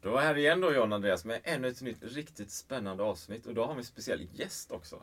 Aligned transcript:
Då 0.00 0.08
är 0.08 0.12
vi 0.12 0.26
här 0.26 0.36
igen 0.36 0.60
då 0.60 0.72
John 0.72 0.92
Andreas 0.92 1.24
med 1.24 1.40
ännu 1.44 1.68
ett 1.68 1.82
nytt 1.82 2.02
riktigt 2.02 2.50
spännande 2.50 3.02
avsnitt. 3.02 3.46
Och 3.46 3.54
då 3.54 3.64
har 3.64 3.74
vi 3.74 3.78
en 3.78 3.84
speciell 3.84 4.26
gäst 4.32 4.70
också. 4.70 5.02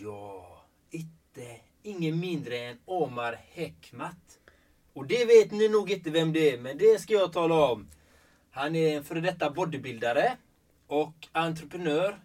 Ja, 0.00 0.64
inte 0.90 1.56
ingen 1.82 2.20
mindre 2.20 2.58
än 2.58 2.78
Omar 2.84 3.40
Hekmat. 3.50 4.38
Och 4.92 5.06
det 5.06 5.24
vet 5.24 5.50
ni 5.52 5.68
nog 5.68 5.90
inte 5.90 6.10
vem 6.10 6.32
det 6.32 6.52
är, 6.52 6.58
men 6.58 6.78
det 6.78 7.00
ska 7.00 7.14
jag 7.14 7.32
tala 7.32 7.54
om. 7.54 7.90
Han 8.50 8.76
är 8.76 8.96
en 8.96 9.04
före 9.04 9.20
detta 9.20 9.50
bodybuildare 9.50 10.36
och 10.86 11.28
entreprenör 11.32 12.20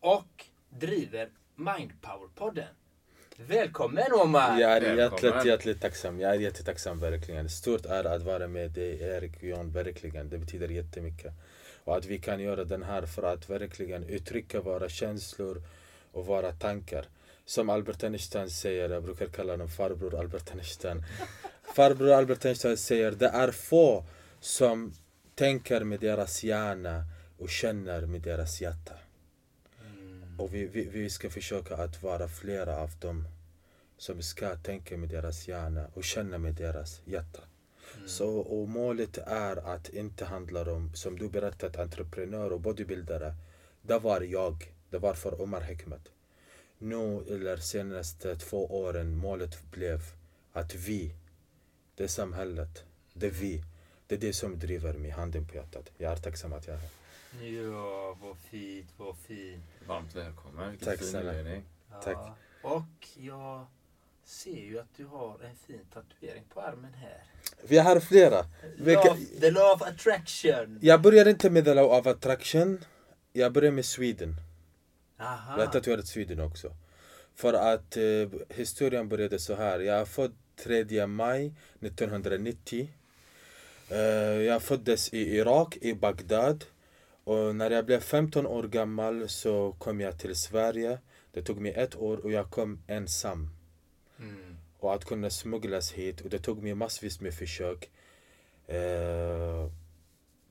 och 0.00 0.44
driver 0.68 1.28
Mindpower-podden. 1.56 2.68
Välkommen 3.36 4.12
Omar! 4.12 4.60
Jag 4.60 4.76
är 4.76 4.96
Välkommen. 4.96 5.34
hjärtligt, 5.34 5.44
hjärtligt 5.46 5.80
tacksam. 5.80 6.20
Jag 6.20 6.34
är 6.34 6.40
jättetacksam 6.40 6.98
verkligen. 6.98 7.48
Stort 7.50 7.86
är 7.86 8.04
att 8.04 8.22
vara 8.22 8.48
med 8.48 8.70
dig 8.70 9.02
Erik 9.02 9.36
och 9.36 9.42
John, 9.42 9.70
verkligen. 9.72 10.28
Det 10.28 10.38
betyder 10.38 10.68
jättemycket. 10.68 11.32
Och 11.86 11.96
att 11.96 12.06
vi 12.06 12.18
kan 12.18 12.40
göra 12.40 12.64
den 12.64 12.82
här 12.82 13.06
för 13.06 13.22
att 13.22 13.50
verkligen 13.50 14.04
uttrycka 14.04 14.60
våra 14.60 14.88
känslor 14.88 15.62
och 16.12 16.26
våra 16.26 16.52
tankar. 16.52 17.06
Som 17.44 17.70
Albert 17.70 18.02
Einstein 18.02 18.50
säger, 18.50 18.90
jag 18.90 19.02
brukar 19.02 19.26
kalla 19.26 19.52
honom 19.52 19.68
farbror 19.68 20.14
Albert 20.14 20.50
Einstein. 20.50 21.04
Farbror 21.74 22.10
Albert 22.10 22.44
Einstein 22.44 22.76
säger, 22.76 23.10
det 23.10 23.28
är 23.28 23.50
få 23.50 24.04
som 24.40 24.92
tänker 25.34 25.84
med 25.84 26.00
deras 26.00 26.44
hjärna 26.44 27.04
och 27.38 27.50
känner 27.50 28.06
med 28.06 28.20
deras 28.20 28.60
hjärta. 28.60 28.94
Och 30.38 30.54
vi, 30.54 30.66
vi, 30.66 30.84
vi 30.84 31.10
ska 31.10 31.30
försöka 31.30 31.76
att 31.76 32.02
vara 32.02 32.28
flera 32.28 32.76
av 32.76 32.90
dem 33.00 33.24
som 33.98 34.22
ska 34.22 34.56
tänka 34.56 34.96
med 34.96 35.08
deras 35.08 35.48
hjärna 35.48 35.86
och 35.94 36.04
känna 36.04 36.38
med 36.38 36.54
deras 36.54 37.00
hjärta. 37.04 37.40
Så, 38.06 38.38
och 38.38 38.68
målet 38.68 39.18
är 39.18 39.56
att 39.56 39.88
inte 39.88 40.24
handla 40.24 40.72
om, 40.72 40.94
som 40.94 41.18
du 41.18 41.28
berättat, 41.28 41.76
entreprenör 41.76 42.52
och 42.52 42.60
bodybuildare. 42.60 43.34
Det 43.82 43.98
var 43.98 44.20
jag, 44.20 44.72
det 44.90 44.98
var 44.98 45.14
för 45.14 45.40
Omar 45.40 45.60
Hekmat. 45.60 46.08
Nu, 46.78 47.24
eller 47.30 47.56
senaste 47.56 48.36
två 48.36 48.66
åren, 48.80 49.16
målet 49.16 49.70
blev 49.70 50.00
att 50.52 50.74
vi, 50.74 51.14
det 51.94 52.08
samhället, 52.08 52.84
det 53.12 53.30
vi, 53.30 53.62
det 54.06 54.14
är 54.14 54.18
det 54.18 54.32
som 54.32 54.58
driver 54.58 54.92
mig, 54.92 55.10
handen 55.10 55.46
på 55.48 55.54
hjärtat. 55.54 55.90
Jag 55.98 56.12
är 56.12 56.16
tacksam 56.16 56.52
att 56.52 56.66
jag 56.66 56.76
är 56.76 56.80
här. 56.80 56.90
Ja, 57.42 58.18
vad 58.22 58.36
fint, 58.38 58.88
vad 58.96 59.16
fint. 59.16 59.64
Varmt 59.86 60.14
välkommen. 60.14 60.70
Vilken 60.70 60.88
Tack 60.88 60.98
fin 60.98 61.08
snälla. 61.08 61.60
Tack. 62.02 62.16
Ja, 62.16 62.36
Och 62.62 63.08
jag 63.16 63.66
ser 64.26 64.60
ju 64.60 64.78
att 64.78 64.96
du 64.96 65.04
har 65.04 65.38
en 65.44 65.56
fin 65.66 65.86
tatuering 65.94 66.44
på 66.54 66.60
armen 66.60 66.94
här. 66.94 67.22
Vi 67.62 67.78
har 67.78 68.00
flera. 68.00 68.44
Love, 68.76 69.16
the 69.40 69.50
law 69.50 69.72
of 69.74 69.82
attraction. 69.82 70.78
jag 70.82 71.02
börjar 71.02 71.28
inte 71.28 71.50
med 71.50 71.64
the 71.64 71.74
law 71.74 71.98
of 71.98 72.06
attraction. 72.06 72.84
Jag 73.32 73.52
börjar 73.52 73.72
med 73.72 73.84
Sweden. 73.84 74.34
Aha. 75.20 75.58
Jag 75.58 75.66
har 75.66 75.72
tatuerat 75.72 76.06
Sweden 76.06 76.40
också. 76.40 76.76
För 77.34 77.52
att 77.54 77.96
eh, 77.96 78.56
historien 78.56 79.08
började 79.08 79.38
så 79.38 79.54
här. 79.54 79.80
Jag 79.80 80.00
är 80.00 80.04
född 80.04 80.34
3 80.56 81.06
maj 81.06 81.54
1990. 81.80 82.90
Eh, 83.90 83.98
jag 84.42 84.62
föddes 84.62 85.14
i 85.14 85.36
Irak, 85.36 85.76
i 85.80 85.94
Bagdad. 85.94 86.64
Och 87.24 87.56
när 87.56 87.70
jag 87.70 87.86
blev 87.86 88.00
15 88.00 88.46
år 88.46 88.62
gammal 88.62 89.28
så 89.28 89.72
kom 89.78 90.00
jag 90.00 90.18
till 90.18 90.36
Sverige. 90.36 90.98
Det 91.32 91.42
tog 91.42 91.60
mig 91.60 91.72
ett 91.72 91.96
år 91.96 92.16
och 92.16 92.32
jag 92.32 92.50
kom 92.50 92.82
ensam. 92.86 93.55
Mm. 94.76 94.88
Och 94.88 94.94
att 94.94 95.04
kunna 95.04 95.30
smugglas 95.30 95.92
hit. 95.92 96.20
Och 96.20 96.30
det 96.30 96.38
tog 96.38 96.62
mig 96.62 96.74
massvis 96.74 97.20
med 97.20 97.34
försök. 97.34 97.90
Eh, 98.66 99.70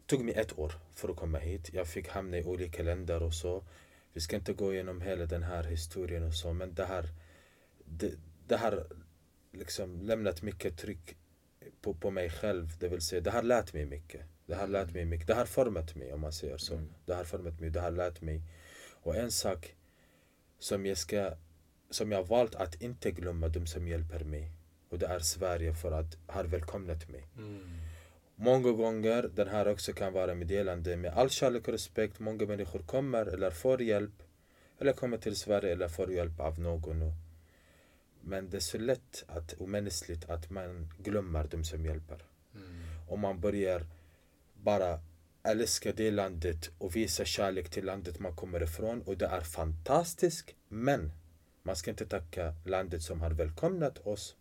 tog 0.06 0.26
mig 0.26 0.34
ett 0.34 0.60
år 0.60 0.74
för 0.94 1.10
att 1.10 1.16
komma 1.16 1.38
hit. 1.38 1.70
Jag 1.74 1.88
fick 1.88 2.08
hamna 2.08 2.38
i 2.38 2.44
olika 2.44 2.84
länder 2.84 3.24
och 3.24 3.34
så. 3.34 3.64
Vi 4.14 4.22
ska 4.22 4.36
inte 4.36 4.54
gå 4.54 4.74
igenom 4.74 5.02
hela 5.02 5.26
den 5.26 5.44
här 5.44 5.64
historien 5.64 6.24
och 6.24 6.34
så. 6.34 6.54
Men 6.54 6.74
det 6.74 6.86
har, 6.86 7.06
det, 7.86 8.12
det 8.48 8.58
har 8.58 8.88
liksom 9.52 10.02
lämnat 10.02 10.42
mycket 10.42 10.78
tryck 10.78 11.18
på, 11.82 11.94
på 11.94 12.12
mig 12.12 12.30
själv. 12.30 12.78
Det 12.80 12.88
vill 12.88 13.02
säga, 13.02 13.22
det 13.22 13.32
har 13.32 13.44
lärt 13.44 13.74
mig 13.74 13.86
mycket. 13.86 14.22
Det 14.46 14.56
har 14.56 14.68
lärt 14.68 14.94
mig 14.94 15.06
mycket. 15.06 15.28
Det 15.28 15.34
har 15.34 15.46
format 15.46 15.96
mig 15.96 16.14
om 16.14 16.22
man 16.22 16.34
säger 16.34 16.58
så. 16.58 16.74
Mm. 16.74 16.94
Det 17.06 17.14
har 17.14 17.24
format 17.24 17.60
mig, 17.60 17.70
det 17.70 17.80
har 17.80 17.92
lärt 17.92 18.22
mig. 18.22 18.42
Och 19.04 19.16
en 19.16 19.32
sak 19.32 19.76
som 20.60 20.86
jag 20.86 20.98
ska 20.98 21.34
som 21.90 22.12
jag 22.12 22.28
valt 22.28 22.56
att 22.56 22.82
inte 22.82 23.12
glömma 23.12 23.48
de 23.48 23.68
som 23.68 23.88
hjälper 23.88 24.24
mig. 24.24 24.52
Och 24.90 25.00
det 25.00 25.06
är 25.06 25.20
Sverige 25.20 25.74
för 25.74 25.92
att 25.92 26.18
har 26.28 26.44
välkomnat 26.44 27.10
mig. 27.10 27.28
Mm. 27.38 27.78
Många 28.36 28.72
gånger, 28.72 29.30
den 29.36 29.48
här 29.48 29.68
också 29.68 29.94
kan 29.94 30.14
vara 30.14 30.36
meddelande 30.36 30.98
med 30.98 31.14
all 31.14 31.30
kärlek 31.30 31.68
och 31.68 31.74
respekt. 31.74 32.20
Många 32.20 32.46
människor 32.46 32.80
kommer 32.80 33.26
eller 33.26 33.52
får 33.52 33.82
hjälp. 33.82 34.24
Eller 34.80 34.94
kommer 34.94 35.18
till 35.18 35.36
Sverige 35.36 35.72
eller 35.72 35.88
får 35.88 36.12
hjälp 36.12 36.40
av 36.40 36.60
någon. 36.60 37.02
Och- 37.02 37.14
Men 38.22 38.50
det 38.50 38.58
är 38.58 38.62
så 38.62 38.78
lätt 38.78 39.24
att, 39.28 39.54
omänskligt 39.60 40.30
att 40.30 40.50
man 40.50 40.94
glömmer 41.04 41.48
de 41.52 41.64
som 41.64 41.86
hjälper. 41.86 42.24
Mm. 42.56 42.82
Om 43.10 43.20
man 43.20 43.40
börjar 43.40 43.86
bara 44.54 45.00
älska 45.44 45.92
det 45.94 46.12
landet 46.12 46.70
och 46.78 46.96
visa 46.96 47.26
kärlek 47.26 47.70
till 47.70 47.86
landet 47.86 48.20
man 48.20 48.36
kommer 48.36 48.64
ifrån. 48.64 49.02
Och 49.02 49.18
det 49.18 49.26
är 49.26 49.42
fantastiskt. 49.42 50.54
Men 50.68 51.12
man 51.66 51.76
ska 51.76 51.92
inte 51.92 52.06
tacka 52.06 52.54
landet 52.66 53.02
som 53.02 53.22
har 53.22 53.32
välkomnat 53.32 53.98
oss. 54.08 54.36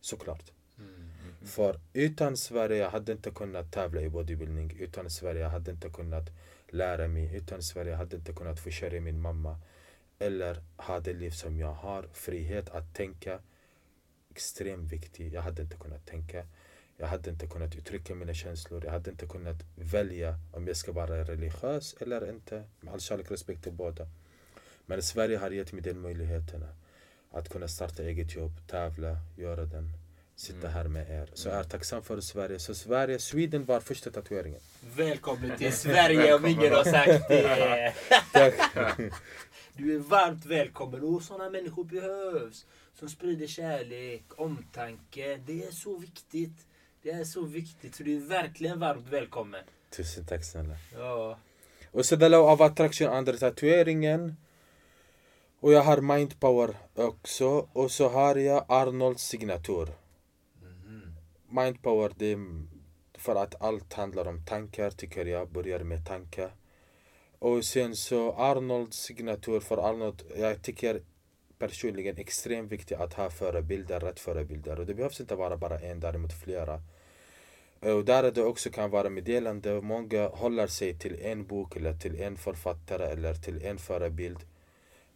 Såklart. 0.00 0.52
Mm. 0.78 1.10
För 1.44 1.80
utan 1.92 2.36
Sverige 2.36 2.76
jag 2.76 2.90
hade 2.90 3.12
inte 3.12 3.30
kunnat 3.30 3.72
tävla 3.72 4.00
i 4.00 4.08
bodybuilding. 4.08 4.76
Utan 4.78 5.10
Sverige 5.10 5.40
jag 5.40 5.50
hade 5.50 5.70
inte 5.70 5.88
kunnat 5.90 6.30
lära 6.68 7.08
mig. 7.08 7.36
Utan 7.36 7.62
Sverige 7.62 7.90
jag 7.90 7.98
hade 7.98 8.16
inte 8.16 8.32
kunnat 8.32 8.60
försörja 8.60 9.00
min 9.00 9.20
mamma. 9.20 9.60
Eller 10.18 10.62
ha 10.76 11.00
det 11.00 11.12
liv 11.12 11.30
som 11.30 11.58
jag 11.58 11.72
har. 11.72 12.08
Frihet 12.12 12.70
att 12.70 12.94
tänka. 12.94 13.38
Extremt 14.30 14.92
viktig. 14.92 15.34
Jag 15.34 15.42
hade 15.42 15.62
inte 15.62 15.76
kunnat 15.76 16.06
tänka. 16.06 16.46
Jag 16.96 17.06
hade 17.06 17.30
inte 17.30 17.46
kunnat 17.46 17.74
uttrycka 17.74 18.14
mina 18.14 18.34
känslor. 18.34 18.84
Jag 18.84 18.92
hade 18.92 19.10
inte 19.10 19.26
kunnat 19.26 19.62
välja 19.76 20.38
om 20.52 20.66
jag 20.66 20.76
ska 20.76 20.92
vara 20.92 21.24
religiös 21.24 21.94
eller 22.00 22.30
inte. 22.30 22.64
Med 22.80 22.92
all 22.92 23.00
kärlek 23.00 23.26
och 23.26 23.32
respekt 23.32 23.62
till 23.62 23.72
båda. 23.72 24.06
Men 24.86 25.02
Sverige 25.02 25.36
har 25.38 25.50
gett 25.50 25.72
mig 25.72 25.82
den 25.82 26.00
möjligheterna. 26.00 26.66
Att 27.30 27.48
kunna 27.48 27.68
starta 27.68 28.02
eget 28.02 28.34
jobb, 28.34 28.52
tävla, 28.66 29.16
göra 29.36 29.64
den. 29.64 29.90
Sitta 30.36 30.58
Mm. 30.58 30.72
här 30.72 30.84
med 30.84 31.10
er. 31.10 31.28
Så 31.34 31.48
jag 31.48 31.58
är 31.58 31.64
tacksam 31.64 32.02
för 32.02 32.20
Sverige. 32.20 32.58
Så 32.58 32.74
Sverige, 32.74 33.18
Sweden 33.18 33.64
var 33.64 33.80
första 33.80 34.10
tatueringen. 34.10 34.60
Välkommen 34.96 35.58
till 35.58 35.72
Sverige 35.86 36.34
om 36.34 36.46
ingen 36.46 36.72
har 36.72 36.84
sagt 36.84 37.28
det. 37.28 37.94
Tack. 38.32 38.54
Du 39.76 39.94
är 39.94 39.98
varmt 39.98 40.44
välkommen 40.46 41.02
och 41.02 41.22
sådana 41.22 41.50
människor 41.50 41.84
behövs. 41.84 42.66
Som 42.98 43.08
sprider 43.08 43.46
kärlek, 43.46 44.22
omtanke. 44.36 45.36
Det 45.46 45.64
är 45.64 45.70
så 45.70 45.96
viktigt. 45.96 46.66
Det 47.02 47.10
är 47.10 47.24
så 47.24 47.42
viktigt. 47.42 47.94
Så 47.94 48.02
du 48.02 48.16
är 48.16 48.20
verkligen 48.20 48.80
varmt 48.80 49.08
välkommen. 49.08 49.60
Tusen 49.90 50.26
tack 50.26 50.44
snälla. 50.44 50.74
Ja. 50.98 51.38
Och 51.90 52.06
så 52.06 52.16
the 52.16 52.28
law 52.28 52.52
of 52.52 52.60
attraction, 52.60 53.08
andra 53.08 53.32
tatueringen. 53.36 54.36
Och 55.62 55.72
jag 55.72 55.82
har 55.82 56.00
mind 56.00 56.40
power 56.40 56.76
också. 56.94 57.68
Och 57.72 57.90
så 57.90 58.08
har 58.08 58.36
jag 58.36 58.64
Arnolds 58.68 59.22
signatur. 59.22 59.88
Mhm. 60.62 61.14
Mind 61.48 61.82
power, 61.82 62.12
det 62.16 62.32
är 62.32 62.38
för 63.14 63.34
att 63.34 63.62
allt 63.62 63.92
handlar 63.92 64.28
om 64.28 64.44
tankar 64.44 64.90
tycker 64.90 65.26
jag. 65.26 65.48
Börjar 65.48 65.78
med 65.84 66.06
tankar. 66.06 66.54
Och 67.38 67.64
sen 67.64 67.96
så 67.96 68.32
Arnolds 68.32 68.96
signatur 68.96 69.60
för 69.60 69.78
Arnold, 69.90 70.22
jag 70.36 70.62
tycker 70.62 71.02
personligen 71.58 72.18
extremt 72.18 72.72
viktigt 72.72 72.98
att 72.98 73.14
ha 73.14 73.30
förebilder, 73.30 74.00
rätt 74.00 74.20
förebilder. 74.20 74.80
Och 74.80 74.86
det 74.86 74.94
behövs 74.94 75.20
inte 75.20 75.34
vara 75.34 75.56
bara 75.56 75.78
en, 75.78 76.00
däremot 76.00 76.32
flera. 76.44 76.82
Och 77.80 78.04
där 78.04 78.24
är 78.24 78.32
det 78.32 78.44
också 78.44 78.70
kan 78.70 78.90
vara 78.90 79.10
meddelande. 79.10 79.80
Många 79.80 80.28
håller 80.28 80.66
sig 80.66 80.98
till 80.98 81.18
en 81.22 81.46
bok 81.46 81.76
eller 81.76 81.94
till 81.94 82.20
en 82.20 82.36
författare 82.36 83.04
eller 83.04 83.34
till 83.34 83.64
en 83.64 83.78
förebild. 83.78 84.38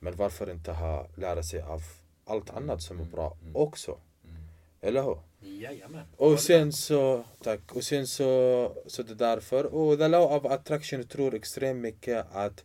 Men 0.06 0.16
varför 0.16 0.50
inte 0.50 0.72
ha, 0.72 1.06
lära 1.14 1.42
sig 1.42 1.60
av 1.62 1.82
allt 2.24 2.50
annat 2.50 2.82
som 2.82 3.00
är 3.00 3.04
bra 3.04 3.36
Mm. 3.42 3.56
också? 3.56 3.90
Mm. 4.24 4.36
Eller 4.80 5.02
hur? 5.02 5.18
Jajamän. 5.40 6.06
Och 6.16 6.40
sen 6.40 6.72
så, 6.72 7.24
tack. 7.42 7.60
Och 7.76 7.84
sen 7.84 8.06
så, 8.06 8.24
så 8.86 9.02
det 9.02 9.12
är 9.12 9.14
därför. 9.14 9.64
Och 9.74 9.98
the 9.98 10.08
law 10.08 10.36
of 10.36 10.44
attraction 10.44 11.04
tror 11.04 11.34
extremt 11.34 11.80
mycket 11.80 12.26
att 12.32 12.64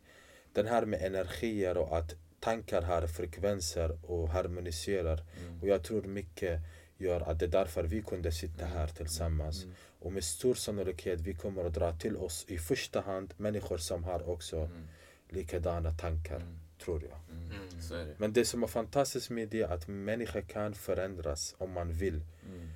den 0.53 0.67
här 0.67 0.85
med 0.85 1.01
energier 1.01 1.77
och 1.77 1.97
att 1.97 2.15
tankar 2.39 2.81
har 2.81 3.07
frekvenser 3.07 3.97
och 4.11 4.29
harmoniserar. 4.29 5.23
Mm. 5.47 5.61
Och 5.61 5.67
jag 5.67 5.83
tror 5.83 6.01
mycket 6.03 6.59
gör 6.97 7.21
att 7.21 7.39
det 7.39 7.45
är 7.45 7.49
därför 7.49 7.83
vi 7.83 8.01
kunde 8.01 8.31
sitta 8.31 8.65
här 8.65 8.87
tillsammans. 8.87 9.63
Mm. 9.63 9.75
Och 9.99 10.13
med 10.13 10.23
stor 10.23 10.53
sannolikhet 10.55 11.19
vi 11.21 11.33
kommer 11.33 11.65
att 11.65 11.73
dra 11.73 11.91
till 11.91 12.17
oss 12.17 12.45
i 12.47 12.57
första 12.57 13.01
hand 13.01 13.33
människor 13.37 13.77
som 13.77 14.03
har 14.03 14.29
också 14.29 14.57
Mm. 14.57 14.87
likadana 15.29 15.91
tankar, 15.91 16.35
Mm. 16.35 16.59
Tror 16.83 17.03
jag. 17.03 17.19
Mm. 17.29 17.51
Mm. 17.51 17.81
Så 17.81 17.95
är 17.95 18.05
det. 18.05 18.15
Men 18.17 18.33
det 18.33 18.45
som 18.45 18.63
är 18.63 18.67
fantastiskt 18.67 19.29
med 19.29 19.49
det 19.49 19.61
är 19.61 19.67
att 19.67 19.87
människor 19.87 20.41
kan 20.41 20.73
förändras 20.73 21.55
om 21.57 21.71
man 21.71 21.93
vill. 21.93 22.21
Mm. 22.45 22.69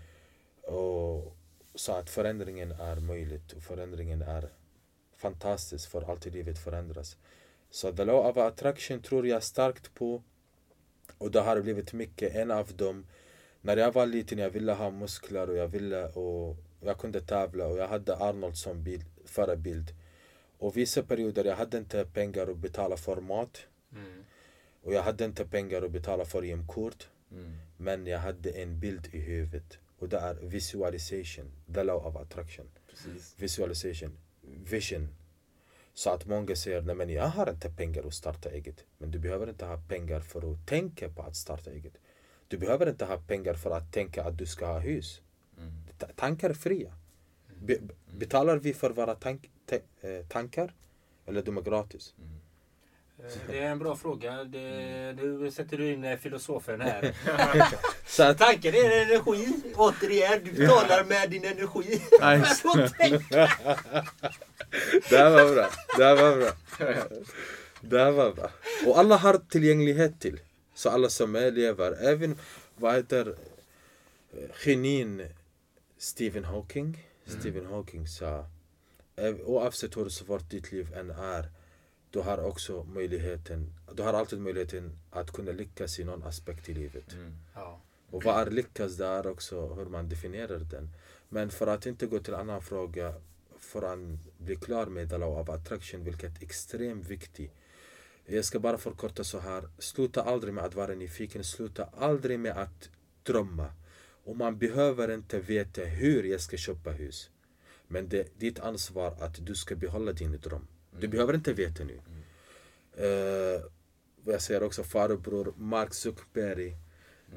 Och 0.62 1.38
så 1.76 1.92
att 1.92 2.10
förändringen 2.10 2.72
är 2.72 2.96
möjligt 2.96 3.54
och 3.54 3.64
förändringen 3.64 4.22
är 4.22 4.50
fantastisk 5.18 5.90
för 5.90 6.12
allt 6.12 6.28
i 6.28 6.30
livet 6.30 6.60
förändras. 6.60 7.18
Så 7.70 7.92
the 7.92 8.06
law 8.06 8.30
of 8.30 8.38
attraction 8.38 9.02
tror 9.02 9.28
jag 9.28 9.44
starkt 9.44 9.94
på. 9.94 10.24
Och 11.18 11.32
det 11.32 11.42
har 11.42 11.62
blivit 11.62 11.94
mycket 11.94 12.36
en 12.36 12.52
av 12.52 12.74
dem. 12.76 13.08
När 13.62 13.78
jag 13.78 13.92
var 13.92 14.06
liten 14.06 14.38
jag 14.38 14.50
ville 14.50 14.74
ha 14.74 14.90
muskler 14.90 15.50
och 15.50 15.56
jag 15.56 15.68
ville 15.68 16.08
och 16.08 16.58
jag 16.82 16.98
kunde 17.00 17.22
tävla 17.22 17.68
och 17.68 17.78
jag 17.78 17.88
hade 17.88 18.16
Arnold 18.16 18.58
som 18.58 18.84
bild, 18.84 19.06
förebild. 19.26 19.94
Och 20.58 20.78
vissa 20.78 21.04
perioder 21.04 21.46
jag 21.46 21.56
hade 21.56 21.78
inte 21.78 22.06
pengar 22.06 22.48
att 22.48 22.58
betala 22.58 22.98
för 22.98 23.22
mat. 23.22 23.68
Mm. 24.86 24.88
Och 24.88 24.94
jag 24.94 25.04
hade 25.04 25.26
inte 25.26 25.46
pengar 25.46 25.82
att 25.82 25.92
betala 25.92 26.26
för 26.26 26.44
gymkort. 26.44 27.08
Mm. 27.32 27.52
Men 27.78 28.08
jag 28.08 28.20
hade 28.20 28.50
en 28.50 28.80
bild 28.80 29.08
i 29.12 29.20
huvudet. 29.20 29.78
Och 30.00 30.10
det 30.10 30.18
är 30.18 30.34
visualization, 30.36 31.52
the 31.74 31.84
law 31.84 32.06
of 32.08 32.16
attraction. 32.16 32.66
Precis. 32.90 33.36
Visualization, 33.38 34.18
vision. 34.66 35.08
Så 35.94 36.10
att 36.10 36.26
många 36.26 36.56
säger, 36.56 36.82
nej 36.82 36.96
men 36.96 37.10
jag 37.10 37.28
har 37.28 37.50
inte 37.50 37.70
pengar 37.70 38.04
att 38.08 38.14
starta 38.14 38.50
eget. 38.50 38.86
Men 38.98 39.12
du 39.12 39.20
behöver 39.20 39.50
inte 39.50 39.66
ha 39.66 39.78
pengar 39.88 40.20
för 40.20 40.52
att 40.54 40.68
tänka 40.68 41.10
på 41.10 41.22
att 41.22 41.36
starta 41.36 41.72
eget. 41.72 41.94
Du 42.48 42.58
behöver 42.58 42.90
inte 42.90 43.06
ha 43.06 43.18
pengar 43.18 43.54
för 43.54 43.72
att 43.72 43.92
tänka 43.94 44.24
att 44.24 44.38
du 44.38 44.46
ska 44.46 44.66
ha 44.66 44.80
hus. 44.80 45.22
Mm. 45.58 45.72
Ta- 45.98 46.08
Tankar 46.16 46.50
är 46.50 46.54
fria. 46.54 46.94
Be 47.62 47.78
betalar 48.18 48.58
vi 48.58 48.74
för 48.74 48.90
våra 48.92 49.16
tank 49.16 49.50
ta- 49.66 50.08
eh, 50.08 50.26
tankar? 50.28 50.74
Eller 51.26 51.42
de 51.44 51.58
är 51.58 51.62
gratis? 51.62 52.14
Eh, 52.20 52.26
Det 53.48 53.60
är 53.60 53.72
en 53.72 53.80
bra 53.80 53.96
fråga. 53.96 54.44
Det, 54.44 55.14
nu 55.18 55.52
sätter 55.52 55.78
du 55.78 55.94
in 55.94 56.04
eh, 56.04 56.18
filosofen 56.18 56.82
här. 56.82 57.16
Så 58.08 58.24
att, 58.24 58.38
Tanken 58.38 58.76
är 58.76 59.02
energi. 59.02 59.48
Återigen, 59.76 60.44
du 60.44 60.52
betalar 60.52 61.04
med 61.04 61.30
din 61.30 61.46
energi. 61.46 62.02
Det 65.10 65.18
här 65.18 65.30
var 65.30 65.54
bra. 65.56 65.70
Det 65.98 66.04
här 66.04 66.16
var 66.16 66.38
bra. 66.38 66.52
Det 67.82 68.00
här 68.00 68.12
var 68.12 68.32
bra. 68.32 68.52
Och 68.88 69.00
alla 69.00 69.18
har 69.18 69.38
tillgänglighet 69.50 70.20
till. 70.20 70.40
Så 70.74 70.90
alla 70.90 71.10
som 71.10 71.34
lever, 71.34 72.06
även 72.06 72.38
vad 72.76 72.96
heter 72.96 73.36
eh, 74.34 74.50
genin 74.66 75.28
Stephen 75.98 76.46
Hawking. 76.46 77.08
Stephen 77.26 77.66
Hawking 77.66 78.08
sa 78.08 78.46
eh, 79.16 79.36
oavsett 79.46 79.98
hur 79.98 80.10
svårt 80.10 80.50
ditt 80.50 80.72
liv 80.72 80.94
än 80.96 81.10
är 81.10 81.50
du 82.16 82.22
har 82.22 82.38
också 82.38 82.84
möjligheten, 82.84 83.74
du 83.94 84.04
har 84.04 84.14
alltid 84.14 84.40
möjligheten 84.40 85.00
att 85.12 85.32
kunna 85.32 85.52
lyckas 85.52 86.00
i 86.00 86.04
någon 86.04 86.24
aspekt 86.24 86.70
i 86.70 86.74
livet. 86.74 87.14
Mm. 87.14 87.34
Ja. 87.54 87.82
Och 88.10 88.24
vad 88.24 88.48
är 88.48 88.52
lyckas, 88.52 88.98
det 88.98 89.06
är 89.06 89.28
också 89.28 89.74
hur 89.74 89.86
man 89.86 90.10
definierar 90.10 90.60
den. 90.60 90.90
Men 91.30 91.50
för 91.50 91.68
att 91.68 91.86
inte 91.86 92.06
gå 92.06 92.20
till 92.20 92.34
en 92.34 92.40
annan 92.40 92.62
fråga, 92.62 93.14
för 93.60 93.82
att 93.82 94.00
bli 94.38 94.56
klar 94.56 94.86
med 94.86 95.10
the 95.10 95.18
law 95.18 95.42
of 95.42 95.50
attraction, 95.50 96.04
vilket 96.04 96.38
är 96.38 96.44
extremt 96.44 97.08
viktigt. 97.08 97.52
Jag 98.26 98.46
ska 98.46 98.60
bara 98.60 98.78
förkorta 98.78 99.24
så 99.24 99.40
här. 99.40 99.70
Sluta 99.80 100.22
aldrig 100.22 100.54
med 100.54 100.64
att 100.64 100.76
vara 100.76 100.96
nyfiken, 100.96 101.44
sluta 101.44 101.86
aldrig 101.98 102.40
med 102.40 102.58
att 102.58 102.90
drömma. 103.24 103.68
Och 104.26 104.38
man 104.38 104.58
behöver 104.58 105.12
inte 105.12 105.40
veta 105.40 105.82
hur 105.82 106.24
jag 106.24 106.42
ska 106.42 106.58
köpa 106.58 106.92
hus. 106.92 107.30
Men 107.88 108.10
det 108.10 108.20
är 108.20 108.28
ditt 108.38 108.60
ansvar 108.60 109.18
att 109.20 109.46
du 109.46 109.56
ska 109.56 109.76
behålla 109.76 110.12
din 110.12 110.40
dröm. 110.42 110.68
Du 111.00 111.08
behöver 111.08 111.34
inte 111.34 111.54
veta 111.54 111.84
nu. 111.84 112.02
Eh, 112.98 113.62
jag 114.26 114.42
säger 114.42 114.64
också 114.64 114.84
farbror 114.84 115.54
Mark 115.58 115.94
Zuckerberg 115.94 116.78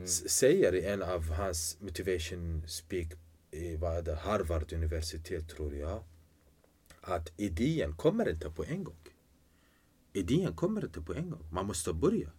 s- 0.03 0.31
säger 0.31 0.75
i 0.75 0.85
en 0.85 1.03
av 1.03 1.31
hans 1.31 1.77
motivation 1.81 2.63
speak 2.69 3.07
i 3.51 3.77
vad 3.77 4.09
Harvard 4.09 4.73
universitet 4.73 5.49
tror 5.49 5.75
jag 5.75 6.03
att 7.01 7.33
idén 7.37 7.97
kommer 7.97 8.29
inte 8.29 8.51
på 8.51 8.65
en 8.65 8.85
gång. 8.85 8.97
Idén 10.13 10.57
kommer 10.57 10.85
inte 10.85 11.01
på 11.01 11.15
en 11.15 11.31
gång. 11.31 11.45
Man 11.53 11.67
måste 11.67 11.93
börja. 11.93 12.31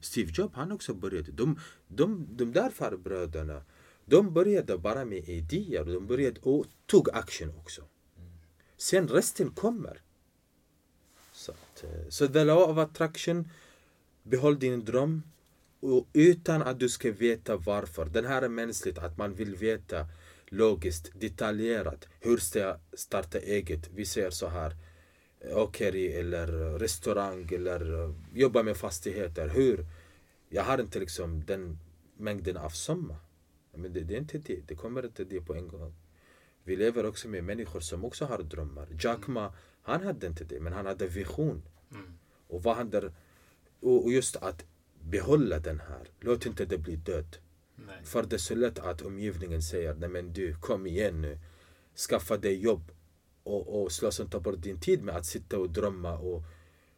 Steve 0.00 0.30
Jobs 0.34 0.54
han 0.54 0.72
också 0.72 0.94
började. 0.94 1.32
De, 1.32 1.58
de, 1.88 2.26
de 2.36 2.52
där 2.52 2.70
farbröderna 2.70 3.64
de 4.04 4.32
började 4.34 4.78
bara 4.78 5.04
med 5.04 5.28
idéer. 5.28 5.84
De 5.84 6.06
började 6.06 6.40
och 6.40 6.66
tog 6.86 7.10
action 7.10 7.50
också. 7.58 7.82
Sen 8.76 9.08
resten 9.08 9.50
kommer. 9.50 10.02
Så, 12.08 12.28
the 12.28 12.44
law 12.44 12.70
of 12.70 12.78
attraction 12.78 13.48
Behåll 14.26 14.58
din 14.58 14.84
dröm 14.84 15.22
och 15.80 16.08
utan 16.12 16.62
att 16.62 16.80
du 16.80 16.88
ska 16.88 17.12
veta 17.12 17.56
varför. 17.56 18.04
Den 18.04 18.24
här 18.26 18.42
är 18.42 18.48
mänskligt, 18.48 18.98
att 18.98 19.18
man 19.18 19.34
vill 19.34 19.56
veta 19.56 20.06
logiskt, 20.46 21.20
detaljerat. 21.20 22.08
Hur 22.20 22.36
ska 22.36 22.58
jag 22.58 22.80
starta 22.92 23.38
eget? 23.38 23.90
Vi 23.94 24.04
säger 24.04 24.30
så 24.30 24.48
här. 24.48 24.76
Åkeri 25.54 26.12
eller 26.12 26.46
restaurang 26.78 27.48
eller 27.52 28.04
eh, 28.04 28.14
jobba 28.34 28.62
med 28.62 28.76
fastigheter. 28.76 29.48
Hur? 29.48 29.86
Jag 30.48 30.62
har 30.62 30.80
inte 30.80 30.98
liksom 30.98 31.44
den 31.44 31.78
mängden 32.16 32.56
av 32.56 32.70
summa. 32.70 33.16
Men 33.74 33.92
det, 33.92 34.00
det 34.00 34.14
är 34.14 34.18
inte 34.18 34.38
det. 34.38 34.60
Det 34.66 34.74
kommer 34.74 35.04
inte 35.04 35.24
det 35.24 35.40
på 35.40 35.54
en 35.54 35.68
gång. 35.68 35.94
Vi 36.64 36.76
lever 36.76 37.06
också 37.06 37.28
med 37.28 37.44
människor 37.44 37.80
som 37.80 38.04
också 38.04 38.24
har 38.24 38.42
drömmar. 38.42 38.88
Jack 39.00 39.26
Ma, 39.26 39.52
han 39.82 40.02
hade 40.02 40.26
inte 40.26 40.44
det, 40.44 40.60
men 40.60 40.72
han 40.72 40.86
hade 40.86 41.06
vision. 41.06 41.62
Mm. 41.94 42.14
Och 42.48 42.62
vad 42.62 42.76
han 42.76 42.90
där, 42.90 43.12
och 43.80 44.12
just 44.12 44.36
att 44.36 44.64
behålla 45.00 45.58
den 45.58 45.80
här. 45.80 46.10
Låt 46.20 46.46
inte 46.46 46.64
det 46.64 46.78
bli 46.78 46.96
död. 46.96 47.36
Nej. 47.76 48.04
För 48.04 48.22
det 48.22 48.36
är 48.36 48.38
så 48.38 48.54
lätt 48.54 48.78
att 48.78 49.02
omgivningen 49.02 49.62
säger, 49.62 49.94
nej 49.94 50.08
men 50.08 50.32
du, 50.32 50.54
kom 50.54 50.86
igen 50.86 51.20
nu. 51.20 51.38
Skaffa 51.96 52.36
dig 52.36 52.60
jobb. 52.60 52.92
Och, 53.42 53.82
och 53.82 53.92
slösa 53.92 54.22
inte 54.22 54.40
bort 54.40 54.62
din 54.62 54.80
tid 54.80 55.02
med 55.02 55.16
att 55.16 55.26
sitta 55.26 55.58
och 55.58 55.70
drömma 55.70 56.18
och 56.18 56.42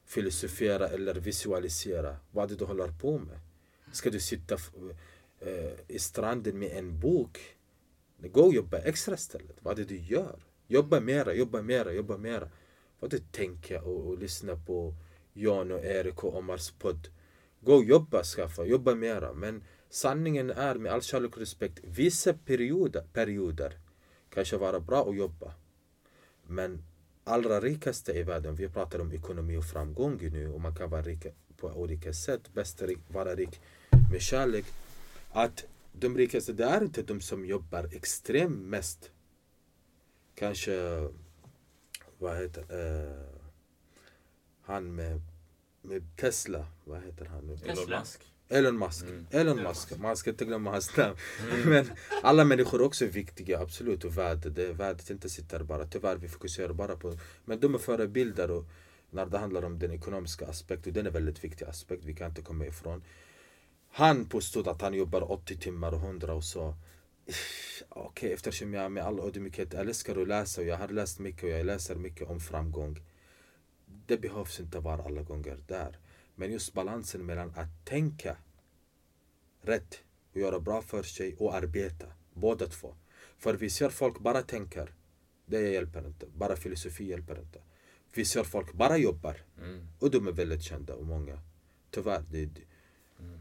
filosofera 0.05 0.89
eller 0.89 1.15
visualisera. 1.15 2.17
Vad 2.31 2.59
du 2.59 2.65
håller 2.65 2.89
på 2.89 3.19
med? 3.19 3.41
Ska 3.93 4.11
du 4.11 4.21
sitta 4.21 4.55
eh, 5.41 5.73
i 5.89 5.99
stranden 5.99 6.59
med 6.59 6.79
en 6.79 7.01
bok? 7.01 7.57
Gå 8.19 8.41
och 8.41 8.55
jobba 8.55 8.79
extra 8.79 9.15
istället. 9.15 9.57
Vad 9.61 9.79
är 9.79 9.85
det 9.85 9.89
du 9.89 9.99
gör? 9.99 10.39
Jobba 10.67 11.01
mera, 11.01 11.35
jobba 11.35 11.63
mera, 11.63 11.93
jobba 11.93 12.17
mera. 12.17 12.49
Får 13.01 13.09
du 13.09 13.19
tänker 13.19 13.85
och, 13.85 14.07
och 14.07 14.19
lyssna 14.19 14.57
på 14.57 14.95
Jan 15.33 15.71
och 15.71 15.85
Erik 15.85 16.25
och 16.25 16.37
Omars 16.37 16.71
podd. 16.71 17.09
Gå 17.61 17.75
och 17.75 17.85
jobba, 17.85 18.23
skaffa, 18.23 18.65
jobba 18.65 18.95
mera. 18.95 19.33
Men 19.33 19.65
sanningen 19.91 20.51
är 20.51 20.75
med 20.75 20.93
all 20.93 21.03
kärlek 21.03 21.33
och 21.33 21.39
respekt, 21.39 21.81
vissa 21.85 22.33
perioder, 22.33 23.05
perioder 23.13 23.79
kanske 24.31 24.57
vara 24.57 24.81
bra 24.81 25.09
att 25.09 25.17
jobba. 25.17 25.55
Men 26.47 26.83
allra 27.25 27.61
rikaste 27.61 28.13
i 28.13 28.23
världen, 28.23 28.55
vi 28.55 28.69
pratar 28.69 28.99
om 28.99 29.13
ekonomi 29.13 29.57
och 29.57 29.65
framgång 29.65 30.19
nu 30.33 30.49
och 30.49 30.61
man 30.61 30.77
kan 30.77 30.91
vara 30.91 31.03
rik 31.03 31.27
på 31.57 31.69
olika 31.69 32.13
sätt. 32.13 32.55
Bäst 32.55 32.83
är 32.83 32.95
vara 33.09 33.35
rik 33.35 33.61
med 34.13 34.23
kärlek. 34.23 34.65
Att 35.31 35.65
de 35.93 36.17
rikaste, 36.17 36.53
det 36.53 36.65
är 36.65 36.83
inte 36.83 37.03
de 37.03 37.21
som 37.21 37.47
jobbar 37.47 37.89
extremt 37.93 38.59
mest. 38.59 39.11
Kanske, 40.35 41.09
vad 42.19 42.37
heter 42.37 42.63
eh, 42.71 43.37
han 44.63 44.95
med, 44.95 45.21
med 45.83 46.17
Tesla, 46.17 46.67
vad 46.85 47.03
heter 47.03 47.25
han 47.25 47.47
nu? 47.47 47.59
Elon. 47.65 47.91
Musk. 47.91 48.33
Elon 48.49 48.79
Musk. 48.79 49.03
Mm. 49.03 49.27
Elon 49.31 49.63
Musk. 49.63 49.99
Man 49.99 50.17
ska 50.17 50.31
inte 50.31 50.45
glömma 50.45 50.71
hans 50.71 50.97
namn. 50.97 51.17
Men 51.65 51.91
alla 52.23 52.45
människor 52.45 52.81
är 52.81 52.85
också 52.85 53.07
viktiga, 53.07 53.61
absolut. 53.61 54.05
Och 54.05 54.19
värdet, 54.19 54.55
det, 54.55 54.73
värdet 54.73 55.11
inte 55.11 55.29
sitter 55.29 55.63
bara. 55.63 55.87
Tyvärr, 55.87 56.17
vi 56.17 56.29
fokuserar 56.29 56.73
bara 56.73 56.97
på... 56.97 57.19
Men 57.45 57.61
de 57.61 57.75
är 57.75 57.79
förebilder 57.79 58.51
och 58.51 58.65
när 59.11 59.27
det 59.27 59.39
handlar 59.39 59.65
om 59.65 59.79
den 59.79 59.93
ekonomiska 59.93 60.47
aspekten. 60.47 60.93
Den 60.93 61.07
är 61.07 61.11
väldigt 61.11 61.45
viktig 61.45 61.65
aspekt, 61.65 62.05
vi 62.05 62.15
kan 62.15 62.29
inte 62.29 62.43
komma 62.43 62.67
ifrån. 62.67 63.03
Han 63.91 64.25
påstod 64.25 64.69
att 64.69 64.83
han 64.83 64.95
jobbar 64.95 65.33
80 65.33 65.57
timmar 65.57 65.93
och 65.93 66.03
100 66.03 66.35
och 66.35 66.45
så. 66.45 66.75
Okej, 67.89 68.33
eftersom 68.33 68.75
jag 68.75 68.93
med 68.93 69.05
all 69.05 69.21
ödmjukhet 69.21 69.75
älskar 69.75 70.23
att 70.23 70.29
läsa 70.29 70.61
och 70.61 70.67
jag 70.67 70.77
har 70.77 70.89
läst 70.89 71.19
mycket 71.19 71.43
och 71.45 71.51
jag 71.51 71.67
läser 71.67 71.95
mycket 71.95 72.29
om 72.29 72.41
framgång. 72.41 73.01
Det 74.07 74.17
behövs 74.17 74.61
inte 74.61 74.79
vara 74.81 75.03
alla 75.03 75.23
gånger 75.23 75.59
där. 75.67 75.99
Men 76.35 76.53
just 76.53 76.73
balansen 76.73 77.27
mellan 77.27 77.51
att 77.57 77.85
tänka 77.85 78.37
rätt 79.63 80.03
och 80.33 80.41
göra 80.41 80.61
bra 80.61 80.83
för 80.83 81.03
sig 81.03 81.37
och 81.37 81.55
arbeta. 81.55 82.07
Båda 82.35 82.67
två. 82.67 82.95
För 83.39 83.55
vi 83.55 83.71
ser 83.71 83.89
folk 83.89 84.19
bara 84.19 84.43
tänker. 84.43 84.95
Det 85.47 85.61
hjälper 85.71 86.07
inte. 86.07 86.27
Bara 86.27 86.57
filosofi 86.57 87.05
hjälper 87.05 87.39
inte. 87.41 87.63
vi 88.15 88.25
ser 88.25 88.45
folk 88.45 88.73
bara 88.73 88.97
jobbar. 88.97 89.37
Mm. 89.59 89.87
Och 89.99 90.11
de 90.11 90.27
är 90.27 90.33
väldigt 90.33 90.63
kända 90.63 90.95
och 90.95 91.07
många. 91.07 91.41
Tyvärr. 91.91 92.25
Det, 92.31 92.47
det, 92.47 92.61
Mm. 93.21 93.41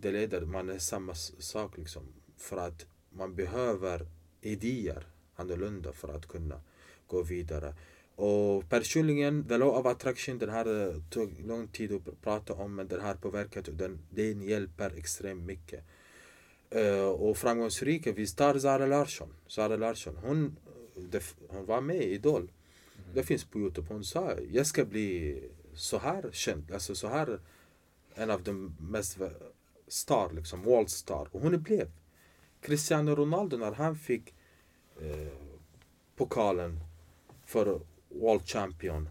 det 0.00 0.10
leder, 0.12 0.40
man 0.40 0.68
är 0.68 0.78
samma 0.78 1.14
sak 1.14 1.78
liksom. 1.78 2.02
För 2.36 2.56
att 2.56 2.86
man 3.12 3.34
behöver 3.34 4.06
idéer 4.40 5.06
annorlunda 5.36 5.92
för 5.92 6.08
att 6.08 6.28
kunna 6.28 6.60
gå 7.06 7.22
vidare. 7.22 7.74
Och 8.14 8.68
personligen, 8.68 9.44
the 9.48 9.58
law 9.58 9.78
of 9.78 9.86
attraction, 9.86 10.38
den 10.38 10.50
här 10.50 10.88
eh, 10.88 10.94
tog 11.10 11.40
lång 11.46 11.68
tid 11.68 11.92
att 11.92 12.02
pr- 12.02 12.14
prata 12.22 12.52
om 12.52 12.74
men 12.74 12.88
den 12.88 13.00
har 13.00 13.14
påverkat 13.14 13.68
och 13.68 13.74
den, 13.74 13.98
den 14.10 14.42
hjälper 14.42 14.92
extremt 14.96 15.42
mycket. 15.42 15.84
Eh, 16.70 17.08
och 17.08 17.36
framgångsrika, 17.36 18.12
vi 18.12 18.26
tar 18.26 18.58
Zara 18.58 18.86
Larsson. 18.86 19.28
Zara 19.46 19.76
Larsson, 19.76 20.16
hon, 20.16 20.56
det, 20.94 21.22
hon 21.48 21.66
var 21.66 21.80
med 21.80 21.96
i 21.96 22.14
Idol. 22.14 22.50
Det 23.14 23.22
finns 23.22 23.44
på 23.44 23.58
Youtube. 23.58 23.88
Hon 23.90 24.04
sa 24.04 24.32
jag 24.52 24.66
ska 24.66 24.84
bli 24.84 25.42
så 25.74 25.98
här 25.98 26.30
känd, 26.32 26.72
alltså 26.72 26.94
så 26.94 27.08
här 27.08 27.40
en 28.14 28.30
av 28.30 28.42
de 28.42 28.76
mest 28.80 29.18
star, 29.88 30.32
liksom 30.32 30.62
world 30.62 30.90
star. 30.90 31.28
Och 31.32 31.40
hon 31.40 31.62
blev. 31.62 31.90
Cristiano 32.62 33.14
Ronaldo 33.14 33.56
när 33.56 33.72
han 33.72 33.96
fick 33.96 34.34
eh, 35.02 35.28
pokalen 36.16 36.80
för 37.46 37.80
world 38.08 38.42
champion. 38.48 39.08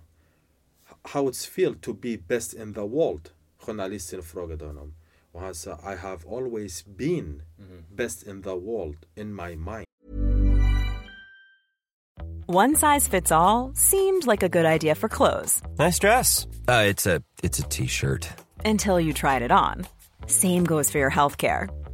How 1.04 1.30
it's 1.30 1.46
feel 1.50 1.76
to 1.76 1.94
be 1.94 2.18
best 2.18 2.54
in 2.54 2.74
the 2.74 2.82
world? 2.88 3.30
Journalisten 3.60 4.24
frågade 4.24 4.66
honom. 4.66 4.94
Och 5.32 5.42
han 5.42 5.56
sa 5.56 5.72
I 5.94 5.96
have 5.96 6.20
always 6.36 6.86
been 6.86 7.42
best 7.96 8.24
in 8.28 8.42
the 8.42 8.56
world 8.56 8.98
in 9.16 9.36
my 9.36 9.56
mind. 9.56 9.86
One 12.48 12.76
size 12.76 13.08
fits 13.08 13.32
all 13.32 13.72
seemed 13.76 14.28
like 14.28 14.44
a 14.44 14.50
good 14.50 14.66
idea 14.66 14.96
for 14.96 15.08
clothes 15.08 15.62
Nice 15.80 16.00
dress. 16.00 16.48
Uh, 16.68 16.84
it's 16.90 17.06
a 17.08 17.22
it's 17.44 17.60
a 17.60 17.64
t-shirt. 17.70 18.28
until 18.66 19.00
you 19.00 19.14
tried 19.14 19.42
it 19.42 19.52
on. 19.52 19.86
Same 20.28 20.64
goes 20.66 20.92
for 20.92 21.00
your 21.00 21.12
healthcare. 21.12 21.68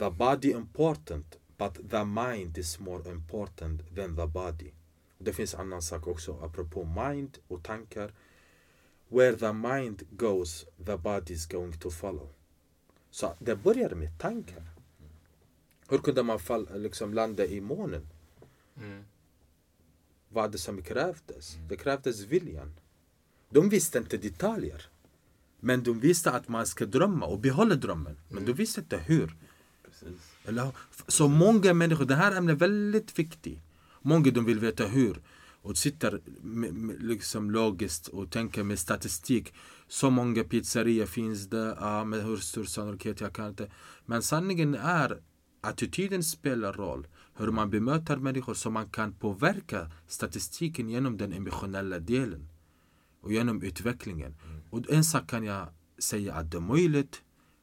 The 0.00 0.10
body 0.10 0.50
important, 0.50 1.38
but 1.58 1.90
the 1.90 2.04
mind 2.04 2.58
is 2.58 2.78
more 2.78 3.10
important 3.10 3.94
than 3.94 4.16
the 4.16 4.26
body. 4.26 4.72
Det 5.18 5.32
finns 5.32 5.54
annan 5.54 5.82
sak 5.82 6.06
också, 6.06 6.40
apropå 6.42 6.84
mind 6.84 7.38
och 7.48 7.62
tankar. 7.62 8.12
Where 9.08 9.36
the 9.36 9.52
mind 9.52 10.02
goes, 10.10 10.66
the 10.86 10.96
body 10.96 11.34
is 11.34 11.46
going 11.46 11.72
to 11.72 11.90
follow. 11.90 12.28
Så 13.10 13.34
det 13.38 13.56
börjar 13.56 13.94
med 13.94 14.18
tankar. 14.18 14.62
Hur 15.88 15.98
kunde 15.98 16.22
man 16.22 16.38
fall, 16.38 16.82
liksom 16.82 17.14
landa 17.14 17.46
i 17.46 17.60
månen? 17.60 18.08
Vad 20.28 20.44
är 20.44 20.48
det 20.48 20.58
som 20.58 20.82
krävdes? 20.82 21.56
Det 21.68 21.76
krävdes 21.76 22.20
viljan. 22.20 22.72
De 23.50 23.68
visste 23.68 23.98
inte 23.98 24.16
detaljer. 24.16 24.88
Men 25.60 25.82
de 25.82 26.00
visste 26.00 26.30
att 26.30 26.48
man 26.48 26.66
ska 26.66 26.86
drömma 26.86 27.26
och 27.26 27.38
behålla 27.38 27.74
drömmen. 27.74 28.16
Men 28.28 28.44
de 28.44 28.52
visste 28.52 28.80
inte 28.80 28.98
hur. 28.98 29.36
Precis. 30.00 30.36
Eller, 30.44 30.68
så 31.08 31.28
många 31.28 31.74
människor, 31.74 32.04
det 32.04 32.14
här 32.14 32.36
ämnet 32.36 32.54
är 32.54 32.58
väldigt 32.58 33.18
viktigt. 33.18 33.58
Många 34.02 34.30
de 34.30 34.44
vill 34.44 34.58
veta 34.58 34.86
hur. 34.86 35.20
Och 35.62 35.76
sitter 35.76 36.20
med, 36.42 36.74
med, 36.74 37.02
liksom 37.02 37.50
logiskt 37.50 38.08
och 38.08 38.30
tänker 38.30 38.62
med 38.62 38.78
statistik. 38.78 39.54
Så 39.88 40.10
många 40.10 40.44
pizzerior 40.44 41.06
finns 41.06 41.46
det, 41.46 41.76
ja, 41.80 42.04
med 42.04 42.24
hur 42.24 42.36
stor 42.36 42.64
sannolikhet 42.64 43.20
jag 43.20 43.32
kan 43.32 43.48
inte. 43.48 43.70
Men 44.06 44.22
sanningen 44.22 44.74
är 44.74 45.20
attityden 45.60 46.24
spelar 46.24 46.72
roll. 46.72 47.06
Hur 47.34 47.50
man 47.50 47.70
bemöter 47.70 48.16
människor 48.16 48.54
så 48.54 48.70
man 48.70 48.88
kan 48.88 49.12
påverka 49.12 49.90
statistiken 50.06 50.88
genom 50.90 51.16
den 51.16 51.32
emotionella 51.32 51.98
delen. 51.98 52.48
Och 53.20 53.32
genom 53.32 53.62
utvecklingen. 53.62 54.34
Och 54.70 54.90
en 54.90 55.04
sak 55.04 55.30
kan 55.30 55.44
jag 55.44 55.68
säga 55.98 56.34
att 56.34 56.50
det 56.50 56.56
är 56.56 56.60
möjligt. 56.60 57.22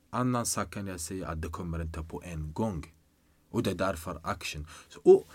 Annan 0.10 0.46
sak 0.46 0.74
kan 0.74 0.88
jag 0.88 1.00
säga 1.00 1.28
att 1.28 1.42
det 1.42 1.48
kommer 1.48 1.82
inte 1.82 2.04
på 2.04 2.22
en 2.24 2.54
gång. 2.54 2.94
Och 3.50 3.64
det 3.64 3.72
är 3.72 3.76
därför 3.76 4.20
action. 4.24 4.68
Så, 4.90 5.00
och 5.04 5.28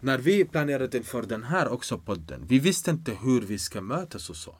när 0.00 0.18
vi 0.18 0.44
planerade 0.44 0.98
inför 0.98 1.22
den 1.22 1.44
här 1.44 1.68
också 1.68 1.98
podden. 1.98 2.44
Vi 2.46 2.58
visste 2.58 2.90
inte 2.90 3.14
hur 3.14 3.40
vi 3.40 3.58
ska 3.58 3.80
mötas 3.80 4.30
och 4.30 4.36
så. 4.36 4.56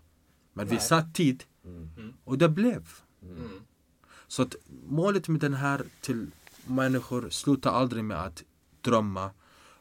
Men 0.52 0.66
vi 0.66 0.78
satt 0.78 1.14
tid. 1.14 1.44
Och 2.24 2.38
det 2.38 2.48
blev. 2.48 2.88
Så 4.26 4.42
att 4.42 4.56
målet 4.88 5.28
med 5.28 5.40
den 5.40 5.54
här 5.54 5.82
till 6.00 6.30
människor 6.66 7.30
slutar 7.30 7.70
aldrig 7.70 8.04
med 8.04 8.22
att 8.22 8.44
drömma. 8.80 9.30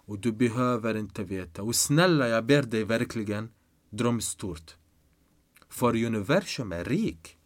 Och 0.06 0.20
du 0.20 0.32
behöver 0.32 0.96
inte 0.96 1.24
veta. 1.24 1.64
Och 1.64 1.76
snälla, 1.76 2.28
jag 2.28 2.46
ber 2.46 2.64
dig 2.64 2.84
verkligen, 2.84 3.52
dröm 3.90 4.22
stort. 4.22 4.76
För 5.70 6.06
universum 6.06 6.72
är 6.72 6.86
rik. 6.86 7.38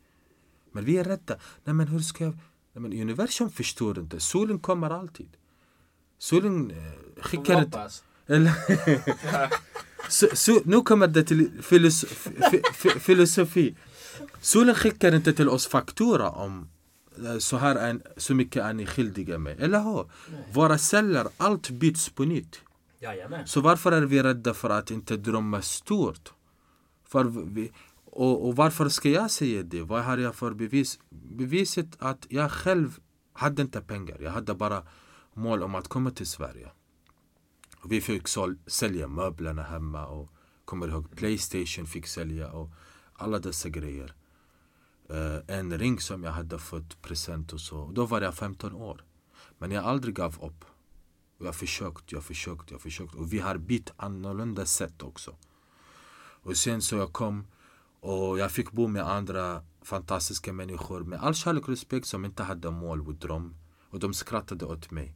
Men 0.74 0.86
vi 0.86 0.98
är 0.98 1.03
rädda. 1.03 1.36
Nej 1.63 1.75
men 1.75 1.88
hur 1.88 2.00
ska 2.00 2.24
jag... 2.24 2.34
Nej, 2.74 2.82
men 2.82 3.01
universum 3.01 3.50
förstår 3.50 4.00
inte. 4.00 4.20
Solen 4.20 4.60
kommer 4.60 4.89
alltid. 4.89 5.30
Solen 6.18 6.72
eh, 6.72 7.22
skickar 7.24 7.62
inte... 7.63 7.89
Eller, 8.27 8.53
så, 10.10 10.27
så, 10.34 10.62
nu 10.65 10.82
kommer 10.82 11.08
det 11.08 11.24
till 11.24 11.51
filosofi, 11.62 12.62
filosofi. 13.00 13.75
Solen 14.42 14.75
skickar 14.75 15.15
inte 15.15 15.34
till 15.34 15.50
oss 15.50 15.68
faktura 15.68 16.30
om 16.30 16.70
eh, 17.25 17.38
så 17.38 17.58
här 17.58 17.75
är, 17.75 18.00
så 18.18 18.36
mycket 18.36 18.63
är 18.63 18.74
ni 18.74 18.86
skyldiga 18.86 19.38
mig. 19.38 19.56
Eller 19.60 19.80
hur? 19.80 20.06
Våra 20.53 20.77
celler, 20.77 21.27
allt 21.38 21.70
byts 21.70 22.10
på 22.10 22.24
nytt. 22.24 22.62
Jajamän. 23.00 23.48
Så 23.48 23.62
varför 23.62 23.92
är 23.92 24.01
vi 24.01 24.24
rädda 24.24 24.53
för 24.53 24.70
att 24.70 24.92
inte 24.92 25.18
drömma 25.18 25.62
stort? 25.62 26.34
För 27.08 27.24
vi, 27.24 27.72
och, 28.15 28.48
och 28.48 28.55
varför 28.55 28.89
ska 28.89 29.10
jag 29.10 29.32
säga 29.32 29.63
det? 29.63 29.82
Vad 29.82 30.03
har 30.03 30.17
jag 30.17 30.36
för 30.36 30.53
bevis? 30.53 31.00
Beviset 31.10 31.96
att 32.00 32.25
jag 32.29 32.51
själv 32.51 33.00
hade 33.34 33.62
inte 33.62 33.82
pengar. 33.82 34.17
Jag 34.22 34.32
hade 34.32 34.53
bara 34.53 34.84
mål 35.34 35.63
om 35.63 35.75
att 35.75 35.88
komma 35.88 36.12
till 36.12 36.27
Sverige. 36.27 36.72
Och 37.77 37.91
vi 37.91 38.01
fick 38.01 38.27
sål, 38.27 38.58
sälja 38.67 39.08
möblerna 39.08 39.63
hemma 39.63 40.05
och 40.05 40.29
kommer 40.65 40.88
ihåg 40.88 41.15
Playstation 41.15 41.86
fick 41.86 42.08
sälja 42.08 42.51
och 42.51 42.70
alla 43.13 43.39
dessa 43.39 43.70
grejer. 43.70 44.15
Uh, 45.12 45.39
en 45.48 45.77
ring 45.77 46.00
som 46.00 46.24
jag 46.24 46.32
hade 46.32 46.60
fått 46.60 47.01
present 47.01 47.53
och 47.53 47.62
så. 47.62 47.91
Då 47.91 48.05
var 48.05 48.22
jag 48.22 48.36
15 48.36 48.74
år. 48.74 49.05
Men 49.58 49.72
jag 49.72 49.86
aldrig 49.86 50.15
gav 50.15 50.43
upp. 50.43 50.65
Och 51.38 51.46
jag 51.46 51.55
försökte, 51.55 52.01
försökt, 52.01 52.12
jag 52.12 52.24
försökte, 52.24 52.65
försökt, 52.65 52.72
jag 52.72 52.82
försökte. 52.82 53.12
försökt. 53.12 53.25
Och 53.25 53.34
vi 53.34 53.39
har 53.39 53.58
bytt 53.58 53.91
annorlunda 53.96 54.65
sätt 54.65 55.03
också. 55.03 55.36
Och 56.43 56.58
sen 56.58 56.82
så 56.82 56.96
jag 56.96 57.13
kom 57.13 57.46
och 58.03 58.39
jag 58.39 58.51
fick 58.51 58.72
bo 58.72 58.88
med 58.88 59.10
andra 59.10 59.63
fantastiska 59.81 60.53
människor 60.53 61.03
med 61.03 61.19
all 61.19 61.33
kärlek 61.33 61.63
och 61.63 61.69
respekt 61.69 62.05
som 62.05 62.25
inte 62.25 62.43
hade 62.43 62.72
mål 62.72 63.07
och 63.07 63.15
dröm. 63.15 63.55
Och 63.89 64.00
de 64.00 64.13
skrattade 64.13 64.65
åt 64.65 64.91
mig 64.91 65.15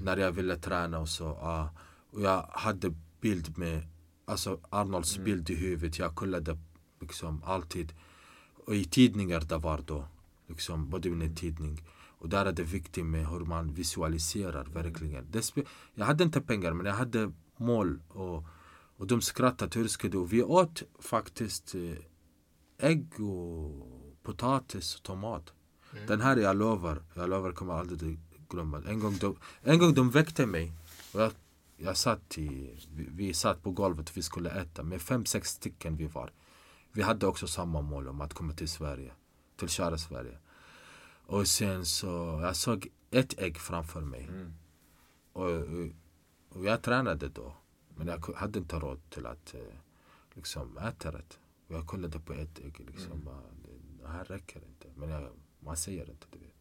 när 0.00 0.16
jag 0.16 0.32
ville 0.32 0.56
träna 0.56 0.98
och 0.98 1.08
så. 1.08 1.24
ja. 1.24 1.70
och 2.10 2.20
jag 2.20 2.42
hade 2.52 2.94
bild 3.20 3.58
med 3.58 3.82
alltså 4.24 4.60
Arnolds 4.70 5.18
bild 5.18 5.50
i 5.50 5.54
huvudet. 5.54 5.98
Jag 5.98 6.14
kollade 6.14 6.58
liksom 7.00 7.42
alltid. 7.44 7.92
Och 8.66 8.74
i 8.74 8.84
tidningar 8.84 9.40
det 9.40 9.58
var 9.58 9.80
då. 9.86 10.04
Liksom 10.46 10.90
bodybuilding-tidning. 10.90 11.82
Och 12.18 12.28
där 12.28 12.46
är 12.46 12.52
det 12.52 12.62
viktigt 12.62 13.06
med 13.06 13.26
hur 13.26 13.40
man 13.40 13.74
visualiserar 13.74 14.64
verkligen. 14.64 15.26
Det 15.30 15.52
jag 15.94 16.06
hade 16.06 16.24
inte 16.24 16.40
pengar 16.40 16.72
men 16.72 16.86
jag 16.86 16.94
hade 16.94 17.32
mål. 17.56 18.00
Och, 18.08 18.44
och 18.96 19.06
de 19.06 19.20
skrattade, 19.20 19.78
hur 19.78 19.88
ska 19.88 20.08
du? 20.08 20.26
Vi 20.26 20.42
åt 20.42 20.82
faktiskt 20.98 21.74
eh, 21.74 22.11
ägg 22.82 23.20
och 23.20 23.88
potatis 24.22 24.96
och 24.96 25.02
tomat. 25.02 25.52
Den 26.06 26.20
här 26.20 26.36
jag 26.36 26.56
lovar, 26.56 27.02
jag 27.14 27.30
lovar 27.30 27.52
kommer 27.52 27.74
aldrig 27.74 28.18
glömma. 28.48 28.82
En 28.86 29.00
gång 29.00 29.16
de, 29.20 29.36
en 29.62 29.78
gång 29.78 29.94
de 29.94 30.10
väckte 30.10 30.46
mig. 30.46 30.72
Och 31.14 31.20
jag, 31.20 31.32
jag 31.76 31.96
satt 31.96 32.38
i, 32.38 32.78
vi, 32.94 33.08
vi 33.10 33.34
satt 33.34 33.62
på 33.62 33.70
golvet 33.70 34.10
och 34.10 34.16
vi 34.16 34.22
skulle 34.22 34.50
äta. 34.50 34.82
Med 34.82 35.02
fem, 35.02 35.24
sex 35.24 35.48
stycken 35.48 35.96
vi 35.96 36.06
var. 36.06 36.32
Vi 36.92 37.02
hade 37.02 37.26
också 37.26 37.46
samma 37.46 37.80
mål 37.80 38.08
om 38.08 38.20
att 38.20 38.34
komma 38.34 38.52
till 38.52 38.68
Sverige. 38.68 39.12
Till 39.56 39.68
kära 39.68 39.98
Sverige. 39.98 40.38
Och 41.26 41.48
sen 41.48 41.86
så, 41.86 42.40
jag 42.42 42.56
såg 42.56 42.88
ett 43.10 43.38
ägg 43.38 43.58
framför 43.58 44.00
mig. 44.00 44.30
Och, 45.32 45.50
och 46.48 46.64
jag 46.64 46.82
tränade 46.82 47.28
då. 47.28 47.54
Men 47.96 48.06
jag 48.06 48.34
hade 48.36 48.58
inte 48.58 48.76
råd 48.78 49.10
till 49.10 49.26
att 49.26 49.54
eh, 49.54 49.60
liksom 50.34 50.78
äta 50.78 51.10
det. 51.10 51.38
Jag 51.72 51.86
kollade 51.86 52.20
på 52.20 52.32
ett 52.32 52.58
ägg 52.58 52.80
liksom. 52.86 53.24
bara, 53.24 53.42
Det, 54.00 54.08
här 54.08 54.24
räcker 54.24 54.64
inte. 54.64 54.88
Men 54.94 55.08
jag, 55.08 55.28
man 55.60 55.76
säger 55.76 56.10
inte 56.10 56.26
det. 56.30 56.38
vet. 56.38 56.54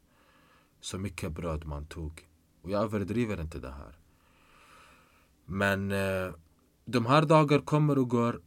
Så 0.80 0.98
mycket 0.98 1.32
bröd 1.32 1.65
man 1.65 1.86
tog. 1.86 2.27
Och 2.62 2.72
jag 2.72 2.84
överdriver 2.84 3.41
inte 3.41 3.60
det 3.60 3.72
här. 3.72 4.00
Men 5.46 5.91
eh, 5.91 6.34
de 6.86 7.06
här 7.06 7.25
dagar 7.25 7.60
kommer 7.60 7.98
och 7.98 8.10
går. 8.10 8.41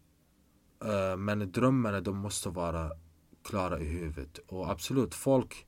Eh, 0.84 1.16
men 1.16 1.52
drömmarna 1.52 2.00
de 2.00 2.16
måste 2.16 2.48
vara 2.48 2.90
klara 3.42 3.80
i 3.80 3.84
huvudet. 3.84 4.38
Och 4.46 4.70
absolut, 4.70 5.14
folk 5.14 5.66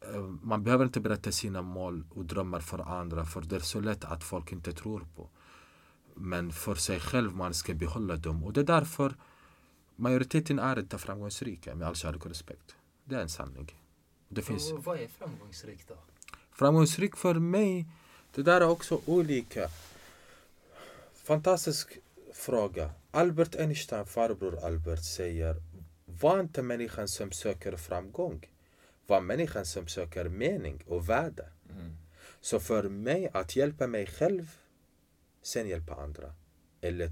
eh, 0.00 0.22
man 0.22 0.62
behöver 0.62 0.84
inte 0.84 1.00
berätta 1.00 1.32
sina 1.32 1.62
mål 1.62 2.04
och 2.10 2.24
drömmar 2.24 2.60
för 2.60 2.78
andra 2.78 3.24
för 3.24 3.40
det 3.40 3.56
är 3.56 3.60
så 3.60 3.80
lätt 3.80 4.04
att 4.04 4.24
folk 4.24 4.52
inte 4.52 4.72
tror 4.72 5.06
på. 5.16 5.30
Men 6.14 6.52
för 6.52 6.74
sig 6.74 7.00
själv 7.00 7.36
man 7.36 7.54
ska 7.54 7.74
behålla 7.74 8.16
dem 8.16 8.44
och 8.44 8.52
det 8.52 8.60
är 8.60 8.64
därför 8.64 9.14
majoriteten 9.98 10.58
är 10.58 10.78
inte 10.78 10.98
framgångsrika 10.98 11.74
med 11.74 11.88
all 11.88 11.96
kärlek 11.96 12.24
och 12.24 12.30
respekt. 12.30 12.76
Det 13.04 13.14
är 13.16 13.20
en 13.20 13.28
sanning. 13.28 13.74
Det 14.28 14.42
finns 14.42 14.72
Och 14.72 14.84
vad 14.84 15.00
är 15.00 15.08
framgångsrikt 15.08 15.88
då? 15.88 15.94
framgångsrik 16.52 17.16
för 17.16 17.34
mig, 17.34 17.86
det 18.34 18.42
där 18.42 18.60
är 18.60 18.68
också 18.68 19.00
olika. 19.06 19.68
Fantastisk 21.14 21.98
fråga. 22.32 22.90
Albert 23.10 23.54
Einstein, 23.54 24.06
farbror 24.06 24.64
Albert, 24.64 25.04
säger 25.04 25.56
var 26.06 26.40
inte 26.40 26.62
människan 26.62 27.08
som 27.08 27.32
söker 27.32 27.76
framgång. 27.76 28.46
Var 29.06 29.20
människan 29.20 29.66
som 29.66 29.88
söker 29.88 30.28
mening 30.28 30.82
och 30.86 31.08
värde. 31.08 31.48
Så 32.40 32.60
för 32.60 32.88
mig 32.88 33.30
att 33.32 33.56
hjälpa 33.56 33.86
mig 33.86 34.06
själv, 34.06 34.50
sen 35.42 35.68
hjälpa 35.68 35.94
andra. 35.94 36.32
Eller 36.80 37.10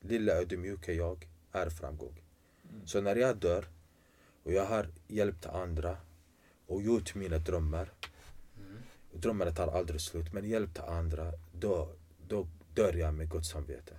lilla 0.00 0.32
ödmjuka 0.32 0.92
jag 0.92 1.28
är 1.52 1.70
framgång. 1.70 2.21
Så 2.84 3.00
när 3.00 3.16
jag 3.16 3.36
dör 3.36 3.68
och 4.42 4.52
jag 4.52 4.64
har 4.64 4.88
hjälpt 5.08 5.46
andra 5.46 5.96
och 6.66 6.82
gjort 6.82 7.14
mina 7.14 7.38
drömmar 7.38 7.92
Drömmarna 9.12 9.50
tar 9.50 9.68
aldrig 9.68 10.00
slut, 10.00 10.32
men 10.32 10.48
hjälp 10.48 10.74
till 10.74 10.82
andra, 10.82 11.32
då, 11.52 11.88
då 12.28 12.46
dör 12.74 12.92
jag 12.92 13.14
med 13.14 13.28
gott 13.28 13.46
samvete. 13.46 13.94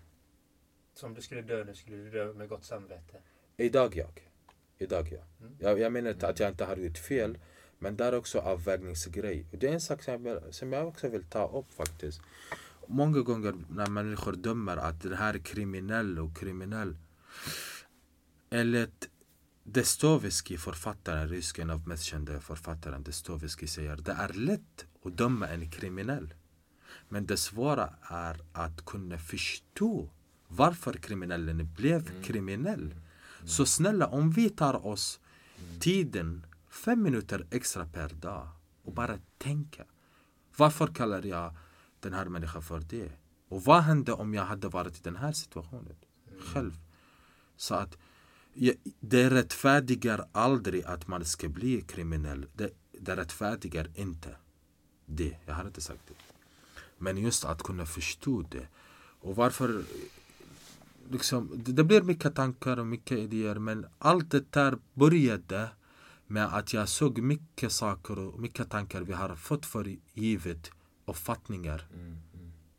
Så 0.94 1.06
om 1.06 1.14
du 1.14 1.22
skulle 1.22 1.42
dö 1.42 1.64
nu 1.64 1.76
skulle 1.76 1.98
du 1.98 2.10
dö 2.10 2.34
med 2.34 2.50
gott 2.50 2.66
samvete. 2.66 3.18
Idag 3.58 3.96
jag. 3.96 4.30
Idag 4.78 5.08
jag. 5.12 5.24
Jag, 5.60 5.80
jag 5.80 5.92
menar 5.92 6.12
inte 6.12 6.28
att 6.28 6.40
jag 6.40 6.50
inte 6.50 6.66
har 6.66 6.78
gjort 6.78 6.98
fel, 6.98 7.38
men 7.80 7.98
det 7.98 8.06
är 8.06 8.14
också 8.14 8.40
avvägningsgrej. 8.40 9.46
Och 9.52 9.58
det 9.58 9.68
är 9.68 9.74
en 9.74 9.82
sak 9.82 10.04
som 10.04 10.26
jag, 10.26 10.54
som 10.54 10.74
jag 10.74 10.88
också 10.88 11.10
vill 11.10 11.24
ta 11.24 11.48
upp 11.48 11.72
faktiskt. 11.72 12.22
Många 12.88 13.20
gånger 13.22 13.54
när 13.70 13.88
människor 13.88 14.34
dömer 14.34 14.78
att 14.78 15.02
det 15.02 15.16
här 15.16 15.34
är 15.34 15.40
kriminell 15.40 16.20
och 16.20 16.38
kriminell. 16.38 16.96
Enligt 18.54 19.10
Dostoevskij, 19.64 20.58
författaren, 20.58 21.30
rysken 21.30 21.70
av 21.70 21.88
mest 21.88 22.04
kända 22.04 22.40
författaren 22.40 23.04
Dostoevskij 23.04 23.68
säger 23.68 23.96
det 23.98 24.12
är 24.12 24.34
lätt 24.34 24.86
att 25.06 25.18
döma 25.18 25.48
en 25.48 25.72
kriminell. 25.72 26.34
Men 27.10 27.26
det 27.26 27.38
svåra 27.38 27.94
är 28.02 28.42
att 28.52 28.86
kunna 28.86 29.18
förstå 29.18 30.10
varför 30.48 30.94
kriminellen 30.94 31.74
blev 31.74 32.24
kriminell. 32.24 32.96
Så 33.46 33.66
snälla, 33.66 34.08
om 34.08 34.32
vi 34.32 34.50
tar 34.50 34.86
oss 34.86 35.20
tiden 35.80 36.46
fem 36.70 37.04
minuter 37.04 37.48
extra 37.52 37.86
per 37.86 38.10
dag 38.10 38.48
och 38.84 38.94
bara 38.94 39.18
tänka. 39.38 39.84
Varför 40.58 40.88
kallar 40.88 41.26
jag 41.26 41.56
den 42.00 42.14
här 42.14 42.26
människan 42.26 42.64
för 42.64 42.80
det? 42.80 43.12
Och 43.48 43.64
vad 43.64 43.84
hände 43.84 44.14
om 44.14 44.34
jag 44.34 44.46
hade 44.46 44.68
varit 44.68 44.98
i 44.98 45.02
den 45.04 45.16
här 45.16 45.32
situationen 45.32 45.96
själv? 46.40 46.74
Så 47.58 47.76
att 47.76 47.98
det 49.00 49.30
rättfärdigar 49.30 50.26
aldrig 50.32 50.84
att 50.84 51.08
man 51.08 51.26
ska 51.26 51.50
bli 51.50 51.82
kriminell. 51.82 52.46
Det, 52.54 52.70
det 52.92 53.16
rättfärdigar 53.16 53.90
inte 53.96 54.36
det. 55.06 55.38
Jag 55.46 55.54
har 55.54 55.66
inte 55.66 55.82
sagt 55.82 56.08
det. 56.08 56.14
Men 56.98 57.18
just 57.18 57.46
att 57.46 57.64
kunna 57.64 57.86
förstå 57.86 58.42
det. 58.42 58.68
Och 59.20 59.36
varför... 59.36 59.84
Liksom, 61.10 61.52
det, 61.56 61.84
blir 61.84 62.02
mycket 62.02 62.36
tankar 62.36 62.80
och 62.80 62.88
mycket 62.88 63.18
idéer 63.18 63.56
men 63.56 63.86
allt 63.98 64.32
det 64.32 64.52
där 64.52 64.78
började 64.94 65.70
med 66.28 66.46
att 66.46 66.74
jag 66.74 66.90
såg 66.90 67.22
mycket 67.22 67.72
saker 67.72 68.20
och 68.20 68.40
mycket 68.40 68.70
tankar 68.70 69.02
vi 69.02 69.14
har 69.14 69.36
fått 69.36 69.66
för 69.66 69.96
givet 70.14 70.72
uppfattningar. 71.06 71.88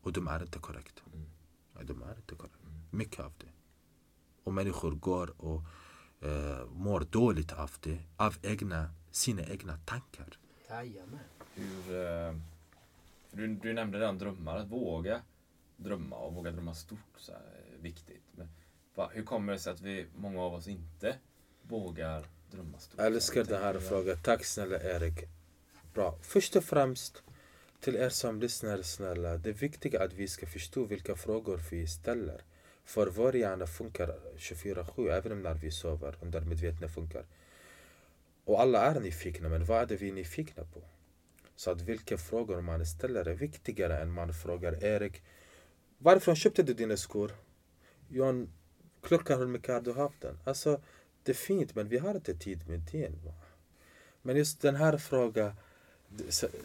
Och 0.02 0.12
de 0.12 0.28
är 0.28 0.42
inte 0.42 0.58
korrekta. 0.58 1.02
Ja, 1.74 1.80
de 1.84 2.02
är 2.02 2.16
inte 2.16 2.34
korrekta. 2.34 2.58
Mycket 2.90 3.20
av 3.20 3.32
det. 3.38 3.53
Och 4.44 4.54
människor 4.54 4.90
går 4.90 5.34
och 5.40 5.62
eh, 6.20 6.66
mår 6.66 7.00
dåligt 7.00 7.52
av 7.52 7.70
det. 7.80 7.98
Av 8.16 8.36
egna, 8.42 8.90
sina 9.10 9.42
egna 9.42 9.76
tankar. 9.76 10.38
Jajamän. 10.68 11.18
Hur, 11.54 12.06
eh, 12.06 12.34
du, 13.32 13.46
du 13.46 13.72
nämnde 13.72 13.98
redan 13.98 14.18
drömmar, 14.18 14.56
att 14.56 14.68
våga 14.68 15.20
drömma 15.76 16.16
och 16.16 16.34
våga 16.34 16.50
drömma 16.50 16.74
stort 16.74 16.98
så 17.16 17.32
här, 17.32 17.40
är 17.74 17.82
viktigt. 17.82 18.22
Men, 18.32 18.48
va, 18.94 19.10
hur 19.12 19.22
kommer 19.22 19.52
det 19.52 19.58
sig 19.58 19.72
att 19.72 19.80
vi, 19.80 20.06
många 20.16 20.40
av 20.40 20.54
oss 20.54 20.68
inte 20.68 21.16
vågar 21.62 22.26
drömma 22.50 22.78
stort? 22.78 22.98
Jag 22.98 23.06
älskar 23.06 23.44
den 23.44 23.62
här 23.62 23.78
frågan. 23.78 24.16
Tack 24.22 24.44
snälla 24.44 24.76
Erik. 24.82 25.24
Bra. 25.94 26.18
Först 26.22 26.56
och 26.56 26.64
främst 26.64 27.22
till 27.80 27.96
er 27.96 28.08
som 28.08 28.40
lyssnar 28.40 28.82
snälla. 28.82 29.36
Det 29.36 29.48
är 29.48 29.54
viktigt 29.54 29.94
att 29.94 30.12
vi 30.12 30.28
ska 30.28 30.46
förstå 30.46 30.84
vilka 30.84 31.16
frågor 31.16 31.60
vi 31.70 31.86
ställer. 31.86 32.42
För 32.84 33.06
vår 33.06 33.36
hjärna 33.36 33.66
funkar 33.66 34.14
24-7 34.36 35.10
även 35.10 35.42
när 35.42 35.54
vi 35.54 35.70
sover. 35.70 36.16
Undermedvetna 36.20 36.88
funkar. 36.88 37.24
Och 38.44 38.60
alla 38.60 38.82
är 38.82 39.00
nyfikna, 39.00 39.48
men 39.48 39.64
vad 39.64 39.82
är 39.82 39.86
det 39.86 39.96
vi 39.96 40.08
är 40.08 40.12
nyfikna 40.12 40.64
på? 40.64 40.82
Så 41.56 41.70
att 41.70 41.80
vilka 41.80 42.18
frågor 42.18 42.60
man 42.60 42.86
ställer 42.86 43.28
är 43.28 43.34
viktigare 43.34 43.98
än 43.98 44.10
man 44.10 44.34
frågar 44.34 44.84
Erik 44.84 45.22
Varifrån 45.98 46.36
köpte 46.36 46.62
du 46.62 46.74
dina 46.74 46.96
skor? 46.96 47.32
John, 48.08 48.52
klockan 49.02 49.38
hur 49.38 49.46
mycket 49.46 49.74
har 49.74 49.80
du 49.80 49.92
haft 49.92 50.20
den? 50.20 50.38
Alltså, 50.44 50.80
det 51.22 51.32
är 51.32 51.36
fint 51.36 51.74
men 51.74 51.88
vi 51.88 51.98
har 51.98 52.14
inte 52.14 52.34
tid 52.34 52.68
med 52.68 52.80
det. 52.92 53.12
Men 54.22 54.36
just 54.36 54.60
den 54.60 54.76
här 54.76 54.98
frågan 54.98 55.52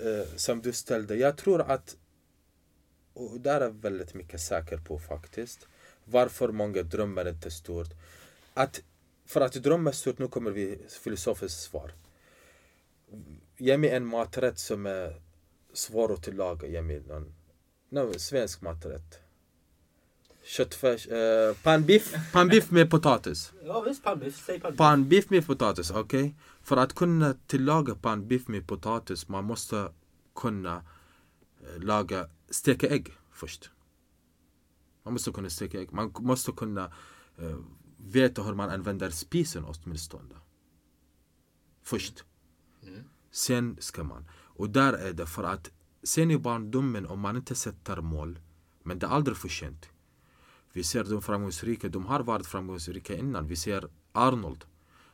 eh, 0.02 0.36
som 0.36 0.62
du 0.62 0.74
ställde, 0.74 1.16
jag 1.16 1.38
tror 1.38 1.62
att 1.62 1.98
och 3.14 3.40
där 3.40 3.62
är 3.62 3.66
jag 3.66 3.72
väldigt 3.72 4.14
mycket 4.14 4.42
säker 4.42 4.78
på 4.78 5.00
faktiskt. 5.00 5.68
Varför 6.12 6.50
många 6.50 6.84
drömmer 6.84 7.30
inte 7.30 7.52
stort. 7.52 7.90
Att, 8.54 8.82
för 9.26 9.42
att 9.42 9.54
drömma 9.54 9.92
stort, 9.92 10.20
nu 10.20 10.28
kommer 10.28 10.52
vi 10.52 10.78
filosofiskt 11.04 11.60
svar. 11.60 11.92
Ge 13.58 13.78
mig 13.78 13.90
en 13.90 14.06
maträtt 14.06 14.60
som 14.60 14.86
är 14.86 15.22
svår 15.74 16.14
att 16.14 16.24
tillaga. 16.24 16.68
Ge 16.68 16.82
mig 16.82 17.02
någon, 17.08 17.34
någon 17.90 18.20
svensk 18.20 18.62
maträtt. 18.62 19.20
Köttfärs, 20.44 21.08
eh, 21.08 21.56
panbiff 22.32 22.72
med 22.72 22.90
potatis. 22.90 23.54
Ja 23.64 23.82
visst, 23.82 24.04
pannbiff. 24.04 24.46
Säg 24.46 24.60
pannbiff. 24.60 25.30
Med 25.30 25.48
potatis, 25.48 25.92
okej? 25.92 26.36
För 26.64 26.78
att 26.78 26.94
kunna 26.94 27.36
tillaga 27.48 27.96
panbiff 27.96 28.48
med 28.48 28.68
potatis, 28.68 29.28
man 29.28 29.44
måste 29.44 29.92
kunna 30.36 30.84
eh, 31.62 31.84
laga, 31.84 32.30
steka 32.50 32.88
ägg 32.88 33.14
först. 33.32 33.70
Man 35.10 35.14
måste 35.14 35.32
kunna 35.32 35.50
steka 35.50 35.82
ägg. 35.82 35.94
Man 35.94 36.14
måste 36.20 36.52
kunna 36.52 36.92
eh, 37.38 37.58
veta 37.98 38.44
hur 38.44 38.54
man 38.54 38.70
använder 38.70 39.10
spisen 39.10 39.66
åtminstone. 39.66 40.36
Först. 41.84 42.24
Sen 43.32 43.78
ska 43.80 44.04
man. 44.04 44.26
Och 44.32 44.70
där 44.70 44.94
är 44.94 45.14
det 45.14 45.26
för 45.26 45.44
att 45.44 45.72
sen 46.04 46.32
i 46.32 46.38
barndomen 46.38 47.06
om 47.06 47.20
man 47.20 47.36
inte 47.36 47.56
sätter 47.56 48.02
mål, 48.02 48.40
men 48.84 49.00
det 49.00 49.06
är 49.06 49.10
aldrig 49.10 49.38
för 49.38 49.50
sent. 49.50 49.90
Vi 50.74 50.84
ser 50.84 51.04
de 51.04 51.22
framgångsrika, 51.22 51.90
de 51.90 52.06
har 52.06 52.20
varit 52.20 52.48
framgångsrika 52.48 53.18
innan. 53.18 53.48
Vi 53.48 53.56
ser 53.56 53.90
Arnold. 54.12 54.66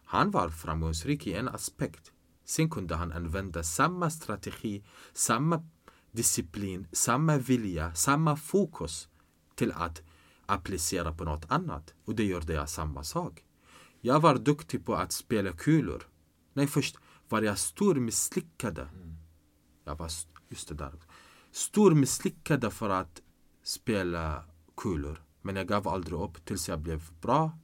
Han 0.05 0.31
var 0.31 0.49
framgångsrik 0.49 1.27
i 1.27 1.33
en 1.33 1.47
aspekt. 1.47 2.11
Sen 2.45 2.69
kunde 2.69 2.95
han 2.95 3.11
använda 3.11 3.63
samma 3.63 4.09
strategi, 4.09 4.83
samma 5.13 5.69
disciplin, 6.11 6.87
samma 6.91 7.37
vilja, 7.37 7.95
samma 7.95 8.35
fokus 8.35 9.09
till 9.55 9.71
att 9.71 10.01
applicera 10.45 11.13
på 11.13 11.23
något 11.23 11.45
annat. 11.51 11.93
Och 12.05 12.15
det 12.15 12.23
gjorde 12.25 12.53
jag 12.53 12.69
samma 12.69 13.03
sak. 13.03 13.43
Jag 14.01 14.19
var 14.19 14.37
duktig 14.37 14.85
på 14.85 14.95
att 14.95 15.11
spela 15.11 15.51
kulor. 15.51 16.03
Nej, 16.53 16.67
först 16.67 16.97
var 17.29 17.41
jag 17.41 17.57
stor 17.57 17.95
misslyckade. 17.95 18.87
Jag 19.83 19.95
var, 19.95 20.05
st- 20.05 20.31
just 20.49 20.67
det 20.67 20.75
där. 20.75 20.93
Stor 21.51 21.91
misslyckade 21.91 22.71
för 22.71 22.89
att 22.89 23.21
spela 23.63 24.43
kulor. 24.77 25.23
Men 25.41 25.55
jag 25.55 25.67
gav 25.67 25.87
aldrig 25.87 26.19
upp 26.19 26.45
tills 26.45 26.69
jag 26.69 26.79
blev 26.79 27.11
bra 27.21 27.57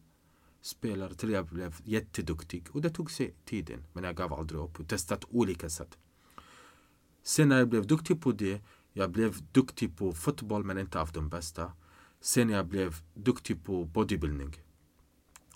spelare, 0.62 1.14
till 1.14 1.30
jag 1.30 1.46
blev 1.46 1.76
jätteduktig. 1.84 2.68
Och 2.72 2.82
det 2.82 2.90
tog 2.90 3.12
sig 3.12 3.36
tiden. 3.46 3.84
Men 3.94 4.04
jag 4.04 4.16
gav 4.16 4.34
aldrig 4.34 4.62
upp 4.62 4.80
och 4.80 4.88
testat 4.88 5.26
olika 5.30 5.70
sätt. 5.70 5.98
Sen 7.24 7.50
när 7.50 7.58
jag 7.58 7.70
blev 7.70 7.88
duktig 7.88 8.22
på 8.22 8.32
det, 8.32 8.62
jag 8.94 9.12
blev 9.12 9.42
duktig 9.52 9.98
på 9.98 10.14
fotboll 10.14 10.64
men 10.64 10.78
inte 10.78 11.02
av 11.02 11.12
de 11.12 11.30
bästa. 11.30 11.72
Sen 12.24 12.50
jag 12.50 12.68
blev 12.68 12.96
duktig 13.14 13.64
på 13.64 13.86
bodybuilding. 13.86 14.62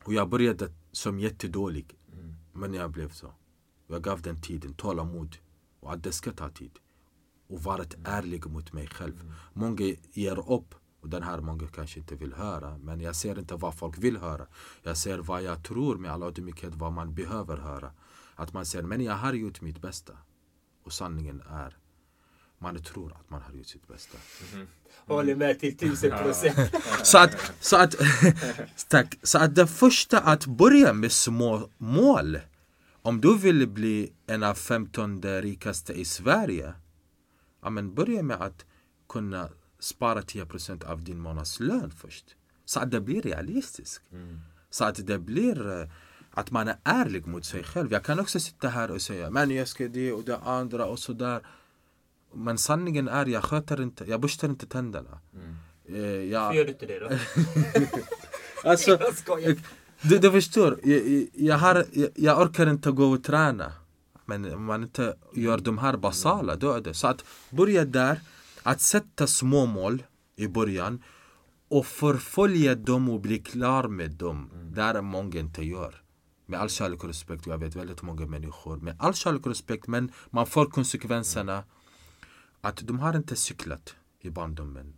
Och 0.03 0.13
jag 0.13 0.29
började 0.29 0.71
som 0.91 1.19
jättedålig. 1.19 1.97
Men 2.53 2.73
jag 2.73 2.91
blev 2.91 3.09
så. 3.09 3.33
Jag 3.87 4.03
gav 4.03 4.21
den 4.21 4.41
tiden, 4.41 4.73
tålamod. 4.73 5.37
Och 5.79 5.93
att 5.93 6.03
det 6.03 6.11
ska 6.11 6.31
ta 6.31 6.49
tid. 6.49 6.71
Och 7.47 7.63
varit 7.63 7.95
ärlig 8.03 8.47
mot 8.47 8.73
mig 8.73 8.87
själv. 8.87 9.33
Många 9.53 9.95
ger 10.13 10.51
upp. 10.51 10.75
Och 10.99 11.09
den 11.09 11.23
här 11.23 11.39
många 11.41 11.67
kanske 11.67 11.99
inte 11.99 12.15
vill 12.15 12.33
höra. 12.33 12.77
Men 12.77 13.01
jag 13.01 13.15
ser 13.15 13.39
inte 13.39 13.55
vad 13.55 13.75
folk 13.75 13.97
vill 13.97 14.17
höra. 14.17 14.47
Jag 14.83 14.97
ser 14.97 15.17
vad 15.17 15.43
jag 15.43 15.63
tror 15.63 15.97
med 15.97 16.11
all 16.11 16.23
ödmjukhet 16.23 16.75
vad 16.75 16.93
man 16.93 17.13
behöver 17.13 17.57
höra. 17.57 17.91
Att 18.35 18.53
man 18.53 18.65
säger, 18.65 18.85
men 18.85 19.01
jag 19.01 19.13
har 19.13 19.33
gjort 19.33 19.61
mitt 19.61 19.81
bästa. 19.81 20.17
Och 20.83 20.93
sanningen 20.93 21.41
är, 21.49 21.77
man 22.65 22.83
tror 22.83 23.11
att 23.11 23.29
man 23.29 23.41
har 23.41 23.53
gjort 23.53 23.67
sitt 23.67 23.87
bästa. 23.87 24.17
Håller 25.07 25.35
med 25.35 25.59
till 25.59 25.77
tusen 25.77 26.11
procent. 26.23 26.75
Så 27.03 27.17
att, 27.17 27.53
så 27.59 27.77
att, 27.77 27.95
tack. 28.87 29.19
Så 29.23 29.37
att 29.37 29.55
det 29.55 29.67
första 29.67 30.19
att 30.19 30.45
börja 30.45 30.93
med 30.93 31.11
små 31.11 31.69
mål. 31.77 32.39
Om 33.01 33.21
du 33.21 33.37
vill 33.37 33.67
bli 33.67 34.13
en 34.27 34.43
av 34.43 34.53
15 34.53 35.21
rikaste 35.21 35.93
i 35.93 36.05
Sverige. 36.05 36.73
Ja, 37.61 37.69
men 37.69 37.93
börja 37.93 38.23
med 38.23 38.41
att 38.41 38.65
kunna 39.09 39.49
spara 39.79 40.21
10% 40.21 40.85
av 40.85 41.03
din 41.03 41.19
månadslön 41.19 41.91
först. 41.91 42.25
Så 42.65 42.79
att 42.79 42.91
det 42.91 43.01
blir 43.01 43.21
realistiskt. 43.21 44.09
Så 44.69 44.85
att 44.85 45.07
det 45.07 45.19
blir 45.19 45.81
eh, 45.81 45.89
att 46.31 46.51
man 46.51 46.67
är 46.67 46.77
ärlig 46.83 47.27
mot 47.27 47.45
sig 47.45 47.63
själv. 47.63 47.91
Jag 47.91 48.03
kan 48.03 48.19
också 48.19 48.39
sitta 48.39 48.69
här 48.69 48.91
och 48.91 49.01
säga 49.01 49.29
men 49.29 49.51
jag 49.51 49.67
ska 49.67 49.87
det 49.87 50.13
och 50.13 50.23
det 50.23 50.37
andra 50.37 50.85
och 50.85 50.99
sådär. 50.99 51.41
Men 52.35 52.57
sanningen 52.57 53.07
är 53.07 53.25
jag 53.25 53.43
sköter 53.43 53.81
inte, 53.81 54.05
jag 54.07 54.21
borstar 54.21 54.47
inte 54.49 54.65
tänderna. 54.65 55.19
Eh, 55.89 55.97
jag, 55.99 56.39
Varför 56.41 56.57
gör 56.57 56.65
du 56.65 56.71
inte 56.71 56.85
det 56.85 56.99
då? 56.99 57.09
Alltså, 58.69 58.89
Jag 58.99 59.15
skojar. 59.15 59.55
du, 60.01 60.17
du 60.17 60.31
förstår, 60.31 60.79
jag, 60.83 61.27
jag- 61.33 61.57
har, 61.57 61.85
jag, 61.93 62.09
jag 62.15 62.41
orkar 62.41 62.67
inte 62.69 62.91
gå 62.91 63.05
och 63.05 63.23
träna. 63.23 63.71
Men 64.25 64.53
om 64.53 64.65
man 64.65 64.83
inte 64.83 65.15
gör 65.33 65.57
de 65.57 65.77
här 65.77 65.97
basala, 65.97 66.55
då 66.55 66.71
är 66.71 66.81
det. 66.81 66.93
Så 66.93 67.07
att 67.07 67.25
börja 67.49 67.85
där, 67.85 68.19
att 68.63 68.81
sätta 68.81 69.27
små 69.27 69.65
mål 69.65 70.03
i 70.35 70.47
början 70.47 71.03
och 71.67 71.85
förfölja 71.85 72.75
dem 72.75 73.09
och 73.09 73.19
bli 73.21 73.37
klar 73.39 73.87
med 73.87 74.11
dem. 74.11 74.49
Där 74.75 74.93
är 74.93 75.01
många 75.01 75.39
inte 75.39 75.61
gör. 75.63 76.01
Med 76.45 76.59
all 76.59 76.69
kärlek 76.69 77.03
och 77.03 77.07
respekt, 77.09 77.47
jag 77.47 77.57
vet 77.57 77.75
väldigt 77.75 78.01
många 78.01 78.25
människor. 78.25 78.77
Med 78.77 78.95
all 78.99 79.13
kärlek 79.13 79.41
och 79.41 79.47
respekt, 79.51 79.87
men 79.87 80.11
man 80.29 80.45
får 80.45 80.65
konsekvenserna. 80.65 81.63
Att 82.65 82.87
de 82.87 82.99
har 82.99 83.15
inte 83.15 83.35
cyklat 83.35 83.95
i 84.19 84.29
barndomen. 84.29 84.97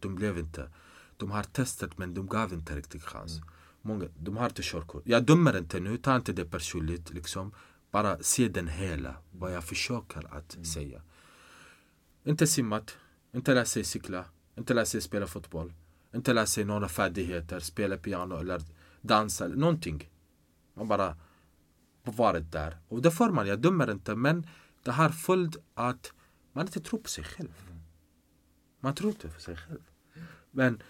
De 0.00 0.14
blev 0.14 0.38
inte. 0.38 0.70
De 1.16 1.30
har 1.30 1.42
testat 1.42 1.98
men 1.98 2.14
de 2.14 2.26
gav 2.26 2.52
inte 2.52 2.76
riktigt 2.76 3.02
chans. 3.02 3.40
Många, 3.82 4.08
de 4.18 4.36
har 4.36 4.46
inte 4.46 4.62
körkort. 4.62 5.02
Jag 5.06 5.24
dömer 5.24 5.58
inte 5.58 5.80
nu, 5.80 5.96
ta 5.96 6.16
inte 6.16 6.32
det 6.32 6.44
personligt. 6.44 7.10
Liksom. 7.10 7.52
Bara 7.90 8.18
se 8.18 8.48
den 8.48 8.68
hela, 8.68 9.16
vad 9.30 9.52
jag 9.52 9.64
försöker 9.64 10.34
att 10.34 10.66
säga. 10.66 11.02
Inte 12.24 12.46
simmat, 12.46 12.96
inte 13.32 13.54
lära 13.54 13.64
sig 13.64 13.84
cykla, 13.84 14.24
inte 14.58 14.74
lära 14.74 14.86
sig 14.86 15.00
spela 15.00 15.26
fotboll, 15.26 15.72
inte 16.14 16.32
lära 16.32 16.46
sig 16.46 16.64
några 16.64 16.88
färdigheter, 16.88 17.60
spela 17.60 17.96
piano 17.96 18.36
eller 18.36 18.62
dansa 19.00 19.44
eller 19.44 19.56
någonting. 19.56 20.10
Man 20.74 20.88
bara 20.88 21.16
varit 22.04 22.52
där. 22.52 22.78
Och 22.88 23.02
det 23.02 23.10
får 23.10 23.30
man, 23.30 23.46
jag 23.46 23.60
dömer 23.60 23.90
inte. 23.90 24.14
Men 24.14 24.46
det 24.82 24.90
har 24.90 25.08
följt 25.08 25.56
att 25.74 26.12
man 26.58 26.66
inte 26.66 26.80
tror 26.80 27.00
på 27.00 27.08
sig 27.08 27.24
själv. 27.24 27.52
Man 28.80 28.94
tror 28.94 29.10
inte 29.10 29.28
på 29.28 29.40
sig 29.40 29.56
själv. 29.56 29.82
Men 30.50 30.82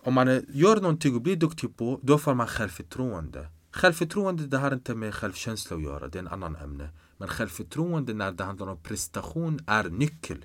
om 0.00 0.14
man 0.14 0.46
gör 0.48 0.76
någonting 0.80 1.14
och 1.14 1.22
blir 1.22 1.36
duktig 1.36 1.76
på, 1.76 2.00
då 2.02 2.18
får 2.18 2.34
man 2.34 2.46
självförtroende. 2.46 3.48
Självförtroende 3.70 4.46
det 4.46 4.58
har 4.58 4.74
inte 4.74 4.94
med 4.94 5.14
självkänsla 5.14 5.76
att 5.76 5.82
göra, 5.82 6.08
det 6.08 6.18
är 6.18 6.20
en 6.20 6.28
annan 6.28 6.56
ämne. 6.56 6.88
Men 7.16 7.28
självförtroende 7.28 8.14
när 8.14 8.32
det 8.32 8.44
handlar 8.44 8.66
om 8.66 8.82
prestation 8.82 9.60
är 9.66 9.84
nyckel. 9.84 10.44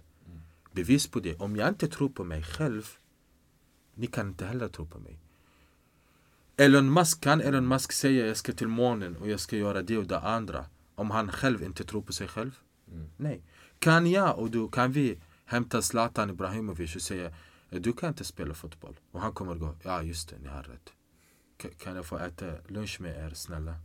Bevis 0.71 1.08
på 1.08 1.19
det. 1.19 1.36
Om 1.36 1.56
jag 1.56 1.69
inte 1.69 1.88
tror 1.88 2.10
på 2.10 2.23
mig 2.23 2.43
själv, 2.43 2.88
ni 3.95 4.08
kan 4.08 4.27
inte 4.27 4.45
heller 4.45 4.67
tro 4.67 4.86
på 4.86 4.99
mig. 4.99 5.19
Elon 6.58 6.93
Musk, 6.93 7.21
kan 7.21 7.41
Elon 7.41 7.67
Musk 7.67 7.91
säga 7.91 8.27
jag 8.27 8.38
ska 8.38 8.54
till 8.54 8.67
månen 8.67 9.15
och 9.15 9.30
jag 9.30 9.39
ska 9.39 9.58
göra 9.58 9.82
det 9.82 9.97
och 9.97 10.08
det 10.08 10.19
andra 10.19 10.65
om 10.95 11.12
han 11.12 11.32
själv 11.32 11.63
inte 11.63 11.84
tror 11.84 12.01
på 12.01 12.13
sig 12.13 12.27
själv? 12.27 12.60
Nej. 13.17 13.41
Kan 13.82 14.12
jag 14.12 14.39
och 14.39 14.52
du, 14.52 14.70
kan 14.70 14.91
vi 14.91 15.20
hämta 15.46 15.82
Zlatan 15.82 16.30
Ibrahimovic 16.30 16.96
och 16.96 17.02
säga 17.02 17.34
du 17.70 17.94
kan 17.94 18.10
inte 18.10 18.24
spela 18.24 18.54
fotboll? 18.54 19.00
Och 19.12 19.22
han 19.22 19.32
kommer 19.34 19.56
gå, 19.56 19.76
ja 19.84 20.04
just 20.04 20.30
det, 20.30 20.36
ni 20.39 20.48
har 20.48 20.63
rätt. 20.63 20.94
Ka- 21.62 21.78
Kan 21.84 21.96
jag 21.96 22.06
få 22.06 22.17
äta 22.17 22.46
lunch 22.67 23.02
med 23.02 23.26
er 23.26 23.34
snälla? 23.34 23.76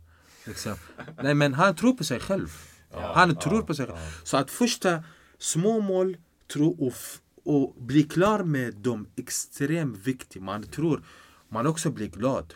Liksom. 0.45 0.75
Nej 1.23 1.33
men 1.33 1.53
han 1.53 1.75
tror 1.75 1.93
på 1.93 2.03
sig 2.03 2.19
själv. 2.19 2.49
han 2.91 3.35
tror 3.35 3.61
på 3.61 3.73
sig 3.75 3.85
själv. 3.85 3.97
Så 4.23 4.37
att 4.37 4.51
första 4.51 5.03
små 5.37 5.79
mål, 5.79 6.17
tro 6.53 6.87
och, 6.87 6.93
och 7.43 7.75
bli 7.83 8.03
klar 8.03 8.43
med 8.43 8.75
dem 8.75 9.07
extremt 9.15 9.97
viktigt. 9.97 10.41
Man 10.43 10.63
tror, 10.63 11.03
man 11.49 11.67
också 11.67 11.91
blir 11.91 12.07
glad. 12.07 12.53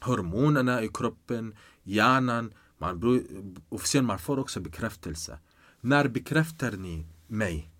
Hormonerna 0.00 0.82
i 0.82 0.88
kroppen, 0.88 1.54
hjärnan, 1.82 2.54
man, 2.78 3.22
och 3.68 3.86
sen 3.86 4.04
man 4.04 4.18
får 4.18 4.38
också 4.38 4.60
bekräftelse. 4.60 5.38
När 5.80 6.08
bekräftar 6.08 6.72
ni 6.72 7.06
mig? 7.26 7.70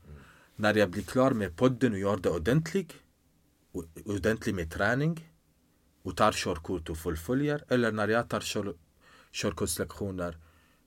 När 0.57 0.75
jag 0.75 0.91
blir 0.91 1.03
klar 1.03 1.31
med 1.31 1.57
podden 1.57 1.93
och 1.93 1.99
gör 1.99 2.17
det 2.17 2.31
ordentligt, 2.31 2.93
ordentligt 4.05 4.55
med 4.55 4.73
träning 4.73 5.29
och 6.03 6.17
tar 6.17 6.33
körkort 6.33 6.91
och 6.91 6.99
fullföljer 6.99 7.65
eller 7.69 7.93
när 7.93 8.09
jag 8.09 8.29
tar 8.29 8.41
kör, 8.41 8.75
körkortslektioner 9.33 10.39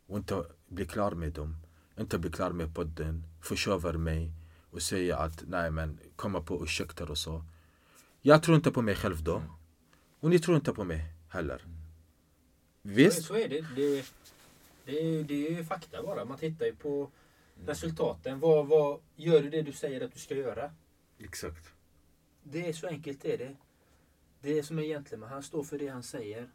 och 0.08 0.18
inte 0.18 0.46
blir 0.68 0.86
klar 0.86 1.12
med 1.12 1.34
dem, 1.34 1.56
inte 2.00 2.20
blir 2.20 2.32
klar 2.32 2.52
med 2.52 2.76
podden, 2.76 3.24
försöver 3.42 3.94
mig 3.94 4.32
och 4.72 4.82
säger 4.82 5.16
att 5.16 5.44
nej 5.48 5.72
men 5.72 6.00
komma 6.16 6.42
på 6.42 6.64
ursäkter 6.64 7.12
och 7.12 7.18
så. 7.18 7.44
Jag 8.22 8.44
tror 8.44 8.56
inte 8.56 8.72
på 8.72 8.82
mig 8.82 8.96
själv 8.96 9.24
då. 9.24 9.44
Och 10.20 10.30
ni 10.30 10.40
tror 10.40 10.56
inte 10.56 10.74
på 10.74 10.84
mig 10.84 11.14
heller. 11.30 11.62
Visst? 12.82 13.24
Så 13.26 13.36
är 13.36 13.50
det. 13.50 14.06
Det, 14.86 14.92
det, 14.92 15.24
det 15.24 15.48
är 15.48 15.52
ju 15.52 15.64
fakta 15.64 16.04
bara. 16.04 16.26
Man 16.26 16.38
tittar 16.38 16.66
ju 16.66 16.76
på 16.76 17.12
resultaten. 17.66 18.40
Vad, 18.40 18.68
vad 18.68 19.00
Gör 19.16 19.42
du 19.42 19.50
det 19.50 19.62
du 19.62 19.72
säger 19.72 20.02
att 20.02 20.14
du 20.14 20.20
ska 20.20 20.36
göra? 20.36 20.72
Exakt. 21.20 21.74
Det 22.44 22.70
är 22.70 22.74
så 22.74 22.88
enkelt 22.88 23.26
är 23.26 23.38
det. 23.38 23.56
Det 24.42 24.60
är 24.60 24.64
som 24.64 24.80
en 24.80 24.86
gentleman. 24.86 25.30
Han 25.30 25.44
står 25.44 25.64
för 25.64 25.80
det 25.80 25.88
han 25.88 26.04
säger. 26.04 26.50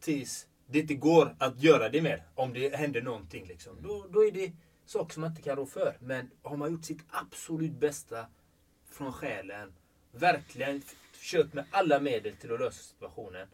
Tills 0.00 0.48
det 0.66 0.78
inte 0.78 0.94
går 0.94 1.36
att 1.38 1.62
göra 1.62 1.88
det 1.88 2.02
mer. 2.02 2.26
Om 2.34 2.52
det 2.52 2.76
händer 2.76 3.02
någonting. 3.02 3.46
Liksom. 3.46 3.82
Då, 3.82 4.06
då 4.10 4.24
är 4.24 4.32
det 4.32 4.52
saker 4.86 5.14
som 5.14 5.20
man 5.20 5.30
inte 5.30 5.42
kan 5.42 5.56
rå 5.56 5.66
för. 5.66 5.96
Men 6.00 6.30
har 6.42 6.56
man 6.56 6.72
gjort 6.72 6.84
sitt 6.84 7.04
absolut 7.08 7.72
bästa 7.72 8.26
från 8.90 9.12
själen. 9.12 9.72
Verkligen 10.12 10.82
försökt 11.12 11.54
med 11.54 11.64
alla 11.70 12.00
medel 12.00 12.36
till 12.36 12.52
att 12.52 12.60
lösa 12.60 12.82
situationen. 12.82 13.48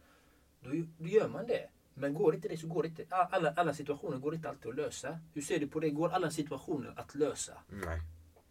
Då, 0.60 0.70
då 0.98 1.08
gör 1.08 1.28
man 1.28 1.46
det. 1.46 1.68
Men 2.00 2.14
går 2.14 2.34
inte 2.34 2.48
det 2.48 2.56
så 2.58 2.66
går 2.66 2.82
det 2.82 2.88
inte. 2.88 3.04
Alla, 3.30 3.52
alla 3.56 3.74
situationer 3.74 4.18
går 4.18 4.34
inte 4.34 4.48
alltid 4.48 4.68
att 4.70 4.76
lösa. 4.76 5.18
Hur 5.34 5.42
ser 5.42 5.58
du 5.58 5.66
på 5.66 5.80
det? 5.80 5.90
Går 5.90 6.08
alla 6.08 6.30
situationer 6.30 6.92
att 6.96 7.14
lösa? 7.14 7.52
Nej. 7.68 8.00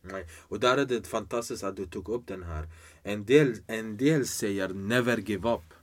Nej. 0.01 0.27
Och 0.39 0.59
där 0.59 0.77
är 0.77 0.85
det 0.85 1.07
fantastiskt 1.07 1.63
att 1.63 1.75
du 1.75 1.85
tog 1.85 2.09
upp 2.09 2.27
den 2.27 2.43
här. 2.43 2.67
En 3.03 3.25
del, 3.25 3.55
en 3.67 3.97
del 3.97 4.27
säger 4.27 4.69
never 4.69 5.17
give 5.17 5.49
up. 5.49 5.73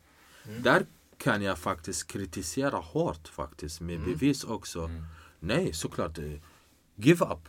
Där 0.62 0.86
kan 1.18 1.42
jag 1.42 1.58
faktiskt 1.58 2.06
kritisera 2.06 2.76
hårt 2.76 3.28
faktiskt 3.28 3.80
med 3.80 4.00
bevis 4.04 4.44
också. 4.44 4.90
Nej, 5.40 5.72
såklart. 5.72 6.18
eh, 6.18 6.24
Give 6.96 7.24
up. 7.24 7.48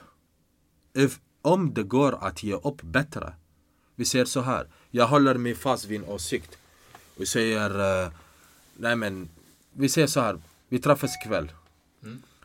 If, 0.93 1.19
om 1.41 1.73
det 1.73 1.83
går 1.83 2.23
att 2.23 2.43
ge 2.43 2.53
upp 2.53 2.81
bättre. 2.81 3.33
Vi 3.95 4.05
säger 4.05 4.25
så 4.25 4.41
här. 4.41 4.67
Jag 4.91 5.07
håller 5.07 5.35
mig 5.35 5.55
fast 5.55 5.85
vid 5.85 6.01
en 6.03 6.09
åsikt. 6.09 6.57
Vi 7.15 7.25
säger... 7.25 8.03
eh, 8.05 8.11
nej 8.77 8.95
men, 8.95 9.29
vi 9.77 9.89
säger 9.89 10.07
så 10.07 10.19
här. 10.19 10.41
Vi 10.69 10.79
träffas 10.79 11.11
ikväll. 11.23 11.51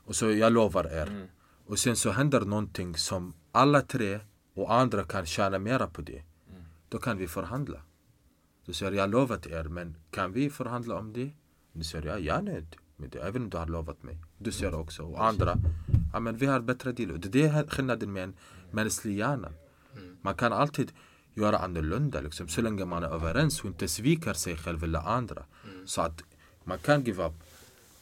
Och 0.04 0.16
så 0.16 0.30
jag 0.30 0.52
lovar 0.52 0.84
er. 0.84 1.28
Och 1.66 1.78
sen 1.78 1.96
så 1.96 2.10
händer 2.10 2.40
någonting 2.40 2.96
som 2.96 3.34
alla 3.52 3.80
tre 3.80 4.20
och 4.54 4.74
andra 4.74 5.04
kan 5.04 5.26
tjäna 5.26 5.58
mera 5.58 5.86
på 5.86 6.02
det. 6.02 6.22
Då 6.88 6.98
kan 6.98 7.18
vi 7.18 7.28
förhandla. 7.28 7.80
Då 8.66 8.72
säger 8.72 8.92
jag, 8.92 9.02
jag 9.02 9.10
lovat 9.10 9.46
er, 9.46 9.64
men 9.64 9.96
kan 10.10 10.32
vi 10.32 10.50
förhandla 10.50 10.98
om 10.98 11.12
det? 11.12 11.30
Då 11.72 11.82
säger 11.82 12.06
jag, 12.06 12.20
jag 12.20 12.36
är 12.36 12.42
nöjd 12.42 12.76
med 12.96 13.10
det, 13.10 13.18
även 13.18 13.42
om 13.42 13.50
du 13.50 13.56
har 13.56 13.66
lovat 13.66 14.02
mig. 14.02 14.18
Du 14.38 14.52
säger 14.52 14.74
också, 14.74 15.02
och 15.02 15.24
andra, 15.24 15.56
ja 16.12 16.20
men 16.20 16.36
vi 16.36 16.46
har 16.46 16.60
bättre 16.60 16.92
deal. 16.92 17.10
Och 17.10 17.18
Det 17.18 17.42
är 17.42 17.66
skillnaden 17.66 18.12
med 18.12 18.24
en 18.24 18.34
mänsklig 18.70 19.16
hjärna. 19.16 19.48
Man 20.22 20.34
kan 20.34 20.52
alltid 20.52 20.92
göra 21.34 21.58
annorlunda, 21.58 22.20
liksom, 22.20 22.48
så 22.48 22.62
länge 22.62 22.84
man 22.84 23.02
är 23.02 23.08
överens 23.08 23.60
och 23.60 23.66
inte 23.66 23.88
sviker 23.88 24.32
sig 24.32 24.56
själv 24.56 24.84
eller 24.84 24.98
andra. 24.98 25.44
Så 25.86 26.00
att 26.02 26.22
man 26.64 26.78
kan 26.78 27.04
give 27.04 27.26
up. 27.26 27.32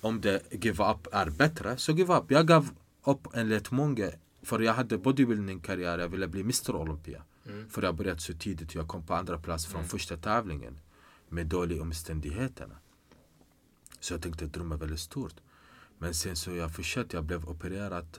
Om 0.00 0.20
det 0.20 0.42
give 0.50 0.90
up 0.90 1.06
är 1.12 1.30
bättre, 1.30 1.76
så 1.76 1.92
give 1.92 2.16
up. 2.16 2.30
Jag 2.30 2.46
gav 2.46 2.70
upp 3.04 3.28
enligt 3.34 3.70
många, 3.70 4.10
för 4.42 4.60
jag 4.60 4.74
hade 4.74 4.98
bodybuilding-karriär, 4.98 5.98
jag 5.98 6.08
ville 6.08 6.28
bli 6.28 6.40
Mr 6.40 6.76
Olympia. 6.76 7.22
För 7.70 7.82
jag 7.82 7.94
började 7.94 8.20
så 8.20 8.32
tidigt, 8.34 8.74
jag 8.74 8.88
kom 8.88 9.06
på 9.06 9.14
andra 9.14 9.38
plats 9.38 9.66
från 9.66 9.84
första 9.84 10.16
tävlingen. 10.16 10.80
Med 11.28 11.46
dåliga 11.46 11.82
omständigheterna. 11.82 12.74
Så 14.00 14.14
jag 14.14 14.22
tänkte 14.22 14.46
drömma 14.46 14.76
väldigt 14.76 15.00
stort. 15.00 15.34
Men 15.98 16.14
sen 16.14 16.36
så 16.36 16.54
jag 16.54 16.74
fortsatte, 16.74 17.16
jag 17.16 17.24
blev 17.24 17.48
opererad. 17.48 18.18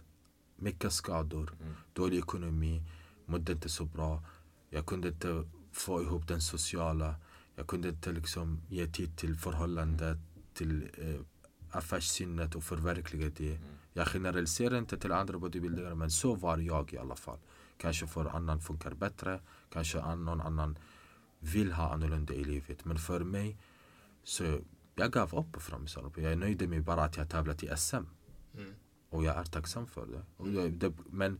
Mycket 0.56 0.94
skador, 0.94 1.54
dålig 1.94 2.18
ekonomi, 2.18 2.84
mådde 3.26 3.52
inte 3.52 3.70
så 3.70 3.86
bra. 3.86 4.24
Jag 4.70 4.86
kunde 4.86 5.08
inte 5.08 5.50
få 5.72 6.02
ihop 6.02 6.28
den 6.28 6.42
sociala. 6.42 7.16
Jag 7.56 7.68
kunde 7.68 7.90
inte 7.90 8.12
liksom 8.12 8.62
ge 8.70 8.88
tid 8.88 9.18
till 9.18 9.36
förhållandet, 9.38 10.18
till 10.60 10.90
eh, 10.98 11.22
affärssinnet 11.72 12.56
och 12.56 12.64
förverkliga 12.64 13.30
det. 13.38 13.60
Jag 13.94 14.08
generaliserar 14.08 14.78
inte 14.78 14.98
till 14.98 15.12
andra 15.12 15.40
bodybuildare 15.40 15.96
men 15.96 16.12
så 16.12 16.36
var 16.36 16.58
jag 16.58 16.94
i 16.94 16.98
alla 16.98 17.16
fall. 17.16 17.40
Kanske 17.78 18.08
för 18.08 18.26
annan 18.26 18.60
funkar 18.62 18.94
bättre, 18.94 19.40
kanske 19.74 20.02
an- 20.02 20.26
någon 20.26 20.42
annan 20.42 20.78
vill 21.40 21.72
ha 21.72 21.94
annorlunda 21.94 22.34
i 22.34 22.44
livet. 22.44 22.86
Men 22.86 22.98
för 22.98 23.20
mig, 23.24 23.58
så 24.24 24.60
jag 24.96 25.12
gav 25.12 25.36
upp 25.36 25.52
på 25.52 25.60
framgångssalarna. 25.60 26.14
Jag 26.18 26.32
är 26.32 26.36
nöjd 26.36 26.70
med 26.70 26.84
bara 26.84 27.04
att 27.04 27.18
jag 27.18 27.30
tävlat 27.30 27.64
i 27.64 27.70
SM. 27.78 28.04
Och 29.10 29.24
jag 29.24 29.36
är 29.38 29.44
tacksam 29.44 29.88
för 29.88 30.06
det. 30.06 30.22
Jag 30.52 30.74
det. 30.74 30.94
Men 31.10 31.40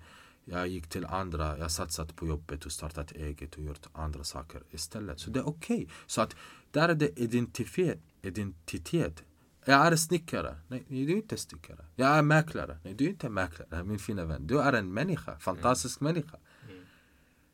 jag 0.52 0.68
gick 0.68 0.88
till 0.88 1.06
andra, 1.06 1.58
jag 1.58 1.72
satsat 1.72 2.16
på 2.16 2.28
jobbet 2.28 2.66
och 2.66 2.72
startat 2.72 3.12
eget 3.12 3.56
och 3.56 3.64
gjort 3.64 3.88
andra 3.92 4.24
saker 4.24 4.64
istället. 4.72 5.20
Så 5.20 5.30
det 5.30 5.40
är 5.40 5.48
okej. 5.48 5.90
Så 6.06 6.22
att 6.22 6.36
där 6.72 6.90
är 6.90 6.96
det 6.96 7.20
identitet. 7.20 8.00
identitet. 8.22 9.24
Jag 9.66 9.88
är 9.88 9.96
snickare. 9.96 10.56
Nej, 10.68 10.86
du 10.88 11.12
är 11.12 11.16
inte 11.16 11.38
snickare. 11.38 11.86
Jag 11.96 12.10
är 12.10 12.22
mäklare. 12.22 12.80
Nej, 12.84 12.94
du 12.94 13.06
är 13.06 13.10
inte 13.10 13.30
mäklare, 13.30 13.84
min 13.84 14.00
fina 14.00 14.26
vän. 14.26 14.48
Du 14.48 14.62
är 14.62 14.74
en 14.74 14.94
människa, 14.94 15.40
fantastisk 15.40 16.00
människa. 16.00 16.38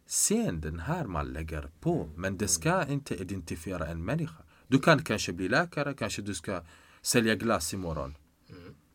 Sen 0.08 0.62
den 0.62 0.80
här 0.80 1.06
man 1.06 1.28
lägger 1.28 1.70
på, 1.80 2.10
men 2.16 2.38
det 2.38 2.48
ska 2.48 2.86
inte 2.88 3.16
identifiera 3.16 3.88
en 3.88 4.06
människa. 4.06 4.44
Du 4.68 4.80
kan 4.80 5.04
kanske 5.04 5.34
bli 5.34 5.48
läkare, 5.50 5.94
kanske 5.94 6.22
du 6.22 6.34
ska 6.34 6.62
sälja 7.02 7.36
glass 7.36 7.74
imorgon. 7.74 8.16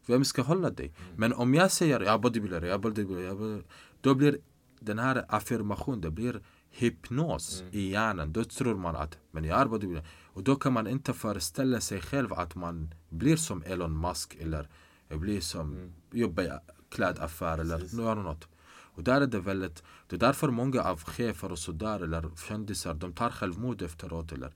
Vem 0.06 0.24
ska 0.24 0.42
hålla 0.42 0.70
dig? 0.70 0.94
Men 1.16 1.32
om 1.32 1.54
jag 1.54 1.72
säger 1.72 2.00
jag 2.00 2.14
är 2.14 2.18
bodybuilder, 2.18 2.62
jag 2.62 2.74
är 2.74 2.78
bodybuilder 2.78 3.62
då 4.00 4.14
blir 4.14 4.38
den 4.80 4.98
här 4.98 5.24
affirmationen, 5.28 6.00
det 6.00 6.10
blir 6.10 6.40
hypnos 6.70 7.62
i 7.70 7.90
hjärnan. 7.90 8.32
Då 8.32 8.44
tror 8.44 8.74
man 8.74 8.96
att 8.96 9.18
men 9.30 9.44
jag 9.44 9.70
bodybuilder. 9.70 10.08
Och 10.32 10.42
då 10.42 10.56
kan 10.56 10.72
man 10.72 10.86
inte 10.86 11.12
föreställa 11.12 11.80
sig 11.80 12.00
själv 12.00 12.32
att 12.32 12.54
man 12.54 12.94
blir 13.08 13.36
som 13.36 13.62
Elon 13.62 14.00
Musk 14.00 14.36
eller 14.40 14.68
blir 15.08 15.40
som 15.40 15.92
jobbar 16.10 16.42
i 16.42 16.50
klädaffär 16.90 17.58
eller 17.58 17.78
gör 17.78 18.14
något. 18.14 18.48
Och 18.92 19.02
där 19.02 19.20
är 19.20 19.26
det 19.26 19.40
väldigt, 19.40 19.82
det 20.08 20.16
är 20.16 20.20
därför 20.20 20.48
många 20.48 20.82
av 20.82 21.04
chefer 21.04 21.52
och 21.52 21.58
sådär 21.58 22.00
eller 22.00 22.30
kändisar, 22.48 22.94
de 22.94 23.12
tar 23.12 23.30
självmord 23.30 23.82
efteråt 23.82 24.32
eller 24.32 24.52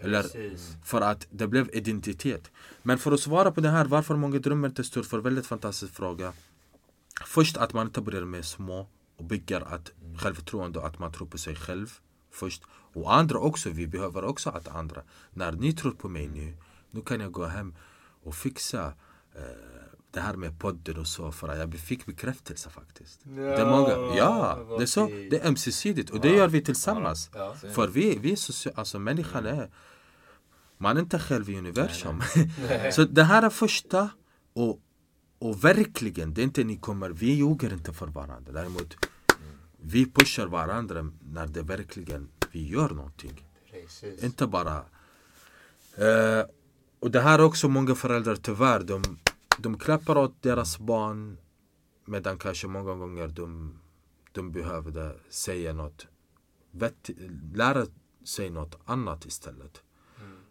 eller 0.00 0.22
Precis. 0.22 0.76
för 0.84 1.00
att 1.00 1.26
det 1.30 1.46
blev 1.46 1.70
identitet. 1.72 2.50
Men 2.82 2.98
för 2.98 3.12
att 3.12 3.20
svara 3.20 3.50
på 3.50 3.60
det 3.60 3.68
här, 3.68 3.84
varför 3.84 4.16
många 4.16 4.38
drömmer 4.38 4.68
inte 4.68 4.84
stort, 4.84 5.06
för 5.06 5.18
väldigt 5.18 5.46
fantastisk 5.46 5.94
fråga. 5.94 6.32
Först 7.26 7.56
att 7.56 7.72
man 7.72 7.86
inte 7.86 8.00
börjar 8.00 8.24
med 8.24 8.44
små 8.44 8.88
och 9.16 9.24
bygger 9.24 9.60
att 9.60 9.92
självförtroende, 10.18 10.82
att 10.82 10.98
man 10.98 11.12
tror 11.12 11.26
på 11.26 11.38
sig 11.38 11.54
själv 11.56 11.92
först. 12.32 12.62
Och 12.70 13.14
andra 13.14 13.38
också, 13.38 13.70
vi 13.70 13.86
behöver 13.86 14.24
också 14.24 14.50
att 14.50 14.68
andra, 14.68 15.02
när 15.30 15.52
ni 15.52 15.72
tror 15.72 15.92
på 15.92 16.08
mig 16.08 16.28
nu, 16.28 16.56
nu 16.90 17.00
kan 17.00 17.20
jag 17.20 17.32
gå 17.32 17.44
hem 17.46 17.74
och 18.22 18.34
fixa 18.34 18.92
eh, 19.34 19.42
det 20.10 20.20
här 20.20 20.34
med 20.36 20.60
podden 20.60 20.98
och 20.98 21.06
så 21.06 21.32
för 21.32 21.48
att 21.48 21.58
jag 21.58 21.74
fick 21.74 22.06
bekräftelse 22.06 22.70
faktiskt. 22.70 23.20
det 23.24 23.60
är 23.60 23.70
många, 23.70 24.16
ja, 24.16 24.58
det 24.78 24.82
är 24.82 24.86
så, 24.86 25.06
det 25.06 25.40
är 25.40 25.48
ömsesidigt 25.48 26.10
och 26.10 26.20
det 26.20 26.28
gör 26.28 26.48
vi 26.48 26.64
tillsammans. 26.64 27.30
Ja. 27.34 27.54
För 27.54 27.88
vi, 27.88 28.18
vi 28.18 28.32
är 28.32 28.36
socia- 28.36 28.72
alltså 28.74 28.98
människan 28.98 29.46
är 29.46 29.70
man 30.78 30.96
är 30.96 31.00
inte 31.00 31.18
själv 31.18 31.50
i 31.50 31.58
universum. 31.58 32.22
så 32.92 33.04
det 33.04 33.24
här 33.24 33.42
är 33.42 33.50
första 33.50 34.10
och, 34.52 34.80
och 35.38 35.64
verkligen, 35.64 36.34
det 36.34 36.40
är 36.40 36.44
inte 36.44 36.64
ni 36.64 36.76
kommer, 36.76 37.10
vi 37.10 37.32
ljuger 37.32 37.72
inte 37.72 37.92
för 37.92 38.06
varandra. 38.06 38.52
Däremot 38.52 38.96
vi 39.80 40.10
pushar 40.12 40.46
varandra 40.46 41.12
när 41.20 41.46
det 41.46 41.62
verkligen 41.62 42.28
vi 42.52 42.68
gör 42.68 42.88
någonting. 42.88 43.44
Precis. 43.70 44.24
Inte 44.24 44.46
bara... 44.46 44.84
Eh, 45.96 46.46
och 47.00 47.10
det 47.10 47.20
här 47.20 47.38
är 47.38 47.44
också 47.44 47.68
många 47.68 47.94
föräldrar 47.94 48.36
tyvärr, 48.36 48.82
de, 48.82 49.18
de 49.58 49.78
klappar 49.78 50.18
åt 50.18 50.42
deras 50.42 50.78
barn 50.78 51.38
medan 52.04 52.38
kanske 52.38 52.66
många 52.66 52.94
gånger 52.94 53.28
de, 53.28 53.78
de 54.32 54.52
behövde 54.52 55.16
säga 55.28 55.72
något, 55.72 56.06
vett, 56.70 57.10
lära 57.54 57.86
sig 58.24 58.50
något 58.50 58.78
annat 58.84 59.26
istället. 59.26 59.82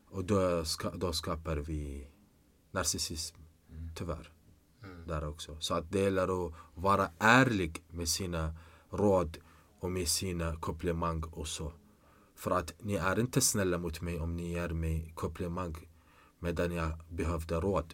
Och 0.10 0.26
då, 0.26 0.66
ska, 0.66 0.90
då 0.90 1.14
skapar 1.14 1.58
vi 1.58 2.08
narcissism, 2.72 3.38
tyvärr. 3.96 4.32
Där 5.08 5.28
också. 5.28 5.58
Så 5.60 5.74
att 5.74 5.92
det 5.92 6.00
gäller 6.00 6.48
att 6.48 6.54
vara 6.76 7.10
ärlig 7.20 7.84
med 7.90 8.10
sina 8.10 8.54
råd 8.90 9.38
och 9.80 9.92
med 9.92 10.08
sina 10.08 10.56
komplimang 10.56 11.24
och 11.24 11.48
så. 11.48 11.74
För 12.36 12.52
att 12.52 12.74
ni 12.80 12.94
är 12.96 13.20
inte 13.20 13.42
snälla 13.42 13.78
mot 13.78 14.02
mig 14.02 14.20
om 14.20 14.36
ni 14.36 14.52
ger 14.52 14.70
mig 14.70 15.12
komplimang 15.16 15.76
medan 16.40 16.72
jag 16.72 16.92
behövde 17.10 17.56
råd. 17.56 17.94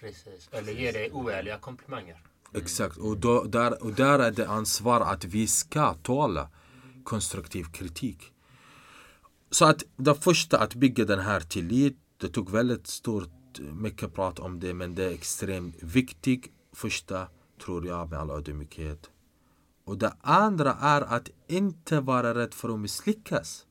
Precis. 0.00 0.48
Eller 0.52 0.72
ge 0.72 0.92
dig 0.92 1.12
oärliga 1.12 1.58
komplimanger. 1.58 2.22
Exakt, 2.54 2.96
och, 2.96 3.16
då, 3.18 3.44
där, 3.44 3.82
och 3.82 3.92
där 3.92 4.18
är 4.18 4.30
det 4.30 4.48
ansvar 4.48 5.00
att 5.00 5.24
vi 5.24 5.46
ska 5.46 5.94
tåla 5.94 6.48
konstruktiv 7.04 7.64
kritik. 7.64 8.32
Så 9.50 9.64
att 9.64 9.82
det 9.96 10.14
första, 10.14 10.58
att 10.58 10.74
bygga 10.74 11.04
den 11.04 11.18
här 11.18 11.40
tillit, 11.40 11.98
det 12.16 12.28
tog 12.28 12.50
väldigt 12.50 12.86
stort, 12.86 13.28
mycket 13.60 14.14
prat 14.14 14.38
om 14.38 14.60
det, 14.60 14.74
men 14.74 14.94
det 14.94 15.04
är 15.04 15.10
extremt 15.10 15.76
viktigt. 15.82 16.50
Första, 16.72 17.26
tror 17.64 17.86
jag, 17.86 18.10
med 18.10 18.18
all 18.18 18.30
ödmjukhet. 18.30 19.10
Och 19.84 19.98
det 19.98 20.12
andra 20.20 20.76
är 20.80 21.00
att 21.00 21.30
inte 21.48 22.00
vara 22.00 22.34
rädd 22.34 22.54
för 22.54 22.68
att 22.74 22.80
misslyckas. 22.80 23.66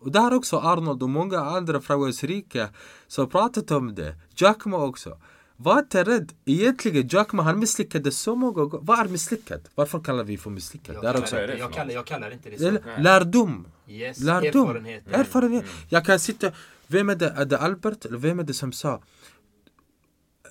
Och 0.00 0.12
där 0.12 0.34
också 0.34 0.58
Arnold 0.58 1.02
och 1.02 1.10
många 1.10 1.40
andra 1.40 1.80
framgångsrika 1.80 2.68
som 3.06 3.28
pratat 3.28 3.70
om 3.70 3.94
det. 3.94 4.14
Jack 4.34 4.64
Ma 4.64 4.84
också. 4.84 5.18
Var 5.56 5.78
inte 5.78 6.04
rädd. 6.04 6.32
Egentligen, 6.44 7.08
Jack 7.08 7.32
Ma 7.32 7.42
han 7.42 7.58
misslyckades 7.58 8.18
så 8.18 8.34
många 8.36 8.52
gånger. 8.52 8.78
Vad 8.82 8.98
är 8.98 9.08
misslyckat? 9.08 9.70
Varför 9.74 10.00
kallar 10.00 10.24
vi 10.24 10.38
för 10.38 10.50
misslyckat? 10.50 10.96
Jag 11.02 11.16
också. 11.16 11.36
Det 11.36 11.46
det, 11.46 11.58
jag, 11.58 11.72
kallar, 11.72 11.94
jag 11.94 12.06
kallar 12.06 12.30
inte 12.30 12.50
det 12.50 12.58
så. 12.58 12.78
Lärdom. 13.02 13.68
Yes, 13.88 14.20
Lärdom. 14.20 14.68
erfarenhet. 14.68 15.04
Erfarenhet. 15.10 15.64
Jag 15.88 16.04
kan 16.04 16.20
sitta... 16.20 16.52
Vem 16.86 17.10
är 17.10 17.16
det? 17.16 17.28
Är 17.30 17.44
det 17.44 17.58
Albert? 17.58 18.04
Eller 18.04 18.18
vem 18.18 18.38
är 18.38 18.44
det 18.44 18.54
som 18.54 18.72
sa? 18.72 19.02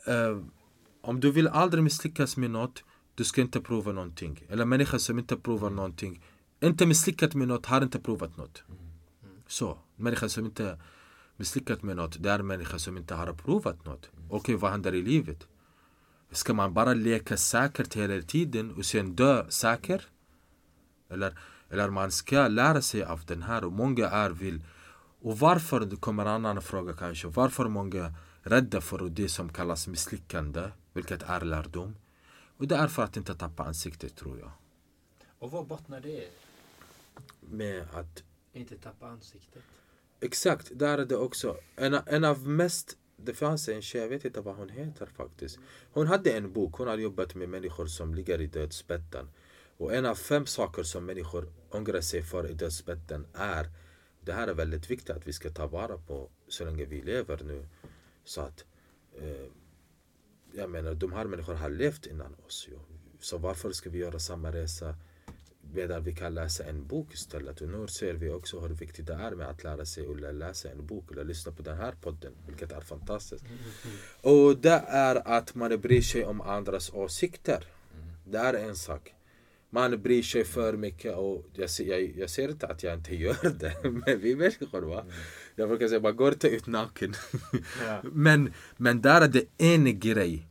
eh, 0.05 0.37
om 1.01 1.19
du 1.19 1.31
vill 1.31 1.47
aldrig 1.47 1.83
misslyckas 1.83 2.37
med 2.37 2.51
något, 2.51 2.83
du 3.15 3.23
ska 3.23 3.41
inte 3.41 3.61
prova 3.61 3.91
någonting. 3.91 4.43
Eller 4.49 4.65
människor 4.65 4.97
som 4.97 5.19
inte 5.19 5.37
provar 5.37 5.69
någonting. 5.69 6.25
Inte 6.63 6.85
misslyckat 6.85 7.33
med 7.33 7.47
något, 7.47 7.65
har 7.65 7.81
inte 7.81 7.99
provat 7.99 8.37
något. 8.37 8.63
Så. 9.47 9.79
Människor 9.95 10.27
som 10.27 10.45
inte 10.45 10.79
misslyckat 11.37 11.83
med 11.83 11.95
något, 11.95 12.23
det 12.23 12.31
är 12.31 12.41
människor 12.41 12.77
som 12.77 12.97
inte 12.97 13.15
har 13.15 13.33
provat 13.33 13.85
något. 13.85 14.09
Okej, 14.29 14.55
vad 14.55 14.71
händer 14.71 14.93
i 14.93 15.01
livet? 15.01 15.47
Ska 16.31 16.53
man 16.53 16.73
bara 16.73 16.93
leka 16.93 17.37
säkert 17.37 17.95
hela 17.95 18.21
tiden 18.21 18.71
och 18.71 18.85
sen 18.85 19.15
dö 19.15 19.45
säker? 19.49 20.01
Eller, 21.09 21.39
eller 21.69 21.89
man 21.89 22.11
ska 22.11 22.47
lära 22.47 22.81
sig 22.81 23.03
av 23.03 23.25
den 23.25 23.41
här 23.41 23.65
och 23.65 23.71
många 23.71 24.07
är 24.09 24.29
vill. 24.29 24.61
Och 25.23 25.39
varför, 25.39 25.79
det 25.79 25.95
kommer 25.95 26.23
en 26.23 26.45
annan 26.45 26.61
fråga 26.61 26.93
kanske, 26.93 27.27
varför 27.27 27.65
många 27.65 28.13
rädda 28.41 28.81
för 28.81 29.09
det 29.09 29.29
som 29.29 29.49
kallas 29.49 29.87
misslyckande, 29.87 30.71
vilket 30.93 31.23
är 31.23 31.41
lärdom. 31.41 31.95
Och 32.57 32.67
det 32.67 32.75
är 32.75 32.87
för 32.87 33.03
att 33.03 33.17
inte 33.17 33.35
tappa 33.35 33.63
ansiktet 33.63 34.15
tror 34.15 34.39
jag. 34.39 34.51
Och 35.39 35.51
vad 35.51 35.67
bottnar 35.67 35.99
det? 35.99 36.29
Med 37.39 37.87
att 37.93 38.23
Inte 38.53 38.77
tappa 38.77 39.07
ansiktet. 39.07 39.63
Exakt, 40.19 40.71
där 40.73 40.97
är 40.97 41.05
det 41.05 41.15
också. 41.15 41.57
En, 41.75 41.99
en 42.05 42.23
av 42.23 42.47
mest... 42.47 42.97
Det 43.15 43.33
fanns 43.33 43.69
en 43.69 43.81
tjej, 43.81 44.01
jag 44.01 44.09
vet 44.09 44.25
inte 44.25 44.41
vad 44.41 44.55
hon 44.55 44.69
heter 44.69 45.05
faktiskt. 45.05 45.59
Hon 45.93 46.07
hade 46.07 46.31
en 46.31 46.53
bok, 46.53 46.75
hon 46.75 46.87
hade 46.87 47.01
jobbat 47.01 47.35
med 47.35 47.49
människor 47.49 47.85
som 47.85 48.15
ligger 48.15 48.41
i 48.41 48.47
dödsbädden. 48.47 49.29
Och 49.77 49.93
en 49.93 50.05
av 50.05 50.15
fem 50.15 50.45
saker 50.45 50.83
som 50.83 51.05
människor 51.05 51.53
ångrar 51.69 52.01
sig 52.01 52.23
för 52.23 52.49
i 52.49 52.53
dödsbädden 52.53 53.27
är 53.33 53.69
det 54.25 54.33
här 54.33 54.47
är 54.47 54.53
väldigt 54.53 54.91
viktigt 54.91 55.09
att 55.09 55.27
vi 55.27 55.33
ska 55.33 55.49
ta 55.49 55.67
vara 55.67 55.97
på 55.97 56.29
så 56.47 56.65
länge 56.65 56.85
vi 56.85 57.01
lever 57.01 57.43
nu. 57.43 57.65
Så 58.23 58.41
att 58.41 58.65
eh, 59.21 59.47
jag 60.51 60.69
menar, 60.69 60.93
de 60.93 61.13
här 61.13 61.25
människorna 61.25 61.59
har 61.59 61.69
levt 61.69 62.05
innan 62.05 62.35
oss. 62.45 62.67
Ju. 62.71 62.79
Så 63.19 63.37
varför 63.37 63.71
ska 63.71 63.89
vi 63.89 63.97
göra 63.97 64.19
samma 64.19 64.51
resa 64.51 64.95
medan 65.73 66.03
vi 66.03 66.15
kan 66.15 66.33
läsa 66.33 66.63
en 66.63 66.87
bok 66.87 67.13
istället? 67.13 67.61
Och 67.61 67.69
nu 67.69 67.87
ser 67.87 68.13
vi 68.13 68.29
också 68.29 68.59
hur 68.59 68.75
viktigt 68.75 69.07
det 69.07 69.13
är 69.13 69.31
med 69.31 69.47
att 69.47 69.63
lära 69.63 69.85
sig 69.85 70.05
eller 70.05 70.33
läsa 70.33 70.69
en 70.69 70.85
bok 70.85 71.11
eller 71.11 71.23
lyssna 71.23 71.51
på 71.51 71.63
den 71.63 71.77
här 71.77 71.93
podden, 72.01 72.33
vilket 72.47 72.71
är 72.71 72.81
fantastiskt. 72.81 73.43
Och 74.21 74.57
det 74.57 74.83
är 74.87 75.27
att 75.27 75.55
man 75.55 75.81
bryr 75.81 76.01
sig 76.01 76.25
om 76.25 76.41
andras 76.41 76.93
åsikter. 76.93 77.67
Det 78.25 78.37
är 78.37 78.53
en 78.53 78.75
sak. 78.75 79.13
Man 79.73 80.01
bryr 80.01 80.21
sig 80.23 80.43
för 80.43 80.77
mycket 80.77 81.15
och 81.17 81.45
jag, 81.53 81.69
ser- 81.69 81.85
jag, 81.85 82.01
jag 82.17 82.29
ser 82.29 82.49
inte 82.49 82.67
att 82.67 82.83
jag 82.83 82.93
inte 82.93 83.15
gör 83.15 83.49
det. 83.59 83.75
Men 84.05 84.19
vi 84.19 84.31
är 84.31 84.35
människor 84.35 84.81
va. 84.81 85.05
Jag 85.55 85.69
brukar 85.69 85.87
säga, 85.87 86.01
man 86.01 86.15
går 86.15 86.33
inte 86.33 86.47
ut 86.47 86.67
naken. 86.67 87.13
men, 88.03 88.53
men 88.77 89.01
där 89.01 89.21
är 89.21 89.27
det 89.27 89.45
en 89.57 89.99
grej. 89.99 90.47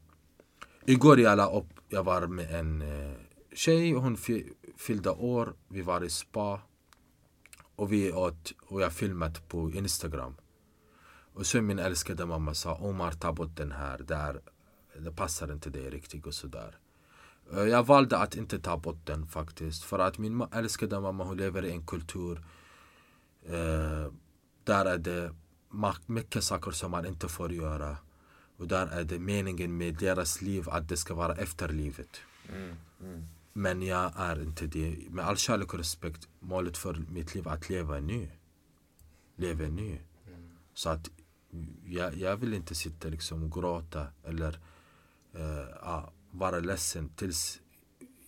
Igår 0.86 1.20
jag 1.20 1.36
la 1.36 1.58
upp, 1.58 1.66
jag 1.88 2.04
var 2.04 2.26
med 2.26 2.54
en 2.54 2.82
eh, 2.82 3.12
tjej, 3.54 3.92
hon 3.92 4.16
fy- 4.16 4.48
fyllde 4.76 5.10
år, 5.10 5.54
vi 5.68 5.82
var 5.82 6.04
i 6.04 6.10
spa. 6.10 6.60
Och 7.76 7.92
vi 7.92 8.12
åt, 8.12 8.52
och 8.66 8.82
jag 8.82 8.92
filmat 8.92 9.48
på 9.48 9.70
Instagram. 9.70 10.34
Och 11.34 11.46
så 11.46 11.62
min 11.62 11.78
älskade 11.78 12.26
mamma 12.26 12.54
sa, 12.54 12.74
Omar 12.74 13.12
ta 13.12 13.32
bort 13.32 13.56
den 13.56 13.72
här, 13.72 13.98
där, 13.98 14.40
det 14.98 15.12
passar 15.12 15.52
inte 15.52 15.70
dig 15.70 15.90
riktigt 15.90 16.26
och 16.26 16.34
sådär. 16.34 16.78
Eh, 17.52 17.62
Jag 17.62 17.86
valde 17.86 18.18
att 18.18 18.36
inte 18.36 18.58
ta 18.58 18.76
bort 18.76 19.06
den 19.06 19.26
faktiskt. 19.26 19.84
För 19.84 19.98
att 19.98 20.18
min 20.18 20.42
älskade 20.52 21.00
mamma 21.00 21.24
hon 21.24 21.36
lever 21.36 21.64
i 21.64 21.70
en 21.72 21.86
kultur 21.86 22.44
eh, 23.46 24.12
där 24.64 24.84
är 24.84 24.98
det 24.98 25.34
mycket 26.06 26.44
saker 26.44 26.70
som 26.70 26.90
man 26.90 27.06
inte 27.06 27.28
får 27.28 27.52
göra. 27.52 27.96
Och 28.56 28.68
där 28.68 28.86
är 28.86 29.04
det 29.04 29.18
meningen 29.18 29.76
med 29.76 29.94
deras 29.94 30.42
liv 30.42 30.68
att 30.70 30.88
det 30.88 30.96
ska 30.96 31.14
vara 31.14 31.34
efter 31.34 31.68
livet. 31.68 32.20
Men 33.52 33.82
jag 33.82 34.12
är 34.16 34.42
inte 34.42 34.66
det. 34.66 34.96
Med 35.10 35.24
all 35.24 35.36
kärlek 35.36 35.72
och 35.72 35.78
respekt, 35.78 36.28
målet 36.40 36.76
för 36.76 37.04
mitt 37.10 37.34
liv 37.34 37.46
är 37.46 37.50
att 37.50 37.68
leva 37.68 38.00
nu. 38.00 38.28
Leva 39.36 39.64
nu. 39.68 39.98
Så 40.74 40.90
att 40.90 41.10
jag, 41.84 42.14
jag 42.14 42.36
vill 42.36 42.54
inte 42.54 42.74
sitta 42.74 43.08
liksom 43.08 43.42
och 43.42 43.52
gråta 43.52 44.06
eller 44.24 44.58
eh, 45.34 45.88
vara 46.32 46.60
ledsen 46.60 47.08
tills 47.08 47.60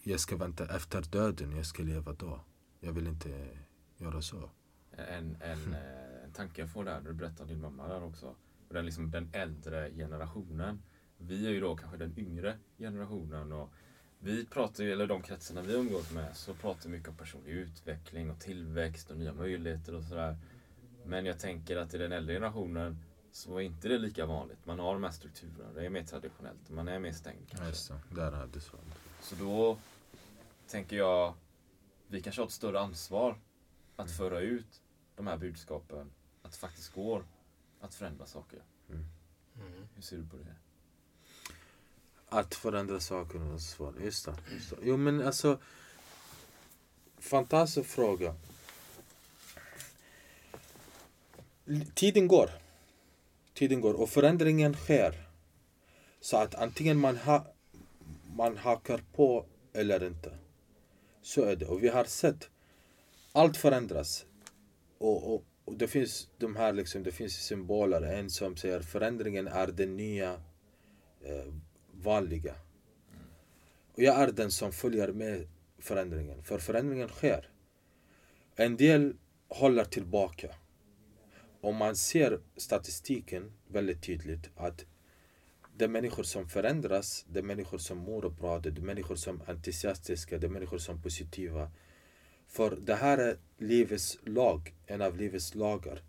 jag 0.03 0.21
ska 0.21 0.37
vänta 0.37 0.77
efter 0.77 1.03
döden, 1.03 1.57
jag 1.57 1.67
ska 1.67 1.83
leva 1.83 2.13
då. 2.13 2.45
Jag 2.81 2.93
vill 2.93 3.07
inte 3.07 3.59
göra 3.97 4.23
så. 4.23 4.51
En, 4.91 5.37
en, 5.41 5.75
eh, 5.75 6.25
en 6.25 6.33
tanke 6.33 6.61
jag 6.61 6.71
får 6.71 6.85
där, 6.85 7.01
du 7.01 7.13
berättar 7.13 7.45
om 7.45 7.49
din 7.49 7.61
mamma 7.61 7.89
där 7.89 8.05
också. 8.05 8.27
Och 8.69 8.75
den, 8.75 8.85
liksom, 8.85 9.11
den 9.11 9.31
äldre 9.33 9.91
generationen. 9.91 10.83
Vi 11.19 11.47
är 11.47 11.51
ju 11.51 11.61
då 11.61 11.77
kanske 11.77 11.99
den 11.99 12.19
yngre 12.19 12.59
generationen. 12.79 13.53
Och 13.53 13.71
vi 14.19 14.47
pratar 14.47 14.85
ju, 14.85 14.93
eller 14.93 15.07
de 15.07 15.23
kretsarna 15.23 15.63
vi 15.63 15.75
umgås 15.75 16.13
med, 16.13 16.37
så 16.37 16.55
pratar 16.55 16.91
mycket 16.91 17.09
om 17.09 17.17
personlig 17.17 17.53
utveckling 17.53 18.31
och 18.31 18.41
tillväxt 18.41 19.11
och 19.11 19.17
nya 19.17 19.33
möjligheter 19.33 19.95
och 19.95 20.05
sådär. 20.05 20.39
Men 21.05 21.27
jag 21.27 21.39
tänker 21.39 21.77
att 21.77 21.95
i 21.95 21.99
den 21.99 22.13
äldre 22.13 22.35
generationen 22.35 22.99
så 23.35 23.57
är 23.57 23.61
inte 23.61 23.89
det 23.89 23.99
lika 23.99 24.27
vanligt. 24.27 24.67
Man 24.67 24.79
har 24.79 24.93
de 24.93 25.05
här 25.05 25.11
strukturerna, 25.11 25.73
det 25.75 25.87
är 25.87 25.91
mer 25.91 26.05
traditionellt. 26.05 26.71
Man 26.71 26.89
är 26.89 26.99
mer 26.99 27.13
stängd 27.13 27.49
kanske. 27.49 27.69
Just 27.69 27.89
det, 27.89 28.15
där 28.15 28.33
är 28.33 28.47
det 28.47 28.61
så. 28.61 28.77
Så 29.21 29.35
då 29.35 29.79
tänker 30.69 30.97
jag, 30.97 31.35
vi 32.07 32.23
kanske 32.23 32.43
har 32.43 32.47
ett 32.47 32.53
större 32.53 32.81
ansvar 32.81 33.39
att 33.97 34.11
föra 34.11 34.41
ut 34.41 34.83
de 35.17 35.27
här 35.27 35.37
budskapen. 35.37 36.11
Att 36.43 36.53
det 36.53 36.59
faktiskt 36.59 36.95
går 36.95 37.25
att 37.81 37.95
förändra 37.95 38.27
saker. 38.27 38.63
Mm. 38.89 39.07
Hur 39.95 40.03
ser 40.03 40.17
du 40.17 40.27
på 40.27 40.37
det? 40.37 40.55
Att 42.29 42.55
förändra 42.55 43.01
saker 43.01 43.55
är 43.55 43.59
svårt. 43.59 44.01
Just 44.01 44.25
det, 44.25 44.37
just 44.53 44.71
det. 44.71 44.77
Jo 44.83 44.97
men 44.97 45.27
alltså. 45.27 45.59
Fantastisk 47.19 47.91
fråga. 47.91 48.35
Tiden 51.95 52.29
går. 52.29 52.64
Tiden 53.55 53.81
går 53.81 53.95
och 53.95 54.09
förändringen 54.09 54.75
sker. 54.75 55.29
Så 56.21 56.37
att 56.37 56.55
antingen 56.55 56.99
man, 56.99 57.17
ha, 57.17 57.55
man 58.37 58.57
hakar 58.57 59.01
på 59.13 59.47
eller 59.73 60.05
inte. 60.07 60.39
Så 61.23 61.45
är 61.45 61.57
det. 61.57 61.67
Och 61.67 61.83
vi 61.83 61.89
har 61.89 62.05
sett. 62.05 62.51
Allt 63.33 63.57
förändras. 63.57 64.27
Och, 64.99 65.35
och, 65.35 65.45
och 65.65 65.75
det 65.75 65.89
finns 65.89 66.29
de 66.39 66.57
här 66.57 66.73
liksom, 66.73 67.03
det 67.03 67.13
finns 67.13 67.33
symboler. 67.33 68.03
En 68.03 68.31
som 68.31 68.57
säger 68.57 68.81
förändringen 68.81 69.49
är 69.49 69.67
den 69.67 69.97
nya 69.97 70.33
eh, 71.21 71.53
vanliga. 71.93 72.55
Och 73.95 74.03
jag 74.03 74.17
är 74.21 74.33
den 74.33 74.51
som 74.51 74.73
följer 74.73 75.13
med 75.13 75.49
förändringen. 75.79 76.43
För 76.43 76.59
förändringen 76.59 77.09
sker. 77.09 77.49
En 78.57 78.77
del 78.77 79.17
håller 79.49 79.85
tillbaka. 79.85 80.55
Om 81.65 81.77
man 81.77 81.97
ser 81.97 82.41
statistiken 82.57 83.53
väldigt 83.69 84.03
tydligt 84.03 84.51
att 84.57 84.85
det 85.77 85.85
är 85.85 85.89
människor 85.89 86.23
som 86.23 86.49
förändras, 86.49 87.25
det 87.29 87.39
är 87.39 87.43
människor 87.43 87.79
som 87.79 87.99
mår 87.99 88.31
bra, 88.31 88.59
det 88.59 88.69
är 88.69 88.81
människor 88.83 89.17
som 89.17 89.41
är 89.41 89.51
entusiastiska, 89.51 90.39
det 90.39 90.47
är 90.47 90.51
människor 90.51 90.79
som 90.79 90.97
är 90.97 91.03
positiva. 91.03 91.71
För 92.49 92.77
det 92.77 92.95
här 92.95 93.19
är 93.19 93.39
livets 93.59 94.19
lag, 94.23 94.75
en 94.87 95.03
av 95.03 95.17
livets 95.17 95.55
lagar. 95.55 96.03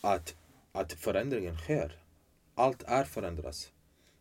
Att, 0.00 0.36
att 0.72 0.92
förändringen 0.92 1.56
sker. 1.56 2.02
Allt 2.54 2.82
är 2.82 3.04
förändras. 3.04 3.72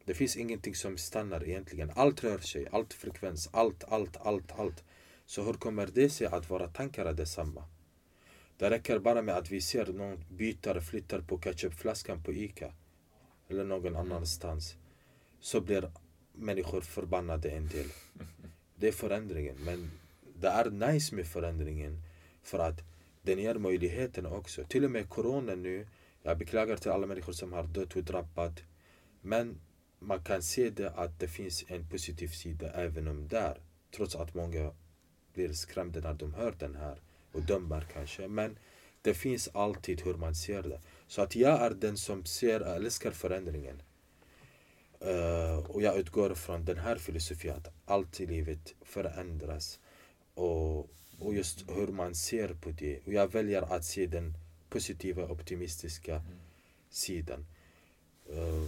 Det 0.06 0.13
finns 0.13 0.38
ingenting 0.38 0.75
som 0.75 0.97
stannar 0.97 1.43
egentligen. 1.43 1.91
Allt 1.95 2.23
rör 2.23 2.39
sig, 2.39 2.67
allt 2.71 2.93
frekvens, 2.93 3.49
allt, 3.54 3.84
allt, 3.84 4.17
allt, 4.17 4.51
allt. 4.51 4.84
Så 5.25 5.43
hur 5.43 5.54
kommer 5.54 5.89
det 5.93 6.10
sig 6.10 6.27
att 6.27 6.49
våra 6.49 6.67
tankar 6.67 7.06
är 7.06 7.13
detsamma? 7.13 7.65
Det 8.62 8.69
räcker 8.69 8.95
e 8.95 9.00
bara 9.00 9.21
med 9.21 9.36
att 9.38 9.52
vi 9.52 9.62
ser 9.62 9.86
någon 9.86 10.24
byter, 10.30 10.80
flyttar 10.80 11.21
på 11.21 11.39
ketchupflaskan 11.39 12.24
på 12.24 12.34
Ica. 12.34 12.74
Eller 13.50 13.63
någon 13.63 13.95
annanstans. 13.95 14.76
Så 15.39 15.62
blir 15.62 15.91
människor 16.34 16.82
förbannade 16.82 17.50
en 17.50 17.67
del. 17.67 17.86
Det 18.76 18.88
är 18.88 18.91
förändringen. 18.91 19.56
Men 19.65 19.91
det 20.36 20.47
är 20.47 20.69
nice 20.69 21.15
med 21.15 21.28
förändringen. 21.28 22.02
För 22.43 22.60
att 22.60 22.80
den 23.22 23.39
ger 23.39 23.55
möjligheten 23.55 24.26
också. 24.26 24.64
Till 24.64 24.86
och 24.86 24.91
med 24.91 25.09
corona 25.09 25.55
nu. 25.55 25.88
Jag 26.24 26.38
beklagar 26.38 26.78
till 26.78 26.91
alla 26.91 27.07
människor 27.07 27.34
som 27.34 27.53
har 27.53 27.64
dött 27.64 27.95
och 27.95 28.03
drabbat. 28.03 28.64
Men 29.22 29.62
man 29.99 30.24
kan 30.24 30.41
se 30.41 30.70
det 30.70 30.89
att 30.89 31.20
det 31.20 31.28
finns 31.28 31.66
en 31.68 31.89
positiv 31.89 32.28
sida 32.28 32.72
även 32.74 33.07
om 33.07 33.28
där. 33.28 33.62
Trots 33.95 34.16
att 34.16 34.34
många 34.36 34.72
blir 35.34 35.53
skrämda 35.53 35.99
när 35.99 36.14
de 36.14 36.34
hör 36.34 36.55
den 36.59 36.76
här 36.76 37.01
och 37.32 37.41
dömer 37.41 37.88
kanske. 37.93 38.27
Men 38.27 38.57
det 39.01 39.13
finns 39.13 39.49
alltid 39.53 40.01
hur 40.01 40.13
man 40.13 40.36
ser 40.36 40.63
det. 40.63 40.82
Så 41.07 41.21
att 41.21 41.36
jag 41.36 41.61
är 41.61 41.69
den 41.69 41.97
som 41.97 42.25
ser 42.25 42.59
älskar 42.59 43.11
förändringen. 43.11 43.82
Eh, 44.99 45.57
och 45.57 45.82
jag 45.82 45.99
utgår 45.99 46.34
från 46.34 46.65
den 46.65 46.77
här 46.77 46.95
filosofin 46.95 47.51
att 47.51 47.73
allt 47.86 48.19
i 48.19 48.25
livet 48.25 48.73
förändras. 48.82 49.79
Och, 50.34 50.79
och 51.19 51.34
just 51.34 51.69
hur 51.69 51.88
man 51.88 52.15
ser 52.15 52.53
på 52.53 52.69
det. 52.69 52.99
Och 53.05 53.13
jag 53.13 53.32
väljer 53.32 53.61
att 53.61 53.86
se 53.86 54.05
den 54.05 54.34
positiva, 54.69 55.23
optimistiska 55.23 56.21
sidan. 56.89 57.45
Eh, 58.29 58.63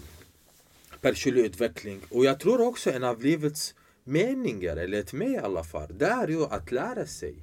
personlig 1.02 1.42
utveckling. 1.46 2.02
Och 2.10 2.26
jag 2.26 2.40
tror 2.40 2.68
också 2.68 2.92
en 2.92 3.04
av 3.04 3.22
livets 3.22 3.76
meningar, 4.04 4.78
eller 4.78 5.00
ett 5.00 5.14
med 5.14 5.32
i 5.32 5.38
alla 5.38 5.64
fall, 5.64 5.98
det 5.98 6.06
är 6.06 6.28
ju 6.28 6.46
att 6.46 6.72
lära 6.72 7.06
sig. 7.06 7.36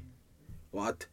Och, 0.70 0.86
att, 0.88 1.08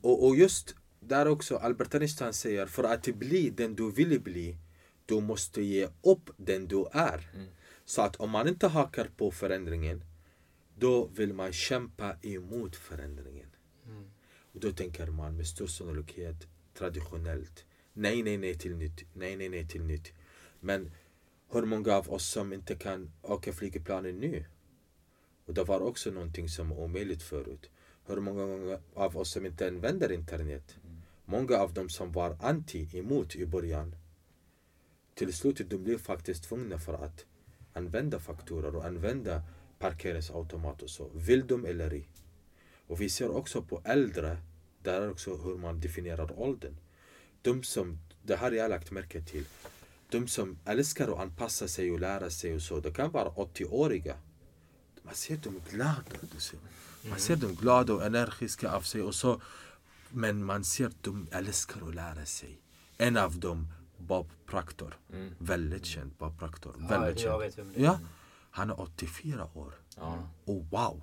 och, 0.00 0.26
och 0.26 0.36
just 0.36 0.74
där 1.00 1.28
också, 1.28 1.56
Albert 1.56 1.94
Einstein 1.94 2.32
säger, 2.32 2.66
för 2.66 2.84
att 2.84 3.06
bli 3.06 3.50
den 3.50 3.74
du 3.74 3.90
vill 3.90 4.20
bli, 4.20 4.56
du 5.06 5.20
måste 5.20 5.62
ge 5.62 5.88
upp 6.02 6.30
den 6.36 6.68
du 6.68 6.86
är. 6.92 7.30
Så 7.84 8.02
att 8.02 8.16
om 8.16 8.30
man 8.30 8.48
inte 8.48 8.66
hakar 8.66 9.10
på 9.16 9.30
förändringen, 9.30 10.04
Då 10.78 11.06
vill 11.06 11.32
man 11.34 11.52
kämpa 11.52 12.16
emot 12.22 12.76
förändringen. 12.76 13.48
Mm. 13.86 14.10
Och 14.52 14.60
då 14.60 14.72
tänker 14.72 15.06
man 15.06 15.36
med 15.36 15.46
stor 15.46 15.66
sannolikhet 15.66 16.46
traditionellt. 16.74 17.64
Nej, 17.92 18.22
nej, 18.22 18.38
nej 18.38 18.58
till 18.58 18.76
nytt. 18.76 19.04
Nej, 19.14 19.36
nej, 19.36 19.48
nej 19.48 19.68
till 19.68 19.84
nytt. 19.84 20.12
Men 20.60 20.90
hur 21.52 21.62
många 21.62 21.92
av 21.92 22.10
oss 22.10 22.28
som 22.28 22.52
inte 22.52 22.74
kan 22.74 23.12
åka 23.22 23.52
flygplanen 23.52 24.20
nu? 24.20 24.44
Och 25.46 25.54
det 25.54 25.64
var 25.64 25.80
också 25.80 26.10
någonting 26.10 26.48
som 26.48 26.68
var 26.68 26.76
omöjligt 26.76 27.22
förut. 27.22 27.70
Hur 28.06 28.20
många 28.20 28.78
av 28.94 29.16
oss 29.16 29.30
som 29.30 29.46
inte 29.46 29.68
använder 29.68 30.12
internet? 30.12 30.76
Många 31.24 31.56
av 31.56 31.72
dem 31.72 31.88
som 31.88 32.12
var 32.12 32.36
anti, 32.40 32.98
emot 32.98 33.36
i 33.36 33.46
början. 33.46 33.96
Till 35.14 35.32
slut 35.32 35.70
de 35.70 35.76
blev 35.76 35.98
faktiskt 35.98 36.44
tvungna 36.44 36.78
för 36.78 36.94
att 36.94 37.24
använda 37.72 38.20
fakturor 38.20 38.76
och 38.76 38.84
använda 38.84 39.42
parkeringsautomat 39.78 40.82
och 40.82 40.90
så. 40.90 41.10
Vill 41.14 41.46
de 41.46 41.66
eller 41.66 41.90
ej. 41.90 42.08
Och 42.86 43.00
vi 43.00 43.08
ser 43.08 43.30
också 43.30 43.62
på 43.62 43.82
äldre, 43.84 44.36
där 44.82 45.00
är 45.00 45.10
också 45.10 45.36
hur 45.36 45.56
man 45.56 45.80
definierar 45.80 46.40
åldern. 46.40 46.76
De 47.42 47.62
som, 47.62 47.98
det 48.22 48.36
här 48.36 48.50
har 48.50 48.56
jag 48.56 48.70
lagt 48.70 48.90
märke 48.90 49.22
till. 49.22 49.44
De 50.10 50.28
som 50.28 50.58
älskar 50.64 51.08
att 51.08 51.18
anpassa 51.18 51.68
sig 51.68 51.90
och 51.90 52.00
lära 52.00 52.30
sig 52.30 52.54
och 52.54 52.62
så, 52.62 52.80
det 52.80 52.92
kan 52.92 53.10
vara 53.10 53.28
80-åriga. 53.28 54.16
Man 55.02 55.14
ser 55.14 55.36
dem 55.36 55.62
glada. 55.70 56.02
Man 57.08 57.18
ser 57.18 57.36
dem 57.36 57.54
glada 57.54 57.94
och 57.94 58.02
energiska 58.02 58.72
av 58.72 58.80
sig 58.80 59.02
och 59.02 59.14
så. 59.14 59.40
Men 60.10 60.44
man 60.44 60.64
ser 60.64 60.86
att 60.86 61.02
de 61.02 61.28
älskar 61.30 61.88
att 61.88 61.94
lära 61.94 62.26
sig. 62.26 62.60
En 62.98 63.16
av 63.16 63.38
dem, 63.38 63.68
Bob 63.98 64.30
Proctor. 64.46 64.98
Väldigt 65.38 65.84
känd, 65.84 66.12
Bob 66.18 66.38
Proctor. 66.38 66.74
Väldigt 66.88 67.24
jag 67.24 67.54
känd. 67.54 67.72
Ja, 67.76 67.98
han 68.50 68.70
är 68.70 68.80
84 68.80 69.48
år. 69.54 69.74
Ja. 69.96 70.28
Och 70.44 70.66
wow, 70.70 71.02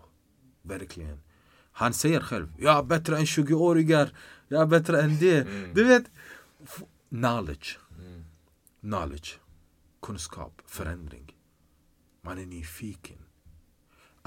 verkligen. 0.62 1.22
Han 1.72 1.94
säger 1.94 2.20
själv, 2.20 2.54
jag 2.58 2.78
är 2.78 2.84
bättre 2.84 3.18
än 3.18 3.26
20-åringar. 3.26 4.14
Jag 4.48 4.62
är 4.62 4.66
bättre 4.66 5.02
än 5.02 5.20
det. 5.20 5.44
Du 5.74 5.84
vet, 5.84 6.04
knowledge. 7.10 7.80
Knowledge. 8.82 9.40
Kunskap, 10.02 10.62
förändring. 10.66 11.36
Man 12.22 12.38
är 12.38 12.46
nyfiken. 12.46 13.18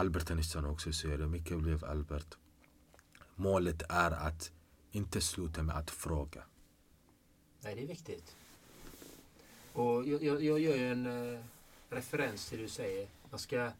Albert 0.02 0.30
Einstein 0.30 0.64
också 0.64 0.92
säger 0.92 1.18
det, 1.18 1.26
mycket 1.26 1.58
blev 1.58 1.84
Albert. 1.84 2.36
Målet 3.34 3.82
är 3.88 4.10
att 4.10 4.52
inte 4.90 5.20
sluta 5.20 5.62
med 5.62 5.76
att 5.76 5.90
fråga. 5.90 6.44
Nej, 7.60 7.74
det 7.74 7.82
är 7.82 7.86
viktigt. 7.86 8.36
Och 9.72 10.08
jag, 10.08 10.22
jag, 10.22 10.42
jag 10.42 10.60
gör 10.60 10.76
ju 10.76 10.92
en 10.92 11.06
eh, 11.34 11.40
referens 11.90 12.48
till 12.48 12.58
det 12.58 12.64
du 12.64 12.68
säger. 12.68 13.08
Man 13.30 13.38
ska, 13.38 13.70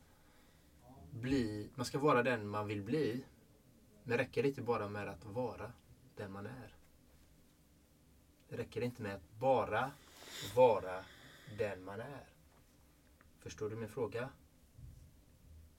bli, 1.11 1.68
man 1.75 1.87
ska 1.87 1.99
vara 1.99 2.23
den 2.23 2.49
man 2.49 2.66
vill 2.66 2.83
bli. 2.83 3.25
Men 4.05 4.18
räcker 4.18 4.43
det 4.43 4.49
inte 4.49 4.62
bara 4.62 4.89
med 4.89 5.09
att 5.09 5.25
vara 5.25 5.73
den 6.16 6.33
man 6.33 6.47
är. 6.47 6.75
Det 8.49 8.57
räcker 8.57 8.81
inte 8.81 9.03
med 9.03 9.14
att 9.14 9.41
bara 9.41 9.91
vara 10.57 11.05
den 11.59 11.85
man 11.85 12.01
är. 12.01 12.27
Förstår 13.39 13.70
du 13.70 13.77
min 13.77 13.89
fråga? 13.89 14.29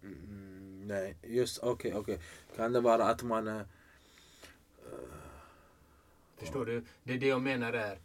Mm, 0.04 0.88
nej, 0.88 1.16
just 1.24 1.58
okej, 1.64 1.94
okej. 1.96 2.20
Kan 2.56 2.74
det 2.74 2.82
vara 2.82 3.06
att 3.06 3.24
man... 3.24 3.48
eh, 3.48 3.62
Förstår 6.38 6.66
du? 6.66 6.84
Det 7.04 7.14
är 7.14 7.18
det 7.18 7.28
jag 7.28 7.42
menar 7.42 7.74
är. 7.74 7.98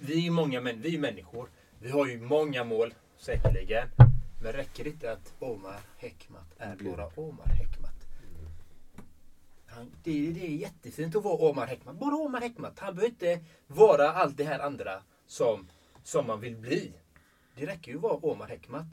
Vi 0.00 0.26
är 0.26 0.30
många 0.30 0.60
män, 0.60 0.80
vi 0.80 0.94
är 0.94 0.98
människor. 0.98 1.48
Vi 1.78 1.90
har 1.90 2.06
ju 2.06 2.20
många 2.20 2.64
mål, 2.64 2.94
säkerligen. 3.16 3.88
Men 4.42 4.52
räcker 4.52 4.84
det 4.84 4.90
inte 4.90 5.12
att 5.12 5.34
Omar 5.38 5.80
Hekmat 5.98 6.46
är 6.58 6.76
bara 6.76 7.06
Omar 7.16 7.46
Hekmat? 7.46 7.94
Han, 9.66 9.90
det, 10.02 10.30
det 10.32 10.46
är 10.46 10.50
jättefint 10.56 11.16
att 11.16 11.24
vara 11.24 11.50
Omar 11.50 11.66
Hekmat. 11.66 11.96
Bara 11.96 12.14
Omar 12.16 12.40
Hekmat. 12.40 12.78
Han 12.78 12.94
behöver 12.94 13.10
inte 13.10 13.44
vara 13.66 14.12
allt 14.12 14.36
det 14.36 14.44
här 14.44 14.58
andra 14.58 15.02
som, 15.26 15.68
som 16.02 16.26
man 16.26 16.40
vill 16.40 16.56
bli. 16.56 16.92
Det 17.56 17.66
räcker 17.66 17.90
ju 17.92 17.96
att 17.96 18.02
vara 18.02 18.14
Omar 18.14 18.48
Hekmat. 18.48 18.86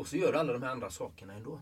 Och 0.00 0.08
så 0.08 0.16
gör 0.16 0.32
du 0.32 0.38
alla 0.38 0.52
de 0.52 0.62
här 0.62 0.70
andra 0.70 0.90
sakerna 0.90 1.32
ändå. 1.34 1.60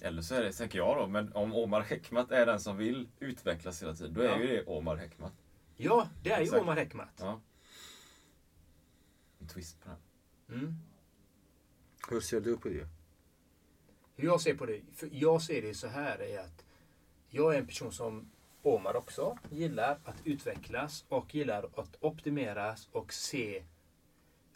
Eller 0.00 0.22
så 0.22 0.34
är 0.34 0.42
det, 0.42 0.52
tänker 0.52 0.78
jag 0.78 0.96
då, 0.96 1.06
men 1.06 1.32
om 1.32 1.54
Omar 1.54 1.80
Hekmat 1.80 2.30
är 2.30 2.46
den 2.46 2.60
som 2.60 2.76
vill 2.76 3.08
utvecklas 3.20 3.82
hela 3.82 3.94
tiden, 3.94 4.14
då 4.14 4.20
är 4.20 4.24
Ja. 4.28 4.38
ju 4.40 4.46
det 4.46 4.64
Omar 4.66 4.96
Hekmat. 4.96 5.32
Ja, 5.76 6.08
det 6.22 6.30
är 6.30 6.38
ju 6.38 6.44
Exakt. 6.44 6.62
Omar 6.62 6.76
Hekmat. 6.76 7.08
Ja. 7.18 7.40
En 9.38 9.48
twist 9.48 9.80
på 9.80 9.88
den. 9.88 9.98
Mm. 10.58 10.74
Hur 12.10 12.20
ser 12.20 12.40
du 12.40 12.56
på 12.56 12.68
det? 12.68 12.88
Hur 14.16 14.28
jag 14.28 14.40
ser 14.40 14.54
på 14.54 14.66
det? 14.66 14.80
För 14.94 15.08
jag 15.12 15.42
ser 15.42 15.62
det 15.62 15.74
så 15.74 15.86
här 15.88 16.18
är 16.22 16.38
att 16.38 16.64
jag 17.28 17.54
är 17.54 17.58
en 17.58 17.66
person 17.66 17.92
som 17.92 18.30
Omar 18.62 18.96
också 18.96 19.38
gillar 19.50 19.98
att 20.04 20.16
utvecklas 20.24 21.04
och 21.08 21.34
gillar 21.34 21.68
att 21.76 21.96
optimeras 22.00 22.88
och 22.92 23.12
se, 23.12 23.64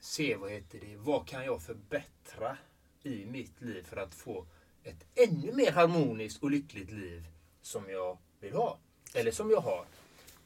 se 0.02 0.36
vad 0.36 0.50
heter 0.50 0.80
det, 0.80 0.96
vad 0.96 1.28
kan 1.28 1.44
jag 1.44 1.62
förbättra 1.62 2.56
i 3.02 3.26
mitt 3.26 3.60
liv 3.60 3.82
för 3.82 3.96
att 3.96 4.14
få 4.14 4.46
ett 4.82 5.04
ännu 5.14 5.52
mer 5.52 5.72
harmoniskt 5.72 6.42
och 6.42 6.50
lyckligt 6.50 6.90
liv 6.90 7.26
som 7.60 7.90
jag 7.90 8.18
vill 8.40 8.52
ha. 8.52 8.78
Eller 9.14 9.30
som 9.30 9.50
jag 9.50 9.60
har. 9.60 9.84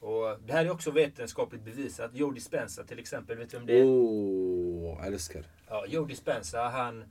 Och 0.01 0.41
det 0.47 0.53
här 0.53 0.65
är 0.65 0.71
också 0.71 0.91
vetenskapligt 0.91 1.63
bevisat. 1.63 2.15
Joe 2.15 2.31
Dispenza 2.31 2.85
till 2.85 2.99
exempel, 2.99 3.39
vet 3.39 3.51
du 3.51 3.57
om 3.57 3.67
det 3.67 3.79
är? 3.79 3.85
Åh, 3.85 5.07
älskar. 5.07 5.45
Ja, 5.69 5.87
Joe 5.87 6.05
Dispenza, 6.05 6.69
han 6.69 7.05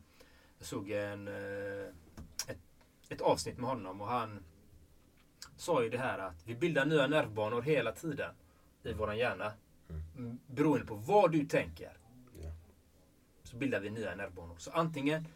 jag 0.57 0.67
såg 0.67 0.89
en, 0.89 1.27
eh, 1.27 1.87
ett, 2.47 2.57
ett 3.09 3.21
avsnitt 3.21 3.57
med 3.57 3.69
honom 3.69 4.01
och 4.01 4.07
han 4.07 4.43
sa 5.57 5.83
ju 5.83 5.89
det 5.89 5.97
här 5.97 6.19
att 6.19 6.45
vi 6.45 6.55
bildar 6.55 6.85
nya 6.85 7.07
nervbanor 7.07 7.61
hela 7.61 7.91
tiden 7.91 8.35
i 8.83 8.93
våran 8.93 9.17
hjärna. 9.17 9.51
Mm. 10.17 10.39
Beroende 10.47 10.85
på 10.85 10.95
vad 10.95 11.31
du 11.31 11.45
tänker. 11.45 12.04
Så 13.55 13.59
bildar 13.59 13.79
vi 13.79 13.89
nya 13.89 14.15
nervbanor. 14.15 14.55
Så 14.57 14.71
antingen 14.71 15.27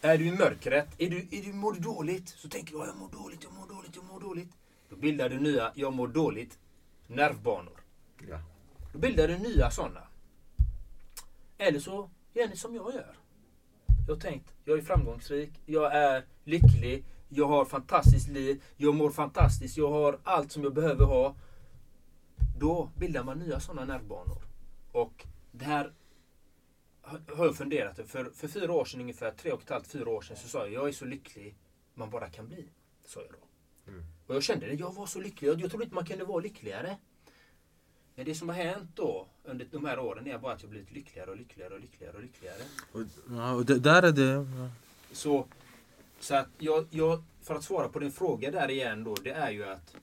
är 0.00 0.18
du 0.18 0.26
i 0.26 0.32
mörkret, 0.32 0.88
är 0.98 1.10
du, 1.10 1.16
är 1.30 1.42
du, 1.42 1.52
mår 1.52 1.72
du 1.72 1.80
dåligt, 1.80 2.28
så 2.28 2.48
tänker 2.48 2.72
du 2.72 2.78
"Ja, 2.78 2.86
jag 2.86 2.96
mår 2.96 3.08
dåligt, 3.08 3.44
jag 3.44 3.52
mår 3.52 3.66
dåligt, 3.74 3.96
jag 3.96 4.04
mår 4.04 4.20
dåligt. 4.20 4.48
Då 4.88 4.96
bildar 4.96 5.28
du 5.28 5.40
nya, 5.40 5.72
jag 5.74 5.92
mår 5.92 6.08
dåligt, 6.08 6.58
nervbanor. 7.06 7.80
Ja. 8.28 8.40
Då 8.92 8.98
bildar 8.98 9.28
du 9.28 9.38
nya 9.38 9.70
sådana. 9.70 10.02
Eller 11.58 11.80
så 11.80 12.10
gör 12.34 12.48
ni 12.48 12.56
som 12.56 12.74
jag 12.74 12.94
gör. 12.94 13.16
Jag 14.06 14.14
har 14.14 14.20
tänkt, 14.20 14.54
jag 14.64 14.78
är 14.78 14.82
framgångsrik, 14.82 15.50
jag 15.66 15.94
är 15.94 16.24
lycklig, 16.44 17.04
jag 17.28 17.48
har 17.48 17.64
fantastiskt 17.64 18.28
liv, 18.28 18.62
jag 18.76 18.94
mår 18.94 19.10
fantastiskt, 19.10 19.76
jag 19.76 19.90
har 19.90 20.18
allt 20.24 20.52
som 20.52 20.62
jag 20.62 20.74
behöver 20.74 21.04
ha. 21.04 21.34
Då 22.58 22.90
bildar 22.96 23.24
man 23.24 23.38
nya 23.38 23.60
sådana 23.60 23.84
nervbanor. 23.84 24.42
Och 24.92 25.26
det 25.52 25.64
här 25.64 25.92
har 27.06 27.44
jag 27.44 27.56
funderat. 27.56 28.00
För, 28.06 28.24
för 28.24 28.48
fyra 28.48 28.72
år 28.72 28.84
sedan, 28.84 29.00
ungefär 29.00 29.30
tre 29.30 29.52
och 29.52 29.62
ett 29.62 29.70
halvt, 29.70 29.86
fyra 29.86 30.10
år 30.10 30.22
sedan, 30.22 30.36
så 30.36 30.48
sa 30.48 30.58
jag 30.58 30.72
jag 30.72 30.88
är 30.88 30.92
så 30.92 31.04
lycklig 31.04 31.54
man 31.94 32.10
bara 32.10 32.30
kan 32.30 32.48
bli. 32.48 32.68
Sa 33.04 33.20
jag 33.20 33.30
då. 33.30 33.46
Och 34.26 34.34
jag 34.34 34.42
kände 34.42 34.66
det, 34.66 34.74
jag 34.74 34.94
var 34.94 35.06
så 35.06 35.20
lycklig. 35.20 35.48
Jag, 35.48 35.60
jag 35.60 35.70
trodde 35.70 35.84
inte 35.84 35.94
man 35.94 36.06
kunde 36.06 36.24
vara 36.24 36.40
lyckligare. 36.40 36.96
Men 38.14 38.24
det 38.24 38.34
som 38.34 38.48
har 38.48 38.56
hänt 38.56 38.90
då 38.94 39.26
under 39.44 39.66
de 39.70 39.84
här 39.84 39.98
åren 39.98 40.26
är 40.26 40.38
bara 40.38 40.52
att 40.52 40.62
jag 40.62 40.70
blivit 40.70 40.92
lyckligare 40.92 41.30
och 41.30 41.36
lyckligare 41.36 41.74
och 41.74 41.80
lyckligare 41.80 42.16
och 42.16 42.22
lyckligare. 42.22 42.62
Och, 42.92 43.00
ja, 43.30 43.52
och 43.52 43.66
det, 43.66 43.78
där 43.78 44.02
är 44.02 44.12
det... 44.12 44.46
Ja. 44.58 44.70
Så, 45.12 45.46
så 46.20 46.34
att 46.34 46.48
jag, 46.58 46.86
jag, 46.90 47.22
för 47.42 47.54
att 47.54 47.64
svara 47.64 47.88
på 47.88 47.98
din 47.98 48.12
fråga 48.12 48.50
där 48.50 48.70
igen 48.70 49.04
då, 49.04 49.14
det 49.14 49.30
är 49.30 49.50
ju 49.50 49.64
att 49.64 49.96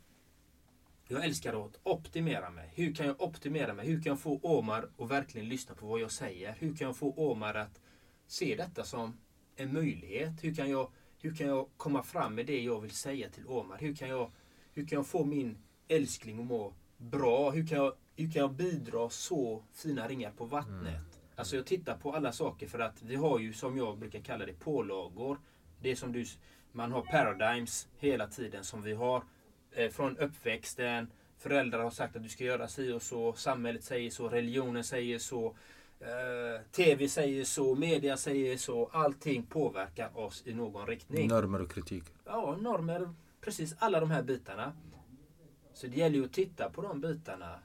jag 1.14 1.26
älskar 1.26 1.66
att 1.66 1.80
optimera 1.84 2.49
mig. 2.49 2.70
Hur 2.74 2.93
kan 2.95 3.05
jag 3.05 3.22
optimera 3.22 3.74
mig? 3.74 3.88
Hur 3.88 4.01
kan 4.01 4.09
jag 4.09 4.20
få 4.20 4.39
Omar 4.43 4.89
att 4.97 5.09
verkligen 5.09 5.49
lyssna 5.49 5.76
på 5.76 5.86
vad 5.86 5.99
jag 5.99 6.11
säger? 6.11 6.55
Hur 6.59 6.76
kan 6.76 6.88
jag 6.88 6.97
få 6.97 7.14
Omar 7.32 7.53
att 7.53 7.82
se 8.28 8.55
detta 8.55 8.84
som 8.84 9.18
en 9.55 9.74
möjlighet? 9.74 10.43
Hur 10.43 10.53
kan 10.53 10.70
jag, 10.70 10.91
hur 11.20 11.36
kan 11.36 11.47
jag 11.47 11.70
komma 11.78 12.03
fram 12.03 12.36
med 12.36 12.45
det 12.45 12.61
jag 12.61 12.82
vill 12.82 12.91
säga 12.91 13.30
till 13.30 13.47
Omar? 13.47 13.78
Hur 13.78 13.95
kan 13.95 14.09
jag, 14.09 14.32
hur 14.74 14.86
kan 14.88 14.95
jag 14.95 15.07
få 15.07 15.26
min 15.26 15.57
älskling 15.88 16.39
att 16.39 16.45
må 16.45 16.74
bra? 16.97 17.51
Hur 17.51 17.68
kan 17.68 17.78
jag, 17.78 17.93
hur 18.16 18.32
kan 18.32 18.39
jag 18.39 18.53
bidra 18.53 19.09
så 19.09 19.64
fina 19.74 20.07
ringar 20.07 20.32
på 20.32 20.45
vattnet? 20.45 21.20
Alltså 21.36 21.55
jag 21.55 21.66
tittar 21.66 21.97
på 21.97 22.14
alla 22.14 22.32
saker 22.32 22.68
för 22.68 22.80
att 22.80 23.01
vi 23.01 23.16
har 23.16 23.39
ju 23.39 23.53
som 23.53 23.78
jag 23.78 23.97
brukar 23.97 24.20
kalla 24.20 24.45
det 24.45 24.59
pålagor. 24.59 25.39
Det 25.82 25.95
som 25.95 26.11
du, 26.11 26.26
man 26.72 26.91
har 26.91 27.01
paradigms 27.01 27.88
hela 27.97 28.28
tiden 28.28 28.64
som 28.64 28.82
vi 28.82 28.93
har 28.93 29.24
från 29.91 30.17
uppväxten. 30.17 31.07
Föräldrar 31.38 31.84
har 31.84 31.91
sagt 31.91 32.15
att 32.15 32.24
du 32.24 32.30
ska 32.30 32.43
göra 32.43 32.67
si 32.67 32.91
och 32.91 33.01
så. 33.01 33.34
Samhället 33.34 33.84
säger 33.84 34.09
så. 34.09 34.30
Religionen 34.30 34.84
säger 34.84 35.19
så. 35.19 35.55
Eh, 35.99 36.61
TV 36.71 37.07
säger 37.09 37.43
så. 37.43 37.76
Media 37.76 38.17
säger 38.17 38.57
så. 38.57 38.89
Allting 38.93 39.43
påverkar 39.43 40.17
oss 40.17 40.43
i 40.45 40.53
någon 40.53 40.88
riktning. 40.88 41.28
Normer 41.28 41.61
och 41.61 41.71
kritik. 41.71 42.03
Ja, 42.26 42.57
normer. 42.61 43.13
Precis 43.41 43.76
alla 43.80 43.99
de 43.99 44.11
här 44.11 44.24
bitarna. 44.24 44.74
Så 45.74 45.88
det 45.88 45.97
gäller 45.97 46.15
ju 46.15 46.26
att 46.26 46.34
titta 46.34 46.69
på 46.69 46.82
de 46.82 47.01
bitarna. 47.01 47.59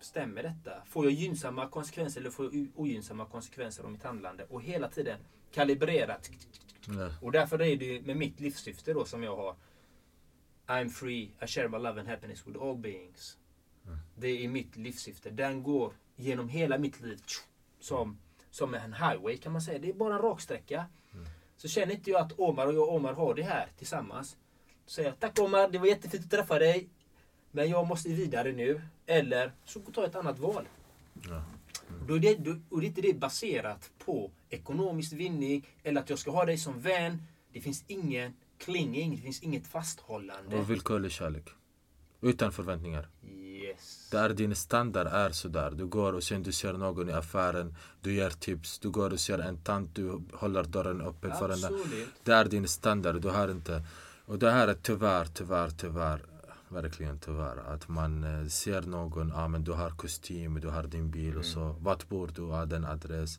stämmer 0.00 0.42
detta? 0.42 0.84
Får 0.86 1.04
jag 1.04 1.12
gynnsamma 1.12 1.68
konsekvenser 1.68 2.20
eller 2.20 2.30
får 2.30 2.44
jag 2.44 2.68
ogynnsamma 2.74 3.26
konsekvenser 3.26 3.84
av 3.84 3.92
mitt 3.92 4.02
handlande? 4.02 4.44
Och 4.44 4.62
hela 4.62 4.88
tiden 4.88 5.18
kalibrerat. 5.52 6.30
Ja. 6.86 7.10
Och 7.20 7.32
därför 7.32 7.62
är 7.62 7.76
det 7.76 8.06
med 8.06 8.16
mitt 8.16 8.40
livssyfte 8.40 8.92
då 8.92 9.04
som 9.04 9.22
jag 9.22 9.36
har. 9.36 9.54
I'm 10.70 10.88
free, 10.88 11.30
I 11.42 11.46
share 11.46 11.68
my 11.68 11.78
love 11.78 12.00
and 12.00 12.08
happiness 12.08 12.46
with 12.46 12.62
all 12.62 12.76
beings. 12.76 13.36
Det 14.14 14.44
är 14.44 14.48
mitt 14.48 14.76
livssyfte. 14.76 15.30
Den 15.30 15.62
går 15.62 15.92
genom 16.16 16.48
hela 16.48 16.78
mitt 16.78 17.00
liv. 17.00 17.22
Som, 17.80 18.18
som 18.50 18.74
en 18.74 18.92
highway 18.92 19.36
kan 19.36 19.52
man 19.52 19.62
säga. 19.62 19.78
Det 19.78 19.88
är 19.88 19.92
bara 19.92 20.14
en 20.14 20.22
raksträcka. 20.22 20.86
Så 21.56 21.68
känner 21.68 21.94
inte 21.94 22.10
jag 22.10 22.20
att 22.20 22.38
Omar 22.38 22.66
och 22.66 22.74
jag 22.74 22.88
och 22.88 22.94
Omar 22.94 23.12
har 23.12 23.34
det 23.34 23.42
här 23.42 23.68
tillsammans. 23.78 24.36
Så 24.86 24.94
säger 24.94 25.08
jag 25.08 25.20
tack 25.20 25.38
Omar, 25.38 25.68
det 25.68 25.78
var 25.78 25.86
jättefint 25.86 26.24
att 26.24 26.30
träffa 26.30 26.58
dig. 26.58 26.88
Men 27.50 27.70
jag 27.70 27.86
måste 27.86 28.08
vidare 28.08 28.52
nu. 28.52 28.80
Eller 29.06 29.52
så 29.64 29.82
jag 29.94 30.04
ett 30.04 30.14
annat 30.14 30.38
val. 30.38 30.68
Ja. 31.28 31.44
Då 32.08 32.14
är 32.14 32.18
det, 32.18 32.34
då, 32.34 32.56
och 32.68 32.80
det 32.80 32.86
är 32.86 32.88
inte 32.88 33.00
det 33.00 33.14
baserat 33.14 33.90
på 33.98 34.30
ekonomisk 34.48 35.12
vinning 35.12 35.66
eller 35.82 36.00
att 36.00 36.10
jag 36.10 36.18
ska 36.18 36.30
ha 36.30 36.44
dig 36.44 36.58
som 36.58 36.80
vän. 36.80 37.22
Det 37.52 37.60
finns 37.60 37.84
ingen 37.86 38.34
klinging, 38.60 39.16
det 39.16 39.22
finns 39.22 39.40
inget 39.40 39.66
fasthållande. 39.66 40.56
Och 40.56 40.70
villkorlig 40.70 41.12
kärlek. 41.12 41.48
Utan 42.20 42.52
förväntningar. 42.52 43.08
Yes. 43.22 44.08
Där 44.10 44.30
din 44.30 44.54
standard 44.56 45.06
är 45.06 45.30
sådär. 45.30 45.70
Du 45.70 45.86
går 45.86 46.12
och 46.12 46.22
sen 46.22 46.42
du 46.42 46.52
ser 46.52 46.72
någon 46.72 47.08
i 47.08 47.12
affären, 47.12 47.76
du 48.00 48.14
ger 48.14 48.30
tips. 48.30 48.78
Du 48.78 48.90
går 48.90 49.12
och 49.12 49.20
ser 49.20 49.38
en 49.38 49.58
tant, 49.58 49.94
du 49.94 50.20
håller 50.32 50.64
dörren 50.64 51.00
öppen 51.00 51.32
för 51.38 51.48
henne. 51.48 51.70
Det 52.24 52.32
är 52.32 52.44
din 52.44 52.68
standard, 52.68 53.22
du 53.22 53.28
har 53.28 53.50
inte... 53.50 53.84
Och 54.24 54.38
det 54.38 54.50
här 54.50 54.68
är 54.68 54.74
tyvärr, 54.74 55.24
tyvärr, 55.24 55.70
tyvärr, 55.70 56.20
verkligen 56.68 57.18
tyvärr. 57.18 57.56
Att 57.56 57.88
man 57.88 58.24
eh, 58.24 58.46
ser 58.46 58.82
någon, 58.82 59.32
ah, 59.32 59.48
men 59.48 59.64
du 59.64 59.72
har 59.72 59.90
kostym, 59.90 60.60
du 60.60 60.68
har 60.68 60.82
din 60.82 61.10
bil 61.10 61.36
och 61.36 61.44
så. 61.44 61.76
Vart 61.80 62.08
bor 62.08 62.30
du? 62.34 62.42
Ja, 62.42 62.64
den 62.64 62.84
adress. 62.84 63.38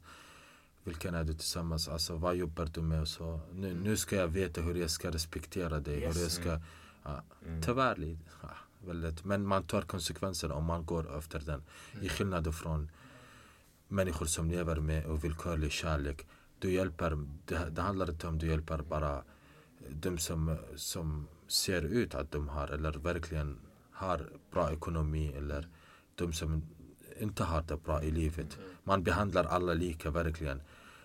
Vilken 0.83 1.15
är 1.15 1.23
du 1.23 1.33
tillsammans? 1.33 1.87
Alltså 1.87 2.15
vad 2.15 2.35
jobbar 2.35 2.65
du 2.65 2.81
med? 2.81 3.07
Så. 3.07 3.39
Nu, 3.53 3.73
nu 3.73 3.97
ska 3.97 4.15
jag 4.15 4.27
veta 4.27 4.61
hur 4.61 4.75
jag 4.75 4.89
ska 4.89 5.11
respektera 5.11 5.79
dig. 5.79 5.99
Yes. 5.99 6.17
Hur 6.17 6.21
jag 6.21 6.31
ska... 6.31 6.59
Ja, 7.03 7.23
Tyvärr 7.65 7.95
lite. 7.95 8.21
Ja, 8.41 8.49
väldigt. 8.85 9.25
Men 9.25 9.47
man 9.47 9.63
tar 9.63 9.81
konsekvenser 9.81 10.51
om 10.51 10.65
man 10.65 10.85
går 10.85 11.17
efter 11.17 11.39
den. 11.39 11.63
I 12.01 12.09
skillnad 12.09 12.55
från 12.55 12.89
människor 13.87 14.25
som 14.25 14.49
lever 14.49 14.75
med 14.75 15.05
ovillkorlig 15.05 15.71
kärlek. 15.71 16.27
Du 16.59 16.71
hjälper, 16.71 17.27
det, 17.45 17.69
det 17.69 17.81
handlar 17.81 18.09
inte 18.09 18.27
om 18.27 18.37
du 18.37 18.47
hjälper 18.47 18.77
bara 18.77 19.23
de 19.89 20.17
som, 20.17 20.57
som 20.75 21.27
ser 21.47 21.81
ut 21.81 22.15
att 22.15 22.31
de 22.31 22.47
har 22.47 22.67
eller 22.67 22.91
verkligen 22.91 23.59
har 23.91 24.29
bra 24.51 24.71
ekonomi 24.71 25.33
eller 25.37 25.67
de 26.15 26.33
som 26.33 26.63
inte 27.19 27.43
har 27.43 27.61
det 27.61 27.77
bra 27.77 28.03
i 28.03 28.11
livet. 28.11 28.57
Man 28.83 29.03
behandlar 29.03 29.43
alla 29.43 29.73
lika 29.73 30.11
verkligen. 30.11 30.61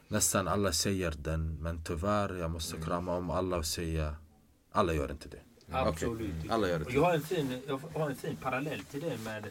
Nästan 0.09 0.49
alla 0.49 0.73
säger 0.73 1.15
den 1.19 1.63
men 1.63 1.85
tyvärr 1.85 2.35
jag 2.35 2.51
måste 2.51 2.77
krama 2.77 3.17
om 3.17 3.31
alla 3.31 3.57
och 3.57 3.67
säga 3.67 4.17
alla 4.73 4.93
gör 4.93 5.11
inte 5.11 5.29
det. 5.29 5.41
Absolut. 5.71 6.35
Okej, 6.39 6.51
alla 6.51 6.69
gör 6.69 6.79
det. 6.79 6.85
Och 6.85 6.93
jag, 6.93 7.03
har 7.03 7.15
en 7.15 7.21
fin, 7.23 7.63
jag 7.67 7.79
har 7.95 8.11
en 8.11 8.17
fin 8.17 8.37
parallell 8.37 8.81
till 8.85 9.01
det 9.01 9.19
med 9.19 9.47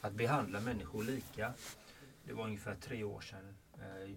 att 0.00 0.12
behandla 0.12 0.60
människor 0.60 1.04
lika. 1.04 1.52
Det 2.24 2.32
var 2.32 2.44
ungefär 2.44 2.74
tre 2.74 3.04
år 3.04 3.20
sedan. 3.20 3.54
Eh, 3.74 4.10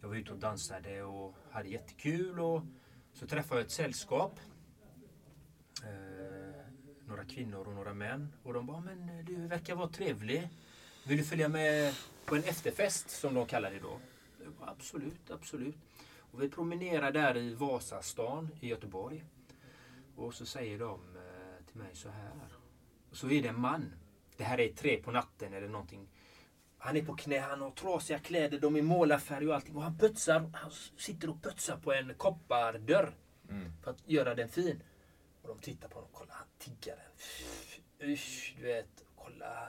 Jag 0.00 0.08
var 0.08 0.16
ute 0.16 0.32
och 0.32 0.38
dansade 0.38 1.02
och 1.02 1.34
hade 1.50 1.68
jättekul. 1.68 2.40
Och 2.40 2.62
så 3.14 3.26
träffade 3.26 3.60
jag 3.60 3.66
ett 3.66 3.72
sällskap. 3.72 4.40
Eh, 5.82 6.62
Några 7.06 7.24
kvinnor 7.24 7.68
och 7.68 7.74
några 7.74 7.94
män. 7.94 8.32
Och 8.42 8.52
de 8.54 8.66
bara, 8.66 8.80
men 8.80 9.24
du 9.24 9.36
verkar 9.46 9.74
vara 9.74 9.88
trevlig. 9.88 10.48
Vill 11.06 11.18
du 11.18 11.24
följa 11.24 11.48
med 11.48 11.94
på 12.24 12.36
en 12.36 12.44
efterfest 12.44 13.10
som 13.10 13.34
de 13.34 13.46
kallar 13.46 13.70
det 13.70 13.78
då? 13.78 14.00
Absolut, 14.68 15.30
absolut. 15.30 15.76
Och 16.18 16.42
vi 16.42 16.48
promenerar 16.48 17.12
där 17.12 17.36
i 17.36 17.54
Vasastan 17.54 18.48
i 18.60 18.68
Göteborg. 18.68 19.24
Och 20.16 20.34
så 20.34 20.46
säger 20.46 20.78
de 20.78 21.00
eh, 21.16 21.66
till 21.66 21.76
mig 21.76 21.94
så 21.94 22.08
här. 22.08 22.32
Så 23.12 23.30
är 23.30 23.42
det 23.42 23.48
en 23.48 23.60
man. 23.60 23.94
Det 24.36 24.44
här 24.44 24.60
är 24.60 24.68
tre 24.68 24.96
på 24.96 25.10
natten 25.10 25.54
eller 25.54 25.68
någonting. 25.68 26.08
Han 26.78 26.96
är 26.96 27.04
på 27.04 27.16
knä, 27.16 27.38
han 27.38 27.60
har 27.60 27.70
trasiga 27.70 28.18
kläder, 28.18 28.58
de 28.60 28.76
är 28.76 28.82
målarfärg 28.82 29.48
och 29.48 29.54
allting. 29.54 29.76
Och 29.76 29.82
han 29.82 29.98
putsar, 29.98 30.50
han 30.54 30.70
sitter 30.96 31.30
och 31.30 31.42
putsar 31.42 31.76
på 31.76 31.92
en 31.92 32.14
koppardörr. 32.14 33.14
För 33.82 33.90
att 33.90 34.08
göra 34.08 34.34
den 34.34 34.48
fin. 34.48 34.82
Och 35.42 35.48
de 35.48 35.58
tittar 35.58 35.88
på 35.88 35.94
honom, 35.94 36.10
kolla 36.12 36.32
han 36.32 36.46
tiggaren. 36.58 37.10
Usch, 38.02 38.54
du 38.58 38.62
vet. 38.62 39.04
Kolla. 39.16 39.68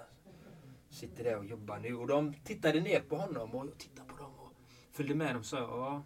Sitter 0.89 1.23
där 1.23 1.37
och 1.37 1.45
jobbar 1.45 1.79
nu. 1.79 1.95
Och 1.95 2.07
de 2.07 2.33
tittade 2.33 2.81
ner 2.81 2.99
på 2.99 3.15
honom 3.15 3.55
och 3.55 3.65
jag 3.65 3.77
tittade 3.77 4.07
på 4.07 4.12
och 4.12 4.12
följde 4.93 5.15
med 5.15 5.27
dem 5.35 5.39
och 5.39 5.45
sa 5.45 5.57
ja. 5.59 6.03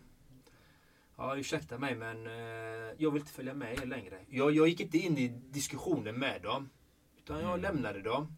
Ja, 1.18 1.38
ursäkta 1.38 1.78
mig 1.78 1.96
men 1.96 2.28
eh, 2.28 2.94
jag 2.98 3.12
vill 3.12 3.22
inte 3.22 3.34
följa 3.34 3.54
med 3.54 3.74
er 3.80 3.86
längre. 3.86 4.20
Jag, 4.30 4.52
jag 4.52 4.68
gick 4.68 4.80
inte 4.80 4.98
in 4.98 5.18
i 5.18 5.28
diskussionen 5.28 6.20
med 6.20 6.42
dem. 6.42 6.70
Utan 7.18 7.40
jag 7.42 7.60
lämnade 7.62 8.02
dem. 8.02 8.36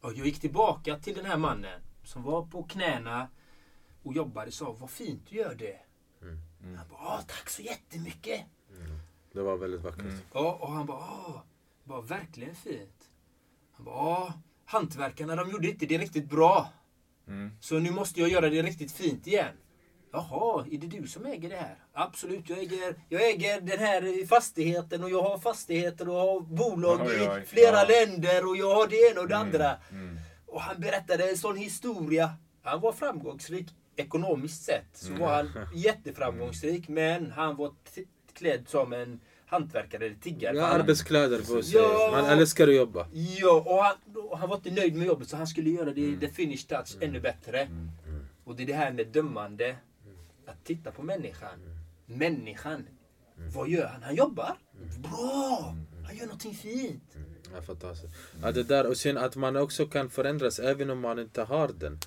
Och 0.00 0.12
jag 0.12 0.26
gick 0.26 0.40
tillbaka 0.40 0.98
till 0.98 1.14
den 1.14 1.24
här 1.24 1.36
mannen 1.36 1.80
som 2.04 2.22
var 2.22 2.46
på 2.46 2.62
knäna 2.62 3.28
och 4.02 4.12
jobbade 4.14 4.46
och 4.46 4.54
sa 4.54 4.72
vad 4.72 4.90
fint 4.90 5.26
du 5.28 5.36
gör 5.36 5.54
det. 5.54 5.78
Han 6.76 6.88
bara, 6.90 7.00
"Ja, 7.02 7.20
tack 7.28 7.50
så 7.50 7.62
jättemycket. 7.62 8.40
Det 9.32 9.42
var 9.42 9.56
väldigt 9.56 9.80
vackert. 9.80 10.04
Ja, 10.32 10.58
och 10.60 10.72
han 10.72 10.86
bara, 10.86 10.98
"Ja, 11.00 11.42
det 11.84 11.90
var 11.90 12.02
verkligen 12.02 12.54
fint. 12.54 13.10
Han 13.72 13.84
bara, 13.84 13.96
"Ja, 13.96 14.32
hantverkarna 14.64 15.36
de 15.36 15.50
gjorde 15.50 15.68
inte 15.70 15.86
det 15.86 15.98
riktigt 15.98 16.30
bra. 16.30 16.72
Så 17.60 17.78
nu 17.78 17.90
måste 17.90 18.20
jag 18.20 18.28
göra 18.28 18.50
det 18.50 18.62
riktigt 18.62 18.92
fint 18.92 19.26
igen. 19.26 19.54
Jaha, 20.12 20.66
är 20.70 20.78
det 20.78 20.86
du 20.86 21.06
som 21.08 21.26
äger 21.26 21.48
det 21.48 21.56
här? 21.56 21.76
Absolut, 21.92 22.48
jag 22.48 22.58
äger, 22.58 22.94
jag 23.08 23.30
äger 23.30 23.60
den 23.60 23.78
här 23.78 24.26
fastigheten 24.26 25.04
och 25.04 25.10
jag 25.10 25.22
har 25.22 25.38
fastigheter 25.38 26.08
och 26.08 26.14
har 26.14 26.40
bolag 26.40 27.00
Oj, 27.06 27.14
i 27.24 27.28
oj. 27.28 27.44
flera 27.46 27.76
Ja. 27.76 27.84
länder 27.88 28.48
och 28.48 28.56
jag 28.56 28.74
har 28.74 28.86
det 28.86 29.10
ena 29.10 29.20
och 29.20 29.28
det 29.28 29.36
andra. 29.36 29.76
Mm. 29.90 30.18
Och 30.46 30.60
han 30.60 30.80
berättade 30.80 31.30
en 31.30 31.36
sån 31.36 31.56
historia. 31.56 32.30
Han 32.62 32.80
var 32.80 32.92
framgångsrik 32.92 33.66
ekonomiskt 33.96 34.62
sett. 34.64 34.88
Så 34.92 35.14
var 35.14 35.28
han 35.34 35.48
jätteframgångsrik. 35.74 36.88
Men 36.88 37.30
han 37.30 37.56
var 37.56 37.72
klädd 38.34 38.68
som 38.68 38.92
en 38.92 39.20
hantverkare 39.48 40.06
eller 40.06 40.16
tiggare. 40.16 40.56
Ja, 40.56 40.66
han- 40.66 40.80
arbetskläder 40.80 41.38
på 41.38 41.62
sig. 41.62 41.74
Ja. 41.80 42.08
Man 42.12 42.24
älskar 42.38 42.68
att 42.68 42.74
jobba. 42.74 43.06
Ja, 43.12 43.62
och 43.66 43.84
han, 43.84 43.96
och 44.30 44.38
han 44.38 44.48
var 44.48 44.56
inte 44.56 44.70
nöjd 44.70 44.94
med 44.96 45.06
jobbet 45.06 45.28
så 45.28 45.36
han 45.36 45.46
skulle 45.46 45.70
göra 45.70 45.92
det, 45.92 46.16
the 46.20 46.28
finish 46.28 46.66
touch 46.68 46.96
ännu 47.00 47.20
bättre. 47.20 47.68
Och 48.44 48.56
det 48.56 48.62
är 48.62 48.66
det 48.66 48.72
här 48.72 48.92
med 48.92 49.06
dömande. 49.08 49.76
Att 50.46 50.64
titta 50.64 50.90
på 50.90 51.02
människan. 51.02 51.58
Människan. 52.06 52.86
Vad 53.54 53.68
gör 53.68 53.86
han? 53.86 54.02
Han 54.02 54.14
jobbar. 54.14 54.56
Bra! 54.98 55.74
Han 56.06 56.16
gör 56.16 56.26
någonting 56.26 56.54
fint. 56.54 57.02
Ja, 57.54 57.62
fantastiskt. 57.62 58.14
Ja, 58.42 58.52
det 58.52 58.62
där, 58.62 58.86
och 58.86 58.96
sen 58.96 59.18
att 59.18 59.36
man 59.36 59.56
också 59.56 59.86
kan 59.86 60.10
förändras 60.10 60.58
även 60.58 60.90
om 60.90 61.00
man 61.00 61.18
inte 61.18 61.42
har 61.42 61.68
den. 61.78 61.98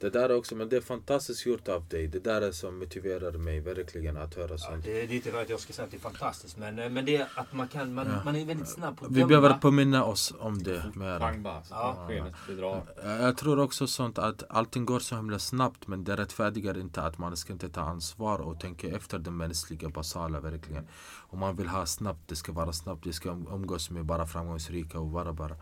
Det 0.00 0.10
där 0.10 0.36
också, 0.36 0.54
men 0.56 0.68
det 0.68 0.76
är 0.76 0.80
fantastiskt 0.80 1.46
gjort 1.46 1.68
av 1.68 1.88
dig. 1.88 2.06
Det 2.06 2.18
där 2.18 2.40
är 2.40 2.52
som 2.52 2.78
motiverar 2.78 3.32
mig 3.32 3.60
verkligen 3.60 4.16
att 4.16 4.34
höra 4.34 4.50
Ja, 4.50 4.58
sånt. 4.58 4.84
det, 4.84 4.92
det 4.92 5.00
är 5.00 5.16
inte 5.16 5.30
för 5.30 5.42
att 5.42 5.48
jag 5.50 5.60
ska 5.60 5.72
säga 5.72 5.84
att 5.84 5.90
det 5.90 5.96
är 5.96 6.00
fantastiskt 6.00 6.56
men, 6.58 6.78
eh, 6.78 6.90
men 6.90 7.04
det 7.04 7.16
är 7.16 7.28
att 7.34 7.52
man 7.52 7.68
kan, 7.68 7.94
man, 7.94 8.06
man 8.24 8.36
är 8.36 8.44
väldigt 8.44 8.68
snabb 8.68 8.98
på 8.98 9.04
att 9.04 9.10
Vi 9.10 9.14
döma. 9.14 9.28
behöver 9.28 9.54
påminna 9.58 10.04
oss 10.04 10.34
om 10.38 10.62
det 10.62 10.82
mer. 10.94 11.18
Pang 11.18 11.42
bara, 11.42 11.62
Ja. 11.70 12.04
skenet 12.08 12.34
bedrar. 12.46 12.82
Eh, 13.04 13.22
Jag 13.22 13.36
tror 13.36 13.58
också 13.58 13.86
sånt 13.86 14.18
att 14.18 14.42
allting 14.48 14.84
går 14.86 15.00
så 15.00 15.16
himla 15.16 15.38
snabbt 15.38 15.86
men 15.86 16.04
det 16.04 16.16
rättfärdigar 16.16 16.78
inte 16.78 17.02
att 17.02 17.18
man 17.18 17.36
ska 17.36 17.52
inte 17.52 17.68
ta 17.68 17.80
ansvar 17.80 18.38
och 18.38 18.60
tänka 18.60 18.88
efter 18.88 19.18
det 19.18 19.30
mänskliga 19.30 19.88
basala 19.88 20.40
verkligen. 20.40 20.86
Om 21.30 21.38
man 21.38 21.56
vill 21.56 21.68
ha 21.68 21.86
snabbt, 21.86 22.28
det 22.28 22.36
ska 22.36 22.52
vara 22.52 22.72
snabbt, 22.72 23.04
det 23.04 23.12
ska 23.12 23.28
um- 23.30 23.54
umgås 23.54 23.90
med 23.90 24.04
bara 24.04 24.26
framgångsrika 24.26 24.98
och 25.00 25.10
vara 25.10 25.32
bara. 25.32 25.56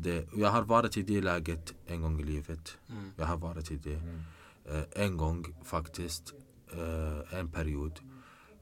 Det, 0.00 0.28
jag 0.36 0.48
har 0.48 0.62
varit 0.62 0.96
i 0.96 1.02
det 1.02 1.20
läget 1.20 1.74
en 1.86 2.00
gång 2.00 2.20
i 2.20 2.24
livet. 2.24 2.78
Jag 3.16 3.26
har 3.26 3.36
varit 3.36 3.70
i 3.70 3.76
det. 3.76 4.00
Eh, 4.64 5.04
en 5.04 5.16
gång 5.16 5.44
faktiskt, 5.64 6.34
eh, 6.72 7.38
en 7.38 7.50
period. 7.50 8.00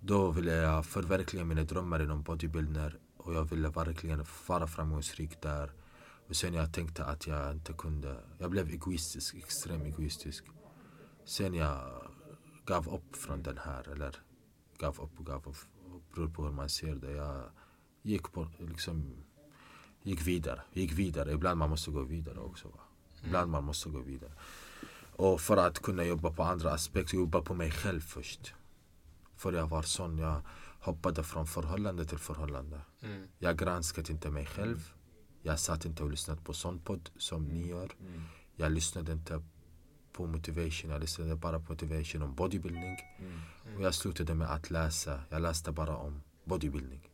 Då 0.00 0.30
ville 0.30 0.52
jag 0.52 0.86
förverkliga 0.86 1.44
mina 1.44 1.64
drömmar 1.64 2.02
inom 2.02 2.22
bodybuilding 2.22 2.90
och 3.16 3.34
jag 3.34 3.44
ville 3.44 3.68
verkligen 3.68 4.24
vara 4.46 4.66
framgångsrik 4.66 5.42
där. 5.42 5.72
Och 6.28 6.36
sen 6.36 6.54
jag 6.54 6.72
tänkte 6.72 7.04
att 7.04 7.26
jag 7.26 7.52
inte 7.52 7.72
kunde, 7.72 8.16
jag 8.38 8.50
blev 8.50 8.68
egoistisk, 8.68 9.34
extremt 9.34 9.84
egoistisk. 9.84 10.44
Sen 11.24 11.54
jag 11.54 12.02
gav 12.64 12.88
upp 12.88 13.16
från 13.16 13.42
den 13.42 13.58
här, 13.58 13.88
eller 13.88 14.16
gav 14.78 15.00
upp 15.00 15.18
och 15.18 15.26
gav 15.26 15.48
upp, 15.48 15.56
beror 16.14 16.28
på 16.28 16.44
hur 16.44 16.52
man 16.52 16.68
ser 16.68 16.94
det. 16.94 17.12
Jag 17.12 17.44
gick 18.02 18.32
på, 18.32 18.48
liksom, 18.58 19.24
gick 20.06 20.26
vidare, 20.26 20.60
gick 20.72 20.92
vidare. 20.92 21.32
Ibland 21.32 21.58
man 21.58 21.70
måste 21.70 21.90
gå 21.90 22.02
vidare 22.02 22.38
också. 22.38 22.68
Va? 22.68 22.80
Ibland 23.24 23.50
man 23.50 23.64
måste 23.64 23.88
gå 23.88 24.00
vidare. 24.00 24.32
Och 25.12 25.40
för 25.40 25.56
att 25.56 25.78
kunna 25.78 26.04
jobba 26.04 26.30
på 26.30 26.42
andra 26.42 26.72
aspekter, 26.72 27.16
jobba 27.16 27.40
på 27.40 27.54
mig 27.54 27.70
själv 27.70 28.00
först. 28.00 28.54
För 29.36 29.52
jag 29.52 29.66
var 29.66 29.82
sån, 29.82 30.18
jag 30.18 30.40
hoppade 30.80 31.22
från 31.22 31.46
förhållande 31.46 32.04
till 32.04 32.18
förhållande. 32.18 32.80
Mm. 33.02 33.28
Jag 33.38 33.58
granskade 33.58 34.12
inte 34.12 34.30
mig 34.30 34.46
själv. 34.46 34.92
Jag 35.42 35.58
satt 35.60 35.84
inte 35.84 36.02
och 36.02 36.10
lyssnade 36.10 36.40
på 36.40 36.52
sån 36.52 36.78
podd 36.78 37.10
som 37.18 37.44
ni 37.44 37.68
gör. 37.68 37.90
Jag 38.56 38.72
lyssnade 38.72 39.12
inte 39.12 39.42
på 40.12 40.26
motivation, 40.26 40.90
jag 40.90 41.00
lyssnade 41.00 41.36
bara 41.36 41.60
på 41.60 41.72
motivation 41.72 42.22
om 42.22 42.34
bodybuilding. 42.34 42.96
Och 43.76 43.82
jag 43.82 43.94
slutade 43.94 44.34
med 44.34 44.50
att 44.50 44.70
läsa, 44.70 45.20
jag 45.28 45.42
läste 45.42 45.72
bara 45.72 45.96
om 45.96 46.22
bodybuilding. 46.44 47.10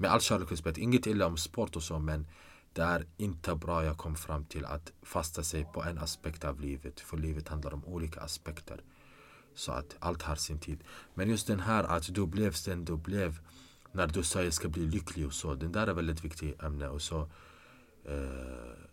Med 0.00 0.10
all 0.10 0.20
kärlek 0.20 0.44
och 0.44 0.50
respekt, 0.50 0.78
inget 0.78 1.06
illa 1.06 1.26
om 1.26 1.36
sport 1.36 1.76
och 1.76 1.82
så 1.82 1.98
men 1.98 2.26
det 2.72 2.82
är 2.82 3.06
inte 3.16 3.54
bra 3.54 3.84
jag 3.84 3.96
kom 3.96 4.16
fram 4.16 4.44
till 4.44 4.64
att 4.64 4.92
fasta 5.02 5.42
sig 5.42 5.64
på 5.64 5.82
en 5.82 5.98
aspekt 5.98 6.44
av 6.44 6.60
livet. 6.60 7.00
För 7.00 7.16
livet 7.16 7.48
handlar 7.48 7.74
om 7.74 7.84
olika 7.84 8.20
aspekter. 8.20 8.82
Så 9.54 9.72
att 9.72 9.96
allt 9.98 10.22
har 10.22 10.36
sin 10.36 10.58
tid. 10.58 10.84
Men 11.14 11.30
just 11.30 11.46
den 11.46 11.60
här 11.60 11.84
att 11.84 12.14
du 12.14 12.26
blev 12.26 12.56
den 12.64 12.84
du 12.84 12.96
blev 12.96 13.38
när 13.92 14.06
du 14.06 14.22
sa 14.22 14.42
jag 14.42 14.52
ska 14.52 14.68
bli 14.68 14.86
lycklig 14.86 15.26
och 15.26 15.34
så. 15.34 15.54
Den 15.54 15.72
där 15.72 15.86
är 15.86 15.92
väldigt 15.92 16.24
viktigt 16.24 16.62
ämne. 16.62 16.88
Och 16.88 17.02
så 17.02 17.20
eh, 18.04 18.88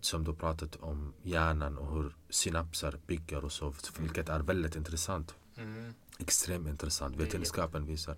som 0.00 0.24
du 0.24 0.34
pratat 0.34 0.76
om 0.76 1.14
hjärnan 1.22 1.78
och 1.78 1.94
hur 1.94 2.16
synapser 2.28 2.98
bygger 3.06 3.44
och 3.44 3.52
så. 3.52 3.74
Vilket 3.98 4.28
är 4.28 4.40
väldigt 4.40 4.76
intressant. 4.76 5.34
Mm. 5.56 5.94
Extremt 6.18 6.68
intressant. 6.68 7.16
Vetenskapen 7.16 7.86
visar. 7.86 8.16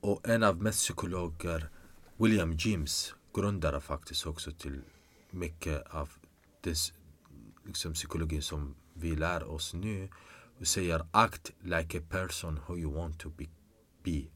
Och 0.00 0.28
en 0.28 0.42
av 0.42 0.62
mest 0.62 0.78
psykologer, 0.78 1.70
William 2.16 2.56
James, 2.58 3.14
grundare 3.34 3.80
faktiskt 3.80 4.26
också 4.26 4.52
till 4.52 4.82
mycket 5.30 5.94
av 5.94 6.10
det 6.60 6.76
liksom, 7.64 7.92
psykologin 7.92 8.42
som 8.42 8.74
vi 8.94 9.16
lär 9.16 9.44
oss 9.44 9.74
nu. 9.74 10.08
Och 10.60 10.66
säger 10.66 11.06
act 11.10 11.52
like 11.60 11.98
a 11.98 12.02
person 12.08 12.60
who 12.66 12.78
you 12.78 12.94
want 12.94 13.20
to 13.20 13.30
be, 13.30 13.44
be 14.02 14.28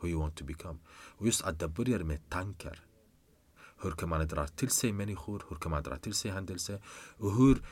who 0.00 0.08
you 0.08 0.20
want 0.20 0.36
to 0.36 0.44
become. 0.44 0.78
Och 0.90 1.26
just 1.26 1.44
att 1.44 1.58
det 1.58 1.68
börjar 1.68 1.98
med 1.98 2.28
tankar. 2.28 2.80
Hur 3.82 3.90
kan 3.90 4.08
man 4.08 4.26
dra 4.26 4.46
till 4.46 4.70
sig 4.70 4.92
människor? 4.92 5.44
Hur 5.48 5.56
kan 5.56 5.70
man 5.70 5.82
dra 5.82 5.96
till 5.96 6.14
sig 6.14 6.30
händelser? 6.30 6.82
Och 7.16 7.36
hur 7.36 7.62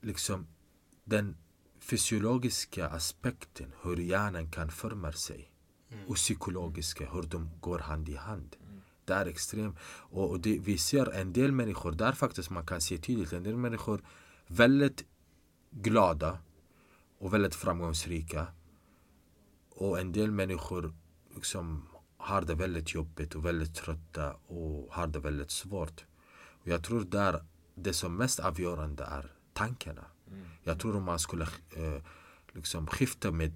liksom 0.00 0.46
den 1.04 1.36
fysiologiska 1.80 2.88
aspekten, 2.88 3.72
hur 3.82 3.96
hjärnan 3.96 4.50
kan 4.50 4.70
forma 4.70 5.12
sig 5.12 5.52
och 6.06 6.16
psykologiska, 6.16 7.10
hur 7.12 7.22
de 7.22 7.50
går 7.60 7.78
hand 7.78 8.08
i 8.08 8.16
hand. 8.16 8.56
Det 9.04 9.14
är 9.14 9.26
extremt. 9.26 9.76
Och, 10.10 10.40
det, 10.40 10.58
vi 10.58 10.78
ser 10.78 11.14
en 11.14 11.32
del 11.32 11.52
människor, 11.52 11.92
där 11.92 12.12
faktiskt 12.12 12.50
man 12.50 12.66
kan 12.66 12.80
se 12.80 12.98
tydligt, 12.98 13.32
en 13.32 13.42
del 13.42 13.56
människor 13.56 14.02
väldigt 14.46 15.04
glada 15.70 16.38
och 17.18 17.34
väldigt 17.34 17.54
framgångsrika. 17.54 18.46
Och 19.70 20.00
en 20.00 20.12
del 20.12 20.30
människor 20.30 20.94
liksom 21.34 21.88
har 22.16 22.42
det 22.42 22.54
väldigt 22.54 22.94
jobbigt 22.94 23.34
och 23.34 23.44
väldigt 23.44 23.74
trötta 23.74 24.34
och 24.34 24.94
har 24.94 25.06
det 25.06 25.18
väldigt 25.18 25.50
svårt. 25.50 26.04
Och 26.62 26.68
jag 26.68 26.84
tror 26.84 27.04
där 27.04 27.44
det 27.74 27.92
som 27.92 28.16
mest 28.16 28.40
avgörande 28.40 29.04
är 29.04 29.32
tankarna. 29.52 30.04
Jag 30.62 30.80
tror 30.80 30.96
om 30.96 31.04
man 31.04 31.18
skulle 31.18 31.44
eh, 31.76 32.02
liksom 32.52 32.86
skifta 32.86 33.30
med, 33.30 33.52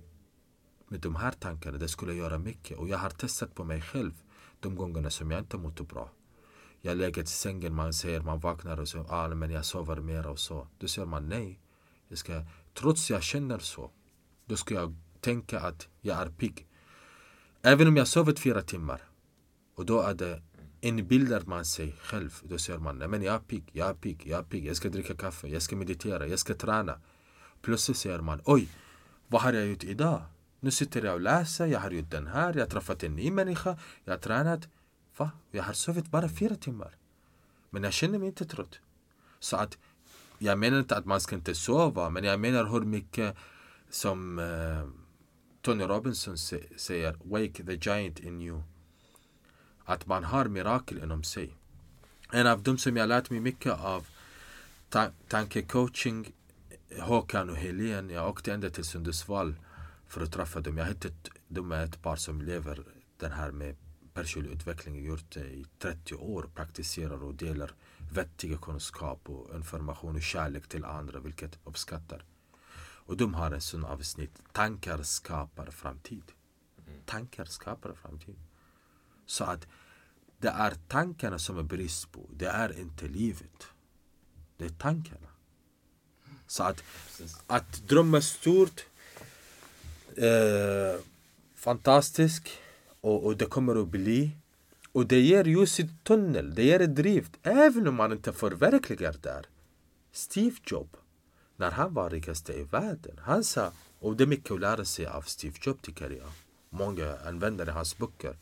med 0.91 1.01
de 1.01 1.16
här 1.16 1.32
tankarna, 1.32 1.78
det 1.78 1.88
skulle 1.88 2.14
göra 2.14 2.38
mycket. 2.38 2.78
Och 2.78 2.88
jag 2.88 2.99
har 2.99 3.11
testat 3.11 3.55
på 3.55 3.64
mig 3.64 3.80
själv 3.80 4.12
de 4.61 4.74
gångerna 4.74 5.11
som 5.11 5.30
jag 5.30 5.41
inte 5.41 5.57
mått 5.57 5.88
bra. 5.88 6.11
Jag 6.80 6.97
lägger 6.97 7.22
till 7.22 7.26
sängen, 7.26 7.74
man 7.74 7.93
säger, 7.93 8.20
man 8.20 8.41
vaknar 8.41 8.80
och 8.80 8.88
säger 8.88 9.07
ah, 9.09 9.28
men 9.28 9.51
jag 9.51 9.64
sover 9.64 9.97
mer 9.97 10.26
och 10.26 10.38
så. 10.38 10.66
Då 10.78 10.88
säger 10.88 11.07
man 11.07 11.28
nej. 11.28 11.61
Jag 12.09 12.18
ska, 12.18 12.45
trots 12.74 13.11
jag 13.11 13.22
känner 13.22 13.59
så, 13.59 13.91
då 14.47 14.57
ska 14.57 14.74
jag 14.74 14.95
tänka 15.20 15.61
att 15.61 15.88
jag 16.01 16.18
är 16.18 16.30
pigg. 16.30 16.66
Även 17.62 17.88
om 17.88 17.97
jag 17.97 18.09
sovit 18.09 18.38
fyra 18.38 18.62
timmar. 18.62 19.03
Och 19.74 19.86
då 19.86 20.01
är 20.01 20.14
det 20.14 20.43
inbillar 20.80 21.43
man 21.47 21.64
sig 21.64 21.93
själv. 22.03 22.34
Då 22.43 22.59
säger 22.59 22.78
man 22.78 22.99
nej 22.99 23.09
men 23.09 23.22
jag 23.22 23.34
är 23.34 23.38
pigg, 23.38 23.70
jag 23.72 23.88
är 23.88 23.95
pigg, 23.95 24.22
jag 24.26 24.38
är 24.38 24.45
pigg. 24.45 24.66
Jag 24.66 24.76
ska 24.76 24.88
dricka 24.88 25.14
kaffe, 25.14 25.49
jag 25.49 25.62
ska 25.62 25.76
meditera, 25.76 26.26
jag 26.26 26.38
ska 26.38 26.55
träna. 26.55 27.01
Plötsligt 27.62 27.97
säger 27.97 28.20
man 28.20 28.41
oj, 28.45 28.68
vad 29.28 29.43
har 29.43 29.53
jag 29.53 29.66
gjort 29.66 29.84
idag? 29.84 30.22
Nu 30.61 30.71
sitter 30.71 31.05
jag 31.05 31.15
och 31.15 31.21
läser, 31.21 31.67
jag 31.67 31.81
har 31.81 31.91
gjort 31.91 32.11
den 32.11 32.27
här, 32.27 32.55
jag 32.55 32.61
har 32.61 32.71
träffat 32.71 33.03
en 33.03 33.17
ny 33.17 33.31
människa, 33.31 33.79
jag 34.05 34.13
har 34.13 34.19
tränat. 34.19 34.69
Va? 35.17 35.31
Jag 35.51 35.63
har 35.63 35.73
sovit 35.73 36.07
bara 36.07 36.29
fyra 36.29 36.55
timmar. 36.55 36.97
Men 37.71 37.83
jag 37.83 37.93
känner 37.93 38.19
mig 38.19 38.29
inte 38.29 38.45
trött. 38.45 38.81
Så 39.41 39.57
att 39.57 39.79
jag 40.39 40.59
menar 40.59 40.79
inte 40.79 40.97
att 40.97 41.05
man 41.05 41.21
ska 41.21 41.37
inte 41.37 41.55
sova, 41.55 42.11
men 42.11 42.25
jag 42.25 42.41
menar 42.41 42.65
hur 42.65 42.81
mycket 42.81 43.37
som 43.91 44.39
uh, 44.39 44.89
Tony 45.63 45.85
Robinson 45.85 46.39
säger, 46.77 47.17
wake 47.25 47.65
the 47.65 47.91
giant 47.91 48.19
in 48.19 48.41
you. 48.41 48.63
Att 49.85 50.07
man 50.07 50.25
har 50.25 50.45
mirakel 50.45 50.99
inom 50.99 51.25
sig. 51.25 51.57
En 52.33 52.47
av 52.47 52.63
dem 52.63 52.79
som 52.79 52.97
jag 52.97 53.09
lärt 53.09 53.31
mig 53.31 53.41
mycket 53.41 53.73
av 53.73 54.07
ta- 54.89 55.11
tankecoaching, 55.29 56.33
Håkan 57.01 57.51
och 57.51 57.57
Helene. 57.57 58.13
Jag 58.13 58.29
åkte 58.29 58.53
ända 58.53 58.71
till 58.71 58.85
Sundsvall 58.85 59.55
för 60.11 60.21
att 60.21 60.33
träffa 60.33 60.61
dem. 60.61 60.79
Jag 60.79 60.85
hittat 60.85 61.29
de 61.49 61.73
är 61.73 61.85
ett 61.85 62.03
par 62.03 62.17
som 62.17 62.43
lever 62.43 62.85
den 63.17 63.33
här 63.33 63.51
med 63.51 63.77
personlig 64.13 64.51
utveckling, 64.51 65.05
gjort 65.05 65.31
det 65.31 65.41
i 65.41 65.67
30 65.79 66.15
år, 66.15 66.51
praktiserar 66.55 67.25
och 67.25 67.35
delar 67.35 67.73
vettiga 68.13 68.59
kunskap 68.59 69.29
och 69.29 69.55
information 69.55 70.17
och 70.17 70.23
kärlek 70.23 70.69
till 70.69 70.85
andra, 70.85 71.21
vilket 71.21 71.59
uppskattar. 71.65 72.25
Och 73.07 73.17
de 73.17 73.35
har 73.35 73.51
en 73.51 73.61
sån 73.61 73.85
avsnitt, 73.85 74.43
tankar 74.53 75.03
skapar 75.03 75.67
framtid. 75.67 76.33
Tankar 77.07 77.45
skapar 77.45 77.93
framtid. 77.93 78.37
Så 79.27 79.45
att 79.45 79.67
det 80.39 80.49
är 80.49 80.75
tankarna 80.89 81.39
som 81.39 81.59
är 81.59 81.63
brist 81.63 82.13
på, 82.13 82.29
det 82.33 82.47
är 82.47 82.81
inte 82.81 83.09
livet. 83.09 83.67
Det 84.57 84.65
är 84.65 84.69
tankarna. 84.69 85.29
Så 86.47 86.63
att, 86.63 86.85
att 87.47 87.73
drömma 87.89 88.21
stort, 88.21 88.87
eh, 90.17 91.01
fantastisk 91.57 92.51
och, 93.01 93.25
och 93.27 93.37
det 93.37 93.47
kommer 93.47 93.83
att 93.83 93.89
bli. 93.89 94.37
Och 94.93 95.07
det 95.07 95.21
ger 95.21 95.45
ljus 95.45 95.81
i 95.81 95.89
tunnel, 96.03 96.55
det 96.55 96.65
ger 96.65 96.87
drift, 96.87 97.33
även 97.43 97.89
om 97.89 97.95
man 97.95 98.13
inte 98.13 98.33
förverkligar 98.33 99.17
där. 99.23 99.47
Steve 100.13 100.57
Jobs, 100.67 100.99
när 101.57 101.71
han 101.71 101.95
var 101.95 102.11
rikaste 102.11 102.53
i 102.53 102.63
världen, 102.63 103.19
han 103.19 103.45
sa, 103.45 103.73
och 103.99 104.17
det 104.17 104.25
är 104.25 104.27
mycket 104.27 104.51
att 104.51 104.61
lära 104.61 104.85
sig 104.85 105.07
av 105.07 105.23
Steve 105.23 105.55
Jobs 105.63 105.83
tycker 105.83 106.11
jag. 106.11 106.31
Många 106.71 107.17
använder 107.27 107.67
hans 107.67 107.99
böcker, 107.99 108.37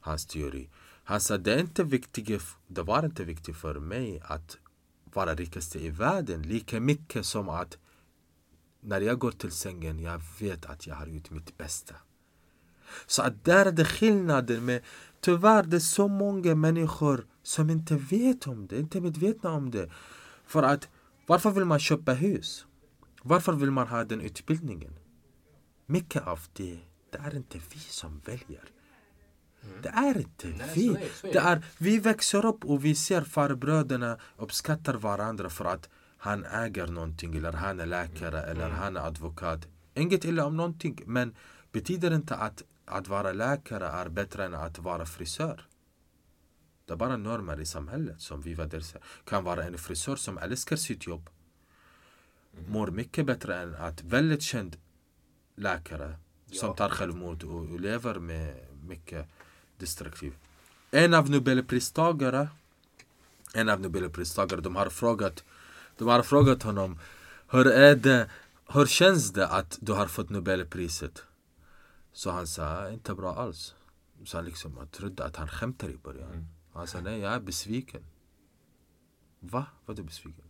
hans 0.00 0.26
teori. 0.26 0.68
Han 1.04 1.20
sa, 1.20 1.38
det, 1.38 1.54
är 1.54 1.60
inte 1.60 1.84
viktigt, 1.84 2.42
det 2.66 2.82
var 2.82 3.04
inte 3.04 3.24
viktigt 3.24 3.56
för 3.56 3.74
mig 3.74 4.22
att 4.24 4.56
vara 5.04 5.34
rikaste 5.34 5.78
i 5.78 5.90
världen 5.90 6.42
lika 6.42 6.80
mycket 6.80 7.26
som 7.26 7.48
att 7.48 7.78
när 8.80 9.00
jag 9.00 9.18
går 9.18 9.30
till 9.32 9.50
sängen, 9.50 9.98
jag 10.00 10.20
vet 10.40 10.66
att 10.66 10.86
jag 10.86 10.94
har 10.94 11.06
gjort 11.06 11.30
mitt 11.30 11.58
bästa. 11.58 11.94
Så 13.06 13.22
att 13.22 13.44
där 13.44 13.66
är 13.66 13.72
det 13.72 13.84
skillnaden 13.84 14.64
med 14.64 14.82
Tyvärr 15.20 15.62
det 15.62 15.76
är 15.76 15.80
så 15.80 16.08
många 16.08 16.54
människor 16.54 17.26
som 17.42 17.70
inte 17.70 17.94
vet 17.96 18.46
om 18.46 18.66
det, 18.66 18.78
inte 18.78 18.98
är 18.98 19.02
medvetna 19.02 19.50
om 19.52 19.70
det. 19.70 19.90
För 20.46 20.62
att 20.62 20.88
varför 21.26 21.50
vill 21.50 21.64
man 21.64 21.78
köpa 21.78 22.12
hus? 22.12 22.66
Varför 23.22 23.52
vill 23.52 23.70
man 23.70 23.88
ha 23.88 24.04
den 24.04 24.20
utbildningen? 24.20 24.92
Mycket 25.86 26.26
av 26.26 26.40
det, 26.52 26.78
det 27.10 27.18
är 27.18 27.36
inte 27.36 27.58
vi 27.74 27.78
som 27.78 28.20
väljer. 28.24 28.64
Det 29.82 29.88
är 29.88 30.18
inte 30.18 30.48
Nej, 30.48 30.70
vi. 30.74 30.88
så 30.88 30.94
är- 30.96 31.08
så 31.20 31.26
är 31.26 31.32
det 31.32 31.38
det. 31.40 31.44
är, 31.46 31.62
vi 31.78 31.98
växer 31.98 32.46
upp 32.46 32.64
och 32.64 32.84
vi 32.84 32.94
ser 32.94 33.22
farbröderna 33.22 34.18
uppskattar 34.36 34.94
varandra 34.94 35.50
för 35.50 35.64
att 35.64 35.88
han 36.18 36.44
äger 36.44 36.86
någonting 36.86 37.36
eller 37.36 37.52
han 37.52 37.80
är 37.80 37.86
läkare 37.86 38.42
eller 38.42 38.70
han 38.70 38.96
är 38.96 39.00
advokat. 39.00 39.68
Inget 39.94 40.24
illa 40.24 40.46
om 40.46 40.56
någonting 40.56 41.00
men 41.06 41.34
betyder 41.72 42.14
inte 42.14 42.34
att 42.36 42.62
att 42.84 43.08
vara 43.08 43.32
läkare 43.32 43.86
är 43.86 44.08
bättre 44.08 44.44
än 44.44 44.54
att 44.54 44.78
vara 44.78 45.06
frisör. 45.06 45.66
Det 46.86 46.92
är 46.92 46.96
bara 46.96 47.16
normer 47.16 47.60
i 47.60 47.66
samhället 47.66 48.20
som 48.20 48.40
vi 48.40 48.54
värderar. 48.54 48.84
Kan 49.24 49.44
vara 49.44 49.64
en 49.64 49.78
frisör 49.78 50.16
som 50.16 50.38
älskar 50.38 50.76
sitt 50.76 51.06
jobb 51.06 51.30
mår 52.68 52.86
mycket 52.86 53.26
bättre 53.26 53.56
än 53.56 53.74
att 53.74 54.02
väldigt 54.02 54.42
känd 54.42 54.76
läkare 55.56 56.16
som 56.52 56.76
tar 56.76 56.88
självmord 56.88 57.44
och 57.44 57.80
lever 57.80 58.14
med 58.18 58.54
mycket 58.88 59.28
destruktiv. 59.76 60.34
En 60.90 61.14
av 61.14 61.30
Nobelpristagare 61.30 62.48
en 63.54 63.68
av 63.68 63.80
Nobelpristagare, 63.80 64.60
de 64.60 64.76
har 64.76 64.90
frågat 64.90 65.44
de 65.98 66.08
har 66.08 66.22
frågat 66.22 66.62
honom 66.62 66.98
hur 67.50 67.66
är 67.66 67.96
det, 67.96 68.30
hur 68.66 68.86
känns 68.86 69.32
det 69.32 69.48
att 69.48 69.78
du 69.80 69.92
har 69.92 70.06
fått 70.06 70.30
Nobelpriset? 70.30 71.22
Så 72.12 72.30
han 72.30 72.46
sa, 72.46 72.90
inte 72.90 73.14
bra 73.14 73.34
alls. 73.34 73.74
Så 74.24 74.36
han 74.36 74.44
liksom, 74.44 74.76
jag 74.78 74.90
trodde 74.90 75.24
att 75.24 75.36
han 75.36 75.48
skämtade 75.48 75.92
i 75.92 75.96
början. 75.96 76.46
Han 76.72 76.86
sa, 76.86 77.00
nej 77.00 77.20
jag 77.20 77.32
är 77.32 77.40
besviken. 77.40 78.04
Va? 79.40 79.66
Vad 79.86 79.98
är 79.98 80.02
besviken? 80.02 80.44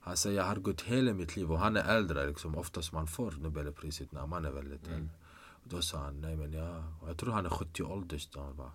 Han 0.00 0.16
sa, 0.16 0.30
jag 0.30 0.44
har 0.44 0.56
gått 0.56 0.80
hela 0.82 1.12
mitt 1.14 1.36
liv 1.36 1.52
och 1.52 1.58
han 1.58 1.76
är 1.76 1.96
äldre 1.96 2.26
liksom. 2.26 2.56
Oftast 2.56 2.92
man 2.92 3.06
får 3.06 3.30
Nobelpriset 3.30 4.12
när 4.12 4.26
man 4.26 4.44
är 4.44 4.50
väldigt 4.50 4.86
äldre. 4.86 5.14
Och 5.64 5.68
då 5.68 5.82
sa 5.82 5.98
han, 5.98 6.20
nej 6.20 6.36
men 6.36 6.52
jag, 6.52 6.84
jag 7.06 7.18
tror 7.18 7.32
han 7.32 7.46
är 7.46 7.50
70 7.50 7.82
ålders 7.82 8.28
då 8.28 8.40
han 8.40 8.56
var. 8.56 8.70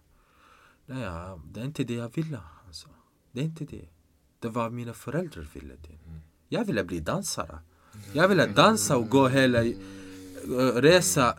Nej, 0.85 1.39
det 1.45 1.59
är 1.61 1.65
inte 1.65 1.83
det 1.83 1.93
jag 1.93 2.15
ville. 2.15 2.41
Alltså. 2.67 2.89
Det 3.31 3.39
är 3.39 3.45
inte 3.45 3.65
det. 3.65 3.89
Det 4.39 4.49
var 4.49 4.69
mina 4.69 4.93
föräldrar 4.93 5.47
ville 5.53 5.73
det. 5.75 5.99
Jag 6.49 6.65
ville 6.65 6.83
bli 6.83 6.99
dansare. 6.99 7.59
Jag 8.13 8.27
ville 8.27 8.47
dansa 8.47 8.97
och 8.97 9.09
gå 9.09 9.27
hela, 9.27 9.63
eh, 9.65 9.73
resa 10.75 11.37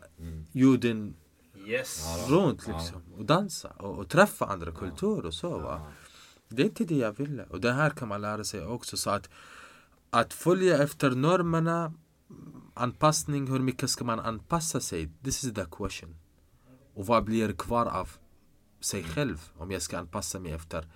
jorden 0.52 1.14
Yes. 1.66 2.06
runt 2.28 2.66
liksom. 2.66 3.02
Och 3.18 3.24
dansa 3.24 3.68
och, 3.68 3.98
och 3.98 4.08
träffa 4.08 4.46
andra 4.46 4.72
kulturer 4.72 5.26
och 5.26 5.34
så 5.34 5.58
va. 5.58 5.86
Det 6.48 6.62
är 6.62 6.66
inte 6.66 6.84
det 6.84 6.96
jag 6.96 7.12
ville. 7.12 7.44
Och 7.44 7.60
det 7.60 7.72
här 7.72 7.90
kan 7.90 8.08
man 8.08 8.20
lära 8.20 8.44
sig 8.44 8.64
också. 8.66 8.96
Så 8.96 9.10
att, 9.10 9.30
att 10.10 10.32
följa 10.32 10.82
efter 10.82 11.10
normerna, 11.10 11.92
anpassning, 12.74 13.46
hur 13.46 13.58
mycket 13.58 13.90
ska 13.90 14.04
man 14.04 14.20
anpassa 14.20 14.80
sig? 14.80 15.10
This 15.24 15.44
is 15.44 15.54
the 15.54 15.64
question. 15.70 16.16
Och 16.94 17.06
vad 17.06 17.24
blir 17.24 17.52
kvar 17.52 17.86
av 17.86 18.08
sig 18.80 19.04
själv 19.04 19.50
om 19.56 19.70
jag 19.70 19.82
ska 19.82 19.98
anpassa 19.98 20.40
mig 20.40 20.52
efter 20.52 20.86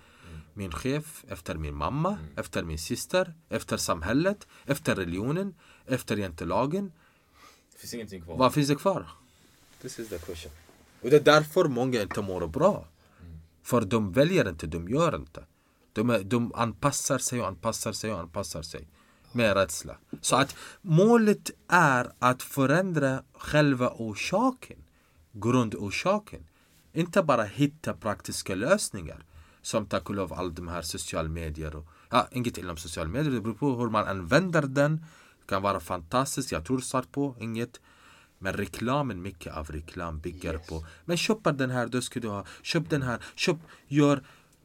min 0.55 0.71
chef, 0.71 1.25
efter 1.27 1.55
min 1.55 1.75
mamma, 1.75 2.17
efter 2.35 2.63
min 2.63 2.79
syster, 2.79 3.33
efter 3.49 3.77
samhället, 3.77 4.47
efter 4.65 4.95
religionen, 4.95 5.55
efter 5.85 6.17
jantelagen. 6.17 6.91
Det 7.71 7.79
finns 7.79 7.93
ingenting 7.93 8.21
kvar. 8.21 8.37
Vad 8.37 8.53
finns 8.53 8.67
det 8.67 8.75
kvar? 8.75 9.07
This 9.81 9.99
is 9.99 10.09
the 10.09 10.17
question. 10.17 10.51
Och 11.01 11.09
det 11.09 11.15
är 11.15 11.23
därför 11.23 11.65
många 11.65 12.01
inte 12.01 12.21
mår 12.21 12.47
bra. 12.47 12.87
För 13.63 13.81
de 13.81 14.11
väljer 14.11 14.49
inte, 14.49 14.67
de 14.67 14.89
gör 14.89 15.15
inte. 15.15 15.43
De, 15.93 16.09
är, 16.09 16.23
de 16.23 16.53
anpassar 16.55 17.17
sig 17.17 17.41
och 17.41 17.47
anpassar 17.47 17.91
sig 17.91 18.13
och 18.13 18.19
anpassar 18.19 18.61
sig. 18.61 18.87
Med 19.31 19.53
rädsla. 19.53 19.97
Så 20.21 20.35
att 20.35 20.55
målet 20.81 21.51
är 21.67 22.11
att 22.19 22.43
förändra 22.43 23.23
själva 23.33 23.89
orsaken. 23.89 24.77
Grundorsaken. 25.31 26.47
Inte 26.93 27.23
bara 27.23 27.43
hitta 27.43 27.93
praktiska 27.93 28.55
lösningar. 28.55 29.25
Som 29.65 29.85
tack 29.85 30.09
och 30.09 30.15
lov 30.15 30.33
all 30.33 30.53
de 30.55 30.67
här 30.67 30.81
sociala 30.81 31.29
medier. 31.29 31.75
Och, 31.75 31.85
ja, 32.09 32.27
inget 32.31 32.57
illa 32.57 32.71
om 32.71 32.77
sociala 32.77 33.09
medier, 33.09 33.31
det 33.31 33.41
beror 33.41 33.53
på 33.53 33.75
hur 33.75 33.89
man 33.89 34.07
använder 34.07 34.61
den. 34.61 34.97
Det 35.39 35.45
kan 35.47 35.61
vara 35.61 35.79
fantastiskt, 35.79 36.51
jag 36.51 36.65
tror 36.65 37.11
på, 37.11 37.35
inget. 37.39 37.81
Men 38.39 38.53
reklamen, 38.53 39.21
mycket 39.21 39.53
av 39.53 39.71
reklam 39.71 40.19
bygger 40.19 40.57
på 40.57 40.85
Men 41.05 41.17
köp 41.17 41.43
den 41.43 41.69
här, 41.69 41.87
då 41.87 42.01
ska 42.01 42.19
du 42.19 42.27
ha 42.27 42.45
Köp 42.61 42.89
den 42.89 43.01
här, 43.01 43.19
köp, 43.35 43.57
gör 43.87 44.23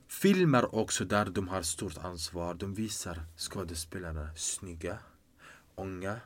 filmer 0.08 0.74
också 0.74 1.04
där 1.04 1.26
de 1.26 1.48
har 1.48 1.62
stort 1.62 1.98
ansvar 1.98 2.54
De 2.54 2.74
visar 2.74 3.22
skådespelarna 3.36 4.28
snygga, 4.36 4.98
unga, 5.76 6.20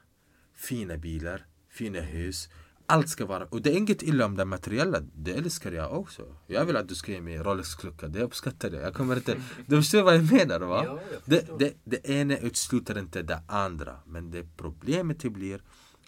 fina 0.54 0.96
bilar, 0.96 1.46
fina 1.68 2.00
hus 2.00 2.48
allt 2.86 3.08
ska 3.08 3.26
vara, 3.26 3.44
och 3.44 3.62
det 3.62 3.70
är 3.70 3.76
inget 3.76 4.02
illa 4.02 4.26
om 4.26 4.36
det 4.36 4.44
materiella, 4.44 5.00
det 5.14 5.32
älskar 5.32 5.72
jag 5.72 5.92
också. 5.92 6.22
Jag 6.46 6.64
vill 6.64 6.76
att 6.76 6.88
du 6.88 6.94
ska 6.94 7.12
ge 7.12 7.20
mig 7.20 7.38
Rolex-klocka, 7.38 8.08
det 8.08 8.22
uppskattar 8.22 8.70
jag. 8.70 8.82
Jag 8.82 8.94
kommer 8.94 9.16
inte, 9.16 9.36
du 9.66 9.76
förstår 9.76 10.02
vad 10.02 10.14
jag 10.14 10.32
menar 10.32 10.60
va? 10.60 10.82
Ja, 10.86 11.00
jag 11.12 11.20
det, 11.24 11.58
det, 11.58 11.74
det 11.84 12.08
ena 12.08 12.38
utesluter 12.38 12.98
inte 12.98 13.22
det 13.22 13.42
andra. 13.48 13.96
Men 14.06 14.30
det 14.30 14.46
problemet 14.56 15.20
det 15.20 15.30
blir 15.30 15.60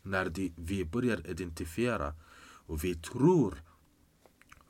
när 0.02 0.24
det, 0.24 0.52
vi 0.56 0.84
börjar 0.84 1.30
identifiera 1.30 2.14
och 2.66 2.84
vi 2.84 2.94
tror 2.94 3.62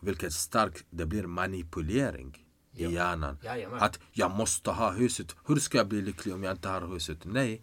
vilket 0.00 0.32
starkt 0.32 0.84
det 0.90 1.06
blir 1.06 1.26
manipulering 1.26 2.46
i 2.72 2.86
hjärnan. 2.86 3.38
Jajamän. 3.44 3.78
Att 3.82 4.00
jag 4.12 4.30
måste 4.30 4.70
ha 4.70 4.90
huset. 4.92 5.36
Hur 5.46 5.56
ska 5.56 5.78
jag 5.78 5.88
bli 5.88 6.02
lycklig 6.02 6.34
om 6.34 6.42
jag 6.42 6.52
inte 6.52 6.68
har 6.68 6.88
huset? 6.88 7.18
Nej. 7.24 7.62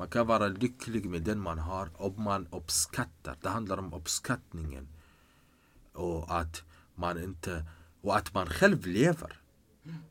Man 0.00 0.08
kan 0.08 0.26
vara 0.26 0.48
lycklig 0.48 1.06
med 1.10 1.22
den 1.22 1.40
man 1.40 1.58
har 1.58 1.90
om 1.94 2.22
man 2.22 2.46
uppskattar. 2.50 3.36
Det 3.42 3.48
handlar 3.48 3.78
om 3.78 3.94
uppskattningen. 3.94 4.88
Och 5.92 6.40
att 6.40 6.62
man 6.94 7.22
inte... 7.22 7.64
Och 8.00 8.16
att 8.16 8.34
man 8.34 8.46
själv 8.46 8.86
lever. 8.86 9.40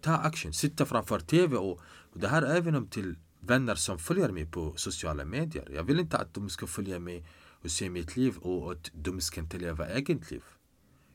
Ta 0.01 0.11
action. 0.11 0.53
Sitta 0.53 0.85
framför 0.85 1.19
TV 1.19 1.57
och, 1.57 1.81
och 2.13 2.19
det 2.19 2.27
här 2.27 2.41
är 2.41 2.55
även 2.55 2.75
om 2.75 2.87
till 2.87 3.15
vänner 3.39 3.75
som 3.75 3.99
följer 3.99 4.29
mig 4.29 4.45
på 4.45 4.73
sociala 4.75 5.25
medier. 5.25 5.69
Jag 5.73 5.83
vill 5.83 5.99
inte 5.99 6.17
att 6.17 6.33
de 6.33 6.49
ska 6.49 6.67
följa 6.67 6.99
mig 6.99 7.25
och 7.63 7.71
se 7.71 7.89
mitt 7.89 8.17
liv 8.17 8.37
och 8.37 8.71
att 8.71 8.91
de 8.93 9.21
ska 9.21 9.41
inte 9.41 9.57
leva 9.57 9.87
eget 9.87 10.31
liv. 10.31 10.43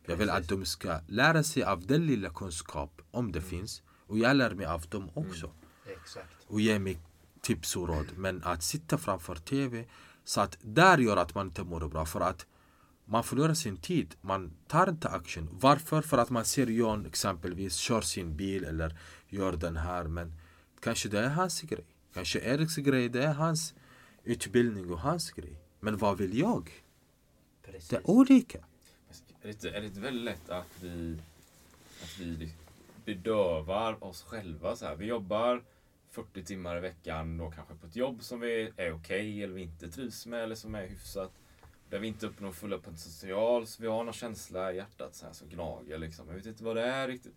Jag 0.07 0.17
vill 0.17 0.31
att 0.31 0.49
de 0.49 0.65
ska 0.65 1.01
lära 1.09 1.43
sig 1.43 1.63
av 1.63 1.87
den 1.87 2.07
lilla 2.07 2.31
kunskap, 2.31 3.03
om 3.11 3.33
det 3.33 3.41
finns. 3.41 3.83
Och 4.07 4.19
jag 4.19 4.37
lär 4.37 4.55
mig 4.55 4.67
av 4.67 4.83
dem 4.89 5.11
också. 5.15 5.51
Exakt. 5.87 6.35
Och 6.47 6.61
ge 6.61 6.79
mig 6.79 6.99
tips 7.45 7.77
och 7.77 7.89
råd. 7.89 8.07
Men 8.17 8.43
att 8.45 8.63
sitta 8.63 8.99
framför 8.99 9.35
TV, 9.35 9.85
så 10.25 10.41
att 10.41 10.59
där 10.61 10.99
gör 10.99 11.17
att 11.17 11.35
man 11.35 11.47
inte 11.47 11.65
mår 11.65 11.89
bra. 11.89 12.07
För 12.07 12.21
att 12.21 12.47
man 13.05 13.25
förlorar 13.25 13.55
sin 13.55 13.77
tid. 13.77 14.15
Man 14.21 14.53
tar 14.67 14.91
inte 14.91 15.09
action. 15.09 15.49
Varför? 15.53 16.03
För 16.03 16.19
att 16.19 16.31
man 16.31 16.45
ser 16.45 16.67
John 16.67 17.07
exempelvis 17.07 17.77
kör 17.77 18.01
sin 18.01 18.37
bil 18.37 18.65
eller 18.65 18.99
gör 19.29 19.53
den 19.53 19.77
här. 19.77 20.05
Men 20.05 20.33
kanske 20.81 21.09
det 21.09 21.21
är 21.21 21.29
hans 21.29 21.63
grej. 21.63 21.85
Kanske 22.15 22.41
Eriks 22.41 22.77
grej, 22.77 23.09
det 23.09 23.25
är 23.25 23.35
hans 23.35 23.75
utbildning 24.25 24.93
och 24.93 25.01
hans 25.01 25.31
grej. 25.31 25.61
Men 25.81 25.97
vad 25.97 26.19
vill 26.19 26.39
jag? 26.39 26.71
Precis. 27.63 27.89
Det 27.89 27.97
är 27.97 28.11
olika. 28.11 28.59
Är 29.43 29.55
det, 29.61 29.77
är 29.77 29.81
det 29.81 30.01
väldigt 30.01 30.25
lätt 30.25 30.51
att 30.51 30.73
vi, 30.81 31.19
att 32.03 32.19
vi 32.19 32.53
bedövar 33.05 34.05
oss 34.05 34.23
själva? 34.23 34.77
Så 34.77 34.87
här. 34.87 34.97
Vi 34.97 35.07
jobbar 35.07 35.63
40 36.15 36.45
timmar 36.45 36.77
i 36.77 36.81
veckan 36.81 37.39
då 37.39 37.51
kanske 37.51 37.75
på 37.75 37.87
ett 37.87 37.97
jobb 37.97 38.23
som 38.23 38.41
vi 38.41 38.73
är 38.77 38.93
okej 38.93 39.43
eller 39.43 39.55
vi 39.55 39.63
inte 39.63 39.89
trivs 39.89 40.27
med 40.27 40.43
eller 40.43 40.55
som 40.55 40.75
är 40.75 40.87
hyfsat. 40.87 41.33
Där 41.91 41.99
vi 41.99 42.09
inte 42.09 42.27
uppnår 42.27 42.53
fulla 42.53 42.79
potential 42.79 43.67
så 43.67 43.83
vi 43.83 43.89
har 43.89 44.05
någon 44.05 44.15
känsla 44.15 44.73
i 44.73 44.77
hjärtat 44.77 45.15
så 45.15 45.27
här, 45.27 45.33
som 45.33 45.49
gnager 45.49 45.99
liksom. 45.99 46.29
Jag 46.29 46.35
vet 46.35 46.47
inte 46.47 46.65
vad 46.65 46.77
det 46.77 46.83
är 46.83 47.09
riktigt. 47.09 47.35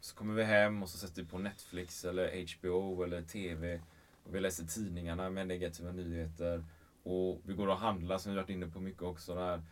Så 0.00 0.16
kommer 0.16 0.34
vi 0.34 0.42
hem 0.42 0.82
och 0.82 0.88
så 0.88 0.98
sätter 0.98 1.22
vi 1.22 1.28
på 1.28 1.38
Netflix 1.38 2.04
eller 2.04 2.46
HBO 2.46 3.02
eller 3.02 3.22
TV. 3.22 3.80
Och 4.24 4.34
vi 4.34 4.40
läser 4.40 4.64
tidningarna 4.64 5.30
med 5.30 5.46
negativa 5.46 5.92
nyheter. 5.92 6.64
Och 7.02 7.40
vi 7.44 7.54
går 7.54 7.68
och 7.68 7.78
handlar 7.78 8.18
som 8.18 8.32
vi 8.32 8.36
varit 8.36 8.50
inne 8.50 8.66
på 8.66 8.80
mycket 8.80 9.02
också. 9.02 9.34
Där 9.34 9.62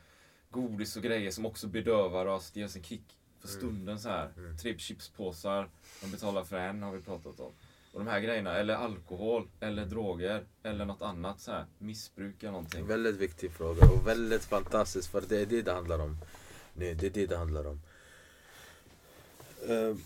godis 0.51 0.97
och 0.97 1.03
grejer 1.03 1.31
som 1.31 1.47
också 1.47 1.67
bedövar 1.67 2.27
oss. 2.27 2.51
Det 2.51 2.61
ger 2.61 2.67
oss 2.67 2.77
en 2.77 2.83
kick 2.83 3.19
för 3.41 3.49
stunden 3.49 4.01
så 4.01 4.09
här. 4.09 4.33
Tre 4.63 4.79
chipspåsar. 4.79 5.69
De 6.03 6.11
betalar 6.11 6.45
för 6.45 6.57
en 6.57 6.83
har 6.83 6.93
vi 6.93 7.03
pratat 7.03 7.41
om. 7.41 7.53
Och 7.95 8.01
de 8.01 8.11
här 8.11 8.21
grejerna. 8.21 8.57
Eller 8.57 8.75
alkohol. 8.75 9.49
Eller 9.61 9.87
droger. 9.87 10.45
Eller 10.63 10.85
något 10.85 11.03
annat 11.03 11.41
så 11.41 11.51
här. 11.51 11.67
missbruk 11.79 12.43
eller 12.43 12.53
någonting. 12.53 12.87
Väldigt 12.87 13.17
viktig 13.17 13.51
fråga 13.53 13.91
och 13.91 14.07
väldigt 14.07 14.45
fantastisk 14.45 15.11
för 15.11 15.23
det 15.29 15.41
är 15.41 15.47
det 15.47 15.63
det 15.63 15.73
handlar 15.73 15.99
om. 15.99 16.17
Nej, 16.75 16.95
det 16.95 17.07
är 17.07 17.11
det 17.11 17.27
det 17.27 17.37
handlar 17.37 17.67
om. 17.67 17.81
Eh, 19.69 19.97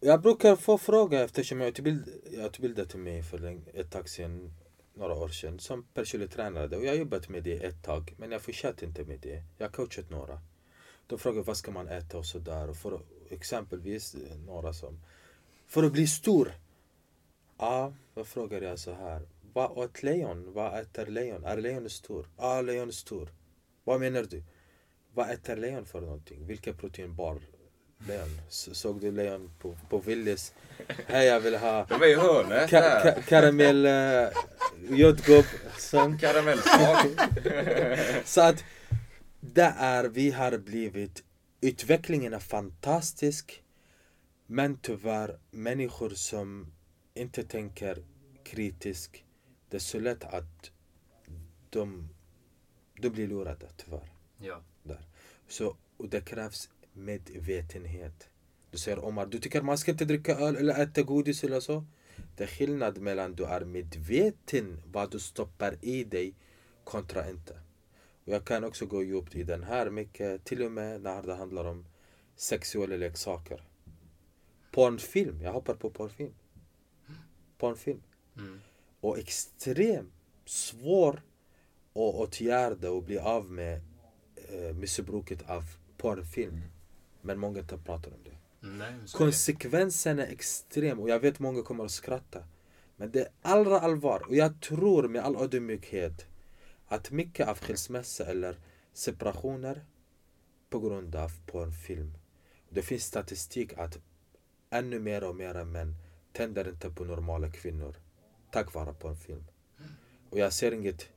jag 0.00 0.22
brukar 0.22 0.56
få 0.56 0.78
fråga 0.78 1.24
eftersom 1.24 1.60
jag 1.60 1.68
utbild, 1.68 2.08
jag 2.30 2.46
utbildade 2.46 2.98
mig 2.98 3.22
för 3.22 3.60
ett 3.74 3.90
tag 3.90 4.08
sedan, 4.08 4.52
några 4.94 5.14
år 5.14 5.28
sedan, 5.28 5.58
som 5.58 5.82
personlig 5.94 6.30
tränare. 6.30 6.76
Och 6.76 6.84
jag 6.84 6.90
har 6.90 6.98
jobbat 6.98 7.28
med 7.28 7.42
det 7.42 7.64
ett 7.64 7.82
tag, 7.82 8.14
men 8.18 8.30
jag 8.32 8.42
fortsatte 8.42 8.84
inte 8.84 9.04
med 9.04 9.20
det. 9.20 9.42
Jag 9.58 9.66
har 9.66 9.72
coachat 9.72 10.10
några. 10.10 10.40
De 11.06 11.18
frågar 11.18 11.42
vad 11.42 11.56
ska 11.56 11.70
man 11.70 11.88
äta 11.88 12.18
och 12.18 12.26
sådär. 12.26 12.68
Och 12.70 12.76
för 12.76 13.00
exempelvis 13.30 14.14
eh, 14.14 14.36
några 14.46 14.72
som, 14.72 15.00
för 15.66 15.82
att 15.84 15.92
bli 15.92 16.06
stor. 16.06 16.52
Ja, 17.58 17.92
då 18.14 18.24
frågar 18.24 18.60
jag 18.62 18.78
så 18.78 18.92
här. 18.94 19.22
Vad 19.52 19.70
åt 19.70 20.02
lejon? 20.02 20.52
Vad 20.52 20.80
äter 20.80 21.06
lejon? 21.06 21.44
Är 21.44 21.56
lejonet 21.56 21.92
stor? 21.92 22.28
Ja, 22.38 22.60
lejon 22.60 22.88
är 22.88 22.92
stor. 22.92 23.28
Vad 23.84 24.00
menar 24.00 24.22
du? 24.22 24.42
Vad 25.14 25.30
äter 25.30 25.56
lejon 25.56 25.86
för 25.86 26.00
någonting? 26.00 26.46
Vilka 26.46 26.72
proteinbar 26.72 27.38
lejon? 28.08 28.40
Såg 28.48 29.00
du 29.00 29.10
lejon 29.12 29.50
på, 29.60 29.76
på 29.88 29.98
Willys? 29.98 30.52
Hej, 31.06 31.26
jag 31.26 31.40
vill 31.40 31.56
ha 31.56 31.84
De 31.88 32.02
är 32.02 32.06
i 32.06 32.14
hörnet 32.14 32.70
ka- 32.70 33.02
ka- 33.02 33.22
karamell, 33.22 33.86
uh, 33.86 34.28
jordgubb. 34.98 35.44
Karamellsmak. 36.20 37.06
Så 38.24 38.40
att 38.40 38.64
det 39.40 39.74
är, 39.78 40.04
vi 40.04 40.30
har 40.30 40.58
blivit, 40.58 41.22
utvecklingen 41.60 42.34
är 42.34 42.38
fantastisk. 42.38 43.62
Men 44.46 44.78
tyvärr, 44.78 45.38
människor 45.50 46.10
som 46.10 46.72
inte 47.16 47.42
tänker 47.42 48.04
kritiskt, 48.44 49.16
det 49.68 49.76
är 49.76 49.80
så 49.80 50.00
lätt 50.00 50.24
att 50.24 50.70
de, 51.70 52.08
de 53.00 53.08
blir 53.08 53.28
lurade 53.28 53.68
tyvärr. 53.76 54.12
Ja. 54.38 54.62
Där. 54.82 55.06
Så, 55.48 55.76
och 55.96 56.08
det 56.08 56.20
krävs 56.20 56.70
medvetenhet. 56.92 58.28
Du 58.70 58.78
säger 58.78 59.04
Omar, 59.04 59.26
du 59.26 59.38
tycker 59.38 59.62
man 59.62 59.78
ska 59.78 59.90
inte 59.90 60.04
dricka 60.04 60.34
öl 60.34 60.56
eller 60.56 60.82
äta 60.82 61.02
godis 61.02 61.44
eller 61.44 61.60
så? 61.60 61.84
Det 62.36 62.44
är 62.44 62.48
skillnad 62.48 62.98
mellan 62.98 63.34
du 63.34 63.44
är 63.44 63.64
medveten 63.64 64.82
vad 64.86 65.10
du 65.10 65.18
stoppar 65.18 65.78
i 65.80 66.04
dig 66.04 66.34
kontra 66.84 67.30
inte. 67.30 67.52
Och 68.24 68.32
jag 68.32 68.44
kan 68.44 68.64
också 68.64 68.86
gå 68.86 69.02
djupt 69.02 69.34
i 69.34 69.42
den 69.42 69.62
här 69.62 69.90
mycket, 69.90 70.44
till 70.44 70.62
och 70.62 70.72
med 70.72 71.02
när 71.02 71.22
det 71.22 71.34
handlar 71.34 71.64
om 71.64 71.86
sexuella 72.36 72.96
leksaker. 72.96 73.68
Pornfilm, 74.70 75.42
jag 75.42 75.52
hoppar 75.52 75.74
på 75.74 75.90
pornfilm. 75.90 76.34
Pornfilm. 77.58 78.02
Mm. 78.36 78.60
Och 79.00 79.18
extremt 79.18 80.12
svår 80.44 81.22
att 81.92 82.14
åtgärda 82.14 82.90
och 82.90 83.02
bli 83.02 83.18
av 83.18 83.50
med 83.50 83.80
eh, 84.36 84.74
missbruket 84.74 85.50
av 85.50 85.64
porrfilm. 85.96 86.62
Men 87.22 87.38
många 87.38 87.58
inte 87.58 87.78
pratar 87.78 88.12
om 88.12 88.22
det. 88.24 88.36
Nej. 88.60 88.94
Konsekvensen 89.12 90.18
är 90.18 90.26
extrem 90.26 91.00
och 91.00 91.08
jag 91.08 91.20
vet 91.20 91.38
många 91.38 91.62
kommer 91.62 91.84
att 91.84 91.90
skratta. 91.90 92.44
Men 92.96 93.10
det 93.10 93.20
är 93.20 93.28
allra 93.42 93.80
allvar 93.80 94.22
och 94.28 94.36
jag 94.36 94.60
tror 94.60 95.08
med 95.08 95.24
all 95.24 95.36
ödmjukhet 95.36 96.26
att 96.86 97.10
mycket 97.10 97.48
av 97.48 97.58
skilsmässa 97.58 98.26
eller 98.26 98.60
separationer 98.92 99.84
på 100.70 100.80
grund 100.80 101.16
av 101.16 101.30
porrfilm. 101.46 102.18
Det 102.68 102.82
finns 102.82 103.04
statistik 103.04 103.78
att 103.78 103.98
ännu 104.70 104.98
mer 104.98 105.24
och 105.24 105.36
mer 105.36 105.64
män 105.64 105.94
tänder 106.36 106.68
inte 106.68 106.90
på 106.90 107.04
normala 107.04 107.50
kvinnor 107.50 107.96
tack 108.50 108.74
vare 108.74 108.94
porrfilm. 108.94 109.44
Och 110.30 110.38
jag 110.38 110.52
ser 110.52 110.72
inget, 110.72 111.08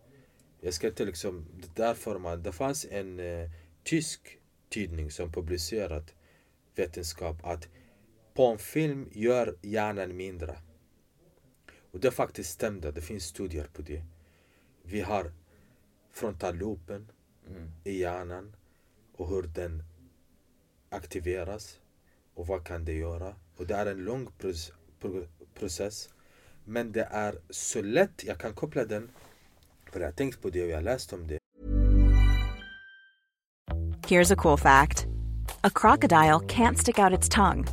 jag 0.61 0.74
ska 0.74 0.88
inte 0.88 1.05
liksom, 1.05 1.45
därför 1.76 2.20
man, 2.20 2.43
det 2.43 2.51
fanns 2.51 2.86
en 2.86 3.20
eh, 3.20 3.49
tysk 3.84 4.39
tidning 4.70 5.11
som 5.11 5.32
publicerat 5.32 6.13
vetenskap 6.76 7.45
att 7.45 7.67
porrfilm 8.34 9.09
gör 9.11 9.57
hjärnan 9.61 10.15
mindre. 10.15 10.57
Och 11.91 11.99
det 11.99 12.11
faktiskt 12.11 12.49
stämde, 12.49 12.91
det 12.91 13.01
finns 13.01 13.24
studier 13.24 13.67
på 13.74 13.82
det. 13.82 14.03
Vi 14.84 15.01
har 15.01 15.32
frontalloben 16.11 17.11
i 17.84 17.99
hjärnan 17.99 18.55
och 19.15 19.30
hur 19.30 19.43
den 19.43 19.84
aktiveras 20.89 21.80
och 22.34 22.47
vad 22.47 22.65
kan 22.65 22.86
det 22.86 22.93
göra. 22.93 23.36
Och 23.57 23.67
det 23.67 23.76
är 23.76 23.86
en 23.86 24.03
lång 24.03 24.32
proce- 25.02 25.28
process. 25.60 26.10
Men 26.64 26.91
det 26.91 27.08
är 27.12 27.36
så 27.50 27.82
lätt, 27.82 28.24
jag 28.24 28.38
kan 28.38 28.54
koppla 28.54 28.86
den, 28.86 29.12
för 29.91 30.00
jag 30.00 30.16
tänkt 30.16 30.41
på 30.41 30.50
det 30.50 30.64
och 30.64 30.70
jag 30.70 30.84
läst 30.84 31.14
om 31.14 31.28
det. 31.28 31.39
Here's 34.08 34.34
a 34.34 34.36
cool 34.36 34.58
fact 34.58 35.08
a 35.64 35.70
crocodile 35.70 36.39
can't 36.39 36.78
stick 36.78 37.00
out 37.00 37.18
its 37.18 37.30
tongue. 37.30 37.66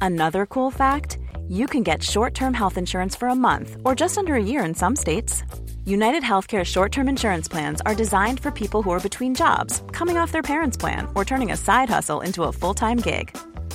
Another 0.00 0.46
cool 0.46 0.70
fact 0.72 1.18
you 1.48 1.66
can 1.66 1.82
get 1.82 2.02
short 2.02 2.34
term 2.34 2.54
health 2.54 2.78
insurance 2.78 3.18
for 3.18 3.28
a 3.28 3.34
month 3.34 3.76
or 3.84 3.94
just 3.94 4.18
under 4.18 4.34
a 4.34 4.42
year 4.42 4.64
in 4.64 4.74
some 4.74 4.96
states. 4.96 5.44
United 5.84 6.22
Healthcare 6.22 6.64
short 6.64 6.92
term 6.92 7.08
insurance 7.08 7.48
plans 7.48 7.80
are 7.86 7.94
designed 7.94 8.40
for 8.40 8.50
people 8.50 8.82
who 8.82 8.90
are 8.90 9.00
between 9.00 9.34
jobs, 9.34 9.82
coming 9.92 10.18
off 10.18 10.32
their 10.32 10.42
parents' 10.42 10.76
plan, 10.76 11.08
or 11.14 11.24
turning 11.24 11.52
a 11.52 11.56
side 11.56 11.88
hustle 11.88 12.20
into 12.20 12.42
a 12.44 12.52
full 12.52 12.74
time 12.74 12.98
gig. 12.98 13.36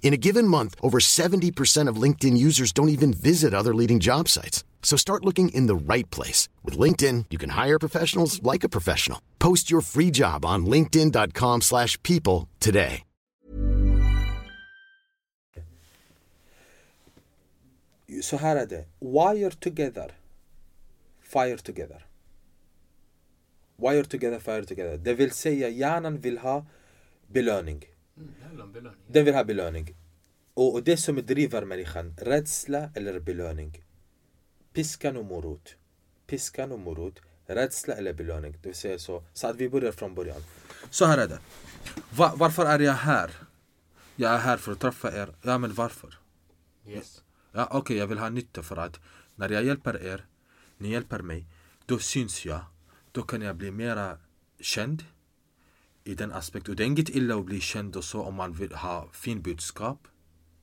In 0.00 0.14
a 0.14 0.16
given 0.16 0.48
month, 0.48 0.74
over 0.80 0.98
70% 1.00 1.90
of 1.90 2.02
LinkedIn 2.02 2.38
users 2.38 2.72
don't 2.72 2.88
even 2.88 3.12
visit 3.12 3.52
other 3.52 3.74
leading 3.74 4.00
job 4.00 4.28
sites. 4.28 4.64
So 4.82 4.96
start 4.96 5.24
looking 5.24 5.50
in 5.50 5.66
the 5.66 5.94
right 5.94 6.10
place. 6.10 6.48
With 6.64 6.78
LinkedIn, 6.78 7.26
you 7.28 7.36
can 7.36 7.50
hire 7.50 7.78
professionals 7.78 8.42
like 8.42 8.64
a 8.64 8.70
professional. 8.70 9.20
Post 9.38 9.70
your 9.70 9.82
free 9.82 10.10
job 10.10 10.44
on 10.46 10.64
linkedin.com/people 10.64 11.60
slash 11.60 12.02
people 12.02 12.48
today. 12.58 13.02
So 18.22 18.38
det, 18.38 18.86
wire 19.00 19.50
together, 19.50 20.14
fire 21.20 21.58
together. 21.58 22.02
Wire 23.76 24.04
together, 24.04 24.38
fire 24.38 24.64
together. 24.64 24.96
Det 24.96 25.14
vill 25.14 25.30
säga 25.30 25.68
hjärnan 25.68 26.18
vill 26.18 26.38
ha 26.38 26.66
belöning. 27.26 27.84
Den 29.06 29.24
vill 29.24 29.34
ha 29.34 29.44
belöning. 29.44 29.96
Och, 30.54 30.74
och 30.74 30.82
det 30.82 30.96
som 30.96 31.16
driver 31.26 31.64
människan, 31.64 32.16
rädsla 32.16 32.90
eller 32.94 33.20
belöning. 33.20 33.84
Piskan 34.72 35.16
och 35.16 35.24
morot. 35.24 35.76
Piskan 36.26 36.72
och 36.72 36.78
morot. 36.78 37.20
Rädsla 37.46 37.94
eller 37.94 38.12
belöning. 38.12 38.52
Det 38.52 38.68
vill 38.68 38.74
säga 38.74 38.98
så. 38.98 39.24
Så 39.32 39.46
att 39.46 39.56
vi 39.56 39.68
börjar 39.68 39.92
från 39.92 40.14
början. 40.14 40.42
Så 40.90 41.04
här 41.04 41.18
är 41.18 41.28
det. 41.28 41.38
Va, 42.10 42.34
varför 42.36 42.66
är 42.66 42.78
jag 42.78 42.92
här? 42.92 43.30
Jag 44.16 44.34
är 44.34 44.38
här 44.38 44.56
för 44.56 44.72
att 44.72 44.80
träffa 44.80 45.22
er. 45.22 45.34
Ja 45.42 45.58
men 45.58 45.74
varför? 45.74 46.18
Yes. 46.86 47.22
Ja, 47.52 47.68
Okej, 47.70 47.96
jag 47.96 48.06
vill 48.06 48.18
ha 48.18 48.28
nytta 48.28 48.62
för 48.62 48.76
att 48.76 49.00
när 49.34 49.48
jag 49.48 49.64
hjälper 49.64 50.02
er, 50.02 50.26
ni 50.78 50.90
hjälper 50.90 51.18
mig, 51.22 51.46
då 51.86 51.98
syns 51.98 52.46
jag. 52.46 52.60
Då 53.12 53.22
kan 53.22 53.42
jag 53.42 53.56
bli 53.56 53.70
mera 53.70 54.18
känd 54.60 55.04
i 56.08 56.14
den 56.14 56.32
aspekten. 56.32 56.72
Och 56.72 56.76
det 56.76 56.82
är 56.82 56.86
inget 56.86 57.08
illa 57.08 57.34
att 57.36 57.44
bli 57.44 57.60
känd 57.60 57.96
och 57.96 58.04
så 58.04 58.22
om 58.22 58.34
man 58.34 58.52
vill 58.52 58.72
ha 58.72 59.08
fin 59.12 59.42
budskap. 59.42 60.08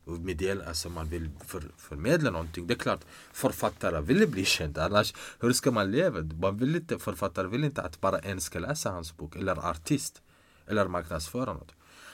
Och 0.06 0.20
meddela, 0.20 0.66
alltså 0.66 0.90
man 0.90 1.10
vill 1.10 1.30
för, 1.46 1.64
förmedla 1.78 2.32
någonting. 2.32 2.68
Det 2.68 2.74
är 2.74 2.78
klart, 2.78 3.02
författare 3.34 4.02
vill 4.02 4.28
bli 4.28 4.46
känd. 4.46 4.78
Annars, 4.78 5.14
hur 5.40 5.54
ska 5.54 5.72
man 5.72 5.92
leva? 5.92 6.22
Man 6.22 6.58
vill 6.58 6.76
inte, 6.76 7.00
författare 7.00 7.48
vill 7.48 7.64
inte 7.64 7.82
att 7.82 8.02
bara 8.02 8.20
en 8.20 8.42
ska 8.42 8.60
läsa 8.60 8.92
hans 8.92 9.18
bok. 9.18 9.36
Eller 9.36 9.70
artist. 9.70 10.22
Eller 10.68 10.88
marknadsföra 10.88 11.54
något. 11.54 11.72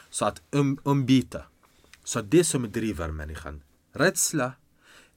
Så 0.10 0.26
att 0.26 0.42
um, 0.52 0.78
umbyta. 0.84 1.44
Så 2.04 2.22
det 2.22 2.44
som 2.44 2.72
driver 2.72 3.12
människan. 3.12 3.64
Rädsla 3.94 4.54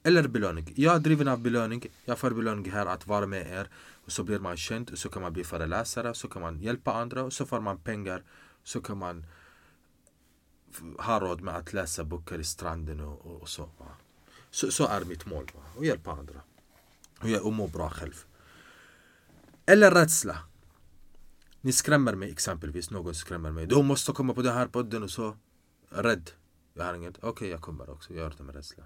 eller 0.03 0.27
belöning. 0.27 0.73
Jag 0.75 0.95
är 0.95 0.99
driven 0.99 1.27
av 1.27 1.39
belöning. 1.39 1.85
Jag 2.05 2.19
får 2.19 2.31
belöning 2.31 2.71
här 2.71 2.85
att 2.85 3.07
vara 3.07 3.27
med 3.27 3.47
er. 3.47 3.69
Och 4.05 4.11
så 4.11 4.23
blir 4.23 4.39
man 4.39 4.57
känd. 4.57 4.89
Och 4.89 4.97
så 4.97 5.09
kan 5.09 5.21
man 5.21 5.33
bli 5.33 5.43
föreläsare. 5.43 6.13
Så 6.13 6.27
kan 6.27 6.41
man 6.41 6.59
hjälpa 6.59 6.93
andra. 6.93 7.23
Och 7.23 7.33
så 7.33 7.45
får 7.45 7.59
man 7.59 7.77
pengar. 7.77 8.23
Så 8.63 8.81
kan 8.81 8.97
man 8.97 9.25
ha 10.99 11.19
råd 11.19 11.41
med 11.41 11.55
att 11.55 11.73
läsa 11.73 12.03
böcker 12.03 12.39
i 12.39 12.43
stranden 12.43 12.99
och, 12.99 13.25
och, 13.25 13.41
och 13.41 13.49
så. 13.49 13.69
Va? 13.77 13.87
så. 14.51 14.71
Så 14.71 14.87
är 14.87 15.05
mitt 15.05 15.25
mål. 15.25 15.51
Va? 15.55 15.61
Och 15.75 15.85
hjälpa 15.85 16.11
andra. 16.11 16.41
Och 17.21 17.29
jag 17.29 17.45
och 17.45 17.53
må 17.53 17.67
bra 17.67 17.89
själv. 17.89 18.25
Eller 19.65 19.91
rädsla. 19.91 20.37
Ni 21.61 21.71
skrämmer 21.71 22.15
mig 22.15 22.31
exempelvis. 22.31 22.91
Någon 22.91 23.15
skrämmer 23.15 23.51
mig. 23.51 23.67
Du 23.67 23.83
måste 23.83 24.11
komma 24.11 24.33
på 24.33 24.41
den 24.41 24.53
här 24.53 24.67
podden 24.67 25.03
och 25.03 25.11
så. 25.11 25.37
Rädd. 25.89 26.31
Jag 26.73 26.85
har 26.85 26.93
inget. 26.93 27.23
Okej, 27.23 27.49
jag 27.49 27.61
kommer 27.61 27.89
också. 27.89 28.13
Jag 28.13 28.19
gör 28.23 28.33
det 28.37 28.43
med 28.43 28.55
rädsla. 28.55 28.83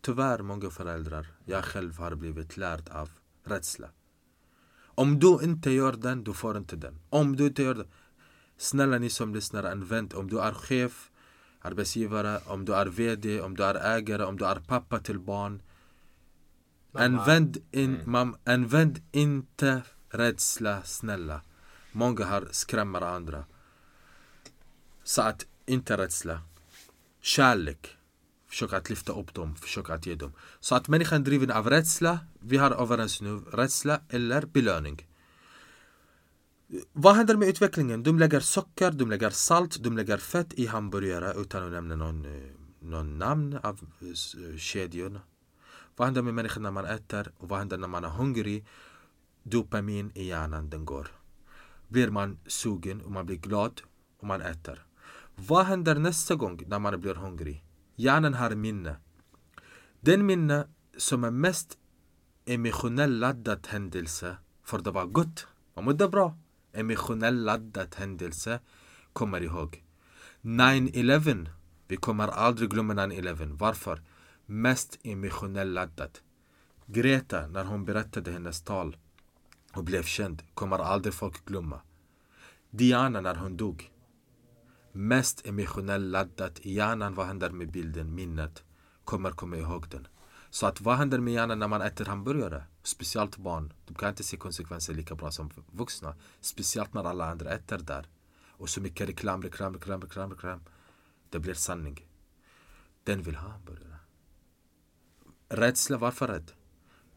Tyvärr 0.00 0.42
många 0.42 0.70
föräldrar, 0.70 1.26
jag 1.44 1.64
själv 1.64 1.98
har 1.98 2.14
blivit 2.14 2.56
lärd 2.56 2.88
av 2.88 3.10
rädsla. 3.44 3.88
Om 4.98 5.18
du 5.18 5.38
inte 5.42 5.70
gör 5.70 5.92
den, 5.92 6.24
du 6.24 6.32
får 6.32 6.56
inte 6.56 6.76
den. 6.76 6.98
Om 7.08 7.36
du 7.36 7.46
inte 7.46 7.62
gör 7.62 7.74
den. 7.74 7.88
Snälla 8.56 8.98
ni 8.98 9.10
som 9.10 9.34
lyssnar, 9.34 9.64
använd 9.64 10.14
om 10.14 10.28
du 10.30 10.40
är 10.40 10.52
chef, 10.52 11.10
arbetsgivare, 11.60 12.40
om 12.46 12.64
du 12.64 12.74
är 12.74 12.86
VD, 12.86 13.40
om 13.40 13.56
du 13.56 13.64
är 13.64 13.96
ägare, 13.96 14.24
om 14.24 14.36
du 14.36 14.44
är 14.44 14.56
pappa 14.56 14.98
till 14.98 15.18
barn. 15.18 15.62
Använd, 16.92 17.58
in, 17.70 18.00
mam, 18.04 18.36
använd 18.44 19.02
inte 19.12 19.82
rädsla, 20.08 20.82
snälla. 20.82 21.40
Många 21.92 22.24
har 22.24 22.48
skrämmer 22.50 23.00
andra. 23.00 23.44
Så 25.04 25.22
att, 25.22 25.46
inte 25.66 25.96
rädsla. 25.96 26.40
Kärlek. 27.20 27.96
Försöka 28.56 28.76
att 28.76 28.90
lyfta 28.90 29.12
upp 29.12 29.34
dem, 29.34 29.56
försöka 29.56 29.94
att 29.94 30.06
ge 30.06 30.14
dem. 30.14 30.32
Så 30.60 30.74
att 30.74 30.88
människan 30.88 31.24
driven 31.24 31.50
av 31.50 31.70
rädsla, 31.70 32.18
vi 32.40 32.56
har 32.56 32.70
överens 32.70 33.20
nu, 33.20 33.38
rädsla 33.52 34.00
eller 34.08 34.46
belöning. 34.46 35.08
Vad 36.92 37.14
händer 37.14 37.36
med 37.36 37.48
utvecklingen? 37.48 38.02
De 38.02 38.18
lägger 38.18 38.40
socker, 38.40 38.90
de 38.90 39.10
lägger 39.10 39.30
salt, 39.30 39.82
de 39.82 39.96
lägger 39.96 40.18
fett 40.18 40.54
i 40.54 40.66
hamburgare 40.66 41.40
utan 41.40 41.64
att 41.64 41.72
nämna 41.72 41.96
någon, 41.96 42.24
eh, 42.24 42.50
någon 42.80 43.18
namn 43.18 43.58
av 43.62 43.80
eh, 44.00 44.08
eh, 44.08 44.56
kedjorna. 44.56 45.20
Vad 45.96 46.06
händer 46.08 46.22
med 46.22 46.34
människan 46.34 46.62
när 46.62 46.70
man 46.70 46.84
äter 46.84 47.32
och 47.38 47.48
vad 47.48 47.58
händer 47.58 47.78
när 47.78 47.88
man 47.88 48.04
är 48.04 48.08
hungrig? 48.08 48.66
Dopamin 49.42 50.12
i 50.14 50.24
hjärnan, 50.28 50.70
den 50.70 50.84
går. 50.84 51.06
Blir 51.88 52.10
man 52.10 52.38
sugen 52.46 53.00
och 53.00 53.10
man 53.10 53.26
blir 53.26 53.36
glad 53.36 53.80
och 54.18 54.26
man 54.26 54.40
äter. 54.40 54.86
Vad 55.34 55.66
händer 55.66 55.94
nästa 55.94 56.34
gång 56.34 56.62
när 56.66 56.78
man 56.78 57.00
blir 57.00 57.14
hungrig? 57.14 57.65
Hjärnan 57.98 58.34
har 58.34 58.54
minne. 58.54 58.96
Den 60.00 60.26
minne 60.26 60.66
som 60.96 61.24
är 61.24 61.30
mest 61.30 61.78
emotionellt 62.44 63.20
laddad 63.20 63.66
händelse, 63.66 64.36
för 64.64 64.78
det 64.78 64.90
var 64.90 65.06
gott, 65.06 65.46
man 65.74 65.84
mådde 65.84 66.08
bra. 66.08 66.38
Emotionellt 66.72 67.38
laddad 67.38 67.94
händelse 67.96 68.60
kommer 69.12 69.40
ihåg. 69.42 69.84
9-11, 70.42 71.48
vi 71.88 71.96
kommer 71.96 72.28
aldrig 72.28 72.70
glömma 72.70 72.94
9-11. 72.94 73.58
Varför? 73.58 74.02
Mest 74.46 74.98
emotionellt 75.02 75.72
laddad. 75.74 76.18
Greta, 76.86 77.46
när 77.46 77.64
hon 77.64 77.84
berättade 77.84 78.30
hennes 78.32 78.62
tal 78.62 78.96
och 79.72 79.84
blev 79.84 80.02
känd, 80.02 80.42
kommer 80.54 80.78
aldrig 80.78 81.14
folk 81.14 81.44
glömma. 81.44 81.80
Diana 82.70 83.20
när 83.20 83.34
hon 83.34 83.56
dog. 83.56 83.90
Mest 84.98 85.46
emotionellt 85.46 86.04
laddat 86.04 86.60
i 86.60 86.72
hjärnan, 86.72 87.14
vad 87.14 87.26
händer 87.26 87.50
med 87.50 87.70
bilden, 87.70 88.14
minnet? 88.14 88.64
kommer 89.04 89.30
komma 89.30 89.56
ihåg 89.56 89.88
den. 89.88 90.06
Så 90.50 90.66
att 90.66 90.80
vad 90.80 90.96
händer 90.96 91.18
med 91.18 91.34
hjärnan 91.34 91.58
när 91.58 91.68
man 91.68 91.82
äter 91.82 92.04
hamburgare? 92.04 92.64
Speciellt 92.82 93.36
barn. 93.36 93.72
De 93.86 93.94
kan 93.94 94.08
inte 94.08 94.22
se 94.22 94.36
konsekvenser 94.36 94.94
lika 94.94 95.14
bra 95.14 95.30
som 95.30 95.50
vuxna. 95.72 96.14
Speciellt 96.40 96.94
när 96.94 97.04
alla 97.04 97.30
andra 97.30 97.50
äter 97.50 97.78
där. 97.78 98.08
Och 98.48 98.68
så 98.70 98.80
mycket 98.80 99.08
reklam, 99.08 99.42
reklam, 99.42 99.74
reklam, 99.74 100.00
reklam, 100.00 100.30
reklam. 100.30 100.60
Det 101.30 101.38
blir 101.38 101.54
sanning. 101.54 102.06
Den 103.04 103.22
vill 103.22 103.36
ha 103.36 103.48
hamburgare. 103.48 103.96
Rädsla, 105.48 105.98
varför 105.98 106.28
rädd? 106.28 106.52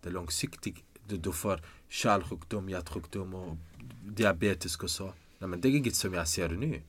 Det 0.02 0.10
är 0.10 0.14
långsiktigt. 0.14 0.84
Du, 1.08 1.18
du 1.18 1.32
får 1.32 1.62
kärlsjukdom, 1.88 2.70
hjärtsjukdom 2.70 3.34
och 3.34 3.58
diabetes 4.04 4.78
och 4.78 4.90
så. 4.90 5.14
Nej, 5.38 5.50
men 5.50 5.62
det 5.62 5.68
är 5.68 5.76
inget 5.76 5.96
som 5.96 6.14
jag 6.14 6.28
ser 6.28 6.50
nu. 6.50 6.82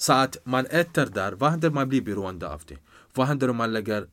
Så 0.00 0.12
att 0.12 0.36
man 0.44 0.66
äter 0.66 1.06
där, 1.06 1.32
vad 1.32 1.50
händer 1.50 1.68
om 1.68 1.74
man 1.74 1.88
blir 1.88 2.02
beroende 2.02 2.48
av 2.48 2.62
det? 2.66 2.78
Vad 3.14 3.26
händer 3.26 3.50
om 3.50 3.56
man 3.56 3.72
lägger 3.72 4.08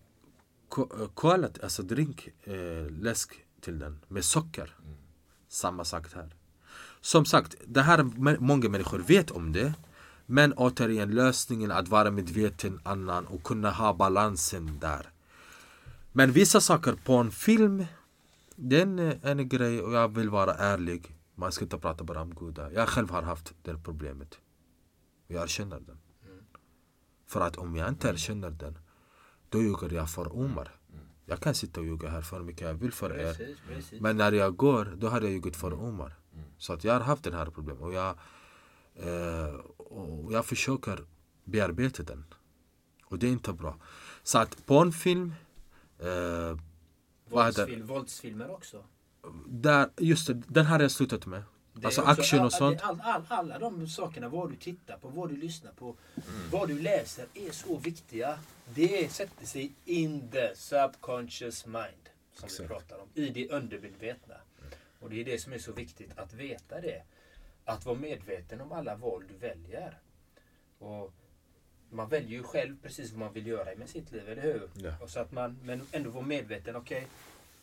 kolet, 1.14 1.64
alltså 1.64 1.84
drink, 1.84 2.30
eh, 2.44 2.90
läsk 2.90 3.34
till 3.62 3.80
den 3.80 4.00
med 4.08 4.26
socker? 4.26 4.76
Samma 5.50 5.84
sak 5.86 6.14
här. 6.16 6.36
Som 7.02 7.26
sagt, 7.26 7.56
det 7.66 7.82
här 7.82 8.04
många 8.40 8.70
människor 8.70 9.00
vet 9.00 9.32
om 9.32 9.52
det. 9.52 9.74
Men 10.26 10.54
återigen, 10.54 11.12
lösningen 11.12 11.72
att 11.72 11.88
vara 11.88 12.12
medveten 12.12 12.80
annan 12.84 13.26
och 13.26 13.44
kunna 13.44 13.72
ha 13.72 13.94
balansen 13.94 14.80
där. 14.80 15.12
Men 16.12 16.32
vissa 16.32 16.62
saker 16.62 16.94
på 17.06 17.14
en 17.16 17.32
film, 17.32 17.86
det 18.56 18.78
är 18.78 18.82
en, 18.82 19.00
en 19.22 19.50
grej 19.50 19.82
och 19.82 19.94
jag 19.94 20.16
vill 20.16 20.30
vara 20.30 20.54
ärlig. 20.54 21.16
Man 21.36 21.52
ska 21.52 21.66
inte 21.66 21.78
prata 21.78 22.04
bara 22.04 22.22
om 22.22 22.36
goda. 22.36 22.72
Jag 22.72 22.90
själv 22.90 23.10
har 23.10 23.22
haft 23.22 23.54
det 23.64 23.78
problemet. 23.84 24.40
Jag 25.28 25.44
erkänner 25.44 25.80
den. 25.80 25.98
För 27.26 27.42
att 27.42 27.58
om 27.58 27.76
jag 27.76 27.90
inte 27.90 28.08
erkänner 28.10 28.50
den, 28.50 28.78
då 29.50 29.62
ljuger 29.62 29.94
jag 29.94 30.10
för 30.10 30.36
Omar. 30.36 30.72
Jag 31.26 31.40
kan 31.40 31.56
sitta 31.56 31.80
och 31.80 31.86
ljuga 31.86 32.10
här 32.10 32.22
för 32.22 32.40
mycket 32.44 32.62
jag 32.68 32.74
vill 32.74 32.92
för 32.92 33.20
er. 33.20 33.34
Precis, 33.34 33.58
precis. 33.68 34.02
Men 34.02 34.18
när 34.18 34.32
jag 34.32 34.56
går, 34.56 34.86
då 34.98 35.08
har 35.08 35.22
jag 35.22 35.32
ljugit 35.32 35.56
för 35.56 35.74
Omar. 35.74 36.16
Så 36.58 36.74
att 36.74 36.84
jag 36.84 36.94
har 36.94 37.00
haft 37.00 37.24
det 37.24 37.36
här 37.36 37.46
problemet. 37.46 37.84
Och 37.84 37.94
jag, 37.94 38.18
eh, 38.96 39.54
och 39.78 40.34
jag 40.34 40.46
försöker 40.46 41.06
bearbeta 41.44 42.04
den. 42.04 42.26
Och 43.06 43.20
det 43.20 43.28
är 43.28 43.32
inte 43.32 43.54
bra. 43.54 43.78
Så 44.24 44.38
att 44.38 44.66
på 44.66 44.80
en 44.80 44.92
film... 44.92 45.34
Eh, 46.00 46.58
Våldsfilm, 47.30 47.88
våldsfilmer 47.88 48.50
också. 48.52 48.86
där, 49.48 49.90
just 49.98 50.28
det, 50.28 50.34
den 50.34 50.66
har 50.66 50.80
jag 50.80 50.92
slutat 50.92 51.26
med. 51.26 51.44
Alltså 51.84 52.02
också 52.02 52.22
action 52.22 52.46
och 52.46 52.54
sånt. 52.54 52.82
All, 52.82 53.02
all, 53.02 53.26
alla 53.28 53.60
de 53.60 53.88
sakerna, 53.88 54.30
vad 54.30 54.50
du 54.50 54.56
tittar 54.56 54.98
på, 54.98 55.08
vad 55.08 55.30
du 55.30 55.38
lyssnar 55.38 55.72
på, 55.72 55.96
vad 56.52 56.68
du 56.68 56.80
läser, 56.80 57.26
är 57.34 57.52
så 57.52 57.78
viktiga. 57.78 58.40
Det 58.74 59.12
sätter 59.12 59.46
sig 59.46 59.72
in 59.86 60.32
the 60.32 60.56
subconscious 60.56 61.66
mind, 61.66 62.10
som 62.34 62.48
vi 62.48 62.54
Exakt. 62.54 62.70
pratar 62.70 62.98
om, 62.98 63.08
i 63.14 63.30
det 63.30 63.50
undermedvetna. 63.50 64.36
Och 65.00 65.10
det 65.10 65.22
är 65.22 65.26
det 65.26 65.42
som 65.42 65.54
är 65.54 65.60
så 65.60 65.72
viktigt, 65.72 66.18
att 66.18 66.34
veta 66.34 66.82
det. 66.82 67.04
Att 67.66 67.86
vara 67.86 67.98
medveten 67.98 68.62
om 68.62 68.72
alla 68.72 68.96
val 68.96 69.24
du 69.28 69.48
väljer. 69.48 70.00
Och 70.80 71.14
man 71.90 72.10
väljer 72.10 72.32
ju 72.32 72.44
själv 72.44 72.78
precis 72.84 73.12
vad 73.12 73.20
man 73.20 73.34
vill 73.34 73.48
göra 73.48 73.76
med 73.76 73.90
sitt 73.90 74.12
liv, 74.12 74.30
eller 74.30 74.42
hur? 74.42 74.70
Ja. 74.74 74.94
Och 75.02 75.10
så 75.10 75.20
att 75.20 75.32
man, 75.32 75.60
men 75.64 75.82
ändå 75.92 76.10
vara 76.10 76.26
medveten, 76.26 76.76
okej, 76.76 77.08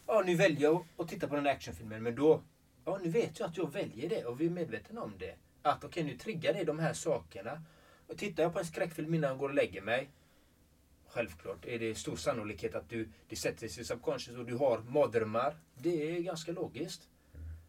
ja 0.07 0.23
nu 0.27 0.35
väljer 0.35 0.63
jag 0.63 0.85
att 0.97 1.09
titta 1.09 1.29
på 1.29 1.35
den 1.35 1.47
här 1.47 1.53
actionfilmen, 1.53 2.03
men 2.03 2.15
då, 2.15 2.43
ja 2.85 2.99
nu 3.03 3.09
vet 3.09 3.39
jag 3.39 3.49
att 3.49 3.57
jag 3.57 3.73
väljer 3.73 4.09
det 4.09 4.25
och 4.25 4.41
vi 4.41 4.47
är 4.47 4.51
medvetna 4.51 5.03
om 5.03 5.13
det. 5.19 5.35
Att 5.63 5.85
okej, 5.85 6.05
nu 6.05 6.17
triggar 6.19 6.53
det 6.53 6.65
de 6.65 6.79
här 6.79 6.93
sakerna. 6.93 7.63
Och 8.07 8.19
tittar 8.19 8.43
jag 8.43 8.53
på 8.53 8.59
en 8.59 8.65
skräckfilm 8.65 9.15
innan 9.15 9.31
jag 9.31 9.39
går 9.39 9.49
och 9.49 9.55
lägger 9.55 9.83
mig, 9.83 10.11
självklart 11.09 11.65
är 11.67 11.79
det 11.79 11.95
stor 11.95 12.17
sannolikhet 12.17 12.75
att 12.75 12.89
du, 12.89 13.09
det 13.29 13.37
sätter 13.37 13.69
sig 13.69 13.83
i 13.83 13.85
subconscious 13.87 14.39
och 14.39 14.45
du 14.47 14.55
har 14.57 14.79
mardrömmar. 14.79 15.57
Det 15.75 16.17
är 16.17 16.21
ganska 16.21 16.53
logiskt. 16.53 17.09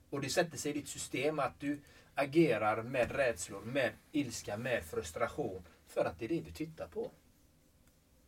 Och 0.09 0.22
det 0.22 0.30
sätter 0.30 0.57
sig 0.57 0.72
i 0.72 0.74
ditt 0.74 0.88
system 0.88 1.39
att 1.39 1.59
du 1.59 1.80
agerar 2.16 2.84
med 2.84 3.11
rädslor, 3.11 3.61
med 3.61 3.91
ilska, 4.11 4.57
med 4.57 4.84
frustration. 4.84 5.63
För 5.88 6.05
att 6.05 6.20
det 6.20 6.26
är 6.26 6.30
det 6.30 6.41
du 6.41 6.51
tittar 6.51 6.88
på. 6.88 7.11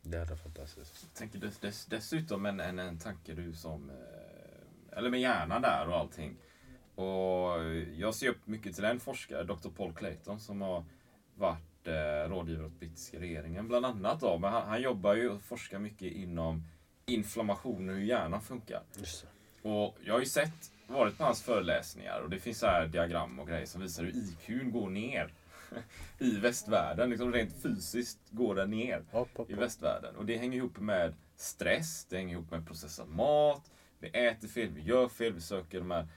Det 0.02 0.16
är 0.18 0.36
fantastiskt. 0.36 1.02
Jag 1.02 1.14
tänker 1.14 1.38
dess, 1.38 1.58
dess, 1.58 1.86
dessutom 1.86 2.46
en, 2.46 2.60
en, 2.60 2.78
en 2.78 2.98
tanke 2.98 3.34
du 3.34 3.52
som... 3.52 3.90
eh, 3.90 4.98
Eller 4.98 5.10
med 5.10 5.20
hjärnan 5.20 5.62
där 5.62 5.88
och 5.88 5.96
allting. 5.96 6.36
Och 6.98 7.74
jag 7.96 8.14
ser 8.14 8.28
upp 8.28 8.46
mycket 8.46 8.74
till 8.74 8.84
en 8.84 9.00
forskare, 9.00 9.44
Dr. 9.44 9.68
Paul 9.76 9.92
Clayton, 9.92 10.40
som 10.40 10.62
har 10.62 10.84
varit 11.34 11.86
eh, 11.86 12.30
rådgivare 12.30 12.66
åt 12.66 12.80
brittiska 12.80 13.20
regeringen 13.20 13.68
bland 13.68 13.86
annat. 13.86 14.20
Då. 14.20 14.38
Men 14.38 14.52
han, 14.52 14.68
han 14.68 14.82
jobbar 14.82 15.14
ju 15.14 15.28
och 15.28 15.42
forskar 15.42 15.78
mycket 15.78 16.12
inom 16.12 16.62
inflammation 17.06 17.88
och 17.88 17.94
hur 17.94 18.02
hjärnan 18.02 18.40
funkar. 18.40 18.82
Och 19.62 19.96
jag 20.04 20.14
har 20.14 20.20
ju 20.20 20.26
sett, 20.26 20.72
varit 20.86 21.18
på 21.18 21.24
hans 21.24 21.42
föreläsningar 21.42 22.20
och 22.20 22.30
det 22.30 22.38
finns 22.38 22.58
så 22.58 22.66
här 22.66 22.86
diagram 22.86 23.38
och 23.38 23.48
grejer 23.48 23.66
som 23.66 23.80
visar 23.80 24.04
hur 24.04 24.16
IQn 24.16 24.70
går 24.70 24.90
ner 24.90 25.32
i 26.18 26.36
västvärlden. 26.36 27.10
Liksom 27.10 27.32
rent 27.32 27.62
fysiskt 27.62 28.18
går 28.30 28.54
den 28.54 28.70
ner 28.70 29.04
Hopp, 29.10 29.36
hopp, 29.36 29.50
i 29.50 29.54
västvärlden. 29.54 30.16
Och 30.16 30.26
det 30.26 30.36
hänger 30.36 30.56
ihop 30.56 30.78
med 30.78 31.14
stress, 31.36 32.04
det 32.04 32.16
hänger 32.16 32.34
ihop 32.34 32.50
med 32.50 32.66
processad 32.66 33.08
mat, 33.08 33.70
vi 33.98 34.08
äter 34.08 34.48
fel, 34.48 34.68
vi 34.68 34.82
gör 34.82 35.08
fel, 35.08 35.32
vi 35.32 35.40
söker 35.40 35.78
de 35.78 35.90
här 35.90 36.08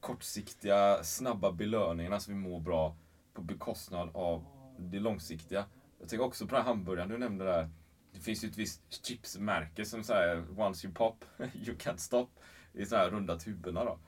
kortsiktiga, 0.00 1.04
snabba 1.04 1.52
belöningarna 1.52 2.20
som 2.20 2.34
vi 2.34 2.40
mår 2.40 2.60
bra 2.60 2.96
på 3.34 3.42
bekostnad 3.42 4.10
av 4.14 4.44
det 4.78 4.98
långsiktiga. 4.98 5.64
Jag 5.98 6.08
tänker 6.08 6.24
också 6.24 6.46
på 6.46 6.54
den 6.54 6.64
här 6.64 6.74
hamburgaren 6.74 7.08
du 7.08 7.18
nämnde 7.18 7.44
där. 7.44 7.70
Det 8.12 8.20
finns 8.20 8.44
ju 8.44 8.48
ett 8.48 8.58
visst 8.58 9.06
chipsmärke 9.06 9.84
som 9.84 10.04
säger 10.04 10.60
once 10.60 10.86
you 10.86 10.94
pop, 10.94 11.24
you 11.38 11.76
can't 11.76 11.96
stop. 11.96 12.26
I 12.72 12.86
så 12.86 12.96
här 12.96 13.10
runda 13.10 13.36
tuberna 13.36 13.84
då. 13.84 13.98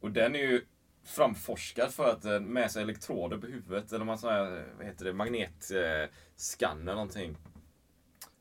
Och 0.00 0.10
den 0.10 0.34
är 0.34 0.38
ju 0.38 0.64
framforskad 1.04 1.94
för 1.94 2.10
att 2.10 2.22
den 2.22 2.44
med 2.44 2.70
sig 2.70 2.82
elektroder 2.82 3.38
på 3.38 3.46
huvudet, 3.46 3.92
eller 3.92 4.04
man 4.04 4.18
säger, 4.18 4.44
här, 4.44 4.72
vad 4.76 4.86
heter 4.86 5.04
det, 5.04 5.12
magnetskanner 5.12 6.94
någonting. 6.94 7.36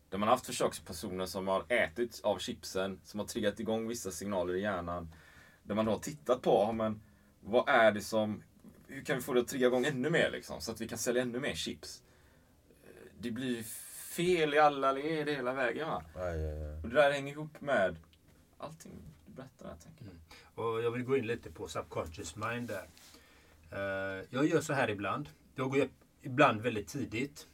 Där 0.10 0.18
man 0.18 0.28
har 0.28 0.36
haft 0.36 0.46
försökspersoner 0.46 1.26
som 1.26 1.48
har 1.48 1.66
ätit 1.70 2.22
av 2.24 2.40
chipsen, 2.40 3.00
som 3.04 3.20
har 3.20 3.28
triggat 3.28 3.60
igång 3.60 3.88
vissa 3.88 4.12
signaler 4.12 4.56
i 4.56 4.62
hjärnan. 4.62 5.14
Där 5.68 5.76
man 5.76 5.86
då 5.86 5.92
har 5.92 6.00
tittat 6.00 6.42
på, 6.42 6.52
ja, 6.52 6.72
men, 6.72 7.02
vad 7.40 7.70
är 7.70 7.92
det 7.92 8.02
som, 8.02 8.44
hur 8.88 9.04
kan 9.04 9.16
vi 9.16 9.22
få 9.22 9.34
det 9.34 9.40
att 9.42 9.48
trigga 9.48 9.68
igång 9.68 9.86
ännu 9.86 10.10
mer 10.10 10.32
liksom, 10.32 10.62
så 10.62 10.72
att 10.72 10.82
vi 10.82 10.88
kan 10.88 10.98
sälja 10.98 11.22
ännu 11.22 11.40
mer 11.40 11.54
chips? 11.56 12.04
Eh, 12.84 12.90
Det 13.20 13.32
blir 13.32 13.64
fel 14.16 14.54
i 14.54 14.60
alla 14.60 14.92
led 14.92 15.30
hela 15.30 15.54
vägen 15.54 15.88
va? 15.88 16.04
Aj, 16.16 16.24
aj, 16.24 16.64
aj. 16.64 16.82
Och 16.84 16.90
det 16.90 16.96
där 16.96 17.12
hänger 17.12 17.34
ihop 17.34 17.62
med 17.62 17.96
allting 18.58 18.92
du 19.26 19.34
berättar 19.34 19.68
här, 19.68 19.76
tänker 19.76 20.06
jag. 20.06 20.66
Och 20.66 20.82
jag 20.84 20.92
vill 20.92 21.04
gå 21.04 21.18
in 21.18 21.28
lite 21.28 21.52
på 21.52 21.68
subconscious 21.68 22.36
mind 22.36 22.68
där. 22.68 22.88
Eh, 23.72 24.26
jag 24.30 24.46
gör 24.46 24.62
så 24.62 24.74
här 24.74 24.90
ibland. 24.90 25.30
Jag 25.56 25.72
går 25.72 25.80
upp 25.82 25.92
ibland 26.22 26.62
väldigt 26.62 26.88
tidigt. 26.88 27.48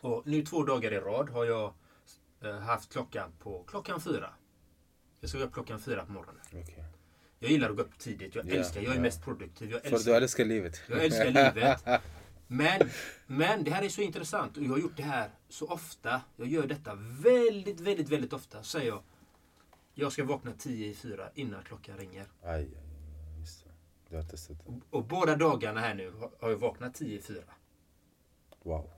Och 0.00 0.22
nu 0.26 0.42
två 0.42 0.62
dagar 0.64 0.92
i 0.92 0.98
rad 1.00 1.30
har 1.30 1.44
jag 1.44 1.72
eh, 2.40 2.58
haft 2.58 2.92
klockan 2.92 3.32
på 3.38 3.62
klockan 3.64 4.00
fyra. 4.00 4.30
Jag 5.20 5.30
ska 5.30 5.38
gå 5.38 5.44
upp 5.44 5.52
klockan 5.52 5.80
fyra 5.80 6.06
på 6.06 6.12
morgonen. 6.12 6.42
Okej. 6.46 6.84
Jag 7.42 7.50
gillar 7.52 7.70
att 7.70 7.76
gå 7.76 7.82
upp 7.82 7.98
tidigt. 7.98 8.34
Jag 8.34 8.50
Ja, 8.50 8.54
älskar, 8.56 8.80
jag 8.80 8.96
är 8.96 9.00
mest 9.00 9.24
produktiv. 9.24 9.70
Jag 9.70 9.82
För 9.82 9.90
du 9.90 9.94
älskar, 9.96 10.14
älskar 10.20 10.44
livet. 10.44 10.80
jag 10.88 11.04
älskar 11.04 11.26
livet. 11.26 11.84
Men, 12.46 12.80
men 13.26 13.64
det 13.64 13.70
här 13.70 13.82
är 13.82 13.88
så 13.88 14.00
intressant 14.02 14.56
och 14.56 14.62
jag 14.62 14.68
har 14.70 14.78
gjort 14.78 14.96
det 14.96 15.02
här 15.02 15.30
så 15.48 15.66
ofta. 15.66 16.20
Jag 16.36 16.48
gör 16.48 16.66
detta 16.66 16.94
väldigt, 17.22 17.80
väldigt, 17.80 18.08
väldigt 18.08 18.32
ofta. 18.32 18.62
Säger 18.62 18.86
jag. 18.88 19.02
Jag 19.94 20.12
ska 20.12 20.24
vakna 20.24 20.52
tio 20.58 20.86
i 20.86 20.94
fyra 20.94 21.28
innan 21.34 21.62
klockan 21.62 21.98
ringer. 21.98 22.26
Aj, 22.42 22.54
aj. 22.54 22.68
Just 23.40 23.64
det. 23.64 23.70
Du 24.10 24.16
har 24.16 24.22
testat 24.22 24.56
det. 24.66 24.80
Och, 24.90 25.04
båda 25.04 25.36
dagarna 25.36 25.80
här 25.80 25.94
nu 25.94 26.10
har- 26.10 26.50
jag 26.50 26.56
vaknat 26.56 26.94
10 26.94 27.18
i 27.18 27.22
4. 27.22 27.42
Wow. 28.62 28.90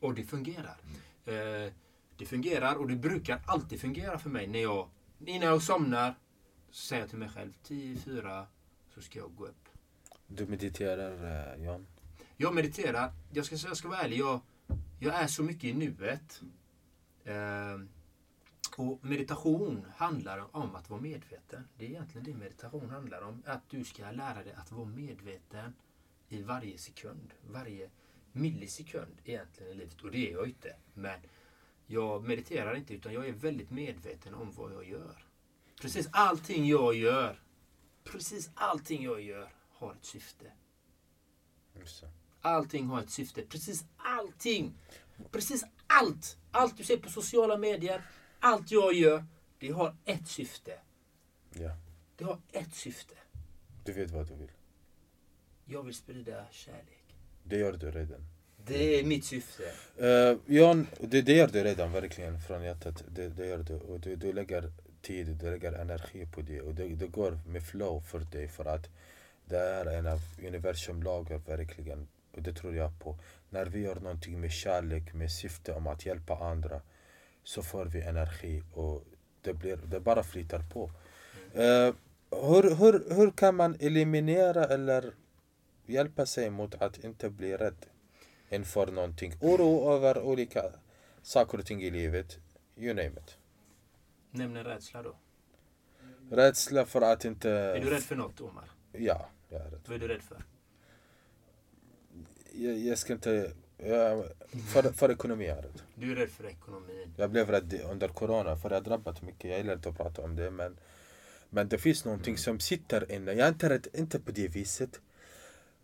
Och 0.00 0.14
det 0.14 0.24
fungerar. 0.24 0.76
Eh, 1.24 1.72
det 2.16 2.26
fungerar 2.26 2.74
och 2.74 2.88
det 2.88 2.96
brukar 2.96 3.40
alltid 3.46 3.80
fungera 3.80 4.18
för 4.18 4.30
mig 4.30 4.46
när 4.46 4.62
jag, 4.62 4.88
innan 5.26 5.48
jag 5.48 5.62
somnar, 5.62 6.14
jag 6.90 7.08
till 7.08 7.18
mig 7.18 7.28
själv 7.28 7.52
10 7.62 7.92
i 7.92 7.96
4 7.96 8.46
så 8.94 9.00
ska 9.00 9.18
jag 9.18 9.34
gå 9.34 9.46
upp. 9.46 9.68
Du 10.26 10.46
mediterar, 10.46 11.54
eh, 11.56 11.64
Jan? 11.64 11.86
Jag 12.36 12.54
mediterar, 12.54 13.12
jag 13.32 13.46
ska, 13.46 13.56
jag 13.56 13.76
ska 13.76 13.88
vara 13.88 14.00
ärlig, 14.00 14.18
jag, 14.18 14.40
jag 14.98 15.14
är 15.14 15.26
så 15.26 15.42
mycket 15.42 15.64
i 15.64 15.72
nuet. 15.72 16.42
Eh, 17.24 17.80
och 18.76 19.04
meditation 19.04 19.86
handlar 19.96 20.56
om 20.56 20.74
att 20.74 20.90
vara 20.90 21.00
medveten. 21.00 21.68
Det 21.76 21.84
är 21.84 21.88
egentligen 21.88 22.24
det 22.24 22.34
meditation 22.34 22.90
handlar 22.90 23.22
om. 23.22 23.42
Att 23.46 23.70
du 23.70 23.84
ska 23.84 24.10
lära 24.10 24.42
dig 24.42 24.52
att 24.52 24.72
vara 24.72 24.84
medveten 24.84 25.74
i 26.28 26.42
varje 26.42 26.78
sekund. 26.78 27.34
Varje 27.50 27.90
millisekund 28.32 29.20
egentligen 29.24 29.72
i 29.72 29.74
livet. 29.74 30.02
Och 30.02 30.10
det 30.10 30.30
är 30.30 30.32
jag 30.32 30.46
inte. 30.48 30.76
Men 30.94 31.20
jag 31.86 32.24
mediterar 32.24 32.74
inte 32.74 32.94
utan 32.94 33.12
jag 33.12 33.28
är 33.28 33.32
väldigt 33.32 33.70
medveten 33.70 34.34
om 34.34 34.52
vad 34.52 34.72
jag 34.72 34.88
gör. 34.88 35.24
Precis 35.80 36.08
allting 36.12 36.66
jag 36.66 36.94
gör, 36.94 37.40
precis 38.04 38.50
allting 38.54 39.04
jag 39.04 39.22
gör 39.22 39.52
har 39.70 39.92
ett 39.92 40.04
syfte. 40.04 40.44
Allting 42.40 42.86
har 42.86 43.02
ett 43.02 43.10
syfte. 43.10 43.42
Precis 43.42 43.84
allting. 43.96 44.74
Precis 45.30 45.64
allt. 45.86 46.36
Allt 46.50 46.76
du 46.76 46.84
ser 46.84 46.96
på 46.96 47.10
sociala 47.10 47.56
medier. 47.56 48.02
Allt 48.40 48.70
jag 48.70 48.94
gör, 48.94 49.24
det 49.58 49.70
har 49.70 49.96
ett 50.04 50.28
syfte. 50.28 50.72
Ja. 51.52 51.76
Det 52.16 52.24
har 52.24 52.40
ett 52.52 52.74
syfte. 52.74 53.14
Du 53.84 53.92
vet 53.92 54.10
vad 54.10 54.28
du 54.28 54.34
vill. 54.34 54.50
Jag 55.64 55.82
vill 55.82 55.94
sprida 55.94 56.44
kärlek. 56.50 57.16
Det 57.42 57.56
gör 57.56 57.72
du 57.72 57.90
redan. 57.90 58.26
Det 58.66 59.00
är 59.00 59.04
mitt 59.04 59.24
syfte. 59.24 59.62
Uh, 60.02 60.38
Jan, 60.46 60.86
det, 61.00 61.22
det 61.22 61.32
gör 61.32 61.48
du 61.48 61.64
redan 61.64 61.92
verkligen 61.92 62.40
från 62.40 62.62
hjärtat. 62.62 63.04
Det, 63.08 63.28
det 63.28 63.46
gör 63.46 63.58
du. 63.58 63.74
Och 63.74 64.00
du, 64.00 64.16
du 64.16 64.32
lägger 64.32 64.72
tid, 65.04 65.26
du 65.26 65.50
lägger 65.50 65.72
energi 65.72 66.26
på 66.26 66.40
det. 66.40 66.60
Och 66.60 66.74
det, 66.74 66.88
det 66.88 67.06
går 67.06 67.38
med 67.46 67.62
flow 67.62 68.00
för 68.00 68.18
dig. 68.18 68.48
För 68.48 68.64
att 68.64 68.88
det 69.44 69.58
är 69.58 69.86
en 69.86 70.06
av 70.06 70.20
universum 70.46 71.02
lagar 71.02 71.38
verkligen. 71.38 72.08
Och 72.32 72.42
det 72.42 72.52
tror 72.52 72.76
jag 72.76 72.98
på. 72.98 73.18
När 73.50 73.66
vi 73.66 73.80
gör 73.80 73.94
någonting 73.94 74.40
med 74.40 74.52
kärlek, 74.52 75.14
med 75.14 75.30
syfte 75.32 75.72
om 75.72 75.86
att 75.86 76.06
hjälpa 76.06 76.36
andra. 76.36 76.80
Så 77.44 77.62
får 77.62 77.84
vi 77.84 78.00
energi 78.02 78.62
och 78.72 79.04
det, 79.42 79.54
blir, 79.54 79.76
det 79.76 80.00
bara 80.00 80.22
flyter 80.22 80.62
på. 80.72 80.90
Uh, 81.56 81.94
hur, 82.30 82.74
hur, 82.76 83.14
hur 83.14 83.30
kan 83.30 83.54
man 83.54 83.76
eliminera 83.80 84.64
eller 84.64 85.12
hjälpa 85.86 86.26
sig 86.26 86.50
mot 86.50 86.74
att 86.74 87.04
inte 87.04 87.30
bli 87.30 87.56
rädd 87.56 87.86
inför 88.48 88.86
någonting? 88.86 89.34
Oro 89.40 89.92
över 89.92 90.22
olika 90.22 90.62
saker 91.22 91.58
och 91.58 91.66
ting 91.66 91.82
i 91.82 91.90
livet. 91.90 92.38
You 92.76 92.94
name 92.94 93.08
it. 93.08 93.36
Nämn 94.34 94.56
en 94.56 94.64
rädsla 94.64 95.02
då. 95.02 95.16
Rädsla 96.30 96.86
för 96.86 97.02
att 97.02 97.24
inte... 97.24 97.50
Är 97.50 97.80
du 97.80 97.90
rädd 97.90 98.02
för 98.02 98.16
något, 98.16 98.40
Omar? 98.40 98.70
Ja, 98.92 99.28
jag 99.48 99.60
är 99.60 99.70
rädd. 99.70 99.80
Vad 99.86 99.94
är 99.94 99.98
du 99.98 100.08
rädd 100.08 100.22
för? 100.22 100.44
Jag, 102.52 102.78
jag 102.78 102.98
ska 102.98 103.12
inte... 103.12 103.52
Jag, 103.76 104.24
för, 104.72 104.82
för 104.92 105.10
ekonomi 105.10 105.44
är 105.44 105.56
jag 105.56 105.64
rädd. 105.64 105.82
Du 105.94 106.12
är 106.12 106.16
rädd 106.16 106.30
för 106.30 106.46
ekonomin. 106.46 107.14
Jag 107.16 107.30
blev 107.30 107.50
rädd 107.50 107.80
under 107.90 108.08
corona 108.08 108.56
för 108.56 108.68
det 108.68 108.74
har 108.74 108.82
drabbat 108.82 109.22
mycket. 109.22 109.50
Jag 109.50 109.58
gillar 109.58 109.74
inte 109.74 109.88
att 109.88 109.96
prata 109.96 110.22
om 110.22 110.36
det 110.36 110.50
men 110.50 110.76
men 111.54 111.68
det 111.68 111.78
finns 111.78 112.04
någonting 112.04 112.38
som 112.38 112.60
sitter 112.60 113.12
inne. 113.12 113.32
Jag 113.32 113.46
är 113.46 113.52
inte 113.52 113.68
rädd, 113.68 113.86
inte 113.92 114.20
på 114.20 114.30
det 114.30 114.48
viset. 114.48 115.00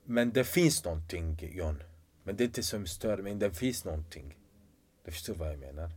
Men 0.05 0.33
det 0.33 0.45
finns 0.45 0.85
någonting 0.85 1.39
John. 1.53 1.83
Men 2.23 2.37
det 2.37 2.45
är 2.45 2.47
inte 2.47 2.63
som 2.63 2.87
stör 2.87 3.19
men 3.19 3.39
det 3.39 3.51
finns 3.51 3.85
någonting. 3.85 4.37
Du 5.05 5.11
förstår 5.11 5.35
vad 5.35 5.53
jag 5.53 5.59
menar? 5.59 5.91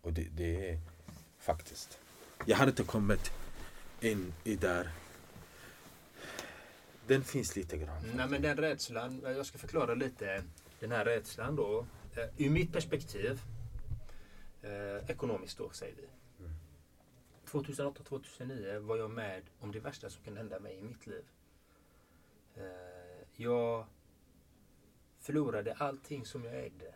Och 0.00 0.12
det, 0.12 0.28
det 0.30 0.70
är 0.70 0.78
faktiskt. 1.48 1.98
Jag 2.46 2.56
har 2.56 2.66
inte 2.66 2.84
kommit 2.84 3.32
in 4.00 4.34
i 4.44 4.56
där. 4.56 4.90
Den 7.06 7.24
finns 7.24 7.56
lite 7.56 7.76
grann. 7.76 8.02
Nej 8.14 8.28
men 8.28 8.42
den 8.42 8.56
rädslan, 8.56 9.20
jag 9.22 9.46
ska 9.46 9.58
förklara 9.58 9.94
lite 9.94 10.42
den 10.80 10.92
här 10.92 11.04
rädslan 11.04 11.56
då. 11.56 11.86
Eh, 12.16 12.46
ur 12.46 12.50
mitt 12.50 12.72
perspektiv, 12.72 13.40
eh, 14.62 15.10
ekonomiskt 15.10 15.58
då 15.58 15.70
säger 15.70 15.94
vi. 15.96 16.08
2008-2009 17.50 18.78
var 18.78 18.96
jag 18.96 19.10
med 19.10 19.42
om 19.60 19.72
det 19.72 19.80
värsta 19.80 20.10
som 20.10 20.24
kunde 20.24 20.40
hända 20.40 20.58
mig 20.60 20.78
i 20.78 20.82
mitt 20.82 21.06
liv. 21.06 21.24
Eh, 22.56 22.62
jag 23.36 23.86
förlorade 25.18 25.74
allting 25.78 26.26
som 26.26 26.44
jag 26.44 26.54
ägde. 26.54 26.94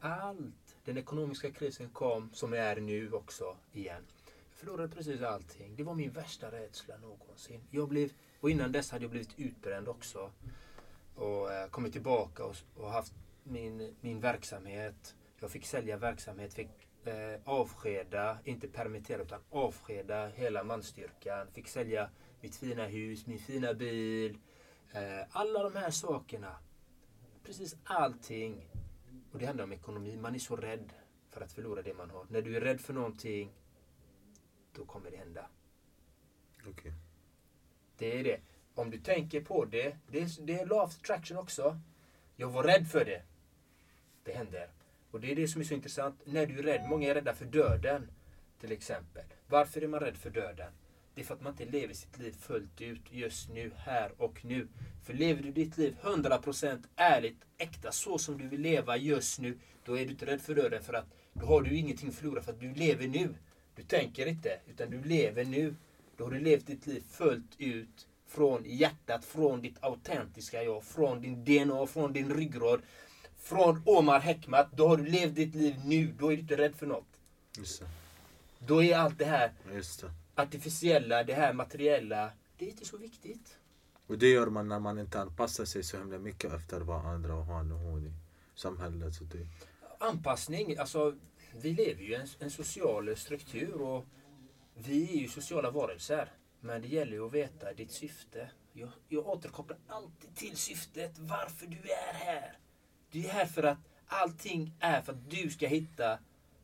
Allt. 0.00 0.63
Den 0.84 0.98
ekonomiska 0.98 1.50
krisen 1.50 1.88
kom, 1.88 2.30
som 2.32 2.52
är 2.52 2.80
nu 2.80 3.12
också, 3.12 3.56
igen. 3.72 4.02
Jag 4.50 4.58
förlorade 4.58 4.88
precis 4.88 5.22
allting. 5.22 5.76
Det 5.76 5.82
var 5.82 5.94
min 5.94 6.10
värsta 6.10 6.52
rädsla 6.52 6.96
någonsin. 6.96 7.60
Jag 7.70 7.88
blev, 7.88 8.12
och 8.40 8.50
innan 8.50 8.72
dess 8.72 8.90
hade 8.90 9.04
jag 9.04 9.10
blivit 9.10 9.38
utbränd 9.38 9.88
också. 9.88 10.30
Och 11.14 11.52
eh, 11.52 11.68
kommit 11.68 11.92
tillbaka 11.92 12.44
och, 12.44 12.56
och 12.76 12.90
haft 12.90 13.12
min, 13.42 13.94
min 14.00 14.20
verksamhet. 14.20 15.14
Jag 15.40 15.50
fick 15.50 15.66
sälja 15.66 15.96
verksamhet, 15.96 16.54
fick 16.54 16.68
eh, 17.04 17.40
avskeda, 17.44 18.38
inte 18.44 18.68
permittera 18.68 19.22
utan 19.22 19.40
avskeda 19.50 20.26
hela 20.26 20.64
manstyrkan. 20.64 21.46
Fick 21.52 21.68
sälja 21.68 22.10
mitt 22.40 22.56
fina 22.56 22.86
hus, 22.86 23.26
min 23.26 23.38
fina 23.38 23.74
bil. 23.74 24.38
Eh, 24.92 25.26
alla 25.30 25.62
de 25.62 25.76
här 25.76 25.90
sakerna. 25.90 26.56
Precis 27.44 27.76
allting. 27.84 28.68
Och 29.34 29.40
det 29.40 29.46
handlar 29.46 29.64
om 29.64 29.72
ekonomi. 29.72 30.16
Man 30.16 30.34
är 30.34 30.38
så 30.38 30.56
rädd 30.56 30.92
för 31.30 31.40
att 31.40 31.52
förlora 31.52 31.82
det 31.82 31.94
man 31.94 32.10
har. 32.10 32.26
När 32.28 32.42
du 32.42 32.56
är 32.56 32.60
rädd 32.60 32.80
för 32.80 32.92
någonting, 32.92 33.52
då 34.72 34.84
kommer 34.84 35.10
det 35.10 35.16
hända. 35.16 35.46
Okay. 36.66 36.92
Det 37.98 38.20
är 38.20 38.24
det. 38.24 38.40
Om 38.74 38.90
du 38.90 38.98
tänker 38.98 39.40
på 39.40 39.64
det, 39.64 39.96
det 40.08 40.20
är, 40.20 40.42
det 40.46 40.60
är 40.60 40.66
law 40.66 40.82
of 40.82 40.96
attraction 40.96 41.38
också. 41.38 41.80
Jag 42.36 42.48
var 42.50 42.62
rädd 42.62 42.88
för 42.88 43.04
det. 43.04 43.22
Det 44.24 44.32
händer. 44.32 44.68
Och 45.10 45.20
det 45.20 45.32
är 45.32 45.36
det 45.36 45.48
som 45.48 45.60
är 45.60 45.64
så 45.64 45.74
intressant. 45.74 46.20
När 46.24 46.46
du 46.46 46.58
är 46.58 46.62
rädd, 46.62 46.88
många 46.90 47.10
är 47.10 47.14
rädda 47.14 47.34
för 47.34 47.44
döden. 47.44 48.10
Till 48.60 48.72
exempel. 48.72 49.24
Varför 49.46 49.82
är 49.82 49.88
man 49.88 50.00
rädd 50.00 50.16
för 50.16 50.30
döden? 50.30 50.72
Det 51.14 51.20
är 51.20 51.24
för 51.24 51.34
att 51.34 51.42
man 51.42 51.52
inte 51.52 51.64
lever 51.64 51.94
sitt 51.94 52.18
liv 52.18 52.32
fullt 52.40 52.80
ut 52.80 53.02
just 53.10 53.48
nu, 53.48 53.72
här 53.76 54.12
och 54.18 54.44
nu. 54.44 54.68
För 55.04 55.14
lever 55.14 55.42
du 55.42 55.50
ditt 55.52 55.78
liv 55.78 55.96
100% 56.02 56.82
ärligt, 56.96 57.40
äkta, 57.58 57.92
så 57.92 58.18
som 58.18 58.38
du 58.38 58.48
vill 58.48 58.60
leva 58.60 58.96
just 58.96 59.40
nu, 59.40 59.58
då 59.84 59.98
är 59.98 60.04
du 60.04 60.10
inte 60.10 60.26
rädd 60.26 60.40
för 60.40 60.54
döden 60.54 60.82
för 60.82 60.94
att 60.94 61.06
då 61.32 61.46
har 61.46 61.62
du 61.62 61.76
ingenting 61.76 62.08
att 62.08 62.14
förlora 62.14 62.42
för 62.42 62.52
att 62.52 62.60
du 62.60 62.74
lever 62.74 63.08
nu. 63.08 63.34
Du 63.76 63.82
tänker 63.82 64.26
inte, 64.26 64.60
utan 64.66 64.90
du 64.90 65.02
lever 65.02 65.44
nu. 65.44 65.74
Då 66.16 66.24
har 66.24 66.30
du 66.30 66.40
levt 66.40 66.66
ditt 66.66 66.86
liv 66.86 67.04
fullt 67.10 67.54
ut 67.58 68.06
från 68.26 68.62
hjärtat, 68.66 69.24
från 69.24 69.62
ditt 69.62 69.84
autentiska 69.84 70.62
jag, 70.62 70.84
från 70.84 71.20
din 71.20 71.44
DNA, 71.44 71.86
från 71.86 72.12
din 72.12 72.34
ryggrad 72.34 72.80
från 73.44 73.82
Omar 73.86 74.20
Hekmat, 74.20 74.68
då 74.72 74.88
har 74.88 74.96
du 74.96 75.06
levt 75.06 75.34
ditt 75.34 75.54
liv 75.54 75.76
nu. 75.84 76.14
Då 76.18 76.32
är 76.32 76.36
du 76.36 76.42
inte 76.42 76.56
rädd 76.56 76.74
för 76.76 76.86
något. 76.86 77.06
Då 78.58 78.82
är 78.82 78.96
allt 78.96 79.18
det 79.18 79.24
här 79.24 79.52
Just 79.74 80.00
det. 80.00 80.10
Artificiella, 80.34 81.24
det 81.24 81.34
här 81.34 81.52
materiella, 81.52 82.32
det 82.56 82.64
är 82.64 82.70
inte 82.70 82.84
så 82.84 82.96
viktigt. 82.96 83.58
Och 84.06 84.18
det 84.18 84.28
gör 84.28 84.46
man 84.46 84.68
när 84.68 84.80
man 84.80 84.98
inte 84.98 85.20
anpassar 85.20 85.64
sig 85.64 85.82
så 85.82 85.98
himla 85.98 86.18
mycket 86.18 86.52
efter 86.52 86.80
vad 86.80 87.06
andra 87.06 87.34
och 87.34 87.44
han 87.44 87.72
och 87.72 87.78
hon 87.78 88.06
i 88.06 88.12
samhället. 88.54 89.14
Så 89.14 89.24
det... 89.24 89.46
Anpassning, 89.98 90.78
alltså 90.78 91.14
vi 91.54 91.72
lever 91.72 92.02
ju 92.02 92.10
i 92.10 92.14
en, 92.14 92.26
en 92.38 92.50
social 92.50 93.16
struktur 93.16 93.80
och 93.80 94.04
vi 94.74 95.16
är 95.16 95.20
ju 95.20 95.28
sociala 95.28 95.70
varelser. 95.70 96.32
Men 96.60 96.82
det 96.82 96.88
gäller 96.88 97.12
ju 97.12 97.26
att 97.26 97.32
veta 97.32 97.72
ditt 97.72 97.90
syfte. 97.90 98.50
Jag, 98.72 98.88
jag 99.08 99.26
återkopplar 99.26 99.78
alltid 99.88 100.36
till 100.36 100.56
syftet, 100.56 101.18
varför 101.18 101.66
du 101.66 101.76
är 101.76 102.14
här. 102.14 102.58
Du 103.10 103.24
är 103.24 103.28
här 103.28 103.46
för 103.46 103.62
att 103.62 103.78
allting 104.06 104.76
är 104.80 105.02
för 105.02 105.12
att 105.12 105.30
du 105.30 105.50
ska 105.50 105.66
hitta, 105.66 106.18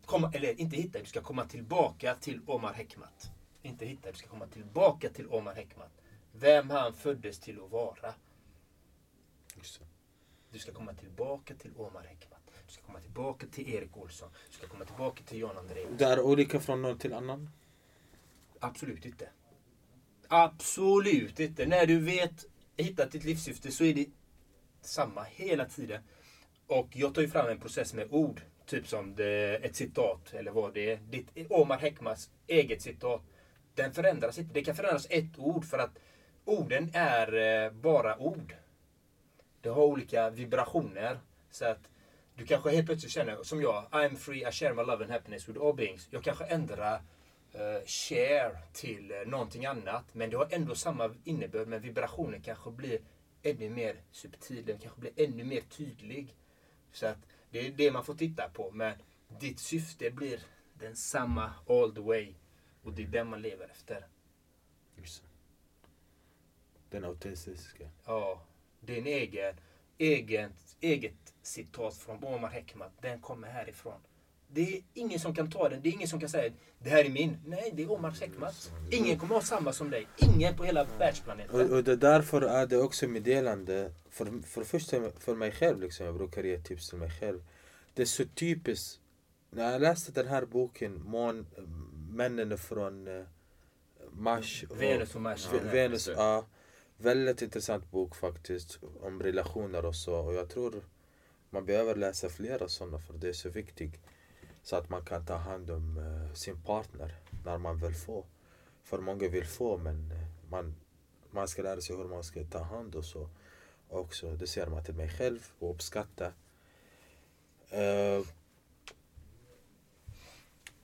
komma, 0.04 0.32
eller 0.34 0.60
inte 0.60 0.76
hitta, 0.76 0.98
du 0.98 1.04
ska 1.04 1.20
komma 1.20 1.44
tillbaka 1.44 2.14
till 2.14 2.40
Omar 2.46 2.72
Hekmat. 2.72 3.30
Inte 3.62 3.86
hitta, 3.86 4.10
du 4.10 4.18
ska 4.18 4.28
komma 4.28 4.46
tillbaka 4.46 5.08
till 5.08 5.28
Omar 5.28 5.54
Hekmat. 5.54 5.90
Vem 6.32 6.70
han 6.70 6.94
föddes 6.94 7.38
till 7.38 7.60
att 7.64 7.70
vara. 7.70 8.14
Du 10.50 10.58
ska 10.58 10.72
komma 10.72 10.94
tillbaka 10.94 11.54
till 11.54 11.70
Omar 11.76 12.02
Hekmat. 12.02 12.40
Du 12.66 12.72
ska 12.72 12.82
komma 12.82 13.00
tillbaka 13.00 13.46
till 13.46 13.74
Erik 13.74 13.96
Olsson. 13.96 14.28
Du 14.50 14.56
ska 14.56 14.66
komma 14.66 14.84
tillbaka 14.84 15.22
till 15.24 15.40
Jan 15.40 15.58
André. 15.58 15.86
Det 15.98 16.04
är 16.04 16.20
olika 16.20 16.60
från 16.60 16.82
någon 16.82 16.98
till 16.98 17.14
annan? 17.14 17.50
Absolut 18.60 19.04
inte. 19.04 19.28
Absolut 20.28 21.40
inte. 21.40 21.66
När 21.66 21.86
du 21.86 22.00
vet, 22.00 22.44
hittat 22.76 23.12
ditt 23.12 23.24
livssyfte 23.24 23.72
så 23.72 23.84
är 23.84 23.94
det 23.94 24.06
samma 24.80 25.22
hela 25.22 25.64
tiden. 25.64 26.02
Och 26.66 26.88
jag 26.92 27.14
tar 27.14 27.22
ju 27.22 27.28
fram 27.28 27.48
en 27.48 27.60
process 27.60 27.94
med 27.94 28.08
ord. 28.10 28.42
Typ 28.66 28.88
som 28.88 29.14
det, 29.14 29.56
ett 29.56 29.76
citat 29.76 30.34
eller 30.34 30.50
vad 30.50 30.74
det 30.74 30.90
är. 30.90 30.96
Ditt 30.96 31.50
Omar 31.50 31.78
Hekmas 31.78 32.30
eget 32.46 32.82
citat. 32.82 33.22
Den 33.74 33.92
förändras 33.92 34.38
inte. 34.38 34.54
Det 34.54 34.64
kan 34.64 34.76
förändras 34.76 35.06
ett 35.10 35.38
ord 35.38 35.64
för 35.64 35.78
att 35.78 35.98
orden 36.44 36.90
är 36.94 37.34
eh, 37.64 37.72
bara 37.72 38.18
ord. 38.18 38.54
Det 39.60 39.68
har 39.68 39.82
olika 39.82 40.30
vibrationer. 40.30 41.18
Så 41.50 41.64
att 41.64 41.88
du 42.34 42.46
kanske 42.46 42.70
helt 42.70 42.86
plötsligt 42.86 43.12
känner, 43.12 43.42
som 43.42 43.62
jag, 43.62 43.84
I'm 43.90 44.16
free, 44.16 44.48
I 44.48 44.52
share 44.52 44.74
my 44.74 44.82
love 44.82 45.04
and 45.04 45.12
happiness 45.12 45.48
with 45.48 45.60
all 45.60 45.74
beings. 45.74 46.08
Jag 46.10 46.24
kanske 46.24 46.44
ändrar 46.44 46.94
uh, 47.54 47.86
share 47.86 48.58
till 48.72 49.12
uh, 49.12 49.28
någonting 49.30 49.66
annat. 49.66 50.04
Men 50.12 50.30
det 50.30 50.36
har 50.36 50.48
ändå 50.50 50.74
samma 50.74 51.14
innebörd, 51.24 51.68
men 51.68 51.80
vibrationen 51.80 52.42
kanske 52.42 52.70
blir 52.70 53.00
ännu 53.42 53.70
mer 53.70 53.96
subtil. 54.10 54.64
Den 54.66 54.78
kanske 54.78 55.00
blir 55.00 55.12
ännu 55.16 55.44
mer 55.44 55.60
tydlig. 55.60 56.34
Så 56.92 57.06
att 57.06 57.18
det 57.50 57.66
är 57.66 57.70
det 57.70 57.90
man 57.90 58.04
får 58.04 58.14
titta 58.14 58.48
på. 58.48 58.70
Men 58.70 58.92
ditt 59.40 59.60
syfte 59.60 60.10
blir 60.10 60.40
densamma 60.74 61.50
all 61.68 61.94
the 61.94 62.00
way. 62.00 62.34
Och 62.82 62.92
det 62.92 63.02
är 63.02 63.06
den 63.06 63.26
man 63.26 63.42
lever 63.42 63.68
efter. 63.68 64.06
Just 64.96 65.22
Den 66.90 67.04
autentiska. 67.04 67.84
Ja, 68.06 68.42
din 68.80 69.06
egen, 69.06 69.54
egen, 69.98 70.52
eget 70.80 71.34
citat 71.42 71.96
från 71.96 72.24
Omar 72.24 72.48
Hekmat, 72.48 72.92
den 73.00 73.20
kommer 73.20 73.48
härifrån. 73.48 74.00
Det 74.52 74.76
är 74.76 74.82
ingen 74.94 75.20
som 75.20 75.34
kan 75.34 75.50
ta 75.50 75.68
den. 75.68 75.82
Det 75.82 75.88
är 75.88 75.92
ingen 75.92 76.08
som 76.08 76.20
kan 76.20 76.28
säga 76.28 76.52
det 76.78 76.90
här 76.90 77.04
är 77.04 77.10
min. 77.10 77.38
Nej, 77.46 77.70
det 77.74 77.82
är 77.82 77.90
Omar 77.90 78.10
Hekmat. 78.10 78.72
Ingen 78.90 79.18
kommer 79.18 79.34
ha 79.34 79.42
samma 79.42 79.72
som 79.72 79.90
dig. 79.90 80.06
Ingen 80.16 80.56
på 80.56 80.64
hela 80.64 80.86
världsplaneten. 80.98 81.60
Och, 81.60 81.76
och 81.76 81.84
det 81.84 81.96
därför 81.96 82.42
är 82.42 82.66
det 82.66 82.76
också 82.76 83.08
meddelande. 83.08 83.92
För, 84.10 84.42
för 84.46 84.64
första 84.64 85.10
för 85.18 85.34
mig 85.34 85.52
själv, 85.52 85.80
liksom, 85.80 86.06
jag 86.06 86.14
brukar 86.14 86.44
ge 86.44 86.58
tips 86.58 86.88
till 86.88 86.98
mig 86.98 87.10
själv. 87.10 87.44
Det 87.94 88.02
är 88.02 88.06
så 88.06 88.24
typiskt 88.24 89.00
när 89.50 89.72
jag 89.72 89.80
läste 89.80 90.12
den 90.12 90.28
här 90.28 90.44
boken, 90.44 91.02
mån, 91.04 91.46
Männen 92.10 92.58
från 92.58 93.08
eh, 93.08 93.24
Mars. 94.12 94.64
och- 94.70 94.82
Venus 94.82 95.14
och 95.14 95.20
Mars. 95.20 95.48
Ja, 95.52 95.58
Venus, 95.72 96.08
ja. 96.08 96.46
Väldigt 96.96 97.42
intressant 97.42 97.90
bok 97.90 98.16
faktiskt. 98.16 98.78
Om 99.00 99.22
relationer 99.22 99.84
och 99.84 99.94
så. 99.96 100.14
Och 100.16 100.34
jag 100.34 100.48
tror 100.50 100.74
man 101.50 101.64
behöver 101.66 101.94
läsa 101.94 102.28
flera 102.28 102.68
sådana 102.68 102.98
för 102.98 103.14
det 103.14 103.28
är 103.28 103.32
så 103.32 103.48
viktigt. 103.48 103.94
Så 104.62 104.76
att 104.76 104.88
man 104.90 105.04
kan 105.04 105.26
ta 105.26 105.34
hand 105.36 105.70
om 105.70 105.98
eh, 105.98 106.34
sin 106.34 106.62
partner 106.62 107.14
när 107.44 107.58
man 107.58 107.80
vill 107.80 107.94
få. 107.94 108.24
För 108.82 108.98
många 108.98 109.28
vill 109.28 109.46
få 109.46 109.76
men 109.78 110.10
eh, 110.12 110.50
man, 110.50 110.74
man 111.30 111.48
ska 111.48 111.62
lära 111.62 111.80
sig 111.80 111.96
hur 111.96 112.04
man 112.04 112.24
ska 112.24 112.44
ta 112.44 112.62
hand 112.62 112.94
och 112.94 113.04
så. 113.04 113.28
Också, 113.88 114.30
det 114.36 114.46
ser 114.46 114.66
man 114.66 114.84
till 114.84 114.94
mig 114.94 115.08
själv 115.08 115.46
och 115.58 115.70
uppskatta. 115.70 116.32
Eh, 117.70 118.22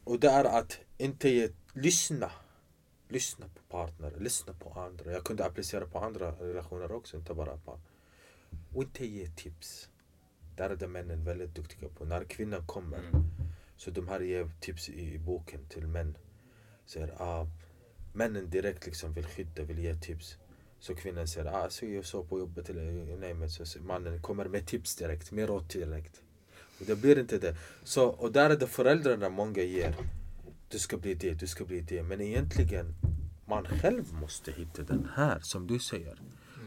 och 0.06 0.20
det 0.20 0.28
är 0.28 0.44
att 0.44 0.78
inte 0.98 1.28
ge, 1.28 1.48
lyssna. 1.72 2.30
Lyssna 3.08 3.46
på 3.48 3.60
partner, 3.68 4.12
lyssna 4.18 4.52
på 4.52 4.80
andra. 4.80 5.12
Jag 5.12 5.24
kunde 5.24 5.44
applicera 5.44 5.86
på 5.86 5.98
andra 5.98 6.30
relationer 6.30 6.92
också, 6.92 7.16
inte 7.16 7.34
bara 7.34 7.56
på... 7.56 7.80
Och 8.74 8.82
inte 8.82 9.06
ge 9.06 9.26
tips. 9.26 9.88
Där 10.56 10.70
är 10.70 10.76
de 10.76 10.86
männen 10.86 11.24
väldigt 11.24 11.54
duktiga 11.54 11.88
på. 11.88 12.04
När 12.04 12.24
kvinnan 12.24 12.66
kommer, 12.66 13.00
så 13.76 13.90
de 13.90 14.08
här 14.08 14.20
ger 14.20 14.50
tips 14.60 14.88
i, 14.88 15.14
i 15.14 15.18
boken 15.18 15.68
till 15.68 15.86
män. 15.86 16.16
Säger, 16.84 17.22
ah, 17.22 17.46
männen 18.12 18.50
direkt 18.50 18.86
liksom 18.86 19.12
vill 19.12 19.26
skydda, 19.26 19.62
vill 19.62 19.78
ge 19.78 19.94
tips. 19.94 20.38
Så 20.78 20.94
kvinnan 20.94 21.28
säger, 21.28 21.46
ah, 21.46 21.70
så 21.70 21.86
jag 21.86 22.04
så 22.04 22.24
på 22.24 22.38
jobbet 22.38 22.70
eller 22.70 23.16
nej 23.16 23.34
men 23.34 23.50
så 23.50 23.66
så 23.66 23.82
mannen 23.82 24.22
kommer 24.22 24.44
med 24.44 24.66
tips 24.66 24.96
direkt, 24.96 25.32
med 25.32 25.48
råd 25.48 25.68
direkt. 25.68 26.22
Det 26.78 26.96
blir 26.96 27.18
inte 27.18 27.38
det. 27.38 27.56
Så, 27.84 28.04
och 28.06 28.32
där 28.32 28.50
är 28.50 28.56
det 28.56 28.66
föräldrarna 28.66 29.28
många 29.28 29.62
ger. 29.62 29.94
Du 30.68 30.78
ska 30.78 30.96
bli 30.96 31.14
det, 31.14 31.34
du 31.34 31.46
ska 31.46 31.64
bli 31.64 31.80
det. 31.80 32.02
Men 32.02 32.20
egentligen, 32.20 32.94
man 33.46 33.64
själv 33.64 34.12
måste 34.12 34.52
hitta 34.52 34.82
den 34.82 35.08
här, 35.14 35.40
som 35.40 35.66
du 35.66 35.78
säger. 35.78 36.20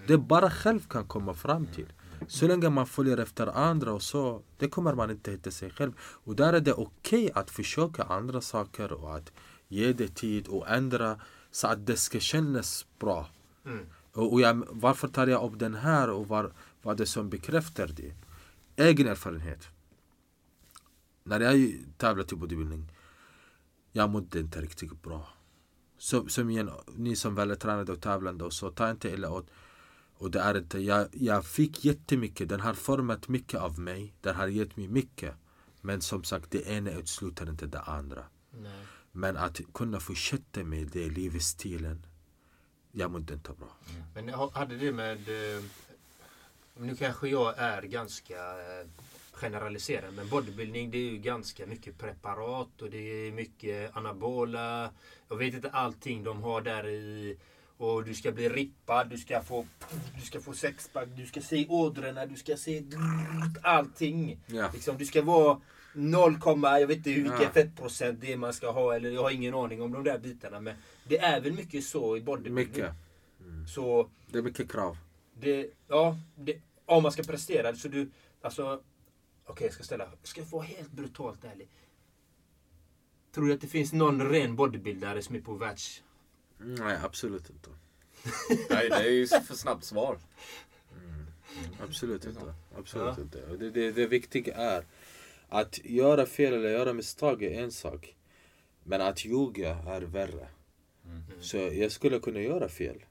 Det 0.07 0.17
bara 0.17 0.49
själv 0.49 0.79
kan 0.79 1.07
komma 1.07 1.33
fram 1.33 1.65
till. 1.67 1.93
Så 2.27 2.47
länge 2.47 2.69
man 2.69 2.87
följer 2.87 3.17
efter 3.17 3.47
andra 3.47 3.93
och 3.93 4.01
så, 4.01 4.41
det 4.57 4.67
kommer 4.67 4.93
man 4.93 5.11
inte 5.11 5.31
hitta 5.31 5.51
sig 5.51 5.69
själv. 5.69 5.91
Och 5.99 6.35
där 6.35 6.53
är 6.53 6.59
det 6.59 6.73
okej 6.73 7.31
att 7.35 7.49
försöka 7.49 8.03
andra 8.03 8.41
saker 8.41 8.91
och 8.93 9.15
att 9.15 9.31
ge 9.67 9.93
det 9.93 10.15
tid 10.15 10.47
och 10.47 10.69
ändra 10.69 11.19
så 11.51 11.67
att 11.67 11.85
det 11.85 11.97
ska 11.97 12.19
kännas 12.19 12.85
bra. 12.99 13.27
Och, 14.13 14.33
och 14.33 14.41
jag, 14.41 14.67
varför 14.69 15.07
tar 15.07 15.27
jag 15.27 15.43
upp 15.43 15.59
den 15.59 15.75
här 15.75 16.09
och 16.09 16.27
var, 16.27 16.53
vad 16.81 16.97
det 16.97 17.05
som 17.05 17.29
bekräftar 17.29 17.87
det? 17.87 18.13
Egen 18.75 19.07
erfarenhet. 19.07 19.67
När 21.29 21.39
jag 21.39 21.73
tävlade 21.97 22.33
i 22.33 22.37
bodybuilding, 22.37 22.91
jag 23.91 24.09
mådde 24.09 24.39
inte 24.39 24.61
riktigt 24.61 25.01
bra. 25.01 25.27
Så, 25.97 26.27
som 26.29 26.49
igen, 26.49 26.69
ni 26.95 27.15
som 27.15 27.35
väl 27.35 27.51
är 27.51 27.55
tränade 27.55 27.91
och 27.91 28.01
tävlande 28.01 28.43
och 28.45 28.53
så, 28.53 28.71
ta 28.71 28.89
inte 28.91 29.09
illa 29.09 29.29
åt. 29.31 29.47
Och 30.13 30.31
det 30.31 30.39
är 30.39 30.57
inte, 30.57 30.79
jag, 30.79 31.07
jag 31.11 31.45
fick 31.45 31.85
jättemycket, 31.85 32.49
den 32.49 32.59
har 32.59 32.73
format 32.73 33.27
mycket 33.27 33.59
av 33.59 33.79
mig, 33.79 34.13
den 34.21 34.35
har 34.35 34.47
gett 34.47 34.77
mig 34.77 34.87
mycket. 34.87 35.35
Men 35.81 36.01
som 36.01 36.23
sagt, 36.23 36.51
det 36.51 36.67
ena 36.67 36.91
utesluter 36.91 37.49
inte 37.49 37.65
det 37.67 37.79
andra. 37.79 38.23
Nej. 38.51 38.85
Men 39.11 39.37
att 39.37 39.59
kunna 39.73 39.99
fortsätta 39.99 40.63
med 40.63 40.87
det 40.87 41.09
livsstilen, 41.09 42.05
jag 42.91 43.11
mådde 43.11 43.33
inte 43.33 43.51
bra. 43.53 43.77
Men 44.13 44.29
ha- 44.29 44.51
hade 44.53 44.77
det 44.77 44.91
med... 44.91 45.17
eh, 45.57 45.63
Nu 46.77 46.95
kanske 46.95 47.27
jag 47.29 47.57
är 47.57 47.81
ganska 47.81 48.35
generaliserad 49.39 50.13
men 50.13 50.29
bodybuilding 50.29 50.91
det 50.91 50.97
är 50.97 51.11
ju 51.11 51.17
ganska 51.17 51.65
mycket 51.67 51.97
preparat 51.97 52.81
och 52.81 52.89
det 52.89 53.27
är 53.27 53.31
mycket 53.31 53.97
anabola. 53.97 54.91
Jag 55.29 55.37
vet 55.37 55.53
inte 55.53 55.69
allting 55.69 56.23
de 56.23 56.43
har 56.43 56.61
där 56.61 56.87
i. 56.87 57.37
Och 57.77 58.03
du 58.03 58.13
ska 58.13 58.31
bli 58.31 58.49
rippad, 58.49 59.09
du 59.09 59.17
ska 59.17 59.41
få, 59.41 59.65
du 60.15 60.21
ska 60.21 60.41
få 60.41 60.53
sexpack, 60.53 61.07
du 61.15 61.25
ska 61.25 61.41
se 61.41 61.65
ådrorna, 61.69 62.25
du 62.25 62.35
ska 62.35 62.57
se 62.57 62.83
allting. 63.61 64.39
Ja. 64.47 64.69
Liksom, 64.73 64.97
du 64.97 65.05
ska 65.05 65.21
vara 65.21 65.61
0, 65.93 66.37
jag 66.63 66.87
vet 66.87 66.97
inte 66.97 67.09
hur 67.09 67.23
vilken 67.23 67.41
Ja. 67.41 67.49
fettprocent 67.53 68.21
det 68.21 68.33
är 68.33 68.37
man 68.37 68.53
ska 68.53 68.71
ha. 68.71 68.95
Eller 68.95 69.09
jag 69.11 69.21
har 69.21 69.31
ingen 69.31 69.53
aning 69.53 69.81
om 69.81 69.91
de 69.91 70.03
där 70.03 70.17
bitarna. 70.19 70.59
Men 70.59 70.75
det 71.07 71.17
är 71.19 71.41
väl 71.41 71.53
mycket 71.53 71.83
så 71.83 72.17
i 72.17 72.21
bodybuilding. 72.21 72.53
Mycket. 72.55 72.93
Så 73.75 74.09
Det 74.27 74.37
är 74.37 74.41
mycket 74.43 74.71
krav. 74.71 74.97
det, 75.39 75.69
ja, 75.87 76.17
det, 76.35 76.61
om 76.85 77.03
man 77.03 77.11
ska 77.11 77.23
prestera. 77.23 77.75
Så 77.75 77.87
du, 77.87 78.09
alltså, 78.41 78.81
okej 79.49 79.65
jag 79.67 79.73
ska 79.73 79.83
ställa, 79.83 80.11
ska 80.23 80.41
jag 80.41 80.47
vara 80.47 80.63
helt 80.63 80.91
brutalt 80.91 81.43
ärlig. 81.43 81.69
Tror 83.31 83.47
du 83.47 83.53
att 83.53 83.61
det 83.61 83.67
finns 83.67 83.93
någon 83.93 84.29
ren 84.29 84.55
bodybuildare 84.55 85.21
som 85.21 85.35
är 85.35 85.41
på 85.41 85.53
världs... 85.53 86.03
Nej, 86.57 86.97
absolut 87.03 87.49
inte. 87.49 87.69
Nej, 88.69 88.89
det 88.89 88.95
är 88.95 89.09
ju 89.11 89.27
för 89.27 89.55
snabbt 89.55 89.83
svar. 89.83 90.17
Absolut 91.79 92.25
inte. 92.25 92.53
Absolut 92.77 93.17
Ja. 93.17 93.21
inte. 93.23 93.55
Det, 93.55 93.69
det, 93.69 93.91
det 93.91 94.07
viktiga 94.07 94.55
är 94.55 94.85
att 95.49 95.85
göra 95.85 96.25
fel 96.25 96.53
eller 96.53 96.69
göra 96.69 96.93
misstag 96.93 97.43
är 97.43 97.63
en 97.63 97.71
sak. 97.71 98.15
Men 98.83 99.01
att 99.01 99.25
ljuga 99.25 99.75
är 99.75 100.01
värre. 100.01 100.47
Så 101.41 101.57
jag 101.57 101.91
skulle 101.91 102.19
kunna 102.19 102.39
göra 102.39 102.69
fel. 102.69 103.05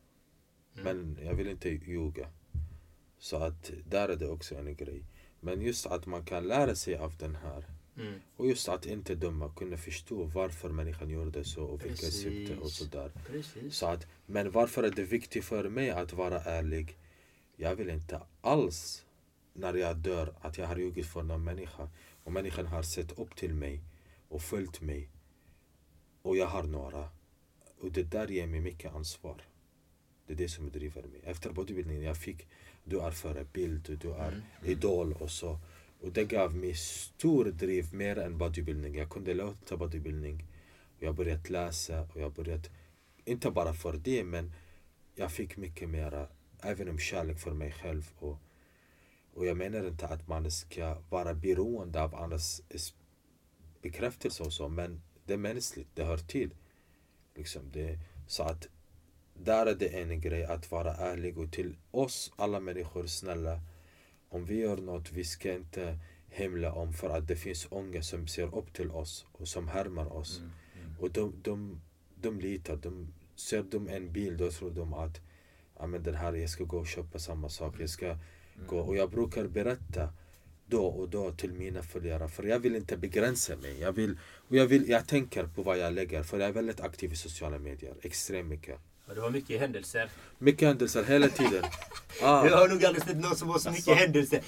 Men 0.73 1.19
jag 1.23 1.35
vill 1.35 1.48
inte 1.48 1.69
ljuga. 1.69 2.28
Så 3.19 3.36
att 3.36 3.70
där 3.86 4.09
är 4.09 4.16
det 4.16 4.28
också 4.28 4.55
en 4.55 4.77
grej. 4.77 5.05
Men 5.40 5.60
just 5.62 5.86
att 5.86 6.06
man 6.06 6.24
kan 6.24 6.48
lära 6.48 6.74
sig 6.74 6.97
av 6.97 7.16
den 7.19 7.36
här. 7.36 7.65
Mm. 7.97 8.20
Och 8.36 8.47
just 8.47 8.69
att 8.69 8.86
inte 8.86 9.15
döma, 9.15 9.52
kunna 9.56 9.77
förstå 9.77 10.24
varför 10.24 10.69
människan 10.69 11.10
gör 11.10 11.27
det 11.27 11.44
så 11.44 11.65
och 11.65 11.85
vilka 11.85 12.06
syfte 12.06 12.56
och 12.56 12.70
sådär. 12.70 13.12
Precis. 13.27 13.77
Så 13.77 13.86
att, 13.86 14.06
men 14.27 14.51
varför 14.51 14.82
är 14.82 14.90
det 14.90 15.02
viktigt 15.02 15.44
för 15.44 15.69
mig 15.69 15.90
att 15.90 16.12
vara 16.12 16.40
ärlig? 16.40 16.97
Jag 17.56 17.77
vill 17.77 17.90
inte 17.90 18.20
alls 18.40 19.05
när 19.52 19.74
jag 19.74 19.97
dör 19.97 20.35
att 20.40 20.59
jag 20.59 20.66
har 20.66 20.77
ljugit 20.77 21.06
för 21.06 21.23
någon 21.23 21.44
människa 21.44 21.89
och 22.24 22.32
människan 22.32 22.66
har 22.66 22.82
sett 22.82 23.19
upp 23.19 23.36
till 23.36 23.55
mig 23.55 23.82
och 24.28 24.43
följt 24.43 24.81
mig 24.81 25.09
och 26.23 26.36
jag 26.36 26.47
har 26.47 26.62
några. 26.62 27.09
Och 27.81 27.93
det 27.93 28.02
där 28.02 28.28
ger 28.28 28.47
mig 28.47 28.60
mycket 28.60 28.94
ansvar. 28.94 29.43
Det 30.27 30.32
är 30.32 30.36
det 30.36 30.48
som 30.48 30.70
driver 30.70 31.02
mig. 31.02 31.20
Efter 31.24 31.51
bodybuilding 31.51 32.02
jag 32.02 32.16
fick 32.16 32.48
du 32.89 33.01
är 33.01 33.10
förebild, 33.10 33.98
du 34.01 34.12
är 34.12 34.43
idol 34.65 35.12
och 35.12 35.31
så. 35.31 35.59
Och 36.01 36.12
det 36.12 36.24
gav 36.24 36.56
mig 36.56 36.74
stor 36.74 37.44
driv 37.44 37.94
mer 37.94 38.19
än 38.19 38.39
bodybuilding. 38.39 38.94
Jag 38.94 39.10
kunde 39.10 39.35
låta 39.35 39.77
bodybuilding. 39.77 40.44
Jag 40.98 41.15
började 41.15 41.52
läsa 41.52 42.02
och 42.02 42.20
jag 42.20 42.32
började, 42.32 42.69
inte 43.24 43.51
bara 43.51 43.73
för 43.73 43.93
det 43.93 44.24
men 44.24 44.52
jag 45.15 45.32
fick 45.32 45.56
mycket 45.56 45.89
mera, 45.89 46.28
även 46.60 46.89
om 46.89 46.98
kärlek 46.98 47.39
för 47.39 47.55
mig 47.55 47.73
själv. 47.73 48.10
Och, 48.19 48.39
och 49.35 49.47
jag 49.47 49.56
menar 49.56 49.89
inte 49.89 50.06
att 50.06 50.28
man 50.28 50.51
ska 50.51 50.97
vara 51.10 51.35
beroende 51.35 52.02
av 52.02 52.15
andras 52.15 52.62
bekräftelse 53.82 54.43
och 54.43 54.52
så, 54.52 54.69
men 54.69 55.02
det 55.27 55.32
är 55.32 55.39
mänskligt, 55.39 55.89
det 55.94 56.05
hör 56.05 56.19
till. 56.19 56.55
Liksom 57.35 57.70
det, 57.73 57.98
så 58.27 58.43
att 58.43 58.69
där 59.44 59.66
är 59.66 59.74
det 59.74 59.89
en 59.89 60.20
grej 60.20 60.44
att 60.44 60.70
vara 60.70 60.94
ärlig 60.94 61.39
och 61.39 61.52
till 61.52 61.77
oss 61.90 62.32
alla 62.36 62.60
människor, 62.60 63.06
snälla, 63.06 63.60
om 64.28 64.44
vi 64.44 64.60
gör 64.60 64.77
något, 64.77 65.12
vi 65.12 65.24
ska 65.24 65.52
inte 65.52 65.98
hemla 66.31 66.73
om 66.73 66.93
för 66.93 67.10
att 67.10 67.28
det 67.28 67.36
finns 67.36 67.66
unga 67.70 68.02
som 68.02 68.27
ser 68.27 68.55
upp 68.55 68.73
till 68.73 68.90
oss 68.90 69.27
och 69.32 69.48
som 69.48 69.69
härmar 69.69 70.12
oss. 70.12 70.40
Och 71.01 71.10
de, 71.10 71.35
de, 71.43 71.81
de 72.20 72.40
litar, 72.40 72.77
de, 72.77 73.15
ser 73.36 73.62
de 73.62 73.89
en 73.89 74.12
bil 74.12 74.36
då 74.36 74.51
tror 74.51 74.70
de 74.70 74.94
att 74.94 75.20
ja, 75.78 75.86
men 75.86 76.02
den 76.02 76.15
här, 76.15 76.32
jag 76.32 76.51
ska 76.51 76.65
gå 76.65 76.78
och 76.78 76.86
köpa 76.86 77.19
samma 77.19 77.48
sak. 77.48 77.74
Jag 77.78 77.90
ska 77.90 78.16
gå. 78.66 78.78
Och 78.78 78.97
jag 78.97 79.10
brukar 79.10 79.47
berätta 79.47 80.12
då 80.66 80.86
och 80.86 81.09
då 81.09 81.32
till 81.32 81.52
mina 81.52 81.82
följare 81.82 82.28
för 82.28 82.43
jag 82.43 82.59
vill 82.59 82.77
inte 82.77 82.97
begränsa 82.97 83.56
mig. 83.56 83.81
Jag, 83.81 83.93
vill, 83.93 84.19
och 84.48 84.56
jag, 84.56 84.66
vill, 84.66 84.89
jag 84.89 85.06
tänker 85.06 85.47
på 85.47 85.62
vad 85.62 85.78
jag 85.78 85.93
lägger 85.93 86.23
för 86.23 86.39
jag 86.39 86.48
är 86.48 86.52
väldigt 86.52 86.81
aktiv 86.81 87.12
i 87.12 87.16
sociala 87.16 87.59
medier. 87.59 87.94
Extremt 88.02 88.48
mycket. 88.48 88.78
Ja, 89.09 89.14
det 89.14 89.20
var 89.20 89.30
mycket 89.30 89.60
händelser. 89.60 90.10
Mycket 90.39 90.68
händelser 90.68 91.05
hela 91.05 91.28
tiden. 91.28 91.64
Ah. 92.22 92.47
Jag 92.47 92.56
har 92.56 92.68
nog 92.68 92.85
aldrig 92.85 93.05
sett 93.05 93.16
någon 93.16 93.36
som 93.36 93.48
har 93.48 93.59
så 93.59 93.70
mycket 93.70 93.97
händelser. 93.97 94.40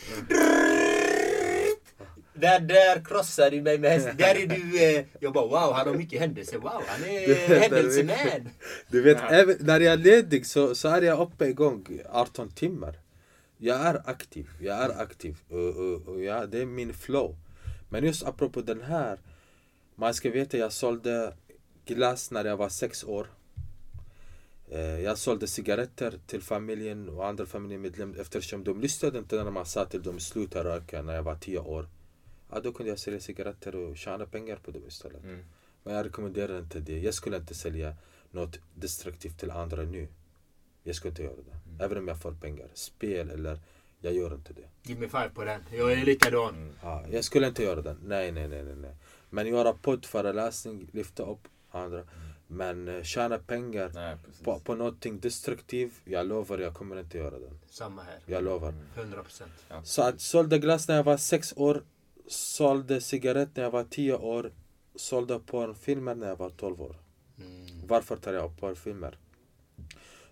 Där, 2.34 2.60
där 2.60 3.04
krossar 3.04 3.50
du 3.50 3.62
mig 3.62 3.78
med 3.78 3.90
hästen. 3.90 4.16
Där 4.16 4.34
är 4.34 4.46
du... 4.46 4.82
Eh, 4.84 5.04
jag 5.20 5.32
bara 5.32 5.46
wow, 5.46 5.72
han 5.74 5.88
har 5.88 5.94
mycket 5.94 6.20
händelser. 6.20 6.58
Wow, 6.58 6.82
han 6.86 7.04
är 7.04 7.60
händelseman. 7.60 8.48
Du 8.88 9.02
vet, 9.02 9.18
även 9.30 9.56
när 9.60 9.80
jag 9.80 9.92
är 9.92 9.96
ledig 9.96 10.46
så, 10.46 10.74
så 10.74 10.88
är 10.88 11.02
jag 11.02 11.20
uppe 11.20 11.46
igång 11.46 12.00
18 12.10 12.50
timmar. 12.50 12.98
Jag 13.58 13.80
är 13.80 14.02
aktiv, 14.10 14.48
jag 14.60 14.76
är 14.78 15.00
aktiv. 15.00 15.36
Och, 15.48 15.76
och, 15.76 16.08
och 16.08 16.22
jag, 16.22 16.50
det 16.50 16.58
är 16.58 16.66
min 16.66 16.94
flow. 16.94 17.36
Men 17.88 18.04
just 18.04 18.22
apropå 18.22 18.60
den 18.60 18.82
här. 18.82 19.18
Man 19.94 20.14
ska 20.14 20.30
veta, 20.30 20.56
jag 20.58 20.72
sålde 20.72 21.34
glass 21.84 22.30
när 22.30 22.44
jag 22.44 22.56
var 22.56 22.68
sex 22.68 23.04
år. 23.04 23.26
Eh, 24.70 25.00
Jag 25.00 25.18
sålde 25.18 25.46
cigaretter 25.46 26.18
till 26.26 26.42
familjen 26.42 27.08
och 27.08 27.26
andra 27.28 27.46
familjemedlemmar 27.46 28.16
eftersom 28.20 28.64
de 28.64 28.80
lyssnade 28.80 29.18
inte 29.18 29.44
när 29.44 29.50
man 29.50 29.66
sa 29.66 29.84
till 29.84 30.02
dem 30.02 30.20
sluta 30.20 30.64
röka 30.64 31.02
när 31.02 31.14
jag 31.14 31.22
var 31.22 31.34
tio 31.36 31.58
år. 31.58 31.88
ja, 32.50 32.60
då 32.60 32.72
kunde 32.72 32.90
jag 32.90 32.98
sälja 32.98 33.20
cigaretter 33.20 33.76
och 33.76 33.96
tjäna 33.96 34.26
pengar 34.26 34.56
på 34.56 34.70
det 34.70 34.78
istället. 34.88 35.24
Mm. 35.24 35.44
Men 35.82 35.94
jag 35.94 36.06
rekommenderar 36.06 36.58
inte 36.58 36.80
det. 36.80 36.98
Jag 36.98 37.14
skulle 37.14 37.36
inte 37.36 37.54
sälja 37.54 37.94
något 38.30 38.58
destruktivt 38.74 39.38
till 39.38 39.50
andra 39.50 39.82
nu. 39.82 40.08
Jag 40.82 40.94
skulle 40.96 41.10
inte 41.10 41.22
göra 41.22 41.36
det. 41.36 41.84
Även 41.84 41.98
om 41.98 42.08
jag 42.08 42.22
får 42.22 42.32
pengar. 42.32 42.68
Spel 42.74 43.30
eller... 43.30 43.58
Jag 44.02 44.12
gör 44.14 44.34
inte 44.34 44.52
det. 44.52 44.68
Give 44.90 45.00
me 45.00 45.08
five 45.08 45.28
på 45.34 45.44
den. 45.44 45.60
Jag 45.72 45.92
är 45.92 46.04
likadan. 46.04 46.54
Mm. 46.54 46.72
Ja, 46.82 47.04
jag 47.10 47.24
skulle 47.24 47.46
inte 47.46 47.62
göra 47.62 47.82
det. 47.82 47.96
Nej, 48.02 48.32
nej, 48.32 48.48
nej, 48.48 48.64
nej, 48.64 48.74
nej. 48.76 48.94
Men 49.30 49.46
göra 49.46 49.72
podd, 49.72 50.04
föreläsning, 50.06 50.88
lyfta 50.92 51.22
upp 51.22 51.48
andra. 51.70 52.04
Men 52.52 52.88
uh, 52.88 53.02
tjäna 53.02 53.38
pengar 53.38 53.90
Nej, 53.94 54.16
på, 54.44 54.58
på 54.60 54.74
någonting 54.74 55.20
destruktivt. 55.20 55.94
Jag 56.04 56.26
lovar, 56.26 56.58
jag 56.58 56.74
kommer 56.74 57.00
inte 57.00 57.18
göra 57.18 57.38
det. 57.38 57.50
Samma 57.70 58.02
här. 58.02 58.18
Jag 58.26 58.44
lovar. 58.44 58.74
100 58.96 59.22
procent. 59.22 59.52
Så 59.84 60.02
att 60.02 60.20
sålde 60.20 60.58
glass 60.58 60.88
när 60.88 60.96
jag 60.96 61.04
var 61.04 61.16
sex 61.16 61.52
år. 61.56 61.82
Sålde 62.26 63.00
cigarett 63.00 63.56
när 63.56 63.62
jag 63.62 63.70
var 63.70 63.84
tio 63.84 64.14
år. 64.14 64.52
Sålde 64.94 65.38
porrfilmer 65.38 66.14
när 66.14 66.28
jag 66.28 66.36
var 66.36 66.50
12 66.50 66.82
år. 66.82 66.96
Mm. 67.38 67.86
Varför 67.86 68.16
tar 68.16 68.32
jag 68.32 68.44
upp 68.44 68.60
porrfilmer? 68.60 69.18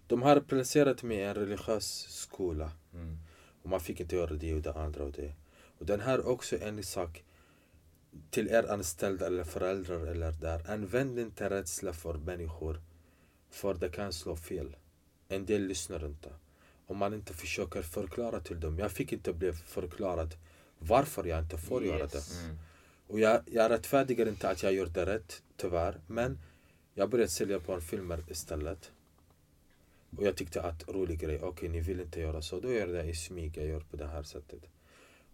De 0.06 0.22
har 0.22 0.40
placerat 0.40 1.02
mig 1.02 1.18
i 1.18 1.22
en 1.22 1.34
religiös 1.34 2.06
skola. 2.08 2.70
Mm. 2.94 3.16
Och 3.62 3.70
man 3.70 3.80
fick 3.80 4.00
inte 4.00 4.16
göra 4.16 4.34
det 4.34 4.54
och 4.54 4.62
det 4.62 4.72
andra 4.72 5.04
och 5.04 5.12
det. 5.12 5.32
Och 5.78 5.86
den 5.86 6.00
här 6.00 6.18
är 6.18 6.28
också 6.28 6.56
en 6.62 6.82
sak 6.82 7.24
till 8.30 8.48
er 8.48 8.70
anställda 8.70 9.26
eller 9.26 9.44
föräldrar 9.44 10.06
eller 10.06 10.32
där. 10.32 10.70
Använd 10.70 11.18
inte 11.18 11.50
rädsla 11.50 11.92
för 11.92 12.14
människor. 12.14 12.80
För 13.50 13.74
det 13.74 13.88
kan 13.88 14.12
slå 14.12 14.36
fel. 14.36 14.76
En 15.28 15.46
del 15.46 15.62
lyssnar 15.66 16.06
inte. 16.06 16.28
Om 16.86 16.96
man 16.96 17.14
inte 17.14 17.34
försöker 17.34 17.82
förklara 17.82 18.40
till 18.40 18.60
dem. 18.60 18.78
Jag 18.78 18.92
fick 18.92 19.12
inte 19.12 19.32
bli 19.32 19.52
förklarad 19.52 20.34
varför 20.78 21.24
jag 21.24 21.38
inte 21.38 21.58
får 21.58 21.84
göra 21.84 22.06
det. 22.06 22.14
Yes. 22.14 22.42
Mm. 22.44 22.58
Och 23.06 23.20
jag, 23.20 23.40
jag 23.46 23.70
rättfärdigar 23.70 24.28
inte 24.28 24.48
att 24.48 24.62
jag 24.62 24.72
gjorde 24.72 25.06
rätt, 25.06 25.42
tyvärr. 25.56 26.00
Men 26.06 26.38
jag 26.94 27.10
började 27.10 27.30
sälja 27.30 27.60
porrfilmer 27.60 28.24
istället. 28.28 28.90
Och 30.16 30.22
jag 30.22 30.36
tyckte 30.36 30.62
att 30.62 30.88
rolig 30.88 31.20
grej, 31.20 31.42
okej 31.42 31.68
ni 31.68 31.80
vill 31.80 32.00
inte 32.00 32.20
göra 32.20 32.42
så, 32.42 32.60
då 32.60 32.72
gör 32.72 32.80
jag 32.80 32.88
det 32.88 33.04
i 33.04 33.14
smyg, 33.14 33.56
jag 33.56 33.66
gör 33.66 33.80
på 33.80 33.96
det 33.96 34.06
här 34.06 34.22
sättet. 34.22 34.60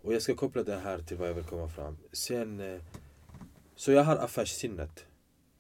Och 0.05 0.15
jag 0.15 0.23
ska 0.23 0.35
koppla 0.35 0.63
det 0.63 0.77
här 0.77 0.99
till 0.99 1.17
vad 1.17 1.29
jag 1.29 1.35
vill 1.35 1.45
komma 1.45 1.69
fram. 1.69 1.97
Sen, 2.13 2.61
eh, 2.61 2.81
så 3.77 3.93
jag 3.93 4.05
har 4.05 4.17
affärssinnet. 4.17 5.05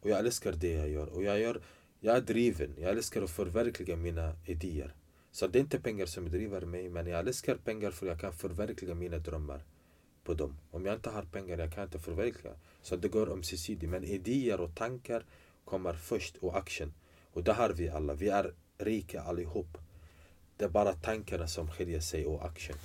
Och 0.01 0.11
jag 0.11 0.19
älskar 0.19 0.53
det 0.53 0.73
jag 0.73 0.89
gör. 0.89 1.07
Och 1.07 1.23
jag, 1.23 1.41
gör, 1.41 1.61
jag 2.01 2.17
är 2.17 2.21
driven, 2.21 2.75
jag 2.79 2.91
älskar 2.91 3.23
att 3.23 3.31
förverkliga 3.31 3.97
mina 3.97 4.37
idéer. 4.47 4.95
Så 5.33 5.47
det 5.47 5.59
är 5.59 5.61
inte 5.61 5.81
pengar 5.81 6.07
som 6.07 6.31
driver 6.31 6.61
mig, 6.61 6.89
men 6.89 7.07
jag 7.07 7.19
älskar 7.19 7.55
pengar 7.55 7.91
för 7.91 8.07
jag 8.07 8.21
kan 8.21 8.33
förverkliga 8.33 8.95
mina 8.95 9.19
drömmar 9.19 9.65
på 10.25 10.35
dem. 10.35 10.57
Om 10.71 10.87
jag 10.87 10.95
inte 10.95 11.11
har 11.11 11.23
pengar, 11.23 11.59
jag 11.59 11.73
kan 11.73 11.85
inte 11.85 11.99
förverkliga. 11.99 12.55
Så 12.83 12.97
det 12.97 13.09
går 13.09 13.33
ömsesidigt. 13.33 13.91
Men 13.91 14.05
idéer 14.05 14.61
och 14.61 14.75
tankar 14.75 15.25
kommer 15.65 15.93
först 15.93 16.37
och 16.37 16.57
action. 16.57 16.95
Och 17.33 17.45
det 17.45 17.53
har 17.53 17.71
vi 17.71 17.89
alla. 17.89 18.15
Vi 18.15 18.29
är 18.29 18.55
rika 18.79 19.23
allihop. 19.23 19.79
Det 20.57 20.65
är 20.65 20.69
bara 20.69 20.93
tankarna 20.93 21.47
som 21.47 21.71
skiljer 21.71 22.01
sig 22.01 22.27
och 22.27 22.45
action. 22.45 22.77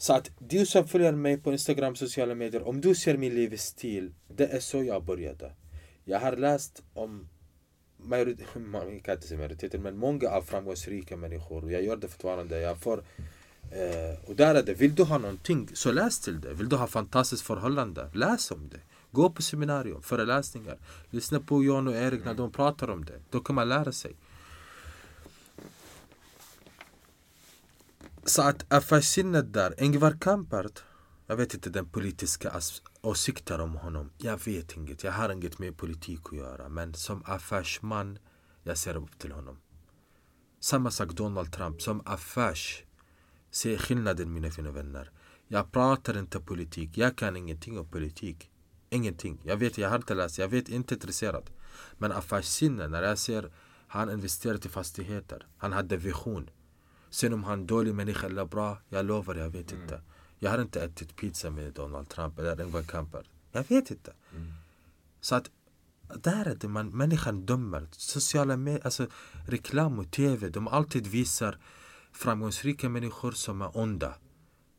Så 0.00 0.12
att 0.12 0.30
du 0.38 0.66
som 0.66 0.88
följer 0.88 1.12
mig 1.12 1.38
på 1.38 1.52
Instagram, 1.52 1.96
sociala 1.96 2.34
medier, 2.34 2.68
om 2.68 2.80
du 2.80 2.94
ser 2.94 3.16
min 3.16 3.34
livsstil, 3.34 4.14
det 4.28 4.46
är 4.46 4.60
så 4.60 4.82
jag 4.82 5.04
började. 5.04 5.52
Jag 6.04 6.20
har 6.20 6.36
läst 6.36 6.82
om 6.94 7.28
majoriteten, 7.96 9.00
kan 9.04 9.14
inte 9.14 9.26
säga 9.26 9.38
majoriteten, 9.38 9.82
men 9.82 9.96
många 9.96 10.28
av 10.28 10.42
framgångsrika 10.42 11.16
människor. 11.16 11.64
Och 11.64 11.72
jag 11.72 11.82
gör 11.82 11.96
det 11.96 12.08
fortfarande. 12.08 12.60
Jag 12.60 12.78
får, 12.78 13.04
eh, 13.70 14.28
och 14.28 14.36
där 14.36 14.54
är 14.54 14.62
det, 14.62 14.74
vill 14.74 14.94
du 14.94 15.02
ha 15.02 15.18
någonting, 15.18 15.68
så 15.74 15.92
läs 15.92 16.20
till 16.20 16.40
det. 16.40 16.54
Vill 16.54 16.68
du 16.68 16.76
ha 16.76 16.86
fantastiskt 16.86 17.42
förhållande, 17.42 18.10
läs 18.14 18.50
om 18.50 18.68
det. 18.68 18.80
Gå 19.10 19.30
på 19.30 19.42
seminarium, 19.42 20.02
föreläsningar. 20.02 20.78
Lyssna 21.10 21.40
på 21.40 21.64
Jan 21.64 21.88
och 21.88 21.94
Erik 21.94 22.24
när 22.24 22.34
de 22.34 22.52
pratar 22.52 22.90
om 22.90 23.04
det. 23.04 23.20
Då 23.30 23.40
kan 23.40 23.54
man 23.54 23.68
lära 23.68 23.92
sig. 23.92 24.12
Så 28.24 28.42
att 28.42 28.72
affärssinnet 28.72 29.52
där, 29.52 29.82
Ingvar 29.82 30.16
Kamprad, 30.20 30.80
jag 31.26 31.36
vet 31.36 31.54
inte 31.54 31.70
den 31.70 31.88
politiska 31.88 32.56
åsikten 32.56 32.90
åsikter 33.02 33.60
om 33.60 33.74
honom. 33.74 34.10
Jag 34.18 34.44
vet 34.44 34.76
inget, 34.76 35.04
jag 35.04 35.12
har 35.12 35.32
inget 35.32 35.58
med 35.58 35.76
politik 35.76 36.20
att 36.24 36.38
göra. 36.38 36.68
Men 36.68 36.94
som 36.94 37.22
affärsman, 37.26 38.18
jag 38.62 38.78
ser 38.78 38.96
upp 38.96 39.18
till 39.18 39.32
honom. 39.32 39.58
Samma 40.60 40.90
sak 40.90 41.12
Donald 41.12 41.52
Trump, 41.52 41.82
som 41.82 42.02
affärs. 42.04 42.82
Se 43.50 43.78
skillnaden 43.78 44.32
mina 44.32 44.50
fina 44.50 44.70
vänner. 44.70 45.10
Jag 45.48 45.72
pratar 45.72 46.18
inte 46.18 46.40
politik, 46.40 46.98
jag 46.98 47.16
kan 47.16 47.36
ingenting 47.36 47.78
om 47.78 47.88
politik. 47.88 48.50
Ingenting. 48.90 49.40
Jag 49.44 49.56
vet, 49.56 49.78
jag 49.78 49.88
har 49.88 49.96
inte 49.96 50.14
läst, 50.14 50.38
jag 50.38 50.48
vet 50.48 50.68
inte 50.68 50.94
intresserad. 50.94 51.50
Men 51.98 52.12
affärssinne, 52.12 52.88
när 52.88 53.02
jag 53.02 53.18
ser 53.18 53.52
han 53.86 54.10
investerat 54.10 54.66
i 54.66 54.68
fastigheter, 54.68 55.46
han 55.58 55.72
hade 55.72 55.96
vision. 55.96 56.50
Sen 57.10 57.32
om 57.32 57.44
han 57.44 57.60
är 57.60 57.66
dålig 57.66 57.94
människa 57.94 58.26
eller 58.26 58.44
bra, 58.44 58.78
jag 58.88 59.06
lovar, 59.06 59.34
jag 59.34 59.50
vet 59.50 59.72
inte. 59.72 60.00
Jag 60.38 60.50
har 60.50 60.62
inte 60.62 60.84
ätit 60.84 61.16
pizza 61.16 61.50
med 61.50 61.72
Donald 61.72 62.08
Trump 62.08 62.38
eller 62.38 62.62
Ingvar 62.62 62.82
Kamprad. 62.82 63.24
Jag 63.52 63.64
vet 63.68 63.90
inte. 63.90 64.12
Så 65.20 65.34
att 65.34 65.50
där 66.22 66.44
är 66.48 66.54
det 66.54 66.68
man, 66.68 66.88
människan 66.88 67.46
dömer. 67.46 67.88
Sociala 67.92 68.56
medier, 68.56 68.84
alltså 68.84 69.06
reklam 69.46 69.98
och 69.98 70.10
tv, 70.10 70.48
de 70.48 70.68
alltid 70.68 71.06
visar 71.06 71.58
framgångsrika 72.12 72.88
människor 72.88 73.32
som 73.32 73.62
är 73.62 73.76
onda. 73.76 74.14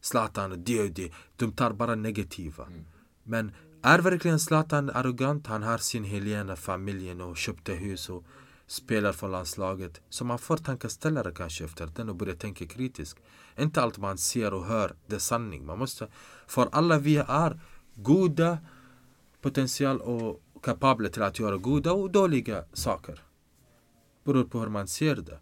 Zlatan 0.02 0.52
och 0.52 0.60
det 0.60 0.82
och 0.82 0.92
det. 0.92 1.12
De 1.36 1.52
tar 1.52 1.74
bara 1.74 1.96
negativa. 1.96 2.68
Men 3.24 3.52
är 3.82 4.00
verkligen 4.00 4.40
Zlatan 4.40 4.90
arrogant? 4.90 5.48
Han 5.48 5.64
har 5.64 5.78
sin 5.78 6.04
Helena, 6.04 6.56
familjen 6.56 7.22
och 7.22 7.38
köpte 7.38 7.74
hus 7.74 8.10
och 8.10 8.26
spelar 8.72 9.12
för 9.14 9.30
landslaget. 9.30 10.02
Så 10.10 10.26
man 10.26 10.40
får 10.40 10.58
tankeställare 10.58 11.32
kanske 11.32 11.64
efter 11.64 11.88
den 11.96 12.10
och 12.10 12.16
börjar 12.16 12.36
tänka 12.36 12.66
kritiskt. 12.66 13.20
Inte 13.58 13.82
allt 13.82 13.98
man 13.98 14.18
ser 14.18 14.54
och 14.54 14.66
hör, 14.66 14.96
det 15.08 15.16
är 15.16 15.20
sanning. 15.20 15.66
Man 15.66 15.80
måste, 15.80 16.08
för 16.48 16.70
alla 16.72 17.00
vi 17.00 17.18
är 17.18 17.60
goda 17.96 18.58
potential 19.42 20.02
och 20.02 20.44
kapabla 20.64 21.10
till 21.10 21.22
att 21.22 21.40
göra 21.40 21.58
goda 21.58 21.94
och 21.94 22.12
dåliga 22.12 22.66
saker. 22.74 23.24
Beror 24.24 24.44
på 24.44 24.60
hur 24.60 24.70
man 24.70 24.88
ser 24.88 25.16
det. 25.16 25.40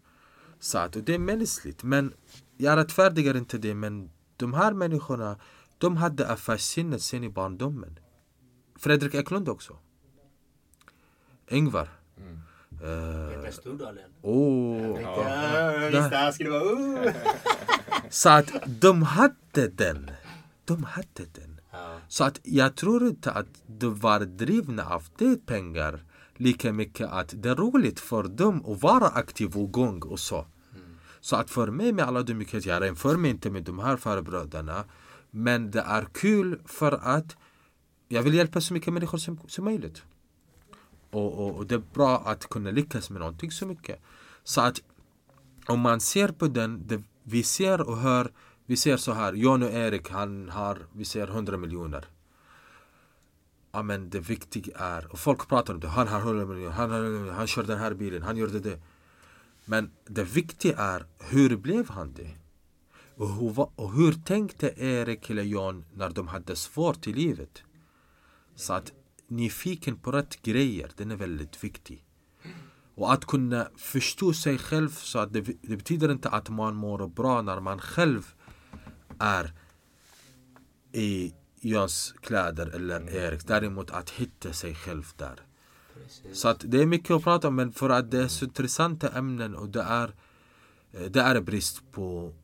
Så 0.58 0.78
att, 0.78 0.96
och 0.96 1.02
det 1.02 1.14
är 1.14 1.18
mänskligt. 1.18 1.82
Men 1.82 2.14
jag 2.56 2.76
rättfärdigar 2.76 3.36
inte 3.36 3.58
det. 3.58 3.74
Men 3.74 4.10
de 4.36 4.54
här 4.54 4.72
människorna, 4.72 5.36
de 5.78 5.96
hade 5.96 6.28
affärssinnet 6.28 7.02
sen 7.02 7.24
i 7.24 7.28
barndomen. 7.28 7.98
Fredrik 8.76 9.14
Eklund 9.14 9.48
också. 9.48 9.78
Ingvar. 11.48 11.99
Eh, 12.82 13.42
Västerdalen. 13.42 14.10
oh. 14.22 15.00
Ja, 15.92 16.32
skulle 16.32 16.50
vara... 16.50 16.62
Uh. 16.62 17.12
Så 18.10 18.28
att 18.28 18.52
de 18.66 19.02
hade 19.02 19.68
den. 19.68 20.10
De 20.64 20.84
hade 20.84 21.24
den. 21.32 21.60
Ja. 21.70 21.98
Så 22.08 22.24
att 22.24 22.40
jag 22.42 22.76
tror 22.76 23.06
inte 23.06 23.30
att 23.32 23.46
de 23.66 23.98
var 23.98 24.20
drivna 24.20 24.84
av 24.84 25.04
det 25.18 25.46
pengar 25.46 26.04
lika 26.36 26.72
mycket 26.72 27.08
att 27.10 27.34
det 27.36 27.50
är 27.50 27.54
roligt 27.54 28.00
för 28.00 28.22
dem 28.22 28.64
att 28.66 28.82
vara 28.82 29.06
aktiv 29.08 29.56
och 29.56 29.68
igång 29.68 30.02
och 30.02 30.20
så. 30.20 30.46
Så 31.20 31.36
att 31.36 31.50
för 31.50 31.70
mig 31.70 31.92
med 31.92 32.04
alla 32.04 32.20
ödmjukhet, 32.20 32.66
jag 32.66 32.84
jämför 32.84 33.16
mig 33.16 33.30
inte 33.30 33.50
med 33.50 33.64
de 33.64 33.78
här 33.78 33.96
farbröderna. 33.96 34.84
Men 35.30 35.70
det 35.70 35.80
är 35.80 36.04
kul 36.12 36.60
för 36.66 36.92
att 36.92 37.36
jag 38.08 38.22
vill 38.22 38.34
hjälpa 38.34 38.60
så 38.60 38.74
mycket 38.74 38.92
människor 38.92 39.18
som, 39.18 39.40
som 39.48 39.64
möjligt. 39.64 40.02
Och, 41.10 41.38
och, 41.38 41.56
och 41.56 41.66
det 41.66 41.74
är 41.74 41.82
bra 41.94 42.18
att 42.18 42.48
kunna 42.48 42.70
lyckas 42.70 43.10
med 43.10 43.20
någonting 43.20 43.50
så 43.50 43.66
mycket. 43.66 44.00
Så 44.44 44.60
att 44.60 44.82
om 45.66 45.80
man 45.80 46.00
ser 46.00 46.28
på 46.28 46.46
den, 46.46 46.86
det 46.86 47.02
vi 47.22 47.42
ser 47.42 47.80
och 47.80 47.96
hör, 47.96 48.32
vi 48.66 48.76
ser 48.76 48.96
så 48.96 49.12
här, 49.12 49.32
John 49.32 49.62
och 49.62 49.70
Erik, 49.70 50.10
han 50.10 50.48
har, 50.48 50.78
vi 50.92 51.04
ser 51.04 51.28
100 51.28 51.56
miljoner. 51.56 52.04
Ja 53.72 53.82
men 53.82 54.10
det 54.10 54.20
viktiga 54.20 54.78
är, 54.78 55.12
och 55.12 55.18
folk 55.18 55.48
pratar 55.48 55.74
om 55.74 55.80
det, 55.80 55.88
han 55.88 56.08
har 56.08 56.20
100 56.20 56.46
miljoner, 56.46 56.70
han, 56.70 56.90
har, 56.90 57.32
han 57.32 57.46
kör 57.46 57.62
den 57.62 57.78
här 57.78 57.94
bilen, 57.94 58.22
han 58.22 58.36
gjorde 58.36 58.60
det. 58.60 58.80
Men 59.64 59.90
det 60.06 60.24
viktiga 60.24 60.76
är, 60.78 61.06
hur 61.18 61.56
blev 61.56 61.88
han 61.88 62.12
det? 62.12 62.30
Och 63.16 63.28
hur, 63.28 63.68
och 63.74 63.92
hur 63.92 64.12
tänkte 64.12 64.74
Erik 64.76 65.30
eller 65.30 65.42
John 65.42 65.84
när 65.94 66.10
de 66.10 66.28
hade 66.28 66.56
svårt 66.56 67.06
i 67.06 67.12
livet? 67.12 67.62
Så 68.54 68.72
att 68.72 68.92
nyfiken 69.30 69.96
på 69.96 70.12
rätt 70.12 70.42
grejer, 70.42 70.90
den 70.96 71.10
är 71.10 71.16
väldigt 71.16 71.64
viktig. 71.64 72.04
Och 72.94 73.12
att 73.12 73.24
kunna 73.24 73.68
förstå 73.76 74.32
sig 74.32 74.58
själv 74.58 74.90
så 74.90 75.18
att 75.18 75.32
det, 75.32 75.40
det 75.40 75.76
betyder 75.76 76.12
inte 76.12 76.28
att 76.28 76.48
man 76.48 76.74
mår 76.74 77.08
bra 77.08 77.42
när 77.42 77.60
man 77.60 77.78
själv 77.78 78.34
är 79.18 79.52
i 80.92 81.34
Johns 81.60 82.14
kläder 82.20 82.66
eller 82.66 83.10
Eriks. 83.10 83.44
Däremot 83.44 83.90
att 83.90 84.10
hitta 84.10 84.52
sig 84.52 84.74
själv 84.74 85.04
där. 85.16 85.40
Så 86.32 86.48
att 86.48 86.64
det 86.64 86.82
är 86.82 86.86
mycket 86.86 87.10
att 87.10 87.22
prata 87.22 87.48
om 87.48 87.54
men 87.54 87.72
för 87.72 87.90
att 87.90 88.10
det 88.10 88.18
är 88.18 88.28
så 88.28 88.44
intressanta 88.44 89.08
ämnen 89.08 89.54
och 89.54 89.68
det 89.68 89.82
är, 89.82 90.14
eh, 90.92 91.02
det 91.10 91.20
är 91.20 91.40
brist 91.40 91.92
på 91.92 92.34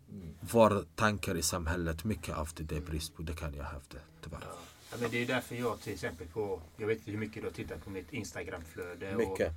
våra 0.41 0.83
tankar 0.95 1.35
i 1.35 1.43
samhället, 1.43 2.05
mycket 2.05 2.37
av 2.37 2.49
det, 2.57 2.63
det 2.63 2.77
är 2.77 2.81
brist 2.81 3.17
på. 3.17 3.23
Det 3.23 3.33
kan 3.33 3.55
jag 3.55 3.65
hävda, 3.65 3.99
tyvärr. 4.25 4.41
Ja, 4.97 5.01
men 5.03 5.11
det 5.11 5.23
är 5.23 5.27
därför 5.27 5.55
jag 5.55 5.81
till 5.81 5.93
exempel 5.93 6.27
på, 6.27 6.61
jag 6.77 6.87
vet 6.87 6.99
inte 6.99 7.11
hur 7.11 7.19
mycket 7.19 7.43
du 7.43 7.49
har 7.49 7.53
tittat 7.53 7.85
på 7.85 7.91
mitt 7.91 8.13
Instagramflöde. 8.13 9.17
Mycket. 9.17 9.53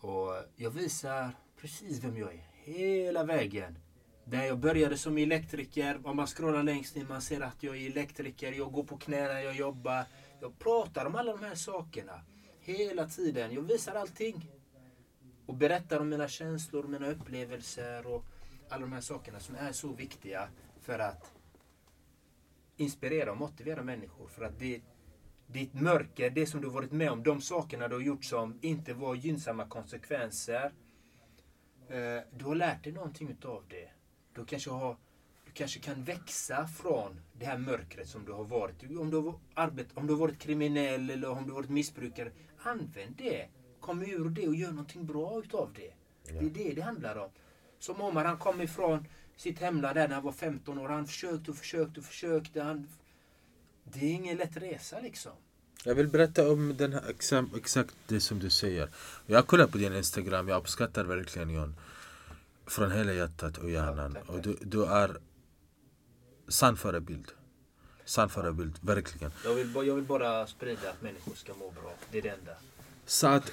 Och, 0.00 0.28
och 0.28 0.36
jag 0.56 0.70
visar 0.70 1.30
precis 1.60 2.04
vem 2.04 2.16
jag 2.16 2.34
är. 2.34 2.40
Hela 2.52 3.24
vägen. 3.24 3.78
Där 4.24 4.44
jag 4.44 4.58
började 4.58 4.98
som 4.98 5.18
elektriker. 5.18 6.00
Om 6.04 6.16
man 6.16 6.26
scrollar 6.26 6.62
längst 6.62 6.96
ner 6.96 7.04
man 7.04 7.22
ser 7.22 7.40
att 7.40 7.62
jag 7.62 7.76
är 7.76 7.86
elektriker. 7.86 8.52
Jag 8.52 8.72
går 8.72 8.84
på 8.84 8.96
knäna, 8.96 9.42
jag 9.42 9.56
jobbar. 9.56 10.04
Jag 10.40 10.58
pratar 10.58 11.06
om 11.06 11.14
alla 11.14 11.32
de 11.36 11.44
här 11.44 11.54
sakerna. 11.54 12.20
Hela 12.60 13.06
tiden. 13.06 13.54
Jag 13.54 13.62
visar 13.62 13.94
allting. 13.94 14.50
Och 15.46 15.54
berättar 15.54 16.00
om 16.00 16.08
mina 16.08 16.28
känslor, 16.28 16.82
mina 16.82 17.10
upplevelser 17.10 18.06
och 18.06 18.24
alla 18.68 18.80
de 18.80 18.92
här 18.92 19.00
sakerna 19.00 19.40
som 19.40 19.54
är 19.54 19.72
så 19.72 19.88
viktiga 19.88 20.48
för 20.80 20.98
att 20.98 21.32
inspirera 22.80 23.30
och 23.30 23.36
motivera 23.36 23.82
människor. 23.82 24.28
För 24.28 24.44
att 24.44 24.58
det, 24.58 24.80
ditt 25.46 25.74
mörker, 25.74 26.30
det 26.30 26.46
som 26.46 26.60
du 26.60 26.68
varit 26.68 26.92
med 26.92 27.10
om, 27.10 27.22
de 27.22 27.40
sakerna 27.40 27.88
du 27.88 27.94
har 27.94 28.02
gjort 28.02 28.24
som 28.24 28.58
inte 28.60 28.94
var 28.94 29.14
gynnsamma 29.14 29.66
konsekvenser. 29.66 30.72
Eh, 31.88 32.22
du 32.38 32.44
har 32.44 32.54
lärt 32.54 32.84
dig 32.84 32.92
någonting 32.92 33.28
utav 33.28 33.64
det. 33.68 33.88
Du 34.34 34.44
kanske, 34.44 34.70
har, 34.70 34.96
du 35.44 35.52
kanske 35.52 35.80
kan 35.80 36.04
växa 36.04 36.66
från 36.66 37.20
det 37.32 37.46
här 37.46 37.58
mörkret 37.58 38.08
som 38.08 38.24
du 38.24 38.32
har 38.32 38.44
varit. 38.44 38.82
Om 38.82 39.10
du 39.10 39.16
har, 39.16 39.34
arbet, 39.54 39.86
om 39.94 40.06
du 40.06 40.12
har 40.12 40.20
varit 40.20 40.38
kriminell 40.38 41.10
eller 41.10 41.30
om 41.30 41.44
du 41.44 41.50
har 41.50 41.60
varit 41.60 41.70
missbrukare. 41.70 42.32
Använd 42.58 43.16
det. 43.16 43.48
Kom 43.80 44.02
ur 44.02 44.28
det 44.28 44.48
och 44.48 44.54
gör 44.54 44.70
någonting 44.70 45.06
bra 45.06 45.38
utav 45.38 45.72
det. 45.74 45.92
Det 46.32 46.46
är 46.46 46.50
det 46.50 46.74
det 46.74 46.82
handlar 46.82 47.16
om. 47.16 47.30
Som 47.78 48.00
Omar, 48.00 48.24
han 48.24 48.38
kom 48.38 48.60
ifrån 48.60 49.06
sitt 49.40 49.58
hemland 49.58 49.96
där 49.96 50.08
när 50.08 50.14
han 50.14 50.24
var 50.24 50.32
15 50.32 50.78
år. 50.78 50.88
Han 50.88 51.06
försökte 51.06 51.50
och 51.50 51.56
försökte 51.56 52.00
och 52.00 52.06
försökte. 52.06 52.62
Han... 52.62 52.88
Det 53.84 53.98
är 54.06 54.12
ingen 54.12 54.36
lätt 54.36 54.56
resa 54.56 55.00
liksom. 55.00 55.32
Jag 55.84 55.94
vill 55.94 56.08
berätta 56.08 56.50
om 56.50 56.76
den 56.76 56.92
här, 56.92 57.02
exakt, 57.10 57.56
exakt 57.56 57.94
det 58.06 58.20
som 58.20 58.38
du 58.38 58.50
säger. 58.50 58.88
Jag 59.26 59.46
kollar 59.46 59.66
på 59.66 59.78
din 59.78 59.94
Instagram, 59.94 60.48
jag 60.48 60.60
uppskattar 60.60 61.04
verkligen 61.04 61.50
John. 61.50 61.76
Från 62.66 62.92
hela 62.92 63.12
hjärtat 63.12 63.58
och 63.58 63.70
hjärnan. 63.70 64.12
tack, 64.14 64.28
och 64.28 64.42
du, 64.42 64.56
du 64.60 64.84
är 64.84 65.16
sann 66.48 66.76
förebild. 66.76 67.28
Sann 68.04 68.28
förebild, 68.28 68.78
verkligen. 68.80 69.32
Jag 69.44 69.54
vill, 69.54 69.72
jag 69.74 69.94
vill 69.94 70.04
bara 70.04 70.46
sprida 70.46 70.90
att 70.90 71.02
människor 71.02 71.34
ska 71.34 71.54
må 71.54 71.70
bra. 71.70 71.94
Det 72.10 72.18
är 72.18 72.22
det 72.22 72.28
enda. 72.28 72.52
Så 73.06 73.26
att, 73.26 73.52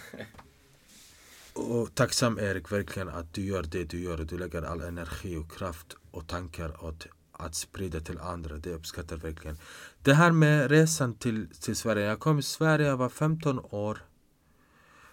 och 1.57 1.95
tacksam 1.95 2.39
Erik 2.39 2.71
verkligen 2.71 3.09
att 3.09 3.33
du 3.33 3.41
gör 3.41 3.63
det 3.63 3.83
du 3.83 3.99
gör. 3.99 4.17
Du 4.17 4.37
lägger 4.37 4.61
all 4.61 4.81
energi 4.81 5.35
och 5.35 5.51
kraft 5.51 5.95
och 6.11 6.27
tankar 6.27 6.85
åt 6.85 7.07
att 7.31 7.55
sprida 7.55 7.99
till 7.99 8.19
andra. 8.19 8.57
Det 8.57 8.73
uppskattar 8.73 9.17
verkligen. 9.17 9.57
Det 10.03 10.13
här 10.13 10.31
med 10.31 10.71
resan 10.71 11.13
till, 11.13 11.47
till 11.61 11.75
Sverige. 11.75 12.05
Jag 12.05 12.19
kom 12.19 12.37
till 12.37 12.43
Sverige, 12.43 12.87
jag 12.87 12.97
var 12.97 13.09
15 13.09 13.59
år. 13.59 13.97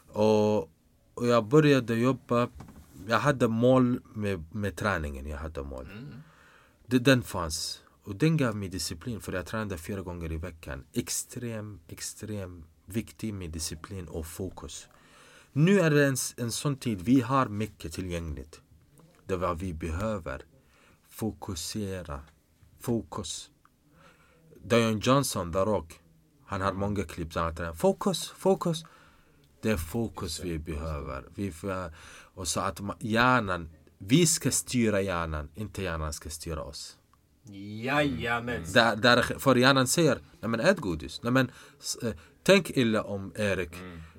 Och, 0.09 0.59
och 1.15 1.27
jag 1.27 1.45
började 1.45 1.95
jobba. 1.95 2.49
Jag 3.09 3.19
hade 3.19 3.49
mål 3.49 4.01
med, 4.15 4.45
med 4.55 4.77
träningen. 4.77 5.27
Jag 5.27 5.39
hade 5.39 5.63
mål. 5.63 5.89
Det, 6.87 6.99
den 6.99 7.23
fanns. 7.23 7.83
Och 8.05 8.17
den 8.17 8.37
gav 8.37 8.57
mig 8.57 8.69
disciplin 8.69 9.21
för 9.21 9.33
jag 9.33 9.47
tränade 9.47 9.79
fyra 9.79 10.03
gånger 10.03 10.33
i 10.33 10.37
veckan. 10.37 10.85
Extrem, 10.93 11.81
extrem 11.89 12.65
viktig 12.87 13.35
med 13.35 13.51
disciplin 13.51 14.09
och 14.09 14.27
fokus. 14.27 14.89
Nu 15.57 15.81
är 15.81 15.91
det 15.91 16.07
en, 16.07 16.17
en 16.37 16.53
sån 16.53 16.77
tid, 16.77 17.03
vi 17.03 17.21
har 17.21 17.49
mycket 17.49 17.93
tillgängligt. 17.93 18.61
Det 19.27 19.35
är 19.35 19.39
vad 19.39 19.59
vi 19.59 19.75
behöver. 19.75 20.43
Fokusera. 21.09 22.21
Fokus. 22.81 23.51
Dion 24.65 24.99
Johnson, 24.99 25.53
The 25.53 25.59
Rock, 25.59 26.01
han 26.47 26.61
har 26.61 26.73
många 26.73 27.05
klipp 27.05 27.35
där 27.35 27.65
han 27.65 27.77
fokus, 27.77 28.29
fokus. 28.29 28.85
Det 29.63 29.71
är 29.71 29.77
fokus 29.77 30.41
vi 30.41 30.59
behöver. 30.59 31.25
Vi 31.35 31.53
får, 31.53 31.95
och 32.35 32.49
så 32.49 32.61
att 32.61 32.81
hjärnan, 32.99 33.71
vi 33.99 34.27
ska 34.27 34.51
styra 34.51 35.01
hjärnan, 35.01 35.51
inte 35.55 35.83
hjärnan 35.83 36.13
ska 36.13 36.31
styra 36.31 36.63
oss. 36.63 36.99
Jajamän. 37.83 38.65
Där, 38.73 38.97
där, 38.97 39.23
för 39.23 39.57
hjärnan 39.57 39.87
säger, 39.87 40.19
nej 40.41 40.51
men 40.51 40.61
ät 40.61 40.79
godis. 40.79 41.21
Nej 41.23 41.33
men, 41.33 41.51
eh, 42.03 42.13
tänk 42.43 42.71
illa 42.71 43.03
om 43.03 43.33
Erik. 43.37 43.73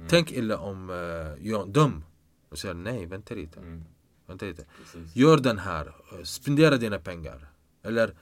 Tänk 0.09 0.31
illa 0.31 0.57
om 0.57 0.89
uh, 0.89 1.35
John, 1.39 1.71
dum. 1.71 2.03
Och 2.49 2.57
säger 2.59 2.73
nej, 2.73 3.05
vänta 3.05 3.33
lite. 3.33 3.59
Vänta 4.27 4.45
lite. 4.45 4.65
Gör 5.13 5.37
den 5.37 5.59
här. 5.59 5.85
eh, 5.87 6.23
Spendera 6.23 6.77
dina 6.77 6.99
pengar. 6.99 7.47
Eller 7.83 8.15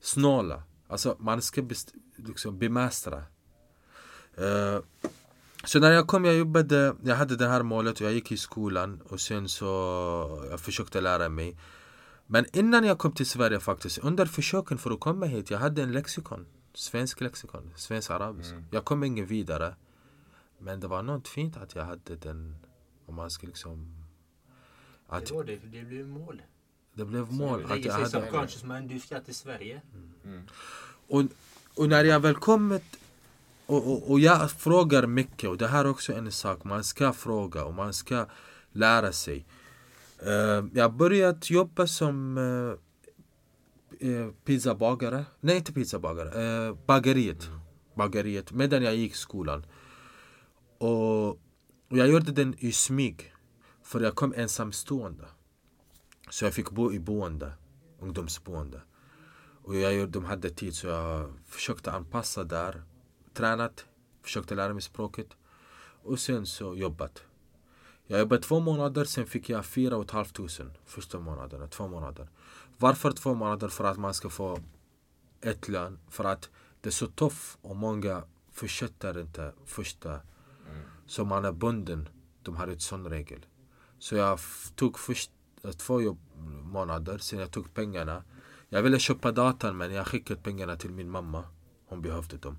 snåla. 0.00 0.62
Alltså 0.88 1.16
man 1.18 1.42
ska 1.42 1.62
best, 1.62 1.94
liksom 2.16 2.58
bemästra. 2.58 3.22
Eh, 4.34 4.78
så 5.64 5.78
när 5.78 5.90
jag 5.90 6.06
kom, 6.06 6.24
jag 6.24 6.34
jobbade, 6.34 6.94
jag 7.02 7.16
hade 7.16 7.36
det 7.36 7.48
här 7.48 7.62
målet 7.62 8.00
och 8.00 8.06
jag 8.06 8.12
gick 8.12 8.32
i 8.32 8.36
skolan 8.36 9.00
och 9.08 9.20
sen 9.20 9.48
så 9.48 9.66
jag 10.50 10.60
försökte 10.60 11.00
lära 11.00 11.28
mig. 11.28 11.56
Men 12.26 12.44
innan 12.52 12.84
jag 12.84 12.98
kom 12.98 13.12
till 13.12 13.26
Sverige 13.26 13.60
faktiskt, 13.60 13.98
under 13.98 14.26
försöken 14.26 14.78
för 14.78 14.90
att 14.90 15.00
komma 15.00 15.26
hit, 15.26 15.50
jag 15.50 15.58
hade 15.58 15.82
en 15.82 15.92
lexikon. 15.92 16.46
Svensk 16.74 17.20
lexikon, 17.20 17.72
svensk 17.76 18.10
arabisk. 18.10 18.54
Jag 18.70 18.84
kom 18.84 19.04
ingen 19.04 19.26
vidare. 19.26 19.74
Men 20.62 20.80
det 20.80 20.88
var 20.88 21.02
något 21.02 21.28
fint 21.28 21.56
att 21.56 21.74
jag 21.74 21.84
hade 21.84 22.16
den, 22.16 22.56
om 23.06 23.14
man 23.14 23.30
ska 23.30 23.46
liksom... 23.46 24.04
Att 25.06 25.26
Det 25.26 25.34
var 25.34 25.44
det. 25.44 25.56
Det 25.56 25.82
blev 25.82 26.08
mål. 26.08 26.42
det 26.94 27.04
blev 27.04 27.32
mål. 27.32 27.62
Det 27.68 27.74
Att 27.74 27.84
jag 27.84 27.92
hade, 27.92 28.08
subconscious 28.08 28.64
men 28.64 28.88
du 28.88 29.00
ska 29.00 29.20
till 29.20 29.34
Sverige. 29.34 29.82
och, 31.08 31.22
och 31.76 31.88
när 31.88 32.04
jag 32.04 32.20
väl 32.20 32.34
kommit 32.34 32.98
och, 33.66 33.92
och, 33.92 34.10
och 34.10 34.20
jag 34.20 34.50
frågar 34.50 35.06
mycket 35.06 35.50
och 35.50 35.56
det 35.58 35.68
här 35.68 35.84
är 35.84 35.90
också 35.90 36.12
en 36.12 36.32
sak 36.32 36.64
man 36.64 36.84
ska 36.84 37.12
fråga 37.12 37.64
och 37.64 37.74
man 37.74 37.92
ska 37.92 38.26
lära 38.72 39.12
sig. 39.12 39.46
Eh, 40.18 40.64
jag 40.74 40.92
börjat 40.92 41.50
jobba 41.50 41.86
som 41.86 42.38
uh, 42.38 44.30
pizzabagare. 44.44 45.24
Nej 45.40 45.56
inte 45.56 45.72
pizzabagare, 45.72 46.68
uh, 46.68 46.76
bageriet. 46.86 47.48
Bageriet 47.94 48.52
medan 48.52 48.82
jag 48.82 48.96
gick 48.96 49.12
i 49.12 49.16
skolan. 49.16 49.66
Och, 50.82 51.28
och 51.88 51.98
jag 51.98 52.08
gjorde 52.08 52.32
den 52.32 52.54
i 52.58 52.72
smyg. 52.72 53.32
För 53.82 54.00
jag 54.00 54.14
kom 54.14 54.34
ensamstående. 54.36 55.24
Så 56.30 56.44
jag 56.44 56.54
fick 56.54 56.70
bo 56.70 56.92
i 56.92 56.98
boende, 56.98 57.52
ungdomsboende. 58.00 58.80
Och 59.62 59.76
jag, 59.76 60.08
de 60.08 60.24
hade 60.24 60.50
tid 60.50 60.74
så 60.74 60.86
jag 60.86 61.32
försökte 61.46 61.92
anpassa 61.92 62.44
där. 62.44 62.82
Tränat, 63.34 63.86
försökte 64.22 64.54
lära 64.54 64.72
mig 64.72 64.82
språket. 64.82 65.28
Och 66.02 66.20
sen 66.20 66.46
så 66.46 66.76
jobbat. 66.76 67.22
Jag 68.06 68.20
jobbade 68.20 68.42
två 68.42 68.60
månader, 68.60 69.04
sen 69.04 69.26
fick 69.26 69.48
jag 69.48 69.66
fyra 69.66 69.96
och 69.96 70.04
ett 70.04 70.10
halvt 70.10 70.34
tusen 70.34 70.72
första 70.84 71.18
månaderna. 71.18 71.66
två 71.66 71.88
månader. 71.88 72.28
Varför 72.78 73.12
två 73.12 73.34
månader? 73.34 73.68
För 73.68 73.84
att 73.84 73.98
man 73.98 74.14
ska 74.14 74.30
få 74.30 74.58
ett 75.40 75.68
lön. 75.68 75.98
För 76.08 76.24
att 76.24 76.50
det 76.80 76.88
är 76.88 76.92
så 76.92 77.06
tufft 77.06 77.58
och 77.62 77.76
många 77.76 78.24
fortsätter 78.52 79.20
inte 79.20 79.52
första 79.64 80.20
som 81.12 81.28
man 81.28 81.44
är 81.44 81.52
bunden. 81.52 82.08
De 82.42 82.56
har 82.56 82.68
ett 82.68 82.82
sån 82.82 83.06
regel. 83.06 83.46
Så 83.98 84.16
jag 84.16 84.38
tog 84.74 84.98
först 84.98 85.30
eh, 85.62 85.70
två 85.70 86.16
månader, 86.64 87.18
sen 87.18 87.38
jag 87.38 87.50
tog 87.50 87.74
pengarna. 87.74 88.24
Jag 88.68 88.82
ville 88.82 88.98
köpa 88.98 89.32
datorn 89.32 89.76
men 89.76 89.92
jag 89.92 90.06
skickade 90.06 90.40
pengarna 90.40 90.76
till 90.76 90.90
min 90.90 91.10
mamma. 91.10 91.44
Hon 91.86 92.02
behövde 92.02 92.36
dem. 92.36 92.58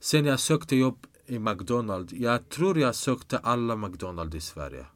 Sen 0.00 0.24
jag 0.24 0.40
sökte 0.40 0.76
jobb 0.76 1.06
i 1.26 1.38
McDonalds. 1.38 2.12
Jag 2.12 2.48
tror 2.48 2.78
jag 2.78 2.94
sökte 2.94 3.38
alla 3.38 3.76
McDonalds 3.76 4.36
i 4.36 4.40
Sverige. 4.40 4.86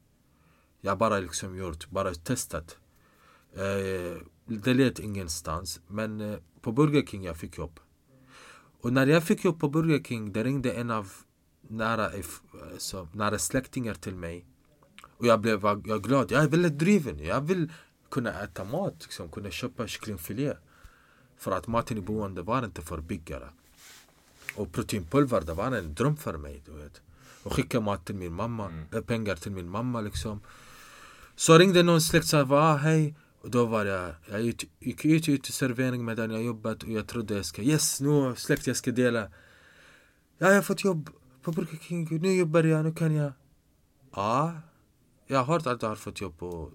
Jag 0.80 0.98
bara 0.98 1.20
liksom 1.20 1.56
gjort, 1.56 1.90
bara 1.90 2.14
testat. 2.14 2.78
Eh, 3.54 4.22
det 4.46 4.74
lät 4.74 4.98
ingenstans. 4.98 5.80
Men 5.86 6.20
eh, 6.20 6.38
på 6.60 6.72
Burger 6.72 7.06
King 7.06 7.24
jag 7.24 7.36
fick 7.36 7.58
jobb. 7.58 7.80
Och 8.80 8.92
när 8.92 9.06
jag 9.06 9.24
fick 9.24 9.44
jobb 9.44 9.60
på 9.60 9.68
Burger 9.68 10.02
King, 10.02 10.32
det 10.32 10.44
ringde 10.44 10.72
en 10.72 10.90
av 10.90 11.12
nära, 11.72 12.10
alltså, 12.72 13.08
nära 13.12 13.38
släktingar 13.38 13.94
till 13.94 14.14
mig. 14.14 14.44
Och 15.16 15.26
jag 15.26 15.40
blev 15.40 15.64
jag 15.64 16.02
glad. 16.02 16.30
Jag 16.30 16.42
är 16.42 16.48
väldigt 16.48 16.78
driven. 16.78 17.24
Jag 17.24 17.40
vill 17.40 17.72
kunna 18.10 18.42
äta 18.42 18.64
mat, 18.64 18.94
liksom, 19.02 19.28
kunna 19.28 19.50
köpa 19.50 19.86
kycklingfilé. 19.86 20.54
För 21.36 21.52
att 21.52 21.66
maten 21.66 21.98
i 21.98 22.00
boende 22.00 22.42
var 22.42 22.64
inte 22.64 22.82
för 22.82 23.00
byggare. 23.00 23.48
Och 24.56 24.72
proteinpulver, 24.72 25.40
det 25.40 25.54
var 25.54 25.72
en 25.72 25.94
dröm 25.94 26.16
för 26.16 26.36
mig. 26.36 26.62
Du 26.66 26.72
vet. 26.72 27.00
Och 27.42 27.52
skicka 27.52 27.80
mat 27.80 28.06
till 28.06 28.14
min 28.14 28.32
mamma, 28.32 28.84
eh, 28.92 29.00
pengar 29.00 29.36
till 29.36 29.52
min 29.52 29.68
mamma 29.68 30.00
liksom. 30.00 30.40
Så 31.36 31.58
ringde 31.58 31.82
någon 31.82 32.00
släkt 32.00 32.24
och 32.24 32.28
sa 32.28 32.46
ah, 32.50 32.76
hej. 32.76 33.14
Och 33.40 33.50
då 33.50 33.66
var 33.66 33.84
jag, 33.84 34.14
jag 34.30 34.42
gick, 34.80 35.04
ut 35.04 35.48
i 35.48 35.52
servering 35.52 36.04
medan 36.04 36.30
jag 36.30 36.42
jobbat 36.42 36.82
och 36.82 36.90
jag 36.90 37.06
trodde 37.06 37.34
jag 37.34 37.44
ska, 37.44 37.62
yes 37.62 38.00
nu 38.00 38.34
släkt 38.36 38.66
jag 38.66 38.76
ska 38.76 38.90
dela. 38.90 39.20
Ja, 40.38 40.48
jag 40.48 40.54
har 40.54 40.62
fått 40.62 40.84
jobb 40.84 41.10
på 41.42 41.52
Burger 41.52 41.78
King, 41.78 42.08
nu 42.20 42.34
jobbar 42.34 42.64
jag, 42.64 42.84
nu 42.84 42.92
kan 42.92 43.14
jag. 43.14 43.32
Ja, 44.14 44.60
jag 45.26 45.38
har 45.38 45.54
hört 45.54 45.66
att 45.66 45.80
du 45.80 45.86
har 45.86 45.96
fått 45.96 46.20
jobb 46.20 46.38
på 46.38 46.70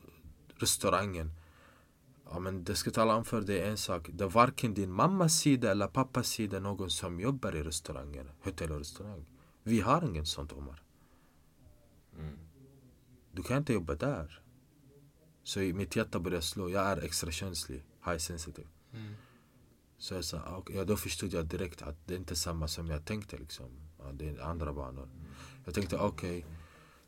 restaurangen. 0.55 1.31
Ja 2.29 2.39
men 2.39 2.63
det 2.63 2.75
ska 2.75 2.91
tala 2.91 3.15
om 3.15 3.25
för 3.25 3.41
dig 3.41 3.61
en 3.61 3.77
sak. 3.77 4.09
Det 4.13 4.23
är 4.23 4.29
varken 4.29 4.73
din 4.73 4.91
mammas 4.91 5.39
sida 5.39 5.71
eller 5.71 5.87
pappas 5.87 6.27
sida 6.27 6.59
någon 6.59 6.89
som 6.89 7.19
jobbar 7.19 7.55
i 7.55 7.63
restauranger, 7.63 8.33
hotell 8.43 8.71
och 8.71 8.77
restaurang. 8.77 9.25
Vi 9.63 9.81
har 9.81 10.03
ingen 10.05 10.25
sånt 10.25 10.53
Omar. 10.53 10.83
Du 13.31 13.43
kan 13.43 13.57
inte 13.57 13.73
jobba 13.73 13.95
där. 13.95 14.41
Så 15.43 15.59
mitt 15.59 15.95
hjärta 15.95 16.19
började 16.19 16.41
slå. 16.41 16.69
Jag 16.69 16.85
är 16.85 16.97
extra 16.97 17.31
känslig, 17.31 17.83
high 18.05 18.17
sensitive. 18.17 18.67
Så 19.97 20.13
jag 20.13 20.25
sa, 20.25 20.37
ah, 20.37 20.57
okej, 20.57 20.75
ja, 20.75 20.83
då 20.85 20.97
förstod 20.97 21.33
jag 21.33 21.45
direkt 21.45 21.81
att 21.81 22.07
det 22.07 22.15
inte 22.15 22.33
är 22.33 22.35
samma 22.35 22.67
som 22.67 22.87
jag 22.87 23.05
tänkte 23.05 23.37
liksom. 23.37 23.86
Det 24.13 24.29
är 24.29 24.41
andra 24.41 24.73
banor. 24.73 25.07
Jag 25.65 25.73
tänkte 25.73 25.97
okej, 25.97 26.45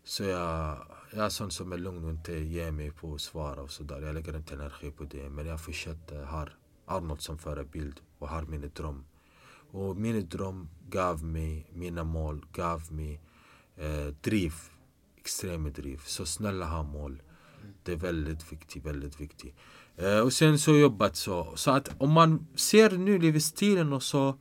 så 0.04 0.24
jag, 0.24 0.78
jag 1.14 1.26
är 1.26 1.30
sån 1.30 1.52
som 1.52 1.72
är 1.72 1.78
lugn 1.78 2.04
och 2.04 2.10
inte 2.10 2.34
ger 2.34 2.72
mig 2.72 2.92
på 2.92 3.14
att 3.14 3.22
svara 3.22 3.62
och 3.62 3.72
sådär. 3.72 4.02
Jag 4.02 4.14
lägger 4.14 4.38
inte 4.38 4.54
energi 4.54 4.92
på 4.92 5.04
det. 5.04 5.30
Men 5.30 5.46
jag 5.46 5.62
fortsätter, 5.62 6.24
har 6.24 6.58
Arnold 6.86 7.22
som 7.22 7.38
förebild 7.38 8.02
och 8.20 8.30
har 8.30 8.42
min 8.42 8.72
dröm. 8.76 9.06
Och 9.72 9.98
min 9.98 10.30
dröm 10.30 10.70
gav 10.90 11.24
mig 11.24 11.68
mina 11.74 12.04
mål, 12.04 12.46
gav 12.54 12.94
mig 12.94 13.22
eh, 13.76 14.08
driv, 14.22 14.54
extrem 15.18 15.74
driv. 15.74 16.02
Så 16.06 16.26
snälla 16.26 16.66
ha 16.66 16.84
mål. 16.84 17.22
Det 17.84 17.92
är 17.92 17.96
väldigt 17.96 18.52
viktigt, 18.52 18.86
väldigt 18.86 19.22
viktigt. 19.22 19.56
Eh, 19.96 20.20
och 20.20 20.34
sen 20.34 20.60
så 20.60 20.78
jobbat 20.78 21.16
så. 21.16 21.54
Så 21.56 21.72
att 21.72 21.90
om 21.98 22.12
man 22.12 22.48
ser 22.56 22.98
nu 22.98 23.20
livsstilen 23.20 23.94
och 23.94 24.04
så. 24.04 24.38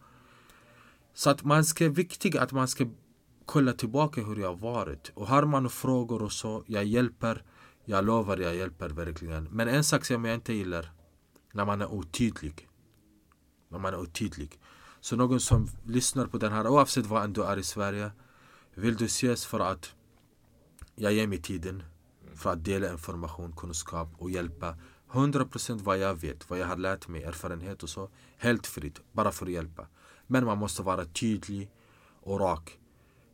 Så 1.19 1.31
att 1.31 1.45
man 1.45 1.65
ska, 1.65 1.89
viktigt 1.89 2.36
att 2.36 2.53
man 2.53 2.69
ska 2.69 2.86
kolla 3.47 3.73
tillbaka 3.73 4.20
hur 4.20 4.36
jag 4.36 4.49
har 4.49 4.57
varit. 4.57 5.12
Och 5.15 5.27
har 5.27 5.43
man 5.43 5.70
frågor 5.70 6.23
och 6.23 6.32
så, 6.32 6.65
jag 6.66 6.85
hjälper. 6.85 7.45
Jag 7.85 8.05
lovar, 8.05 8.36
jag 8.36 8.57
hjälper 8.57 8.89
verkligen. 8.89 9.45
Men 9.45 9.69
en 9.69 9.85
sak 9.85 10.05
som 10.05 10.24
jag 10.24 10.35
inte 10.35 10.53
gillar. 10.53 10.93
När 11.53 11.65
man 11.65 11.81
är 11.81 11.93
otydlig. 11.93 12.69
När 13.69 13.78
man 13.78 13.95
är 13.95 14.01
otydlig. 14.01 14.61
Så 15.01 15.16
någon 15.16 15.40
som 15.40 15.69
lyssnar 15.86 16.27
på 16.27 16.39
den 16.39 16.53
här, 16.53 16.66
oavsett 16.66 17.07
var 17.07 17.28
du 17.28 17.45
är 17.45 17.57
i 17.57 17.62
Sverige. 17.62 18.11
Vill 18.74 18.97
du 18.97 19.05
ses 19.05 19.47
för 19.47 19.61
att 19.61 19.95
jag 20.95 21.12
ger 21.12 21.27
mig 21.27 21.43
tiden 21.43 21.82
för 22.35 22.53
att 22.53 22.65
dela 22.65 22.93
information, 22.93 23.53
kunskap 23.57 24.09
och 24.19 24.31
hjälpa 24.31 24.77
100% 25.11 25.82
vad 25.82 25.99
jag 25.99 26.15
vet, 26.20 26.51
vad 26.51 26.59
jag 26.59 26.66
har 26.66 26.77
lärt 26.77 27.09
mig, 27.09 27.23
erfarenhet 27.23 27.82
och 27.82 27.89
så. 27.89 28.11
Helt 28.36 28.66
fritt, 28.66 29.01
bara 29.12 29.32
för 29.32 29.47
att 29.47 29.53
hjälpa. 29.53 29.86
Men 30.30 30.44
man 30.44 30.59
måste 30.59 30.82
vara 30.82 31.05
tydlig 31.05 31.70
och 32.20 32.40
rak. 32.40 32.78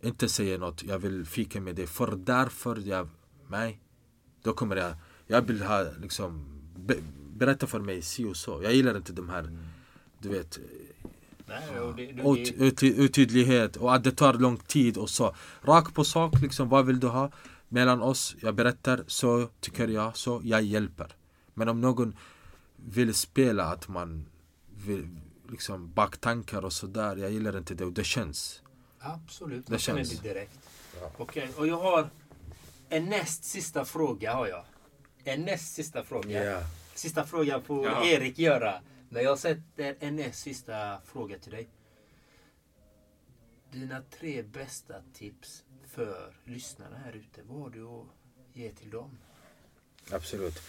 Inte 0.03 0.29
säga 0.29 0.59
något, 0.59 0.83
jag 0.83 0.99
vill 0.99 1.27
fika 1.27 1.61
med 1.61 1.77
dig 1.77 1.87
för 1.87 2.17
därför 2.17 2.77
jag... 2.89 3.09
Nej. 3.49 3.81
Då 4.43 4.53
kommer 4.53 4.77
jag... 4.77 4.95
Jag 5.27 5.43
vill 5.43 5.63
ha 5.63 5.87
liksom... 6.01 6.47
Be, 6.77 6.97
berätta 7.37 7.67
för 7.67 7.81
mig 7.81 8.03
si 8.03 8.25
och 8.25 8.37
så. 8.37 8.63
Jag 8.63 8.75
gillar 8.75 8.97
inte 8.97 9.13
de 9.13 9.29
här... 9.29 9.59
Du 10.19 10.29
vet... 10.29 10.59
Nej, 11.47 11.81
och 11.81 11.97
det, 11.97 12.13
det, 12.13 12.65
ut, 12.65 12.83
otydlighet 12.83 13.77
och 13.77 13.95
att 13.95 14.05
det 14.05 14.13
tar 14.13 14.35
lång 14.35 14.57
tid 14.57 14.97
och 14.97 15.11
så. 15.11 15.35
Rak 15.63 15.95
på 15.95 16.05
sak, 16.05 16.41
liksom, 16.43 16.69
vad 16.69 16.87
vill 16.87 17.01
du 17.01 17.07
ha? 17.07 17.31
Mellan 17.69 18.03
oss, 18.03 18.37
jag 18.41 18.55
berättar, 18.55 19.05
så 19.07 19.49
tycker 19.61 19.89
jag, 19.89 20.17
så 20.17 20.41
jag 20.45 20.63
hjälper. 20.63 21.17
Men 21.55 21.69
om 21.69 21.81
någon 21.81 22.17
vill 22.77 23.15
spela 23.15 23.65
att 23.65 23.89
man 23.89 24.27
vill, 24.87 25.09
liksom 25.49 25.93
baktankar 25.93 26.65
och 26.65 26.73
sådär, 26.73 27.17
jag 27.17 27.31
gillar 27.31 27.59
inte 27.59 27.75
det 27.75 27.85
och 27.85 27.93
det 27.93 28.05
känns. 28.05 28.63
absolut, 28.99 29.67
Det 29.67 29.79
känns. 29.79 30.11
det 30.21 30.29
direkt. 30.29 30.59
Okej, 31.17 31.51
och 31.57 31.67
jag 31.67 31.79
har 31.81 32.11
en 32.89 33.05
näst 33.05 33.45
sista 33.45 33.85
fråga 33.85 34.35
har 34.35 34.47
jag. 34.49 34.65
En 35.25 35.43
näst 35.43 35.75
sista 35.75 36.05
fråga. 36.05 36.65
Sista 36.95 37.25
frågan 37.25 37.63
får 37.63 37.87
Ja. 37.87 38.05
Erik 38.07 38.39
göra. 38.39 38.81
Men 39.09 39.25
jag 39.25 39.39
sätter 39.39 39.97
en 40.01 40.17
näst 40.17 40.41
sista 40.41 41.01
fråga 41.05 41.39
till 41.39 41.53
dig. 41.53 41.69
Dina 43.73 44.03
tre 44.19 44.43
bästa 44.43 44.95
tips 45.15 45.65
för 45.89 46.37
lyssnarna 46.45 46.97
här 47.05 47.13
ute. 47.13 47.43
Vad 47.43 47.61
har 47.63 47.71
du 47.71 47.87
att 47.87 48.07
ge 48.53 48.71
till 48.73 48.91
dem? 48.91 49.19
Absolut. 50.13 50.63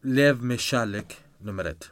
Lev 0.00 0.42
med 0.42 0.60
kärlek, 0.60 1.20
nummer 1.38 1.64
ett. 1.64 1.90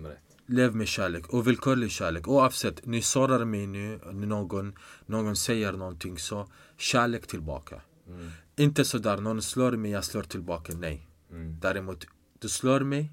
Nummer 0.00 0.14
ett. 0.14 0.36
Lev 0.46 0.74
med 0.76 0.88
kärlek, 0.88 1.34
ovillkorlig 1.34 1.90
kärlek. 1.90 2.28
Oavsett, 2.28 2.86
ni 2.86 3.02
sårar 3.02 3.44
mig 3.44 3.66
nu, 3.66 4.00
någon, 4.12 4.74
någon 5.06 5.36
säger 5.36 5.72
någonting 5.72 6.18
så, 6.18 6.48
kärlek 6.76 7.26
tillbaka. 7.26 7.82
Inte 8.56 8.84
sådär, 8.84 9.16
någon 9.16 9.42
slår 9.42 9.72
mig, 9.72 9.90
jag 9.90 10.04
slår 10.04 10.22
tillbaka, 10.22 10.72
nej. 10.76 11.08
Däremot, 11.60 12.06
du 12.38 12.48
slår 12.48 12.80
mig, 12.80 13.12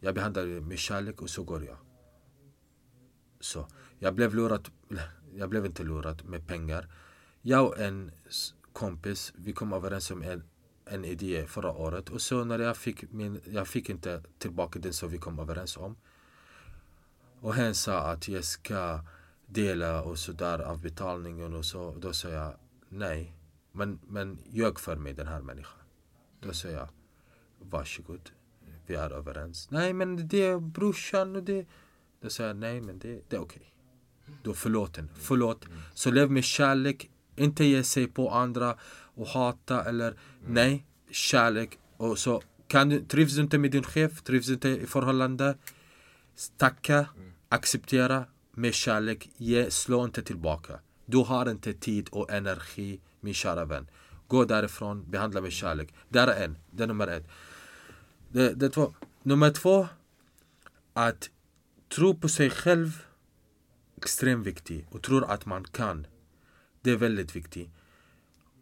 jag 0.00 0.14
behandlar 0.14 0.46
dig 0.46 0.60
med 0.60 0.78
kärlek 0.78 1.22
och 1.22 1.30
så 1.30 1.42
går 1.42 1.64
jag. 1.64 1.76
Så, 3.40 3.68
jag 3.98 4.14
blev 4.14 4.34
lurad, 4.34 4.68
jag 5.34 5.50
blev 5.50 5.66
inte 5.66 5.82
lurad 5.82 6.24
med 6.24 6.46
pengar. 6.46 6.88
Jag 7.42 7.66
och 7.66 7.78
en 7.78 8.10
kompis, 8.72 9.32
vi 9.36 9.52
kom 9.52 9.72
överens 9.72 10.10
om 10.10 10.22
en, 10.22 10.42
en 10.86 11.04
idé 11.04 11.46
förra 11.46 11.72
året 11.72 12.08
och 12.10 12.20
så 12.20 12.44
när 12.44 12.58
jag 12.58 12.76
fick 12.76 13.12
min, 13.12 13.40
jag 13.50 13.68
fick 13.68 13.88
inte 13.90 14.22
tillbaka 14.38 14.78
den 14.78 14.92
som 14.92 15.08
vi 15.10 15.18
kom 15.18 15.38
överens 15.38 15.76
om. 15.76 15.96
Och 17.44 17.54
hen 17.54 17.74
sa 17.74 17.98
att 17.98 18.28
jag 18.28 18.44
ska 18.44 19.00
dela 19.46 20.02
och 20.02 20.18
sådär 20.18 20.58
av 20.58 20.80
betalningen 20.80 21.54
och 21.54 21.64
så. 21.64 21.94
Då 21.98 22.12
sa 22.12 22.28
jag 22.28 22.54
nej. 22.88 23.36
Men, 23.72 23.98
men 24.08 24.38
ljög 24.50 24.80
för 24.80 24.96
mig 24.96 25.12
den 25.12 25.26
här 25.26 25.40
människan. 25.40 25.82
Då 26.40 26.52
sa 26.52 26.68
jag 26.68 26.88
varsågod. 27.58 28.30
Vi 28.86 28.94
är 28.94 29.10
överens. 29.10 29.70
Nej 29.70 29.92
men 29.92 30.28
det 30.28 30.42
är 30.42 30.58
brorsan 30.58 31.36
och 31.36 31.42
det. 31.42 31.66
Då 32.20 32.30
sa 32.30 32.42
jag 32.42 32.56
nej 32.56 32.80
men 32.80 32.98
det, 32.98 33.20
det 33.28 33.36
är 33.36 33.40
okej. 33.40 33.74
Då 34.42 34.54
förlåten. 34.54 35.10
Förlåt. 35.14 35.64
Så 35.94 36.10
lev 36.10 36.30
med 36.30 36.44
kärlek. 36.44 37.10
Inte 37.36 37.64
ge 37.64 37.84
sig 37.84 38.06
på 38.06 38.30
andra 38.30 38.76
och 39.14 39.26
hata 39.26 39.84
eller 39.84 40.16
nej. 40.46 40.86
Kärlek. 41.10 41.78
Och 41.96 42.18
så 42.18 42.42
kan 42.66 42.88
du, 42.88 43.04
trivs 43.04 43.34
du 43.34 43.40
inte 43.40 43.58
med 43.58 43.70
din 43.70 43.82
chef, 43.82 44.22
trivs 44.22 44.46
du 44.46 44.52
inte 44.52 44.68
i 44.68 44.86
förhållande. 44.86 45.56
Tacka, 46.56 47.06
acceptera 47.54 48.24
med 48.52 48.74
kärlek, 48.74 49.30
ge, 49.36 49.70
slå 49.70 50.04
inte 50.04 50.22
tillbaka. 50.22 50.78
Du 51.06 51.16
har 51.16 51.50
inte 51.50 51.72
tid 51.72 52.08
och 52.12 52.30
energi, 52.30 53.00
min 53.20 53.34
kära 53.34 53.64
vän. 53.64 53.86
Gå 54.28 54.44
därifrån, 54.44 55.10
behandla 55.10 55.40
med 55.40 55.52
kärlek. 55.52 55.94
Det 56.08 56.18
är 56.18 56.44
en, 56.44 56.58
det 56.70 56.82
är 56.82 56.86
nummer 56.86 57.08
ett. 57.08 57.26
Det, 58.28 58.54
det 58.54 58.70
två. 58.70 58.94
Nummer 59.22 59.50
två, 59.50 59.88
att 60.92 61.30
tro 61.94 62.14
på 62.14 62.28
sig 62.28 62.50
själv, 62.50 63.06
extremt 63.96 64.46
viktigt. 64.46 64.86
Och 64.90 65.02
tro 65.02 65.24
att 65.24 65.46
man 65.46 65.64
kan. 65.64 66.06
Det 66.82 66.90
är 66.90 66.96
väldigt 66.96 67.36
viktigt. 67.36 67.70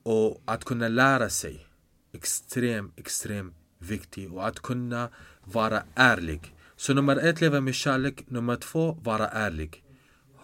Och 0.03 0.43
att 0.45 0.65
kunna 0.65 0.89
lära 0.89 1.31
sig, 1.31 1.67
extremt, 2.13 2.99
extremt 2.99 3.55
viktigt. 3.79 4.31
Och 4.31 4.47
att 4.47 4.61
kunna 4.61 5.09
vara 5.45 5.83
ärlig. 5.95 6.52
Så 6.83 6.95
nummer 6.95 7.17
ett, 7.17 7.41
leva 7.41 7.61
med 7.61 7.75
kärlek. 7.75 8.25
Nummer 8.31 8.57
två, 8.57 8.99
vara 9.03 9.29
ärlig. 9.29 9.85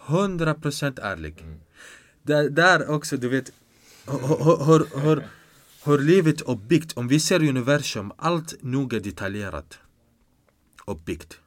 100% 0.05 0.99
ärlig. 1.01 1.45
Där, 2.23 2.49
där 2.49 2.89
också, 2.89 3.17
du 3.17 3.29
vet, 3.29 3.51
hur, 4.05 4.65
hur, 4.65 5.01
hur, 5.01 5.27
hur 5.85 5.99
livet 5.99 6.41
är 6.41 6.55
byggt. 6.55 6.97
Om 6.97 7.07
vi 7.07 7.19
ser 7.19 7.49
universum, 7.49 8.11
allt 8.17 8.55
noga 8.61 8.99
detaljerat 8.99 9.79
och 10.85 10.99
byggt. 10.99 11.39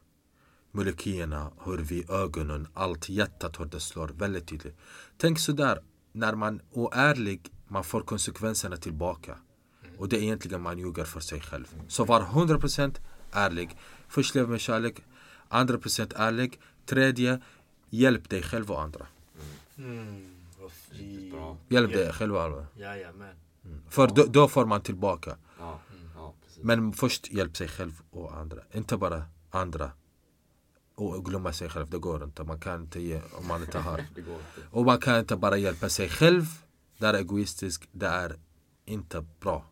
Molekylierna, 0.72 1.50
hur 1.64 1.78
vi 1.78 2.04
ögonen, 2.08 2.68
allt 2.74 3.08
hjärtat 3.08 3.60
hur 3.60 3.64
det 3.64 3.80
slår 3.80 4.08
väldigt 4.08 4.48
tydligt. 4.48 4.76
Tänk 5.16 5.38
sådär, 5.38 5.78
när 6.12 6.34
man 6.34 6.60
är 6.74 6.94
ärlig, 6.94 7.52
man 7.68 7.84
får 7.84 8.00
konsekvenserna 8.00 8.76
tillbaka. 8.76 9.38
Och 9.98 10.08
det 10.08 10.16
är 10.16 10.22
egentligen 10.22 10.62
man 10.62 10.78
ljuger 10.78 11.04
för 11.04 11.20
sig 11.20 11.40
själv. 11.40 11.66
Så 11.88 12.04
var 12.04 12.20
100% 12.20 13.00
ärlig. 13.32 13.76
Först 14.12 14.34
lev 14.34 14.48
med 14.48 14.60
kärlek, 14.60 15.00
andra 15.48 15.78
procent 15.78 16.12
ärlig. 16.12 16.60
Tredje, 16.86 17.40
hjälp 17.90 18.28
dig 18.30 18.42
själv 18.42 18.70
och 18.70 18.82
andra. 18.82 19.06
Mm. 19.78 20.36
Bra. 21.30 21.56
Hjälp 21.68 21.92
dig 21.92 22.12
själv 22.12 22.34
och 22.36 22.42
andra. 22.42 22.66
Jajamän. 22.76 23.34
För 23.88 24.06
då, 24.06 24.24
då 24.24 24.48
får 24.48 24.66
man 24.66 24.80
tillbaka. 24.80 25.36
Ja, 25.58 25.80
ja. 26.14 26.34
Men 26.60 26.92
först 26.92 27.30
hjälp 27.32 27.56
sig 27.56 27.68
själv 27.68 28.02
och 28.10 28.36
andra. 28.36 28.58
Inte 28.72 28.96
bara 28.96 29.24
andra. 29.50 29.90
Och 30.94 31.24
glömma 31.24 31.52
sig 31.52 31.68
själv, 31.68 31.90
det 31.90 31.98
går 31.98 32.24
inte. 32.24 32.44
Man 32.44 32.60
kan 32.60 32.82
inte 32.82 33.00
ge 33.00 33.20
om 33.38 33.46
man 33.46 33.62
inte 33.62 33.78
har. 33.78 33.98
Inte. 34.18 34.22
Och 34.70 34.84
man 34.84 34.98
kan 35.00 35.18
inte 35.18 35.36
bara 35.36 35.56
hjälpa 35.56 35.88
sig 35.88 36.08
själv. 36.08 36.44
Det 36.98 37.06
är 37.06 37.14
egoistiskt, 37.14 37.88
det 37.92 38.06
är 38.06 38.36
inte 38.84 39.24
bra. 39.40 39.64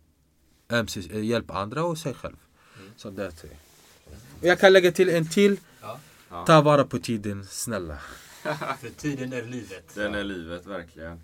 Ömses- 0.69 1.13
eh, 1.13 1.25
Hjälp 1.25 1.51
andra 1.51 1.85
och 1.85 1.99
sig 1.99 2.15
själv. 2.15 2.37
Så 2.97 3.11
det 3.11 3.27
är 3.27 3.31
Jag 4.41 4.59
kan 4.61 4.73
lägga 4.73 4.93
till 4.93 5.09
en 5.09 5.29
till. 5.29 5.61
Ja. 6.31 6.45
Ta 6.47 6.61
vara 6.61 6.85
på 6.85 6.99
tiden, 6.99 7.45
snälla. 7.47 7.97
För 8.81 8.89
tiden 8.97 9.33
är 9.33 9.43
livet. 9.43 9.95
Den 9.95 10.15
är 10.15 10.25
livet 10.25 10.67
verkligen. 10.67 11.21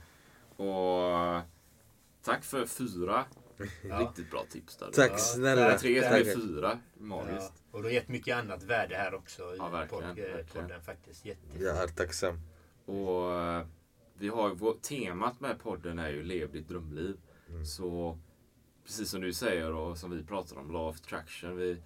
Och 0.56 1.40
tack 2.24 2.44
för 2.44 2.66
fyra 2.66 3.24
Ja. 3.88 4.00
Riktigt 4.00 4.30
bra 4.30 4.44
tips 4.50 4.76
där. 4.76 4.90
Tack 4.92 5.10
Ja. 5.12 5.18
snälla. 5.18 5.78
Tre 5.78 6.02
Tack. 6.02 6.12
eller 6.12 6.34
fyra. 6.34 6.78
Ja. 6.98 7.04
Magiskt. 7.04 7.52
Och 7.70 7.82
du 7.82 7.88
har 7.88 7.92
gett 7.92 8.08
mycket 8.08 8.36
annat 8.36 8.62
värde 8.62 8.96
här 8.96 9.14
också 9.14 9.42
i 9.42 9.56
Ja, 9.58 9.68
verkligen, 9.68 10.04
podd, 10.04 10.16
verkligen. 10.24 10.66
podden 10.66 10.82
faktiskt. 10.82 11.24
Jättefint. 11.24 11.62
Jag 11.62 11.76
är 11.76 11.86
tacksam. 11.88 12.40
Och 12.86 13.32
eh, 13.34 13.66
vi 14.18 14.28
har, 14.28 14.48
vår, 14.54 14.74
temat 14.82 15.40
med 15.40 15.58
podden 15.62 15.98
är 15.98 16.08
ju 16.10 16.22
Lev 16.22 16.52
ditt 16.52 16.68
drömliv. 16.68 17.16
Så 17.66 18.18
precis 18.84 19.10
som 19.10 19.20
du 19.20 19.32
säger 19.32 19.72
och 19.72 19.98
som 19.98 20.10
vi 20.10 20.22
pratar 20.24 20.56
om, 20.56 20.72
Law 20.72 20.88
of 20.88 20.96
Attraction. 20.96 21.56
Vi, 21.56 21.82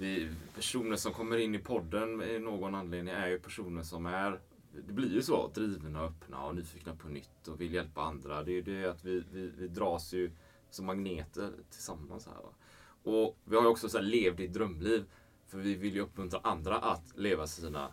vi, 0.00 0.30
personer 0.54 0.96
som 0.96 1.12
kommer 1.12 1.36
in 1.36 1.54
i 1.54 1.58
podden 1.58 2.22
i 2.22 2.38
någon 2.38 2.74
anledning 2.74 3.14
är 3.14 3.28
ju 3.28 3.38
personer 3.38 3.82
som 3.82 4.06
är 4.06 4.40
det 4.86 4.92
blir 4.92 5.14
ju 5.14 5.22
så, 5.22 5.50
drivna 5.54 6.02
och 6.02 6.08
öppna 6.08 6.42
och 6.44 6.54
nyfikna 6.54 6.94
på 6.94 7.08
nytt 7.08 7.48
och 7.48 7.60
vill 7.60 7.74
hjälpa 7.74 8.02
andra. 8.02 8.42
Det 8.42 8.50
är 8.50 8.54
ju 8.54 8.62
det 8.62 8.86
att 8.86 9.04
vi, 9.04 9.24
vi, 9.32 9.50
vi 9.58 9.68
dras 9.68 10.12
ju 10.12 10.30
som 10.70 10.86
magneter 10.86 11.52
tillsammans 11.70 12.26
här. 12.26 12.34
Va? 12.34 12.54
Och 13.02 13.38
vi 13.44 13.56
har 13.56 13.62
ju 13.62 13.68
också 13.68 13.88
så 13.88 13.98
här, 13.98 14.04
lev 14.04 14.36
ditt 14.36 14.52
drömliv. 14.52 15.04
För 15.46 15.58
vi 15.58 15.74
vill 15.74 15.94
ju 15.94 16.00
uppmuntra 16.00 16.40
andra 16.42 16.76
att 16.76 17.04
leva 17.16 17.46
sina 17.46 17.88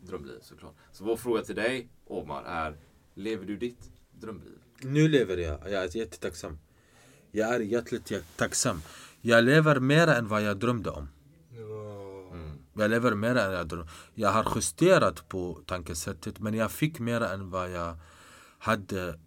drömliv 0.00 0.38
såklart. 0.40 0.74
Så 0.92 1.04
vår 1.04 1.16
fråga 1.16 1.42
till 1.42 1.54
dig, 1.54 1.88
Omar, 2.04 2.42
är 2.44 2.76
Lever 3.14 3.46
du 3.46 3.56
ditt 3.56 3.90
drömliv? 4.20 4.58
Nu 4.82 5.08
lever 5.08 5.36
jag. 5.36 5.58
Jag 5.70 5.84
är 5.84 5.96
jättetacksam. 5.96 6.58
Jag 7.30 7.54
är 7.54 7.60
jättetacksam. 7.60 8.22
tacksam. 8.36 8.82
Jag 9.20 9.44
lever 9.44 9.80
mer 9.80 10.06
än 10.06 10.28
vad 10.28 10.42
jag 10.42 10.56
drömde 10.56 10.90
om. 10.90 11.08
Jag 12.74 12.90
lever 12.90 13.14
mer 13.14 13.34
än 13.36 13.52
jag 13.52 13.68
drömde 13.68 13.88
Jag 14.14 14.28
har 14.30 14.52
justerat 14.56 15.28
på 15.28 15.60
tankesättet 15.66 16.38
men 16.38 16.54
jag 16.54 16.70
fick 16.70 16.98
mer 16.98 17.20
än 17.20 17.50
vad 17.50 17.70
jag 17.70 17.96
hade 18.58 19.18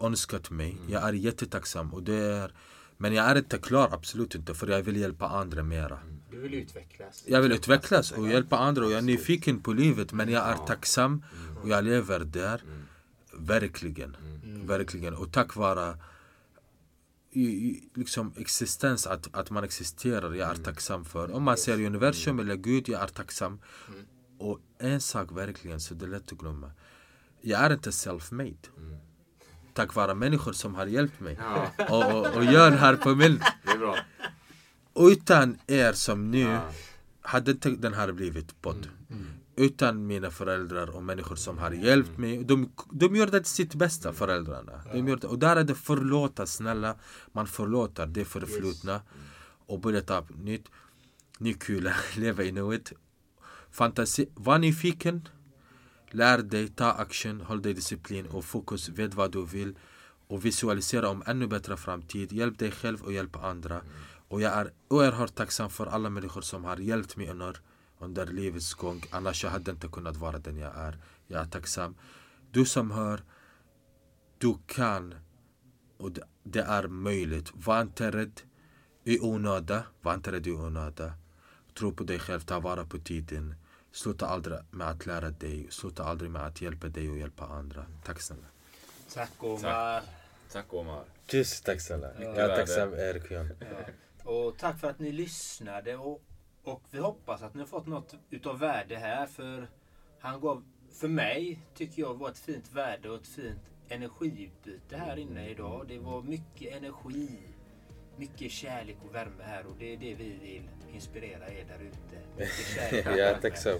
önskat 0.00 0.50
mig. 0.50 0.76
Jag 0.88 1.08
är 1.08 1.12
jättetacksam. 1.12 1.94
Och 1.94 2.02
det 2.02 2.14
är, 2.14 2.52
men 2.96 3.14
jag 3.14 3.26
är 3.26 3.38
inte 3.38 3.58
klar, 3.58 3.88
absolut 3.92 4.34
inte. 4.34 4.54
För 4.54 4.66
jag 4.66 4.82
vill 4.82 4.96
hjälpa 4.96 5.28
andra 5.28 5.62
mera. 5.62 5.98
Du 6.30 6.38
vill 6.40 6.54
utvecklas. 6.54 7.24
Jag 7.26 7.42
vill 7.42 7.52
utvecklas 7.52 8.12
och 8.12 8.28
hjälpa 8.28 8.58
andra 8.58 8.84
och 8.84 8.90
jag 8.90 8.98
är 8.98 9.02
nyfiken 9.02 9.60
på 9.60 9.72
livet 9.72 10.12
men 10.12 10.28
jag 10.28 10.48
är 10.48 10.56
tacksam 10.56 11.24
och 11.62 11.68
jag 11.68 11.84
lever 11.84 12.20
där. 12.20 12.62
Verkligen. 13.32 14.16
Verkligen. 14.66 15.14
Och 15.14 15.32
tack 15.32 15.56
vare 15.56 15.96
liksom 17.94 18.32
existens, 18.36 19.06
att, 19.06 19.34
att 19.34 19.50
man 19.50 19.64
existerar, 19.64 20.34
jag 20.34 20.50
är 20.50 20.54
tacksam 20.54 21.04
för. 21.04 21.30
Om 21.30 21.42
man 21.42 21.56
ser 21.56 21.86
universum 21.86 22.40
eller 22.40 22.56
Gud, 22.56 22.88
jag 22.88 23.02
är 23.02 23.06
tacksam. 23.06 23.60
Och 24.38 24.60
en 24.78 25.00
sak 25.00 25.32
verkligen, 25.32 25.80
så 25.80 25.94
det 25.94 26.04
är 26.04 26.08
lätt 26.08 26.32
att 26.32 26.38
glömma. 26.38 26.70
Jag 27.40 27.60
är 27.60 27.72
inte 27.72 27.90
self-made. 27.90 28.68
Tack 29.74 29.94
vare 29.94 30.14
människor 30.14 30.52
som 30.52 30.74
har 30.74 30.86
hjälpt 30.86 31.20
mig. 31.20 31.38
Ja, 31.40 31.70
Och, 31.90 32.16
och, 32.16 32.36
och 32.36 32.44
gör 32.44 32.70
här 32.70 32.96
på 32.96 33.10
och 34.92 35.06
utan 35.06 35.58
er 35.66 35.92
som 35.92 36.30
nu 36.30 36.58
hade 37.20 37.50
inte 37.50 37.70
den 37.70 37.94
här 37.94 38.12
blivit 38.12 38.62
podd. 38.62 38.88
Utan 39.56 40.06
mina 40.06 40.30
föräldrar 40.30 40.90
och 40.96 41.02
människor 41.02 41.36
som 41.36 41.58
har 41.58 41.70
hjälpt 41.70 42.18
mig. 42.18 42.44
De, 42.44 42.72
de 42.90 43.16
gjorde 43.16 43.44
sitt 43.44 43.74
bästa, 43.74 44.12
föräldrarna. 44.12 44.80
De 44.92 45.08
gjorde, 45.08 45.26
och 45.26 45.38
där 45.38 45.56
är 45.56 45.64
det 45.64 45.74
förlåta, 45.74 46.46
snälla. 46.46 46.96
Man 47.32 47.46
förlåter 47.46 48.06
det 48.06 48.24
förflutna. 48.24 49.02
Och 49.66 49.80
börjar 49.80 50.00
ta 50.00 50.18
upp 50.18 50.30
nytt. 50.36 50.66
Ny 51.38 51.54
kula, 51.54 51.94
leva 52.16 52.42
i 52.42 52.52
nuet. 52.52 52.92
Fantasi, 53.70 54.28
var 54.34 54.58
nyfiken. 54.58 55.28
Lär 56.10 56.38
dig, 56.38 56.68
ta 56.68 56.92
action, 56.92 57.40
håll 57.40 57.62
dig 57.62 57.74
disciplin 57.74 58.26
och 58.26 58.44
fokus, 58.44 58.88
vet 58.88 59.14
vad 59.14 59.32
du 59.32 59.46
vill 59.46 59.74
och 60.26 60.44
visualisera 60.44 61.08
om 61.08 61.22
ännu 61.26 61.46
bättre 61.46 61.76
framtid. 61.76 62.32
Hjälp 62.32 62.58
dig 62.58 62.70
själv 62.70 63.02
och 63.02 63.12
hjälp 63.12 63.36
andra. 63.36 63.80
Och 64.28 64.40
jag 64.40 64.52
är 64.52 64.72
oerhört 64.88 65.34
tacksam 65.34 65.70
för 65.70 65.86
alla 65.86 66.10
människor 66.10 66.40
som 66.40 66.64
har 66.64 66.76
hjälpt 66.76 67.16
mig 67.16 67.30
under, 67.30 67.60
under 68.02 68.26
livets 68.26 68.74
gång. 68.74 69.02
Annars 69.10 69.44
jag 69.44 69.50
hade 69.50 69.70
inte 69.70 69.88
kunnat 69.88 70.16
vara 70.16 70.38
den 70.38 70.56
jag 70.56 70.76
är. 70.76 70.98
Jag 71.26 71.40
är 71.40 71.46
tacksam. 71.46 71.96
Du 72.50 72.64
som 72.64 72.90
hör, 72.90 73.22
du 74.38 74.58
kan 74.66 75.14
och 75.96 76.10
det, 76.42 76.60
är 76.60 76.88
möjligt. 76.88 77.50
Var 77.54 77.82
inte 77.82 78.10
rädd 78.10 78.40
i 79.04 79.20
onöda. 79.20 79.84
Var 80.00 80.14
inte 80.14 80.32
rädd 80.32 80.46
i 80.46 80.52
onöda. 80.52 81.12
Tro 81.78 81.92
på 81.92 82.04
dig 82.04 82.18
själv, 82.18 82.40
ta 82.40 82.60
vara 82.60 82.84
på 82.84 82.98
tiden. 82.98 83.54
Sluta 83.92 84.26
aldrig 84.26 84.58
med 84.70 84.88
att 84.88 85.06
lära 85.06 85.30
dig. 85.30 85.66
Sluta 85.70 86.04
aldrig 86.04 86.30
med 86.30 86.42
att 86.42 86.60
hjälpa 86.60 86.88
dig 86.88 87.10
och 87.10 87.18
hjälpa 87.18 87.46
andra. 87.46 87.86
Tack 88.04 88.20
snälla. 88.20 88.46
Tack 89.14 89.30
Omar. 89.38 90.02
Tack 90.52 90.74
Omar. 90.74 91.04
Tusen 91.26 91.64
tack 91.64 91.80
snälla. 91.80 92.08
Jag 92.20 92.36
Jag 92.36 92.50
är 92.50 92.56
tacksam 92.56 92.94
Erik. 92.94 93.30
Ja. 93.30 93.44
Och 94.24 94.58
tack 94.58 94.80
för 94.80 94.90
att 94.90 94.98
ni 94.98 95.12
lyssnade. 95.12 95.96
Och, 95.96 96.22
och 96.64 96.82
vi 96.90 96.98
hoppas 96.98 97.42
att 97.42 97.54
ni 97.54 97.60
har 97.60 97.66
fått 97.66 97.86
något 97.86 98.14
utav 98.30 98.58
värde 98.58 98.96
här. 98.96 99.26
För 99.26 99.68
han 100.20 100.40
gav, 100.40 100.64
för 101.00 101.08
mig, 101.08 101.58
tycker 101.74 102.02
jag, 102.02 102.14
var 102.14 102.28
ett 102.30 102.38
fint 102.38 102.72
värde 102.72 103.10
och 103.10 103.16
ett 103.16 103.26
fint 103.26 103.60
energiutbyte 103.88 104.96
här 104.96 105.16
inne 105.16 105.48
idag. 105.48 105.84
Det 105.88 105.98
var 105.98 106.22
mycket 106.22 106.76
energi, 106.76 107.38
mycket 108.16 108.50
kärlek 108.50 108.96
och 109.08 109.14
värme 109.14 109.42
här. 109.42 109.66
Och 109.66 109.76
det 109.78 109.92
är 109.92 109.96
det 109.96 110.14
vi 110.14 110.38
vill 110.42 110.68
inspirera 110.94 111.48
er 111.48 111.64
där 111.68 111.78
ute. 111.84 112.44
Är 112.98 113.04
värme. 113.16 113.40
tacksam. 113.42 113.78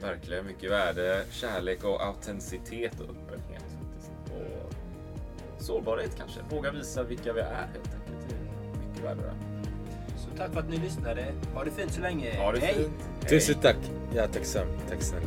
Verkligen 0.00 0.46
mycket 0.46 0.70
värde, 0.70 1.24
kärlek 1.30 1.84
och 1.84 2.02
autenticitet 2.02 3.00
och 3.00 3.10
öppenhet. 3.10 3.78
Och 4.30 4.72
sårbarhet 5.62 6.16
kanske. 6.16 6.40
Våga 6.50 6.70
visa 6.70 7.02
vilka 7.02 7.32
vi 7.32 7.40
är 7.40 7.54
helt 7.54 7.76
enkelt. 7.94 8.28
Det 8.28 8.34
är 8.34 8.86
mycket 8.88 9.04
värde 9.04 9.22
där. 9.22 9.53
Tack 10.38 10.52
för 10.52 10.60
att 10.60 10.70
ni 10.70 10.76
lyssnade. 10.76 11.24
Ha 11.54 11.64
det 11.64 11.70
fint 11.70 11.92
så 11.92 12.00
länge. 12.00 12.36
Ha 12.38 12.52
det 12.52 12.60
Hej! 12.60 12.74
fint. 12.74 12.92
Hej. 13.20 13.30
Tusen 13.30 13.54
tack. 13.62 13.76
Är 14.16 14.26
tacksam. 14.26 14.66
Tack 14.88 15.02
snälla. 15.02 15.26